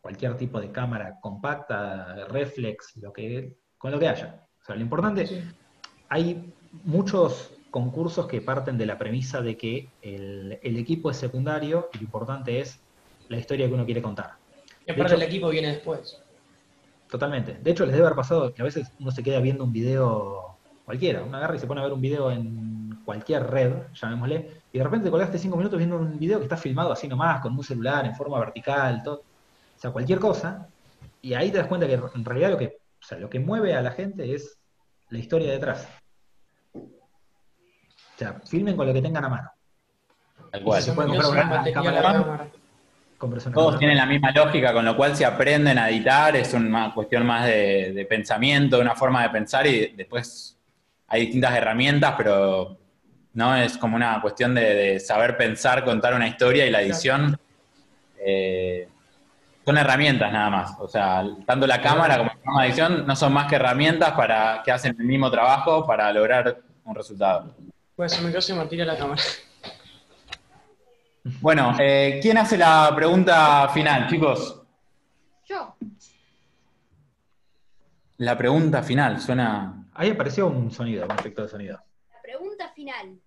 cualquier 0.05 0.37
tipo 0.37 0.61
de 0.61 0.71
cámara 0.71 1.17
compacta, 1.19 2.27
reflex, 2.27 2.95
lo 2.97 3.11
que, 3.11 3.55
con 3.75 3.89
lo 3.89 3.97
que 3.97 4.07
haya. 4.07 4.45
O 4.61 4.63
sea, 4.63 4.75
lo 4.75 4.83
importante, 4.83 5.43
hay 6.09 6.53
muchos 6.83 7.51
concursos 7.71 8.27
que 8.27 8.39
parten 8.39 8.77
de 8.77 8.85
la 8.85 8.99
premisa 8.99 9.41
de 9.41 9.57
que 9.57 9.89
el, 10.03 10.59
el 10.61 10.77
equipo 10.77 11.09
es 11.09 11.17
secundario 11.17 11.89
y 11.91 11.97
lo 11.97 12.03
importante 12.03 12.59
es 12.59 12.79
la 13.29 13.37
historia 13.37 13.67
que 13.67 13.73
uno 13.73 13.83
quiere 13.83 14.03
contar. 14.03 14.33
Y 14.85 14.91
aparte 14.91 15.15
el 15.15 15.23
equipo 15.23 15.49
viene 15.49 15.69
después. 15.69 16.21
Totalmente. 17.09 17.57
De 17.63 17.71
hecho, 17.71 17.83
les 17.83 17.95
debe 17.95 18.05
haber 18.05 18.15
pasado 18.15 18.53
que 18.53 18.61
a 18.61 18.65
veces 18.65 18.91
uno 18.99 19.09
se 19.09 19.23
queda 19.23 19.39
viendo 19.39 19.63
un 19.63 19.73
video 19.73 20.55
cualquiera, 20.85 21.23
uno 21.23 21.35
agarra 21.35 21.55
y 21.55 21.59
se 21.59 21.65
pone 21.65 21.81
a 21.81 21.83
ver 21.83 21.93
un 21.93 22.01
video 22.01 22.29
en 22.29 23.01
cualquier 23.05 23.49
red, 23.49 23.73
llamémosle, 23.95 24.61
y 24.71 24.77
de 24.77 24.83
repente 24.83 25.05
te 25.05 25.09
colgaste 25.09 25.39
cinco 25.39 25.57
minutos 25.57 25.79
viendo 25.79 25.97
un 25.97 26.19
video 26.19 26.37
que 26.37 26.43
está 26.43 26.57
filmado 26.57 26.91
así 26.91 27.07
nomás, 27.07 27.41
con 27.41 27.57
un 27.57 27.63
celular, 27.63 28.05
en 28.05 28.13
forma 28.13 28.37
vertical, 28.37 29.01
todo. 29.01 29.23
O 29.75 29.79
sea, 29.79 29.91
cualquier 29.91 30.19
cosa, 30.19 30.67
y 31.21 31.33
ahí 31.33 31.51
te 31.51 31.57
das 31.57 31.67
cuenta 31.67 31.87
que 31.87 31.93
en 31.93 32.25
realidad 32.25 32.51
lo 32.51 32.57
que, 32.57 32.67
o 32.67 33.05
sea, 33.05 33.17
lo 33.17 33.29
que 33.29 33.39
mueve 33.39 33.73
a 33.75 33.81
la 33.81 33.91
gente 33.91 34.33
es 34.33 34.57
la 35.09 35.19
historia 35.19 35.51
detrás. 35.51 35.87
O 36.73 38.17
sea, 38.17 38.39
filmen 38.45 38.77
con 38.77 38.87
lo 38.87 38.93
que 38.93 39.01
tengan 39.01 39.25
a 39.25 39.29
mano. 39.29 39.51
Tal 40.51 40.63
cual. 40.63 40.81
Se 40.81 40.93
puede 40.93 41.09
comprar 41.09 41.31
una 41.31 41.41
cámara 41.73 41.73
cámara. 41.73 42.47
Todos 43.17 43.43
cámara. 43.43 43.79
tienen 43.79 43.97
la 43.97 44.05
misma 44.05 44.31
lógica, 44.31 44.71
con 44.73 44.85
lo 44.85 44.95
cual 44.95 45.15
se 45.15 45.25
aprenden 45.25 45.77
a 45.77 45.89
editar, 45.89 46.35
es 46.35 46.53
una 46.53 46.93
cuestión 46.93 47.25
más 47.25 47.45
de, 47.45 47.91
de 47.93 48.05
pensamiento, 48.05 48.77
de 48.77 48.83
una 48.83 48.95
forma 48.95 49.23
de 49.23 49.29
pensar 49.29 49.65
y 49.67 49.87
después 49.95 50.57
hay 51.07 51.21
distintas 51.21 51.55
herramientas, 51.55 52.13
pero 52.17 52.77
no 53.33 53.55
es 53.55 53.77
como 53.77 53.95
una 53.95 54.21
cuestión 54.21 54.53
de, 54.53 54.75
de 54.75 54.99
saber 54.99 55.37
pensar, 55.37 55.83
contar 55.83 56.13
una 56.13 56.27
historia 56.27 56.65
y 56.65 56.71
la 56.71 56.81
edición 56.81 57.37
eh, 58.17 58.87
son 59.65 59.77
herramientas 59.77 60.31
nada 60.31 60.49
más. 60.49 60.75
O 60.79 60.87
sea, 60.87 61.25
tanto 61.45 61.65
la 61.65 61.81
cámara 61.81 62.17
como 62.17 62.29
el 62.29 62.37
programa 62.37 62.61
de 62.61 62.67
edición 62.67 63.07
no 63.07 63.15
son 63.15 63.33
más 63.33 63.47
que 63.47 63.55
herramientas 63.55 64.11
para 64.11 64.61
que 64.63 64.71
hacen 64.71 64.95
el 64.99 65.05
mismo 65.05 65.31
trabajo 65.31 65.85
para 65.85 66.11
lograr 66.13 66.61
un 66.83 66.95
resultado. 66.95 67.55
Pues 67.95 68.21
me 68.21 68.29
quedo 68.29 68.41
sin 68.41 68.57
martillo 68.57 68.85
la 68.85 68.97
cámara. 68.97 69.21
Bueno, 71.41 71.75
eh, 71.79 72.19
¿quién 72.21 72.37
hace 72.37 72.55
la 72.57 72.93
pregunta 72.95 73.67
final, 73.69 74.07
chicos? 74.07 74.61
Yo. 75.45 75.75
La 78.17 78.37
pregunta 78.37 78.83
final, 78.83 79.19
suena... 79.19 79.87
Ahí 79.95 80.11
apareció 80.11 80.47
un 80.47 80.71
sonido, 80.71 81.05
un 81.05 81.11
efecto 81.11 81.41
de 81.41 81.47
sonido. 81.47 81.81
La 82.11 82.21
pregunta 82.21 82.69
final. 82.75 83.17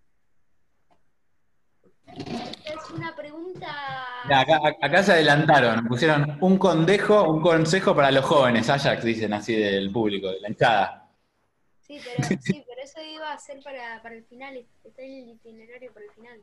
Es 2.17 2.91
una 2.95 3.15
pregunta. 3.15 3.67
Acá, 4.25 4.61
acá 4.81 5.03
se 5.03 5.13
adelantaron, 5.13 5.87
pusieron 5.87 6.39
un 6.41 6.59
consejo, 6.59 7.31
un 7.31 7.41
consejo 7.41 7.95
para 7.95 8.11
los 8.11 8.25
jóvenes, 8.25 8.69
Ajax, 8.69 9.05
dicen 9.05 9.33
así 9.33 9.55
del 9.55 9.91
público, 9.91 10.29
de 10.31 10.41
la 10.41 10.49
hinchada. 10.49 11.09
Sí, 11.81 11.99
pero, 12.05 12.29
sí, 12.43 12.65
pero 12.69 12.83
eso 12.83 13.01
iba 13.03 13.33
a 13.33 13.39
ser 13.39 13.63
para, 13.63 14.03
para 14.03 14.15
el 14.15 14.25
final. 14.25 14.63
Está 14.85 15.03
en 15.03 15.23
el 15.23 15.29
itinerario 15.31 15.93
para 15.93 16.05
el 16.05 16.13
final. 16.13 16.41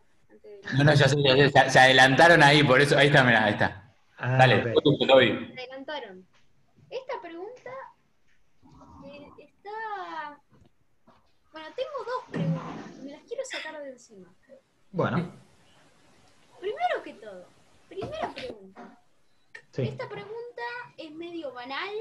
No, 0.78 0.84
no, 0.84 0.94
ya 0.94 1.08
sé, 1.08 1.16
ya 1.22 1.36
sé, 1.36 1.70
se, 1.70 1.80
adelantaron 1.80 2.42
ahí, 2.42 2.64
por 2.64 2.82
eso, 2.82 2.98
ahí 2.98 3.08
está, 3.08 3.24
mirá, 3.24 3.46
ahí 3.46 3.54
está. 3.54 3.94
Ah, 4.18 4.38
Dale, 4.38 4.74
ok. 4.74 4.84
tú, 4.84 4.98
Toby. 5.06 5.54
Se 5.54 5.62
adelantaron. 5.62 6.26
Esta 6.90 7.22
pregunta 7.22 7.72
eh, 9.06 9.28
está. 9.38 10.40
Bueno, 11.52 11.68
tengo 11.76 11.90
dos 12.06 12.24
preguntas. 12.32 12.98
Me 13.04 13.12
las 13.12 13.22
quiero 13.24 13.44
sacar 13.46 13.82
de 13.82 13.92
encima. 13.92 14.28
Bueno, 14.92 15.32
Primero 16.66 17.04
que 17.04 17.14
todo, 17.14 17.46
primera 17.88 18.34
pregunta. 18.34 18.98
sí. 19.72 19.84
Esta 19.84 20.10
pregunta 20.10 20.64
es 20.98 21.12
medio 21.12 21.54
banal, 21.54 21.94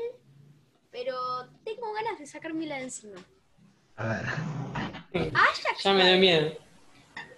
pero 0.91 1.51
tengo 1.67 1.93
ganas 1.93 2.19
de 2.19 2.27
sacármela 2.27 2.77
de 2.77 2.85
encima. 2.85 3.21
A 3.97 4.09
ver. 4.09 4.25
Ajax 5.35 5.83
Ya 5.85 5.93
me 5.93 6.09
dio 6.09 6.19
miedo. 6.19 6.57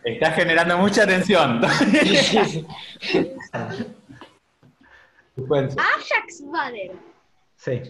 Está 0.04 0.30
generando 0.30 0.78
mucha 0.78 1.02
atención. 1.02 1.62
Suspenso. 5.34 5.80
Ajax 5.80 6.44
Vader. 6.44 6.92
Sí. 7.56 7.82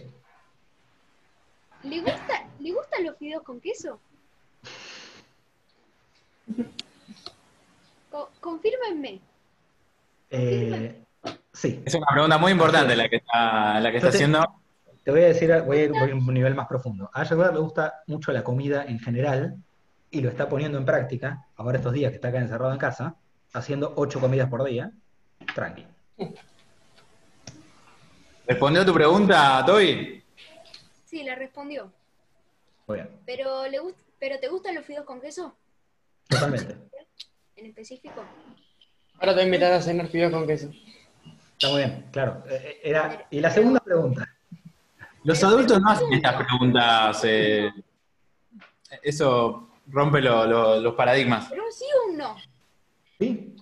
¿Le, 1.83 1.99
gusta, 1.99 2.47
¿Le 2.57 2.71
gustan 2.71 3.05
los 3.05 3.15
fideos 3.19 3.43
con 3.43 3.61
queso? 3.61 3.99
Co- 8.17 8.31
confírmenme. 8.39 9.19
Eh, 10.31 11.03
sí. 11.53 11.83
Es 11.85 11.93
una 11.93 12.07
pregunta 12.11 12.39
muy 12.39 12.51
importante 12.51 12.95
la 12.95 13.07
que 13.07 13.17
está, 13.17 13.79
la 13.79 13.91
que 13.91 13.97
está 13.97 14.07
Yo 14.07 14.11
te- 14.11 14.17
haciendo. 14.17 14.61
Te 15.03 15.11
voy 15.11 15.21
a 15.21 15.27
decir, 15.27 15.53
voy 15.67 15.77
a 15.77 15.83
ir 15.83 15.91
voy 15.91 16.09
a 16.09 16.15
un 16.15 16.33
nivel 16.33 16.55
más 16.55 16.67
profundo. 16.67 17.11
A 17.13 17.23
Jaguar 17.25 17.53
le 17.53 17.59
gusta 17.59 18.01
mucho 18.07 18.31
la 18.31 18.43
comida 18.43 18.85
en 18.85 18.99
general 18.99 19.55
y 20.09 20.21
lo 20.21 20.29
está 20.29 20.49
poniendo 20.49 20.79
en 20.79 20.85
práctica, 20.85 21.45
ahora 21.57 21.77
estos 21.77 21.93
días 21.93 22.09
que 22.09 22.15
está 22.15 22.29
acá 22.29 22.39
encerrado 22.39 22.73
en 22.73 22.79
casa, 22.79 23.15
haciendo 23.53 23.93
ocho 23.97 24.19
comidas 24.19 24.49
por 24.49 24.63
día. 24.63 24.91
Tranqui. 25.53 25.85
¿Respondió 28.47 28.83
tu 28.83 28.93
pregunta, 28.95 29.63
Toby? 29.63 30.23
Sí, 31.05 31.21
le 31.23 31.35
respondió. 31.35 31.91
Muy 32.87 32.95
bien. 32.97 33.09
Pero, 33.27 33.67
le 33.67 33.79
gust- 33.79 33.95
¿Pero 34.17 34.39
te 34.39 34.47
gustan 34.47 34.73
los 34.73 34.83
fideos 34.85 35.05
con 35.05 35.21
queso? 35.21 35.55
Totalmente. 36.27 36.75
En 37.57 37.65
específico. 37.65 38.23
Ahora 39.15 39.31
te 39.31 39.33
voy 39.35 39.41
a 39.41 39.45
invitar 39.45 39.73
a 39.73 39.81
cenar 39.81 40.07
fideos 40.07 40.31
con 40.31 40.45
queso. 40.47 40.69
Está 41.53 41.69
muy 41.71 41.79
bien, 41.79 42.05
claro. 42.11 42.43
Eh, 42.49 42.55
eh, 42.63 42.79
Era, 42.83 43.27
y 43.31 43.39
la 43.39 43.49
segunda 43.49 43.79
pregunta. 43.79 44.27
Los 45.23 45.43
adultos 45.43 45.81
no 45.81 45.89
hacen 45.89 46.13
estas 46.13 46.35
preguntas. 46.45 47.21
eh, 47.25 47.71
eso 49.01 49.71
rompe 49.87 50.21
lo- 50.21 50.45
lo- 50.45 50.79
los 50.79 50.93
paradigmas. 50.95 51.47
¿Pero 51.49 51.65
un 51.65 51.71
sí 51.73 51.85
o 52.05 52.09
un 52.11 52.17
no? 52.17 52.35
¿Sí? 53.19 53.55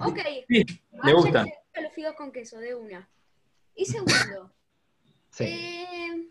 Ok. 0.00 0.18
Sí, 0.48 0.64
le 1.04 1.12
gustan. 1.12 1.46
los 1.82 1.92
fideos 1.92 2.14
con 2.14 2.30
queso, 2.32 2.58
de 2.58 2.74
una. 2.74 3.08
Y 3.74 3.84
segundo, 3.84 4.52
Sí. 5.30 5.44
eh, 5.44 6.28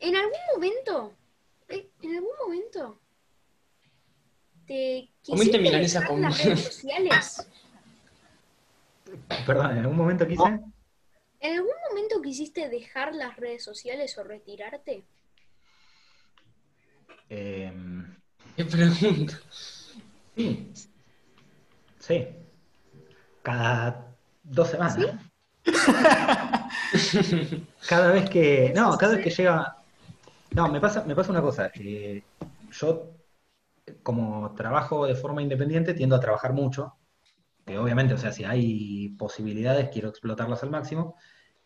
en 0.00 0.16
algún 0.16 0.38
momento, 0.54 1.12
en 1.68 2.14
algún 2.16 2.30
momento, 2.44 3.00
te 4.66 5.10
Comiste 5.26 5.58
quisiste 5.58 5.58
milanesa 5.58 6.00
dejar 6.00 6.12
con- 6.12 6.22
las 6.22 6.44
redes 6.44 6.60
sociales. 6.72 7.48
Perdón, 9.46 9.70
en 9.72 9.78
algún 9.78 9.96
momento 9.96 10.26
quise. 10.26 10.42
¿En 11.40 11.52
algún 11.58 11.72
momento 11.90 12.20
quisiste 12.22 12.68
dejar 12.68 13.14
las 13.14 13.36
redes 13.36 13.62
sociales 13.62 14.16
o 14.18 14.24
retirarte? 14.24 15.04
Em, 17.28 18.16
¿Qué 18.56 18.64
pregunta? 18.64 19.38
sí. 20.36 20.72
Sí. 21.98 22.26
Cada 23.42 24.06
dos 24.42 24.68
semanas. 24.70 24.98
cada 27.88 28.12
vez 28.12 28.28
que. 28.30 28.72
No, 28.74 28.96
cada 28.98 29.14
vez 29.16 29.24
que 29.24 29.30
llega. 29.30 29.76
No, 30.52 30.68
me 30.68 30.80
pasa, 30.80 31.04
me 31.04 31.14
pasa 31.14 31.30
una 31.30 31.40
cosa. 31.42 31.70
eh, 31.74 32.22
yo, 32.70 33.10
como 34.02 34.54
trabajo 34.54 35.06
de 35.06 35.14
forma 35.14 35.42
independiente, 35.42 35.94
tiendo 35.94 36.16
a 36.16 36.20
trabajar 36.20 36.52
mucho. 36.52 36.96
Que 37.64 37.78
obviamente, 37.78 38.14
o 38.14 38.18
sea, 38.18 38.32
si 38.32 38.44
hay 38.44 39.10
posibilidades, 39.10 39.88
quiero 39.90 40.08
explotarlas 40.08 40.62
al 40.62 40.70
máximo. 40.70 41.16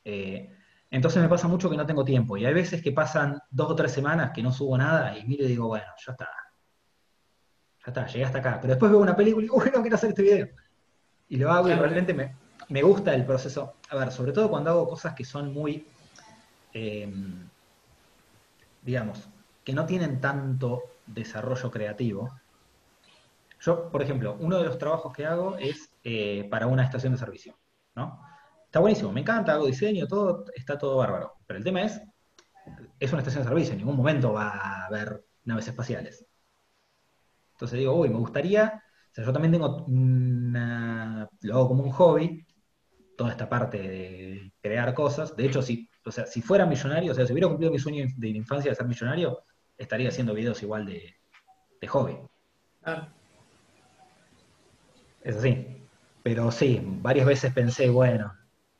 Eh, 0.04 0.50
entonces 0.90 1.22
me 1.22 1.28
pasa 1.28 1.48
mucho 1.48 1.68
que 1.68 1.76
no 1.76 1.86
tengo 1.86 2.04
tiempo. 2.04 2.36
Y 2.36 2.46
hay 2.46 2.54
veces 2.54 2.82
que 2.82 2.92
pasan 2.92 3.40
dos 3.50 3.70
o 3.70 3.74
tres 3.74 3.92
semanas 3.92 4.30
que 4.34 4.42
no 4.42 4.52
subo 4.52 4.78
nada 4.78 5.18
y 5.18 5.24
miro 5.26 5.44
y 5.44 5.48
digo, 5.48 5.66
bueno, 5.68 5.86
ya 6.04 6.12
está. 6.12 6.28
Ya 7.84 7.86
está, 7.88 8.06
llegué 8.06 8.24
hasta 8.24 8.38
acá. 8.38 8.58
Pero 8.60 8.72
después 8.72 8.90
veo 8.90 9.00
una 9.00 9.16
película 9.16 9.44
y 9.44 9.48
digo, 9.48 9.56
uy, 9.56 9.70
no 9.74 9.80
quiero 9.80 9.96
hacer 9.96 10.10
este 10.10 10.22
video. 10.22 10.48
Y 11.28 11.36
lo 11.36 11.50
hago 11.50 11.68
y 11.68 11.74
realmente 11.74 12.14
me, 12.14 12.34
me 12.68 12.82
gusta 12.82 13.14
el 13.14 13.24
proceso. 13.24 13.74
A 13.90 13.96
ver, 13.96 14.12
sobre 14.12 14.32
todo 14.32 14.48
cuando 14.48 14.70
hago 14.70 14.88
cosas 14.88 15.14
que 15.14 15.24
son 15.24 15.52
muy, 15.52 15.86
eh, 16.72 17.12
digamos, 18.82 19.28
que 19.64 19.72
no 19.72 19.84
tienen 19.84 20.20
tanto 20.20 20.84
desarrollo 21.08 21.70
creativo. 21.70 22.30
Yo, 23.60 23.90
por 23.90 24.02
ejemplo, 24.02 24.36
uno 24.38 24.58
de 24.58 24.64
los 24.64 24.78
trabajos 24.78 25.12
que 25.12 25.26
hago 25.26 25.56
es 25.56 25.90
eh, 26.04 26.46
para 26.50 26.66
una 26.66 26.84
estación 26.84 27.12
de 27.12 27.18
servicio, 27.18 27.58
¿no? 27.94 28.20
Está 28.64 28.80
buenísimo, 28.80 29.12
me 29.12 29.20
encanta, 29.20 29.54
hago 29.54 29.66
diseño, 29.66 30.06
todo, 30.06 30.44
está 30.54 30.78
todo 30.78 30.96
bárbaro. 30.96 31.34
Pero 31.46 31.58
el 31.58 31.64
tema 31.64 31.82
es, 31.82 32.00
es 33.00 33.12
una 33.12 33.20
estación 33.20 33.42
de 33.42 33.48
servicio, 33.48 33.72
en 33.72 33.78
ningún 33.78 33.96
momento 33.96 34.32
va 34.32 34.50
a 34.50 34.86
haber 34.86 35.24
naves 35.44 35.66
espaciales. 35.68 36.24
Entonces 37.52 37.78
digo, 37.78 37.94
uy, 37.94 38.08
me 38.08 38.18
gustaría, 38.18 38.82
o 39.10 39.14
sea, 39.14 39.24
yo 39.24 39.32
también 39.32 39.52
tengo 39.52 39.84
una, 39.86 41.28
lo 41.40 41.54
hago 41.54 41.68
como 41.68 41.82
un 41.82 41.90
hobby, 41.90 42.46
toda 43.16 43.32
esta 43.32 43.48
parte 43.48 43.78
de 43.78 44.52
crear 44.62 44.94
cosas. 44.94 45.34
De 45.34 45.44
hecho, 45.44 45.60
si, 45.60 45.90
o 46.06 46.12
sea, 46.12 46.24
si 46.26 46.40
fuera 46.40 46.66
millonario, 46.66 47.10
o 47.10 47.14
sea, 47.14 47.26
si 47.26 47.32
hubiera 47.32 47.48
cumplido 47.48 47.72
mi 47.72 47.78
sueño 47.80 48.06
de 48.16 48.28
infancia 48.28 48.70
de 48.70 48.76
ser 48.76 48.86
millonario, 48.86 49.42
estaría 49.78 50.08
haciendo 50.08 50.34
videos 50.34 50.62
igual 50.62 50.84
de, 50.86 51.14
de 51.80 51.88
hobby. 51.88 52.18
Ah, 52.84 53.08
Es 55.22 55.36
así. 55.36 55.74
Pero 56.22 56.50
sí, 56.50 56.80
varias 56.84 57.26
veces 57.26 57.52
pensé, 57.54 57.88
bueno, 57.88 58.34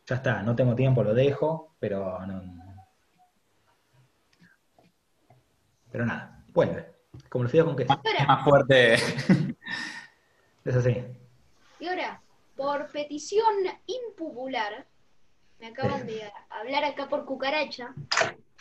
ya 0.07 0.17
está, 0.17 0.43
no 0.43 0.55
tengo 0.55 0.75
tiempo, 0.75 1.03
lo 1.03 1.15
dejo, 1.15 1.75
pero 1.79 2.19
no. 2.27 2.43
Pero 5.91 6.05
nada, 6.05 6.45
vuelve. 6.53 6.93
Como 7.31 7.45
los 7.45 7.51
fideos 7.51 7.69
con 7.69 7.77
queso. 7.77 7.93
Ahora, 7.93 8.27
Más 8.27 8.45
fuerte. 8.45 8.95
Es 10.65 10.77
así. 10.77 11.03
y 11.81 11.87
ahora, 11.89 12.21
por 12.57 12.91
petición 12.91 13.55
impopular, 13.87 14.87
me 15.59 15.69
acaban 15.69 16.07
de 16.07 16.31
hablar 16.51 16.85
acá 16.85 17.09
por 17.09 17.25
cucaracha, 17.25 17.95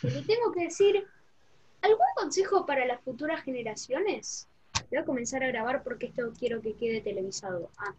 y 0.02 0.08
le 0.10 0.22
tengo 0.22 0.50
que 0.52 0.64
decir, 0.64 1.06
¿algún 1.82 2.06
consejo 2.16 2.66
para 2.66 2.84
las 2.86 3.00
futuras 3.02 3.42
generaciones? 3.42 4.48
Voy 4.90 4.98
a 4.98 5.04
comenzar 5.04 5.42
a 5.42 5.48
grabar 5.48 5.82
porque 5.82 6.06
esto 6.06 6.32
quiero 6.38 6.60
que 6.60 6.74
quede 6.74 7.00
televisado. 7.00 7.70
Ah. 7.78 7.94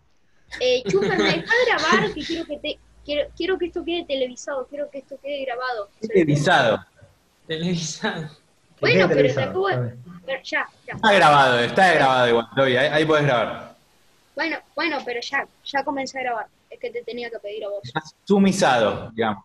Eh, 0.60 0.84
Chuper, 0.90 1.18
¿me 1.18 1.24
dejas 1.24 1.56
grabar? 1.68 2.14
Que 2.14 2.24
quiero 2.24 2.46
que 2.46 2.58
te... 2.58 2.80
Quiero, 3.06 3.30
quiero 3.36 3.58
que 3.58 3.66
esto 3.68 3.84
quede 3.84 4.06
televisado, 4.06 4.68
quiero 4.68 4.90
que 4.92 5.00
esto 5.00 5.18
quede 5.22 5.44
grabado. 5.46 5.90
Televisado. 6.02 6.86
Televisado. 7.48 8.30
Bueno, 8.80 9.08
pero 9.08 9.10
televisado, 9.10 9.46
te 9.46 9.50
acabo 9.50 9.68
de- 9.68 9.74
está 9.74 9.82
bien. 9.82 10.22
Pero 10.26 10.44
ya, 10.44 10.70
ya. 10.86 10.94
Está 10.94 11.14
grabado, 11.14 11.60
está 11.60 11.94
grabado 11.94 12.30
igual, 12.30 12.48
Toby, 12.56 12.78
ahí, 12.78 12.88
ahí 12.88 13.06
podés 13.06 13.26
grabar. 13.26 13.76
Bueno, 14.36 14.58
bueno, 14.76 14.98
pero 15.04 15.20
ya, 15.22 15.48
ya 15.66 15.84
comencé 15.84 16.20
a 16.20 16.24
grabar. 16.24 16.48
Es 16.70 16.80
que 16.80 16.92
te 16.92 17.02
tenía 17.04 17.30
que 17.32 17.40
pedir 17.40 17.66
a 17.66 17.70
vos. 17.70 17.82
Sumizado, 18.26 19.10
digamos. 19.12 19.44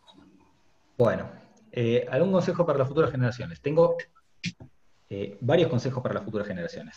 Bueno, 0.99 1.31
eh, 1.73 2.07
¿algún 2.11 2.33
consejo 2.33 2.65
para 2.67 2.79
las 2.79 2.87
futuras 2.89 3.11
generaciones? 3.11 3.61
Tengo 3.61 3.97
eh, 5.11 5.39
varios 5.41 5.69
consejos 5.69 6.03
para 6.03 6.15
las 6.15 6.25
futuras 6.25 6.47
generaciones. 6.47 6.97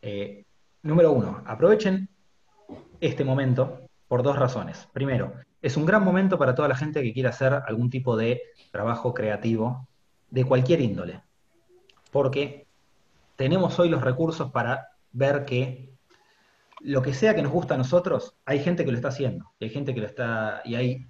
Eh, 0.00 0.44
número 0.82 1.12
uno, 1.12 1.42
aprovechen 1.46 2.08
este 3.00 3.24
momento 3.24 3.88
por 4.08 4.22
dos 4.22 4.38
razones. 4.38 4.88
Primero, 4.92 5.32
es 5.60 5.76
un 5.76 5.86
gran 5.86 6.04
momento 6.04 6.38
para 6.38 6.54
toda 6.54 6.68
la 6.68 6.76
gente 6.76 7.02
que 7.02 7.12
quiera 7.12 7.30
hacer 7.30 7.52
algún 7.66 7.90
tipo 7.90 8.16
de 8.16 8.42
trabajo 8.70 9.14
creativo 9.14 9.88
de 10.30 10.44
cualquier 10.44 10.80
índole, 10.80 11.22
porque 12.10 12.66
tenemos 13.36 13.78
hoy 13.78 13.88
los 13.88 14.02
recursos 14.02 14.50
para 14.50 14.88
ver 15.12 15.44
que 15.44 15.92
lo 16.80 17.02
que 17.02 17.14
sea 17.14 17.34
que 17.34 17.42
nos 17.42 17.52
gusta 17.52 17.74
a 17.74 17.78
nosotros, 17.78 18.34
hay 18.44 18.58
gente 18.58 18.84
que 18.84 18.90
lo 18.90 18.96
está 18.96 19.08
haciendo, 19.08 19.52
y 19.60 19.64
hay 19.64 19.70
gente 19.70 19.94
que 19.94 20.00
lo 20.00 20.06
está, 20.06 20.62
y 20.64 20.74
hay 20.74 21.06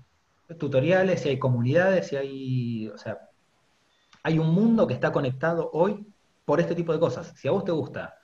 tutoriales, 0.59 1.25
y 1.25 1.31
hay 1.31 1.39
comunidades, 1.39 2.13
y 2.13 2.17
hay, 2.17 2.89
o 2.89 2.99
sea, 2.99 3.31
hay 4.23 4.39
un 4.39 4.55
mundo 4.55 4.87
que 4.87 4.95
está 4.95 5.13
conectado 5.13 5.71
hoy 5.73 6.07
por 6.45 6.61
este 6.61 6.75
tipo 6.75 6.93
de 6.93 7.01
cosas. 7.01 7.33
Si 7.37 7.49
a 7.49 7.51
vos 7.51 7.65
te 7.65 7.73
gusta 7.73 8.19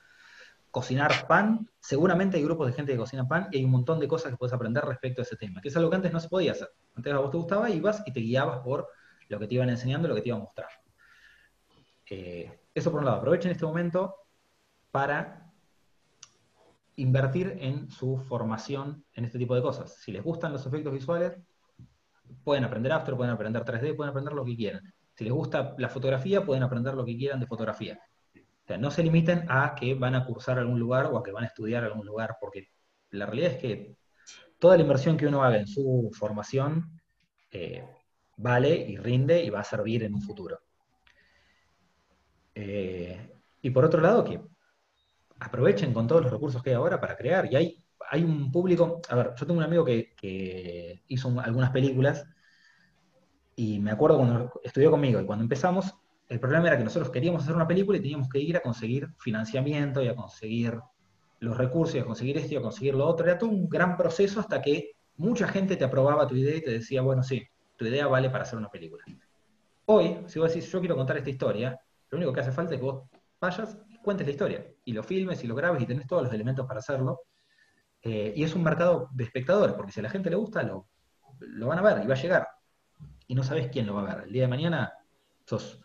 cocinar 0.71 1.27
pan, 1.27 1.67
seguramente 1.79 2.37
hay 2.37 2.43
grupos 2.43 2.67
de 2.67 2.73
gente 2.73 2.91
que 2.91 2.97
cocina 2.97 3.27
pan 3.27 3.47
y 3.51 3.57
hay 3.57 3.65
un 3.65 3.71
montón 3.71 3.99
de 3.99 4.07
cosas 4.07 4.31
que 4.31 4.37
puedes 4.37 4.53
aprender 4.53 4.83
respecto 4.85 5.21
a 5.21 5.23
ese 5.23 5.35
tema, 5.35 5.61
que 5.61 5.69
es 5.69 5.77
algo 5.77 5.89
que 5.89 5.95
antes 5.95 6.13
no 6.13 6.19
se 6.19 6.29
podía 6.29 6.51
hacer. 6.51 6.69
Antes 6.95 7.13
a 7.13 7.17
vos 7.17 7.31
te 7.31 7.37
gustaba, 7.37 7.69
ibas 7.69 8.03
y 8.05 8.13
te 8.13 8.19
guiabas 8.19 8.59
por 8.59 8.87
lo 9.29 9.39
que 9.39 9.47
te 9.47 9.55
iban 9.55 9.69
enseñando, 9.69 10.07
lo 10.07 10.15
que 10.15 10.21
te 10.21 10.29
iban 10.29 10.41
mostrando. 10.41 10.73
Eh, 12.09 12.59
eso 12.73 12.91
por 12.91 12.99
un 12.99 13.05
lado, 13.05 13.17
aprovechen 13.17 13.51
este 13.51 13.65
momento 13.65 14.15
para 14.91 15.51
invertir 16.95 17.57
en 17.59 17.89
su 17.89 18.17
formación 18.17 19.05
en 19.13 19.25
este 19.25 19.37
tipo 19.37 19.55
de 19.55 19.61
cosas. 19.61 19.95
Si 19.95 20.11
les 20.11 20.23
gustan 20.23 20.51
los 20.51 20.65
efectos 20.65 20.91
visuales, 20.91 21.37
pueden 22.43 22.63
aprender 22.63 22.91
After, 22.91 23.15
pueden 23.15 23.33
aprender 23.33 23.63
3D, 23.63 23.95
pueden 23.95 24.09
aprender 24.09 24.33
lo 24.33 24.43
que 24.43 24.55
quieran. 24.55 24.93
Si 25.19 25.25
les 25.25 25.33
gusta 25.33 25.75
la 25.77 25.89
fotografía, 25.89 26.45
pueden 26.45 26.63
aprender 26.63 26.93
lo 26.93 27.03
que 27.03 27.17
quieran 27.17 27.41
de 27.41 27.45
fotografía. 27.45 27.99
No 28.79 28.89
se 28.89 29.03
limiten 29.03 29.43
a 29.49 29.75
que 29.75 29.93
van 29.93 30.15
a 30.15 30.25
cursar 30.25 30.57
algún 30.57 30.79
lugar 30.79 31.07
o 31.07 31.17
a 31.17 31.23
que 31.23 31.33
van 31.33 31.43
a 31.43 31.47
estudiar 31.47 31.83
a 31.83 31.87
algún 31.87 32.05
lugar, 32.05 32.37
porque 32.39 32.69
la 33.09 33.25
realidad 33.25 33.51
es 33.51 33.57
que 33.57 33.97
toda 34.59 34.77
la 34.77 34.83
inversión 34.83 35.17
que 35.17 35.27
uno 35.27 35.43
haga 35.43 35.57
en 35.57 35.67
su 35.67 36.09
formación 36.17 37.01
eh, 37.51 37.85
vale 38.37 38.73
y 38.73 38.95
rinde 38.95 39.43
y 39.43 39.49
va 39.49 39.59
a 39.59 39.65
servir 39.65 40.03
en 40.03 40.13
un 40.13 40.21
futuro. 40.21 40.61
Eh, 42.55 43.33
y 43.61 43.69
por 43.71 43.83
otro 43.83 43.99
lado, 43.99 44.23
que 44.23 44.39
aprovechen 45.41 45.91
con 45.93 46.07
todos 46.07 46.21
los 46.21 46.31
recursos 46.31 46.63
que 46.63 46.69
hay 46.69 46.77
ahora 46.77 47.01
para 47.01 47.17
crear. 47.17 47.51
Y 47.51 47.57
hay, 47.57 48.23
un 48.23 48.53
público, 48.53 49.01
a 49.09 49.15
ver, 49.15 49.33
yo 49.35 49.45
tengo 49.45 49.57
un 49.57 49.65
amigo 49.65 49.83
que, 49.83 51.03
hizo 51.09 51.27
un- 51.27 51.39
algunas 51.39 51.71
películas 51.71 52.25
y 53.59 53.77
me 53.77 53.91
acuerdo 53.91 54.15
cuando 54.15 54.61
estudió 54.63 54.89
conmigo 54.89 55.19
y 55.19 55.25
cuando 55.25 55.43
empezamos, 55.43 55.93
el 56.29 56.39
problema 56.39 56.67
era 56.67 56.77
que 56.77 56.83
nosotros 56.85 57.11
queríamos 57.11 57.43
hacer 57.43 57.57
una 57.57 57.67
película 57.67 57.97
y 57.97 58.01
teníamos 58.01 58.29
que 58.29 58.39
ir 58.39 58.55
a 58.55 58.61
conseguir 58.61 59.09
financiamiento 59.17 60.01
y 60.01 60.07
a 60.07 60.15
conseguir 60.15 60.79
los 61.41 61.57
recursos 61.57 61.95
y 61.95 61.99
a 61.99 62.05
conseguir 62.05 62.37
esto 62.37 62.53
y 62.53 62.55
a 62.55 62.61
conseguir 62.61 62.95
lo 62.95 63.05
otro. 63.05 63.25
Era 63.25 63.37
todo 63.37 63.49
un 63.49 63.67
gran 63.67 63.97
proceso 63.97 64.39
hasta 64.39 64.61
que 64.61 64.91
mucha 65.17 65.45
gente 65.45 65.75
te 65.75 65.83
aprobaba 65.83 66.25
tu 66.25 66.37
idea 66.37 66.55
y 66.55 66.61
te 66.61 66.71
decía, 66.71 67.01
bueno, 67.01 67.21
sí, 67.21 67.45
tu 67.75 67.83
idea 67.83 68.07
vale 68.07 68.29
para 68.29 68.43
hacer 68.43 68.57
una 68.57 68.69
película. 68.69 69.03
Hoy, 69.87 70.19
si 70.27 70.39
vos 70.39 70.53
decís, 70.53 70.71
yo 70.71 70.79
quiero 70.79 70.95
contar 70.95 71.17
esta 71.17 71.29
historia, 71.29 71.77
lo 72.11 72.17
único 72.17 72.31
que 72.31 72.39
hace 72.39 72.53
falta 72.53 72.75
es 72.75 72.79
que 72.79 72.85
vos 72.85 73.09
vayas 73.41 73.77
y 73.89 73.97
cuentes 73.97 74.25
la 74.25 74.31
historia, 74.31 74.65
y 74.85 74.93
lo 74.93 75.03
filmes 75.03 75.43
y 75.43 75.47
lo 75.47 75.55
grabes 75.55 75.81
y 75.81 75.85
tenés 75.85 76.07
todos 76.07 76.23
los 76.23 76.31
elementos 76.31 76.65
para 76.65 76.79
hacerlo. 76.79 77.23
Eh, 78.03 78.31
y 78.37 78.41
es 78.41 78.55
un 78.55 78.63
mercado 78.63 79.09
de 79.11 79.25
espectadores, 79.25 79.75
porque 79.75 79.91
si 79.91 79.99
a 79.99 80.03
la 80.03 80.09
gente 80.09 80.29
le 80.29 80.37
gusta, 80.37 80.63
lo, 80.63 80.87
lo 81.39 81.67
van 81.67 81.79
a 81.79 81.81
ver 81.81 82.05
y 82.05 82.07
va 82.07 82.13
a 82.13 82.21
llegar. 82.21 82.47
Y 83.29 83.35
no 83.35 83.43
sabes 83.43 83.69
quién 83.71 83.85
lo 83.85 83.93
va 83.93 84.01
a 84.11 84.15
ver. 84.15 84.23
El 84.25 84.33
día 84.33 84.41
de 84.41 84.47
mañana 84.49 84.91
sos 85.45 85.79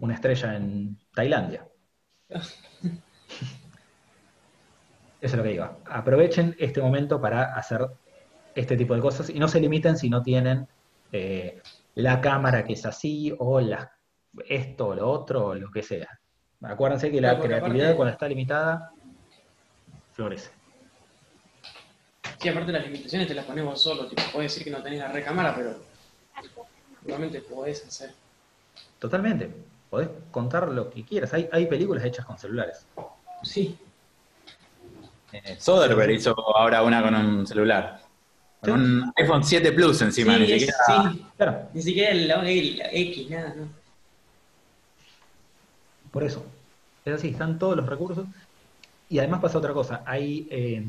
una 0.00 0.14
estrella 0.14 0.54
en 0.56 0.98
Tailandia. 1.14 1.66
Eso 2.28 2.52
es 5.20 5.34
lo 5.34 5.42
que 5.42 5.48
digo. 5.50 5.78
Aprovechen 5.86 6.54
este 6.58 6.80
momento 6.82 7.20
para 7.20 7.54
hacer 7.54 7.86
este 8.54 8.76
tipo 8.76 8.94
de 8.94 9.00
cosas 9.00 9.30
y 9.30 9.38
no 9.38 9.46
se 9.48 9.60
limiten 9.60 9.96
si 9.96 10.10
no 10.10 10.22
tienen 10.22 10.66
eh, 11.12 11.60
la 11.94 12.20
cámara 12.20 12.64
que 12.64 12.72
es 12.74 12.84
así 12.84 13.32
o 13.38 13.60
la, 13.60 13.90
esto 14.48 14.88
o 14.88 14.94
lo 14.94 15.08
otro 15.10 15.46
o 15.46 15.54
lo 15.54 15.70
que 15.70 15.82
sea. 15.82 16.08
Acuérdense 16.62 17.10
que 17.10 17.20
la 17.20 17.32
porque 17.32 17.48
creatividad 17.48 17.86
aparte- 17.86 17.96
cuando 17.96 18.12
está 18.12 18.28
limitada 18.28 18.90
florece. 20.12 20.50
Sí, 22.40 22.48
aparte 22.48 22.70
las 22.72 22.84
limitaciones 22.84 23.26
te 23.28 23.34
las 23.34 23.44
ponemos 23.44 23.80
solo, 23.82 24.06
tipo, 24.08 24.22
puedes 24.32 24.52
decir 24.52 24.64
que 24.64 24.70
no 24.76 24.82
tenés 24.82 25.00
la 25.00 25.08
recámara, 25.08 25.54
pero 25.56 25.76
igualmente 27.08 27.40
podés 27.40 27.84
hacer. 27.86 28.12
Totalmente. 28.98 29.50
Podés 29.90 30.10
contar 30.30 30.68
lo 30.68 30.90
que 30.90 31.02
quieras. 31.04 31.32
Hay, 31.32 31.48
hay 31.50 31.66
películas 31.66 32.04
hechas 32.04 32.26
con 32.26 32.38
celulares. 32.38 32.84
Sí. 33.42 33.76
Eh, 35.32 35.56
Soderbergh 35.58 36.10
hizo 36.12 36.34
ahora 36.56 36.82
una 36.82 37.02
con 37.02 37.14
un 37.14 37.46
celular. 37.46 38.00
Con 38.60 38.66
Sí. 38.66 38.70
un 38.72 39.12
iPhone 39.16 39.44
7 39.44 39.72
Plus 39.72 40.02
encima, 40.02 40.34
sí, 40.34 40.40
ni 40.40 40.52
es- 40.52 40.60
siquiera. 40.62 40.78
sí. 41.12 41.24
Claro, 41.36 41.68
Ni 41.72 41.82
siquiera 41.82 42.10
el, 42.10 42.30
el- 42.30 42.78
la 42.78 42.88
X, 42.92 43.30
nada, 43.30 43.54
¿no? 43.56 43.68
por 46.10 46.24
eso. 46.24 46.44
Es 47.04 47.14
así, 47.14 47.28
están 47.28 47.58
todos 47.58 47.76
los 47.76 47.86
recursos. 47.86 48.26
Y 49.08 49.18
además 49.18 49.40
pasa 49.40 49.58
otra 49.58 49.72
cosa. 49.72 50.02
Hay. 50.04 50.46
eh, 50.50 50.84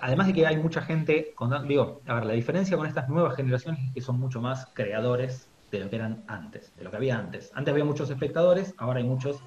además 0.00 0.26
de 0.28 0.32
que 0.32 0.46
hay 0.46 0.56
mucha 0.56 0.82
gente. 0.82 1.32
Con, 1.34 1.66
digo, 1.66 2.00
a 2.06 2.14
ver, 2.14 2.26
la 2.26 2.32
diferencia 2.32 2.76
con 2.76 2.86
estas 2.86 3.08
nuevas 3.08 3.36
generaciones 3.36 3.80
es 3.88 3.94
que 3.94 4.00
son 4.00 4.18
mucho 4.18 4.40
más 4.40 4.66
creadores 4.74 5.48
de 5.70 5.80
lo 5.80 5.90
que 5.90 5.96
eran 5.96 6.24
antes, 6.26 6.74
de 6.76 6.84
lo 6.84 6.90
que 6.90 6.96
había 6.96 7.18
antes. 7.18 7.50
Antes 7.54 7.72
había 7.72 7.84
muchos 7.84 8.10
espectadores, 8.10 8.74
ahora 8.78 9.00
hay 9.00 9.06
muchos 9.06 9.42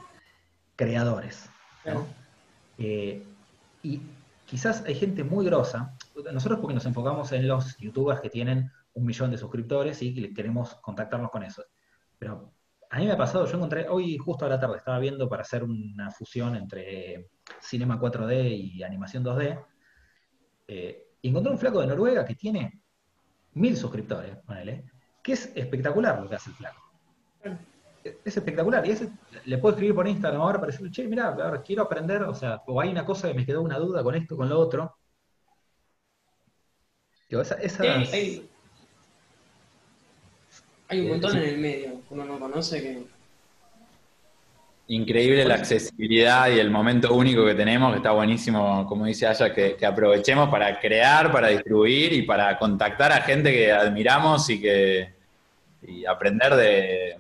creadores. 0.75 1.49
¿no? 1.85 2.05
Eh, 2.77 3.23
y 3.83 4.01
quizás 4.45 4.83
hay 4.85 4.95
gente 4.95 5.23
muy 5.23 5.45
grosa. 5.45 5.95
Nosotros 6.31 6.59
porque 6.59 6.75
nos 6.75 6.85
enfocamos 6.85 7.31
en 7.31 7.47
los 7.47 7.77
youtubers 7.77 8.21
que 8.21 8.29
tienen 8.29 8.71
un 8.93 9.05
millón 9.05 9.31
de 9.31 9.37
suscriptores 9.37 10.01
y 10.01 10.13
que 10.13 10.33
queremos 10.33 10.75
contactarnos 10.75 11.31
con 11.31 11.43
esos. 11.43 11.65
Pero 12.19 12.51
a 12.89 12.99
mí 12.99 13.05
me 13.05 13.13
ha 13.13 13.17
pasado, 13.17 13.45
yo 13.45 13.55
encontré, 13.55 13.87
hoy 13.87 14.17
justo 14.17 14.45
a 14.45 14.49
la 14.49 14.59
tarde 14.59 14.77
estaba 14.77 14.99
viendo 14.99 15.29
para 15.29 15.43
hacer 15.43 15.63
una 15.63 16.11
fusión 16.11 16.55
entre 16.55 17.29
cinema 17.61 17.99
4D 17.99 18.73
y 18.75 18.83
animación 18.83 19.23
2D, 19.23 19.63
eh, 20.73 21.06
y 21.22 21.27
encontré 21.30 21.52
un 21.52 21.60
flaco 21.60 21.81
de 21.81 21.88
Noruega 21.88 22.23
que 22.23 22.34
tiene 22.35 22.81
mil 23.56 23.76
suscriptores, 23.76 24.38
ponele, 24.38 24.85
que 25.22 25.34
es 25.34 25.52
espectacular 25.53 26.22
lo 26.22 26.30
que 26.30 26.35
hace 26.35 26.49
el 26.52 26.56
flaco. 26.56 26.81
Es 28.03 28.15
es 28.26 28.38
espectacular, 28.38 28.84
y 28.88 28.91
ese, 28.91 29.10
le 29.45 29.57
puedo 29.60 29.73
escribir 29.76 29.93
por 29.93 30.07
Instagram 30.07 30.41
ahora 30.41 30.60
para 30.60 30.72
decirle, 30.72 30.89
che, 30.91 31.03
a 31.22 31.31
ver, 31.31 31.61
quiero 31.61 31.84
aprender, 31.84 32.23
o 32.23 32.34
sea, 32.34 32.61
o 32.65 32.80
hay 32.81 32.89
una 32.89 33.06
cosa 33.06 33.27
que 33.27 33.34
me 33.35 33.45
quedó 33.45 33.61
una 33.61 33.77
duda 33.77 34.02
con 34.02 34.15
esto, 34.15 34.35
con 34.38 34.48
lo 34.49 34.57
otro. 34.60 34.95
Digo, 37.30 37.41
esa- 37.41 37.56
esas- 37.56 38.07
Sí, 38.10 38.49
hay, 40.88 41.02
un 41.02 41.06
Eh, 41.07 41.10
montón 41.10 41.31
sí. 41.31 41.38
en 41.38 41.43
el 41.43 41.57
medio 41.60 42.02
uno 42.10 42.26
no 42.26 42.39
conoce 42.39 42.81
que. 42.81 43.07
Increíble 44.91 45.45
la 45.45 45.55
accesibilidad 45.55 46.49
y 46.49 46.59
el 46.59 46.69
momento 46.69 47.13
único 47.13 47.45
que 47.45 47.55
tenemos, 47.55 47.91
que 47.91 47.97
está 47.97 48.11
buenísimo, 48.11 48.85
como 48.88 49.05
dice 49.05 49.26
Aya, 49.26 49.53
que, 49.53 49.77
que 49.77 49.85
aprovechemos 49.85 50.49
para 50.49 50.80
crear, 50.80 51.31
para 51.31 51.47
distribuir 51.47 52.11
y 52.11 52.23
para 52.23 52.57
contactar 52.57 53.13
a 53.13 53.22
gente 53.22 53.53
que 53.53 53.72
admiramos 53.72 54.49
y 54.49 54.59
que 54.59 55.13
y 55.84 56.05
aprender 56.05 56.55
de... 56.55 57.18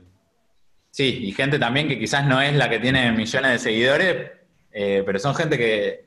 Sí, 0.89 1.19
y 1.23 1.31
gente 1.31 1.57
también 1.57 1.87
que 1.87 1.97
quizás 1.97 2.25
no 2.25 2.41
es 2.41 2.53
la 2.55 2.69
que 2.69 2.79
tiene 2.79 3.11
millones 3.13 3.51
de 3.51 3.59
seguidores, 3.59 4.31
eh, 4.73 5.03
pero 5.05 5.19
son 5.19 5.33
gente 5.33 5.57
que, 5.57 6.05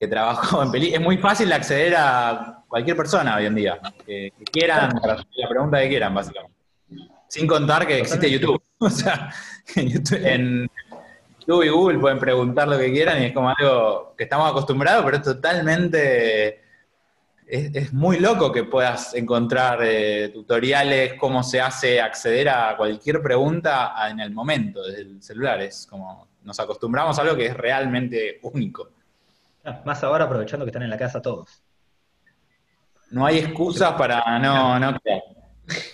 que 0.00 0.08
trabajó 0.08 0.62
en 0.62 0.70
películas. 0.72 1.00
Es 1.00 1.04
muy 1.04 1.18
fácil 1.18 1.52
acceder 1.52 1.94
a 1.94 2.64
cualquier 2.66 2.96
persona 2.96 3.36
hoy 3.36 3.44
en 3.44 3.54
día, 3.54 3.78
que, 4.06 4.32
que 4.38 4.44
quieran, 4.44 4.98
la 5.04 5.48
pregunta 5.48 5.78
que 5.82 5.88
quieran, 5.90 6.14
básicamente. 6.14 6.56
Sin 7.28 7.46
contar 7.46 7.86
que 7.86 7.98
existe. 7.98 8.30
YouTube. 8.30 8.62
O 8.82 8.90
sea, 8.90 9.32
en 9.76 9.90
YouTube, 9.90 10.26
en 10.26 10.68
YouTube 11.46 11.64
y 11.64 11.68
Google 11.68 11.98
pueden 11.98 12.18
preguntar 12.18 12.68
lo 12.68 12.78
que 12.78 12.92
quieran 12.92 13.22
y 13.22 13.26
es 13.26 13.32
como 13.32 13.50
algo 13.50 14.14
que 14.16 14.24
estamos 14.24 14.50
acostumbrados, 14.50 15.04
pero 15.04 15.16
es 15.16 15.22
totalmente... 15.22 16.60
Es, 17.46 17.74
es 17.74 17.92
muy 17.92 18.18
loco 18.18 18.50
que 18.50 18.64
puedas 18.64 19.14
encontrar 19.14 19.80
eh, 19.82 20.30
tutoriales, 20.32 21.14
cómo 21.14 21.42
se 21.42 21.60
hace 21.60 22.00
acceder 22.00 22.48
a 22.48 22.76
cualquier 22.78 23.20
pregunta 23.20 23.94
en 24.08 24.20
el 24.20 24.30
momento 24.30 24.82
desde 24.82 25.02
el 25.02 25.22
celular. 25.22 25.60
Es 25.60 25.86
como 25.86 26.28
nos 26.44 26.58
acostumbramos 26.60 27.18
a 27.18 27.22
algo 27.22 27.36
que 27.36 27.46
es 27.46 27.56
realmente 27.56 28.38
único. 28.42 28.88
Ah, 29.64 29.80
Más 29.84 30.02
ahora 30.02 30.24
aprovechando 30.24 30.64
que 30.64 30.70
están 30.70 30.82
en 30.82 30.90
la 30.90 30.96
casa 30.96 31.20
todos. 31.20 31.62
No 33.10 33.26
hay 33.26 33.38
excusas 33.38 33.92
para 33.92 34.38
no, 34.38 34.78
no 34.78 34.98
crear. 34.98 35.22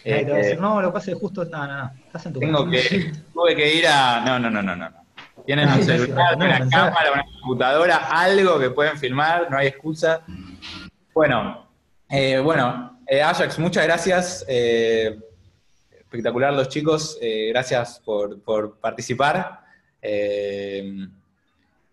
Eh, 0.05 0.57
no, 0.59 0.81
lo 0.81 0.89
que 0.89 0.93
pasa 0.93 1.11
es 1.11 1.19
justo, 1.19 1.45
no, 1.45 1.67
no, 1.67 1.77
no, 1.77 1.91
estás 2.07 2.27
en 2.27 2.33
tu 2.33 2.41
Tengo 2.41 2.65
casa. 2.65 2.89
que, 2.89 3.13
tuve 3.33 3.57
que 3.57 3.75
ir 3.75 3.87
a. 3.87 4.21
No, 4.21 4.39
no, 4.39 4.51
no, 4.51 4.63
no, 4.63 4.77
no. 4.77 4.89
Tienen 5.49 5.67
un 5.67 5.77
Sí, 5.77 5.81
sí, 5.85 5.87
celular, 5.87 6.37
una 6.37 6.69
cámara, 6.69 7.11
una 7.15 7.25
computadora, 7.41 7.97
algo 8.11 8.59
que 8.59 8.69
pueden 8.69 8.99
filmar, 8.99 9.51
no 9.51 9.57
hay 9.57 9.69
excusa. 9.69 10.21
Bueno, 11.15 11.67
eh, 12.11 12.39
bueno, 12.39 13.01
eh, 13.07 13.23
Ajax, 13.23 13.59
muchas 13.59 13.85
gracias. 13.87 14.45
eh, 14.47 15.19
espectacular 15.99 16.53
los 16.53 16.69
chicos, 16.69 17.17
eh, 17.23 17.49
gracias 17.49 17.99
por, 18.05 18.43
por 18.43 18.79
participar. 18.79 19.61
Eh, 20.03 21.07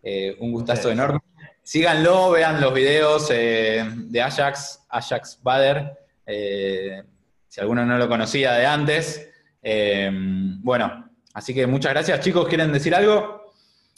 eh, 0.03 0.35
un 0.41 0.51
gustazo 0.51 0.91
enorme. 0.91 1.21
Síganlo, 1.63 2.31
vean 2.31 2.59
los 2.59 2.73
videos 2.73 3.29
eh, 3.31 3.85
de 3.89 4.21
Ajax, 4.21 4.85
Ajax 4.89 5.39
Bader, 5.41 5.93
eh, 6.25 7.03
si 7.47 7.61
alguno 7.61 7.85
no 7.85 7.97
lo 7.97 8.09
conocía 8.09 8.51
de 8.51 8.65
antes. 8.65 9.29
Eh, 9.63 10.11
bueno, 10.13 11.09
así 11.33 11.53
que 11.53 11.65
muchas 11.65 11.93
gracias, 11.93 12.19
chicos. 12.19 12.49
¿Quieren 12.49 12.73
decir 12.73 12.93
algo? 12.93 13.44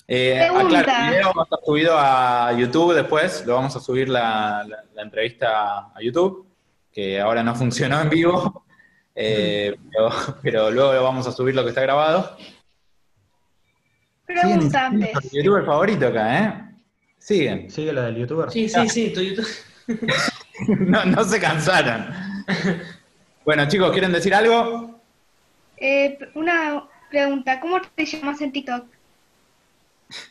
Eh, 0.08 0.38
Pregunta. 0.50 0.80
aclaro, 0.80 1.04
el 1.06 1.10
video 1.12 1.34
va 1.34 1.42
a 1.42 1.44
estar 1.44 1.60
subido 1.66 1.96
a 1.98 2.54
YouTube 2.54 2.94
después, 2.94 3.46
lo 3.46 3.56
vamos 3.56 3.76
a 3.76 3.80
subir 3.82 4.08
la, 4.08 4.64
la- 4.68 4.84
la 4.94 5.02
entrevista 5.02 5.78
a 5.94 5.96
YouTube, 6.02 6.48
que 6.94 7.20
ahora 7.20 7.44
no 7.44 7.54
funcionó 7.56 8.00
en 8.02 8.10
vivo, 8.10 8.64
eh, 9.16 9.76
pero, 9.92 10.10
pero 10.42 10.72
luego 10.72 10.94
lo 10.94 11.04
vamos 11.04 11.28
a 11.28 11.32
subir 11.34 11.56
lo 11.56 11.64
que 11.64 11.70
está 11.70 11.82
grabado. 11.82 12.38
Pregunta 14.26 14.86
antes. 14.88 15.10
insistiendo, 15.14 15.44
youtuber 15.46 15.66
favorito 15.66 16.08
acá, 16.08 16.40
¿eh? 16.40 16.64
Siguen. 17.18 17.70
¿Sigue 17.70 17.92
lo 17.94 18.02
del 18.04 18.16
youtuber? 18.18 18.52
Sí, 18.52 18.68
sí, 18.70 18.90
sí, 18.90 19.14
tu 19.14 19.22
YouTube. 19.22 19.48
No, 20.80 21.06
no 21.06 21.24
se 21.24 21.40
cansaron. 21.40 22.08
Bueno, 23.46 23.68
chicos, 23.68 23.92
¿quieren 23.92 24.12
decir 24.12 24.34
algo? 24.34 25.00
Eh, 25.78 26.18
una 26.34 26.84
pregunta, 27.12 27.60
¿cómo 27.60 27.80
te 27.94 28.06
llamas 28.06 28.42
en 28.42 28.52
TikTok? 28.52 28.86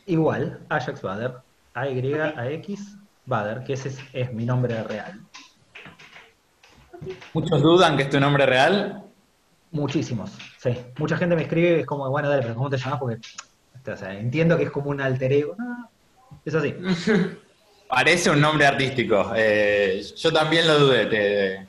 Igual, 0.05 0.59
Ajax 0.69 1.01
Bader, 1.01 1.35
A-Y-A-X 1.73 2.97
Bader, 3.25 3.63
que 3.63 3.73
ese 3.73 3.89
es, 3.89 3.99
es 4.13 4.33
mi 4.33 4.45
nombre 4.45 4.81
real. 4.83 5.21
Muchos 7.33 7.61
dudan 7.61 7.95
que 7.97 8.03
es 8.03 8.09
tu 8.09 8.19
nombre 8.19 8.45
real. 8.45 9.03
Muchísimos, 9.71 10.31
sí. 10.57 10.75
Mucha 10.97 11.17
gente 11.17 11.35
me 11.35 11.43
escribe, 11.43 11.81
es 11.81 11.85
como, 11.85 12.09
bueno, 12.09 12.29
dale, 12.29 12.41
pero 12.41 12.55
¿cómo 12.55 12.69
te 12.69 12.77
llamas? 12.77 12.99
Porque, 12.99 13.17
o 13.91 13.97
sea, 13.97 14.13
entiendo 14.17 14.57
que 14.57 14.63
es 14.63 14.71
como 14.71 14.89
un 14.89 15.01
alter 15.01 15.31
ego. 15.33 15.55
No, 15.57 15.89
es 16.45 16.55
así. 16.55 16.73
Parece 17.89 18.29
un 18.31 18.41
nombre 18.41 18.65
artístico. 18.65 19.31
Eh, 19.35 20.01
yo 20.15 20.33
también 20.33 20.67
lo 20.67 20.79
dudé. 20.79 21.05
te- 21.05 21.67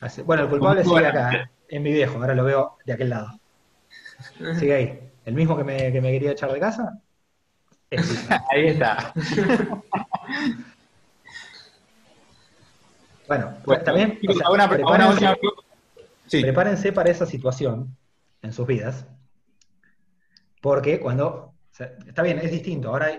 Así- 0.00 0.22
Bueno, 0.22 0.42
el 0.44 0.48
culpable 0.50 0.84
sigue 0.84 1.06
acá, 1.06 1.32
¿eh? 1.34 1.50
en 1.68 1.82
mi 1.82 1.92
viejo, 1.92 2.18
ahora 2.18 2.34
lo 2.34 2.44
veo 2.44 2.76
de 2.84 2.92
aquel 2.92 3.10
lado. 3.10 3.38
Sigue 4.58 4.74
ahí. 4.74 5.00
El 5.26 5.34
mismo 5.34 5.56
que 5.56 5.64
me, 5.64 5.92
que 5.92 6.00
me 6.00 6.10
quería 6.12 6.30
echar 6.32 6.50
de 6.52 6.60
casa. 6.60 6.98
Ahí 8.50 8.68
está. 8.68 9.12
Bueno, 13.28 13.56
Bueno, 13.64 13.82
también 13.82 14.20
o 14.28 14.32
sea, 14.34 14.50
una- 14.50 14.68
prepárense, 14.68 15.12
última- 15.28 15.36
Sí. 16.28 16.42
prepárense 16.42 16.92
para 16.92 17.10
esa 17.10 17.26
situación 17.26 17.96
en 18.40 18.52
sus 18.52 18.66
vidas, 18.68 19.04
porque 20.62 21.00
cuando, 21.00 21.26
o 21.28 21.54
sea, 21.72 21.90
está 22.06 22.22
bien, 22.22 22.38
es 22.38 22.52
distinto, 22.52 22.88
ahora 22.90 23.10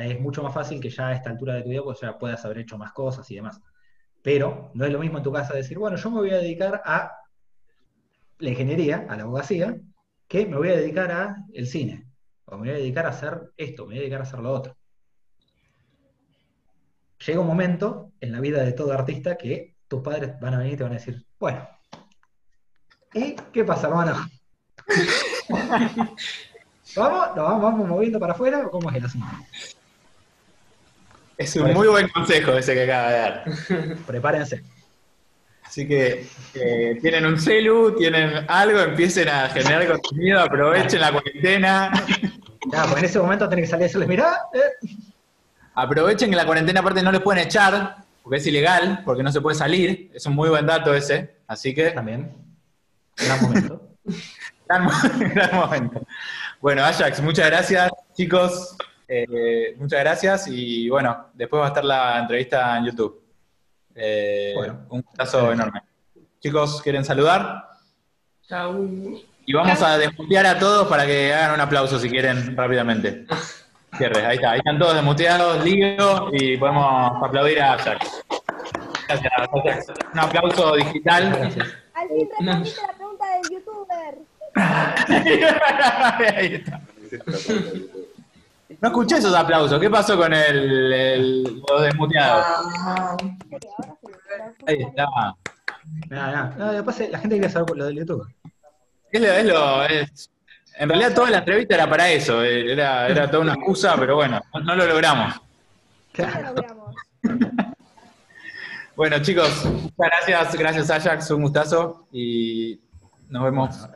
es 0.00 0.20
mucho 0.20 0.42
más 0.42 0.52
fácil 0.52 0.80
que 0.80 0.90
ya 0.90 1.06
a 1.08 1.12
esta 1.14 1.30
altura 1.30 1.54
de 1.54 1.62
tu 1.62 1.68
vida 1.68 1.82
pues 1.84 2.00
ya 2.00 2.18
puedas 2.18 2.44
haber 2.44 2.58
hecho 2.58 2.76
más 2.78 2.92
cosas 2.92 3.30
y 3.30 3.36
demás, 3.36 3.60
pero 4.22 4.72
no 4.74 4.84
es 4.86 4.92
lo 4.92 4.98
mismo 4.98 5.18
en 5.18 5.24
tu 5.24 5.32
casa 5.32 5.54
decir, 5.54 5.78
bueno, 5.78 5.96
yo 5.96 6.10
me 6.10 6.18
voy 6.18 6.30
a 6.30 6.38
dedicar 6.38 6.82
a 6.84 7.12
la 8.38 8.48
ingeniería, 8.50 9.06
a 9.08 9.16
la 9.16 9.22
abogacía, 9.22 9.76
que 10.34 10.46
me 10.46 10.56
voy 10.56 10.68
a 10.70 10.76
dedicar 10.76 11.12
a 11.12 11.36
el 11.52 11.68
cine, 11.68 12.08
o 12.46 12.56
me 12.56 12.62
voy 12.62 12.70
a 12.70 12.80
dedicar 12.80 13.06
a 13.06 13.10
hacer 13.10 13.52
esto, 13.56 13.84
me 13.84 13.90
voy 13.90 13.98
a 13.98 14.00
dedicar 14.00 14.18
a 14.18 14.24
hacer 14.24 14.40
lo 14.40 14.50
otro. 14.50 14.76
Llega 17.24 17.38
un 17.38 17.46
momento 17.46 18.10
en 18.18 18.32
la 18.32 18.40
vida 18.40 18.64
de 18.64 18.72
todo 18.72 18.92
artista 18.92 19.36
que 19.36 19.76
tus 19.86 20.02
padres 20.02 20.32
van 20.40 20.54
a 20.54 20.58
venir 20.58 20.72
y 20.72 20.76
te 20.76 20.82
van 20.82 20.90
a 20.90 20.96
decir, 20.96 21.24
bueno, 21.38 21.68
¿y 23.12 23.36
qué 23.52 23.62
pasa, 23.62 23.86
hermano? 23.86 24.28
¿Vamos? 26.96 27.28
¿Nos 27.28 27.36
vamos, 27.36 27.62
vamos 27.62 27.88
moviendo 27.88 28.18
para 28.18 28.32
afuera 28.32 28.66
o 28.66 28.72
cómo 28.72 28.90
es 28.90 28.96
el 28.96 29.04
asunto? 29.04 29.28
Es 31.38 31.54
un 31.54 31.72
muy 31.72 31.86
buen 31.86 32.08
consejo 32.08 32.54
ese 32.54 32.74
que 32.74 32.82
acaba 32.82 33.10
de 33.12 33.18
dar. 33.18 33.44
Prepárense. 34.04 34.64
Así 35.74 35.88
que 35.88 36.24
eh, 36.54 36.98
tienen 37.02 37.26
un 37.26 37.36
celu, 37.36 37.96
tienen 37.96 38.44
algo, 38.46 38.78
empiecen 38.78 39.28
a 39.28 39.48
generar 39.48 39.88
contenido, 39.88 40.38
aprovechen 40.38 41.00
la 41.00 41.10
cuarentena. 41.10 41.90
Ya, 42.72 42.84
pues 42.84 42.98
en 42.98 43.04
ese 43.06 43.18
momento 43.18 43.48
tenés 43.48 43.64
que 43.64 43.70
salir 43.72 43.82
y 43.82 43.86
decirles, 43.86 44.08
mirá, 44.08 44.38
eh, 44.54 44.88
Aprovechen 45.74 46.30
que 46.30 46.36
la 46.36 46.46
cuarentena 46.46 46.78
aparte 46.78 47.02
no 47.02 47.10
les 47.10 47.20
pueden 47.20 47.42
echar, 47.42 47.96
porque 48.22 48.36
es 48.38 48.46
ilegal, 48.46 49.02
porque 49.04 49.24
no 49.24 49.32
se 49.32 49.40
puede 49.40 49.56
salir. 49.56 50.12
Es 50.14 50.24
un 50.26 50.36
muy 50.36 50.48
buen 50.48 50.64
dato 50.64 50.94
ese. 50.94 51.38
Así 51.48 51.74
que, 51.74 51.90
también, 51.90 52.32
gran 53.16 53.42
momento. 53.42 53.82
gran, 54.68 54.88
gran 55.34 55.56
momento. 55.56 56.06
Bueno, 56.60 56.84
Ajax, 56.84 57.20
muchas 57.20 57.46
gracias, 57.46 57.90
chicos. 58.16 58.76
Eh, 59.08 59.74
muchas 59.76 59.98
gracias. 59.98 60.46
Y 60.46 60.88
bueno, 60.88 61.30
después 61.34 61.60
va 61.60 61.64
a 61.64 61.68
estar 61.70 61.84
la 61.84 62.20
entrevista 62.20 62.78
en 62.78 62.84
YouTube. 62.84 63.23
Eh, 63.94 64.52
Bueno. 64.56 64.86
un 64.90 65.02
gustazo 65.02 65.52
enorme. 65.52 65.80
Chicos, 66.40 66.82
¿quieren 66.82 67.04
saludar? 67.04 67.68
Chau. 68.48 69.20
Y 69.46 69.52
vamos 69.52 69.82
a 69.82 69.98
desmutear 69.98 70.46
a 70.46 70.58
todos 70.58 70.88
para 70.88 71.06
que 71.06 71.32
hagan 71.32 71.54
un 71.54 71.60
aplauso 71.60 71.98
si 71.98 72.08
quieren 72.08 72.56
rápidamente. 72.56 73.26
Cierre, 73.96 74.24
ahí 74.26 74.36
está, 74.36 74.50
ahí 74.52 74.58
están 74.58 74.78
todos 74.78 74.94
desmuteados, 74.94 75.64
lío, 75.64 76.28
y 76.32 76.56
podemos 76.56 77.22
aplaudir 77.22 77.60
a 77.60 77.74
Ajax. 77.74 78.22
Gracias. 79.06 79.86
Un 80.12 80.18
aplauso 80.18 80.74
digital. 80.76 81.30
Gracias. 81.36 81.68
Al 81.94 82.08
fin 82.08 82.28
respondiste 82.30 82.82
la 82.82 82.92
pregunta 82.94 83.24
del 83.34 83.42
youtuber. 83.50 84.18
ahí 86.36 86.54
está. 86.54 86.80
No 88.84 88.88
escuché 88.90 89.16
esos 89.16 89.34
aplausos. 89.34 89.80
¿Qué 89.80 89.88
pasó 89.88 90.14
con 90.18 90.30
el, 90.34 90.92
el- 90.92 91.42
los 91.66 91.82
desmuteados? 91.82 92.44
Ahí 94.66 94.76
está. 94.82 95.06
Nada, 96.10 96.32
nada. 96.32 96.54
No, 96.58 96.70
después 96.72 97.00
eh, 97.00 97.08
la 97.10 97.18
gente 97.18 97.36
quiere 97.38 97.50
saber 97.50 97.74
lo 97.78 97.86
del 97.86 97.96
YouTube. 97.96 98.28
Es 99.10 99.20
lo, 99.22 99.26
es 99.28 99.44
lo- 99.46 99.84
es- 99.84 100.30
en 100.76 100.88
realidad 100.90 101.14
toda 101.14 101.30
la 101.30 101.38
entrevista 101.38 101.76
era 101.76 101.88
para 101.88 102.10
eso. 102.10 102.42
Era, 102.42 103.08
era 103.08 103.30
toda 103.30 103.42
una 103.44 103.54
excusa, 103.54 103.96
pero 103.98 104.16
bueno, 104.16 104.42
no, 104.52 104.60
no 104.60 104.76
lo 104.76 104.86
logramos. 104.86 105.34
Ya 106.12 106.40
lo 106.42 106.48
logramos. 106.54 106.94
Bueno, 108.96 109.18
chicos, 109.22 109.64
muchas 109.64 109.96
gracias, 109.96 110.56
gracias 110.56 110.90
Ajax, 110.90 111.30
un 111.30 111.40
gustazo 111.40 112.06
y 112.12 112.78
nos 113.30 113.44
vemos. 113.44 113.88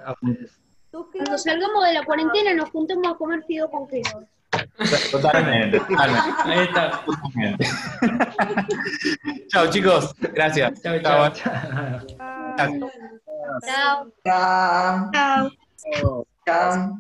Cuando 0.91 1.37
salgamos 1.37 1.85
de 1.85 1.93
la 1.93 2.05
cuarentena 2.07 2.55
nos 2.55 2.71
juntemos 2.71 3.07
a 3.07 3.15
comer 3.19 3.43
fideos 3.47 3.71
con 3.71 3.87
queso. 3.87 4.25
Totalmente, 5.11 5.81
totalmente. 5.81 6.43
Ahí 6.45 6.61
está. 6.61 6.91
Totalmente. 7.05 7.67
Chao, 9.49 9.71
chicos. 9.71 10.15
Gracias. 10.35 10.83
Chao, 10.83 10.99
chao. 11.01 11.33
Chao. 11.33 12.01
Chao. 12.57 14.11
Chao. 14.25 15.11
Chao. 15.13 15.51
chao. 15.93 16.27
chao. 16.47 16.99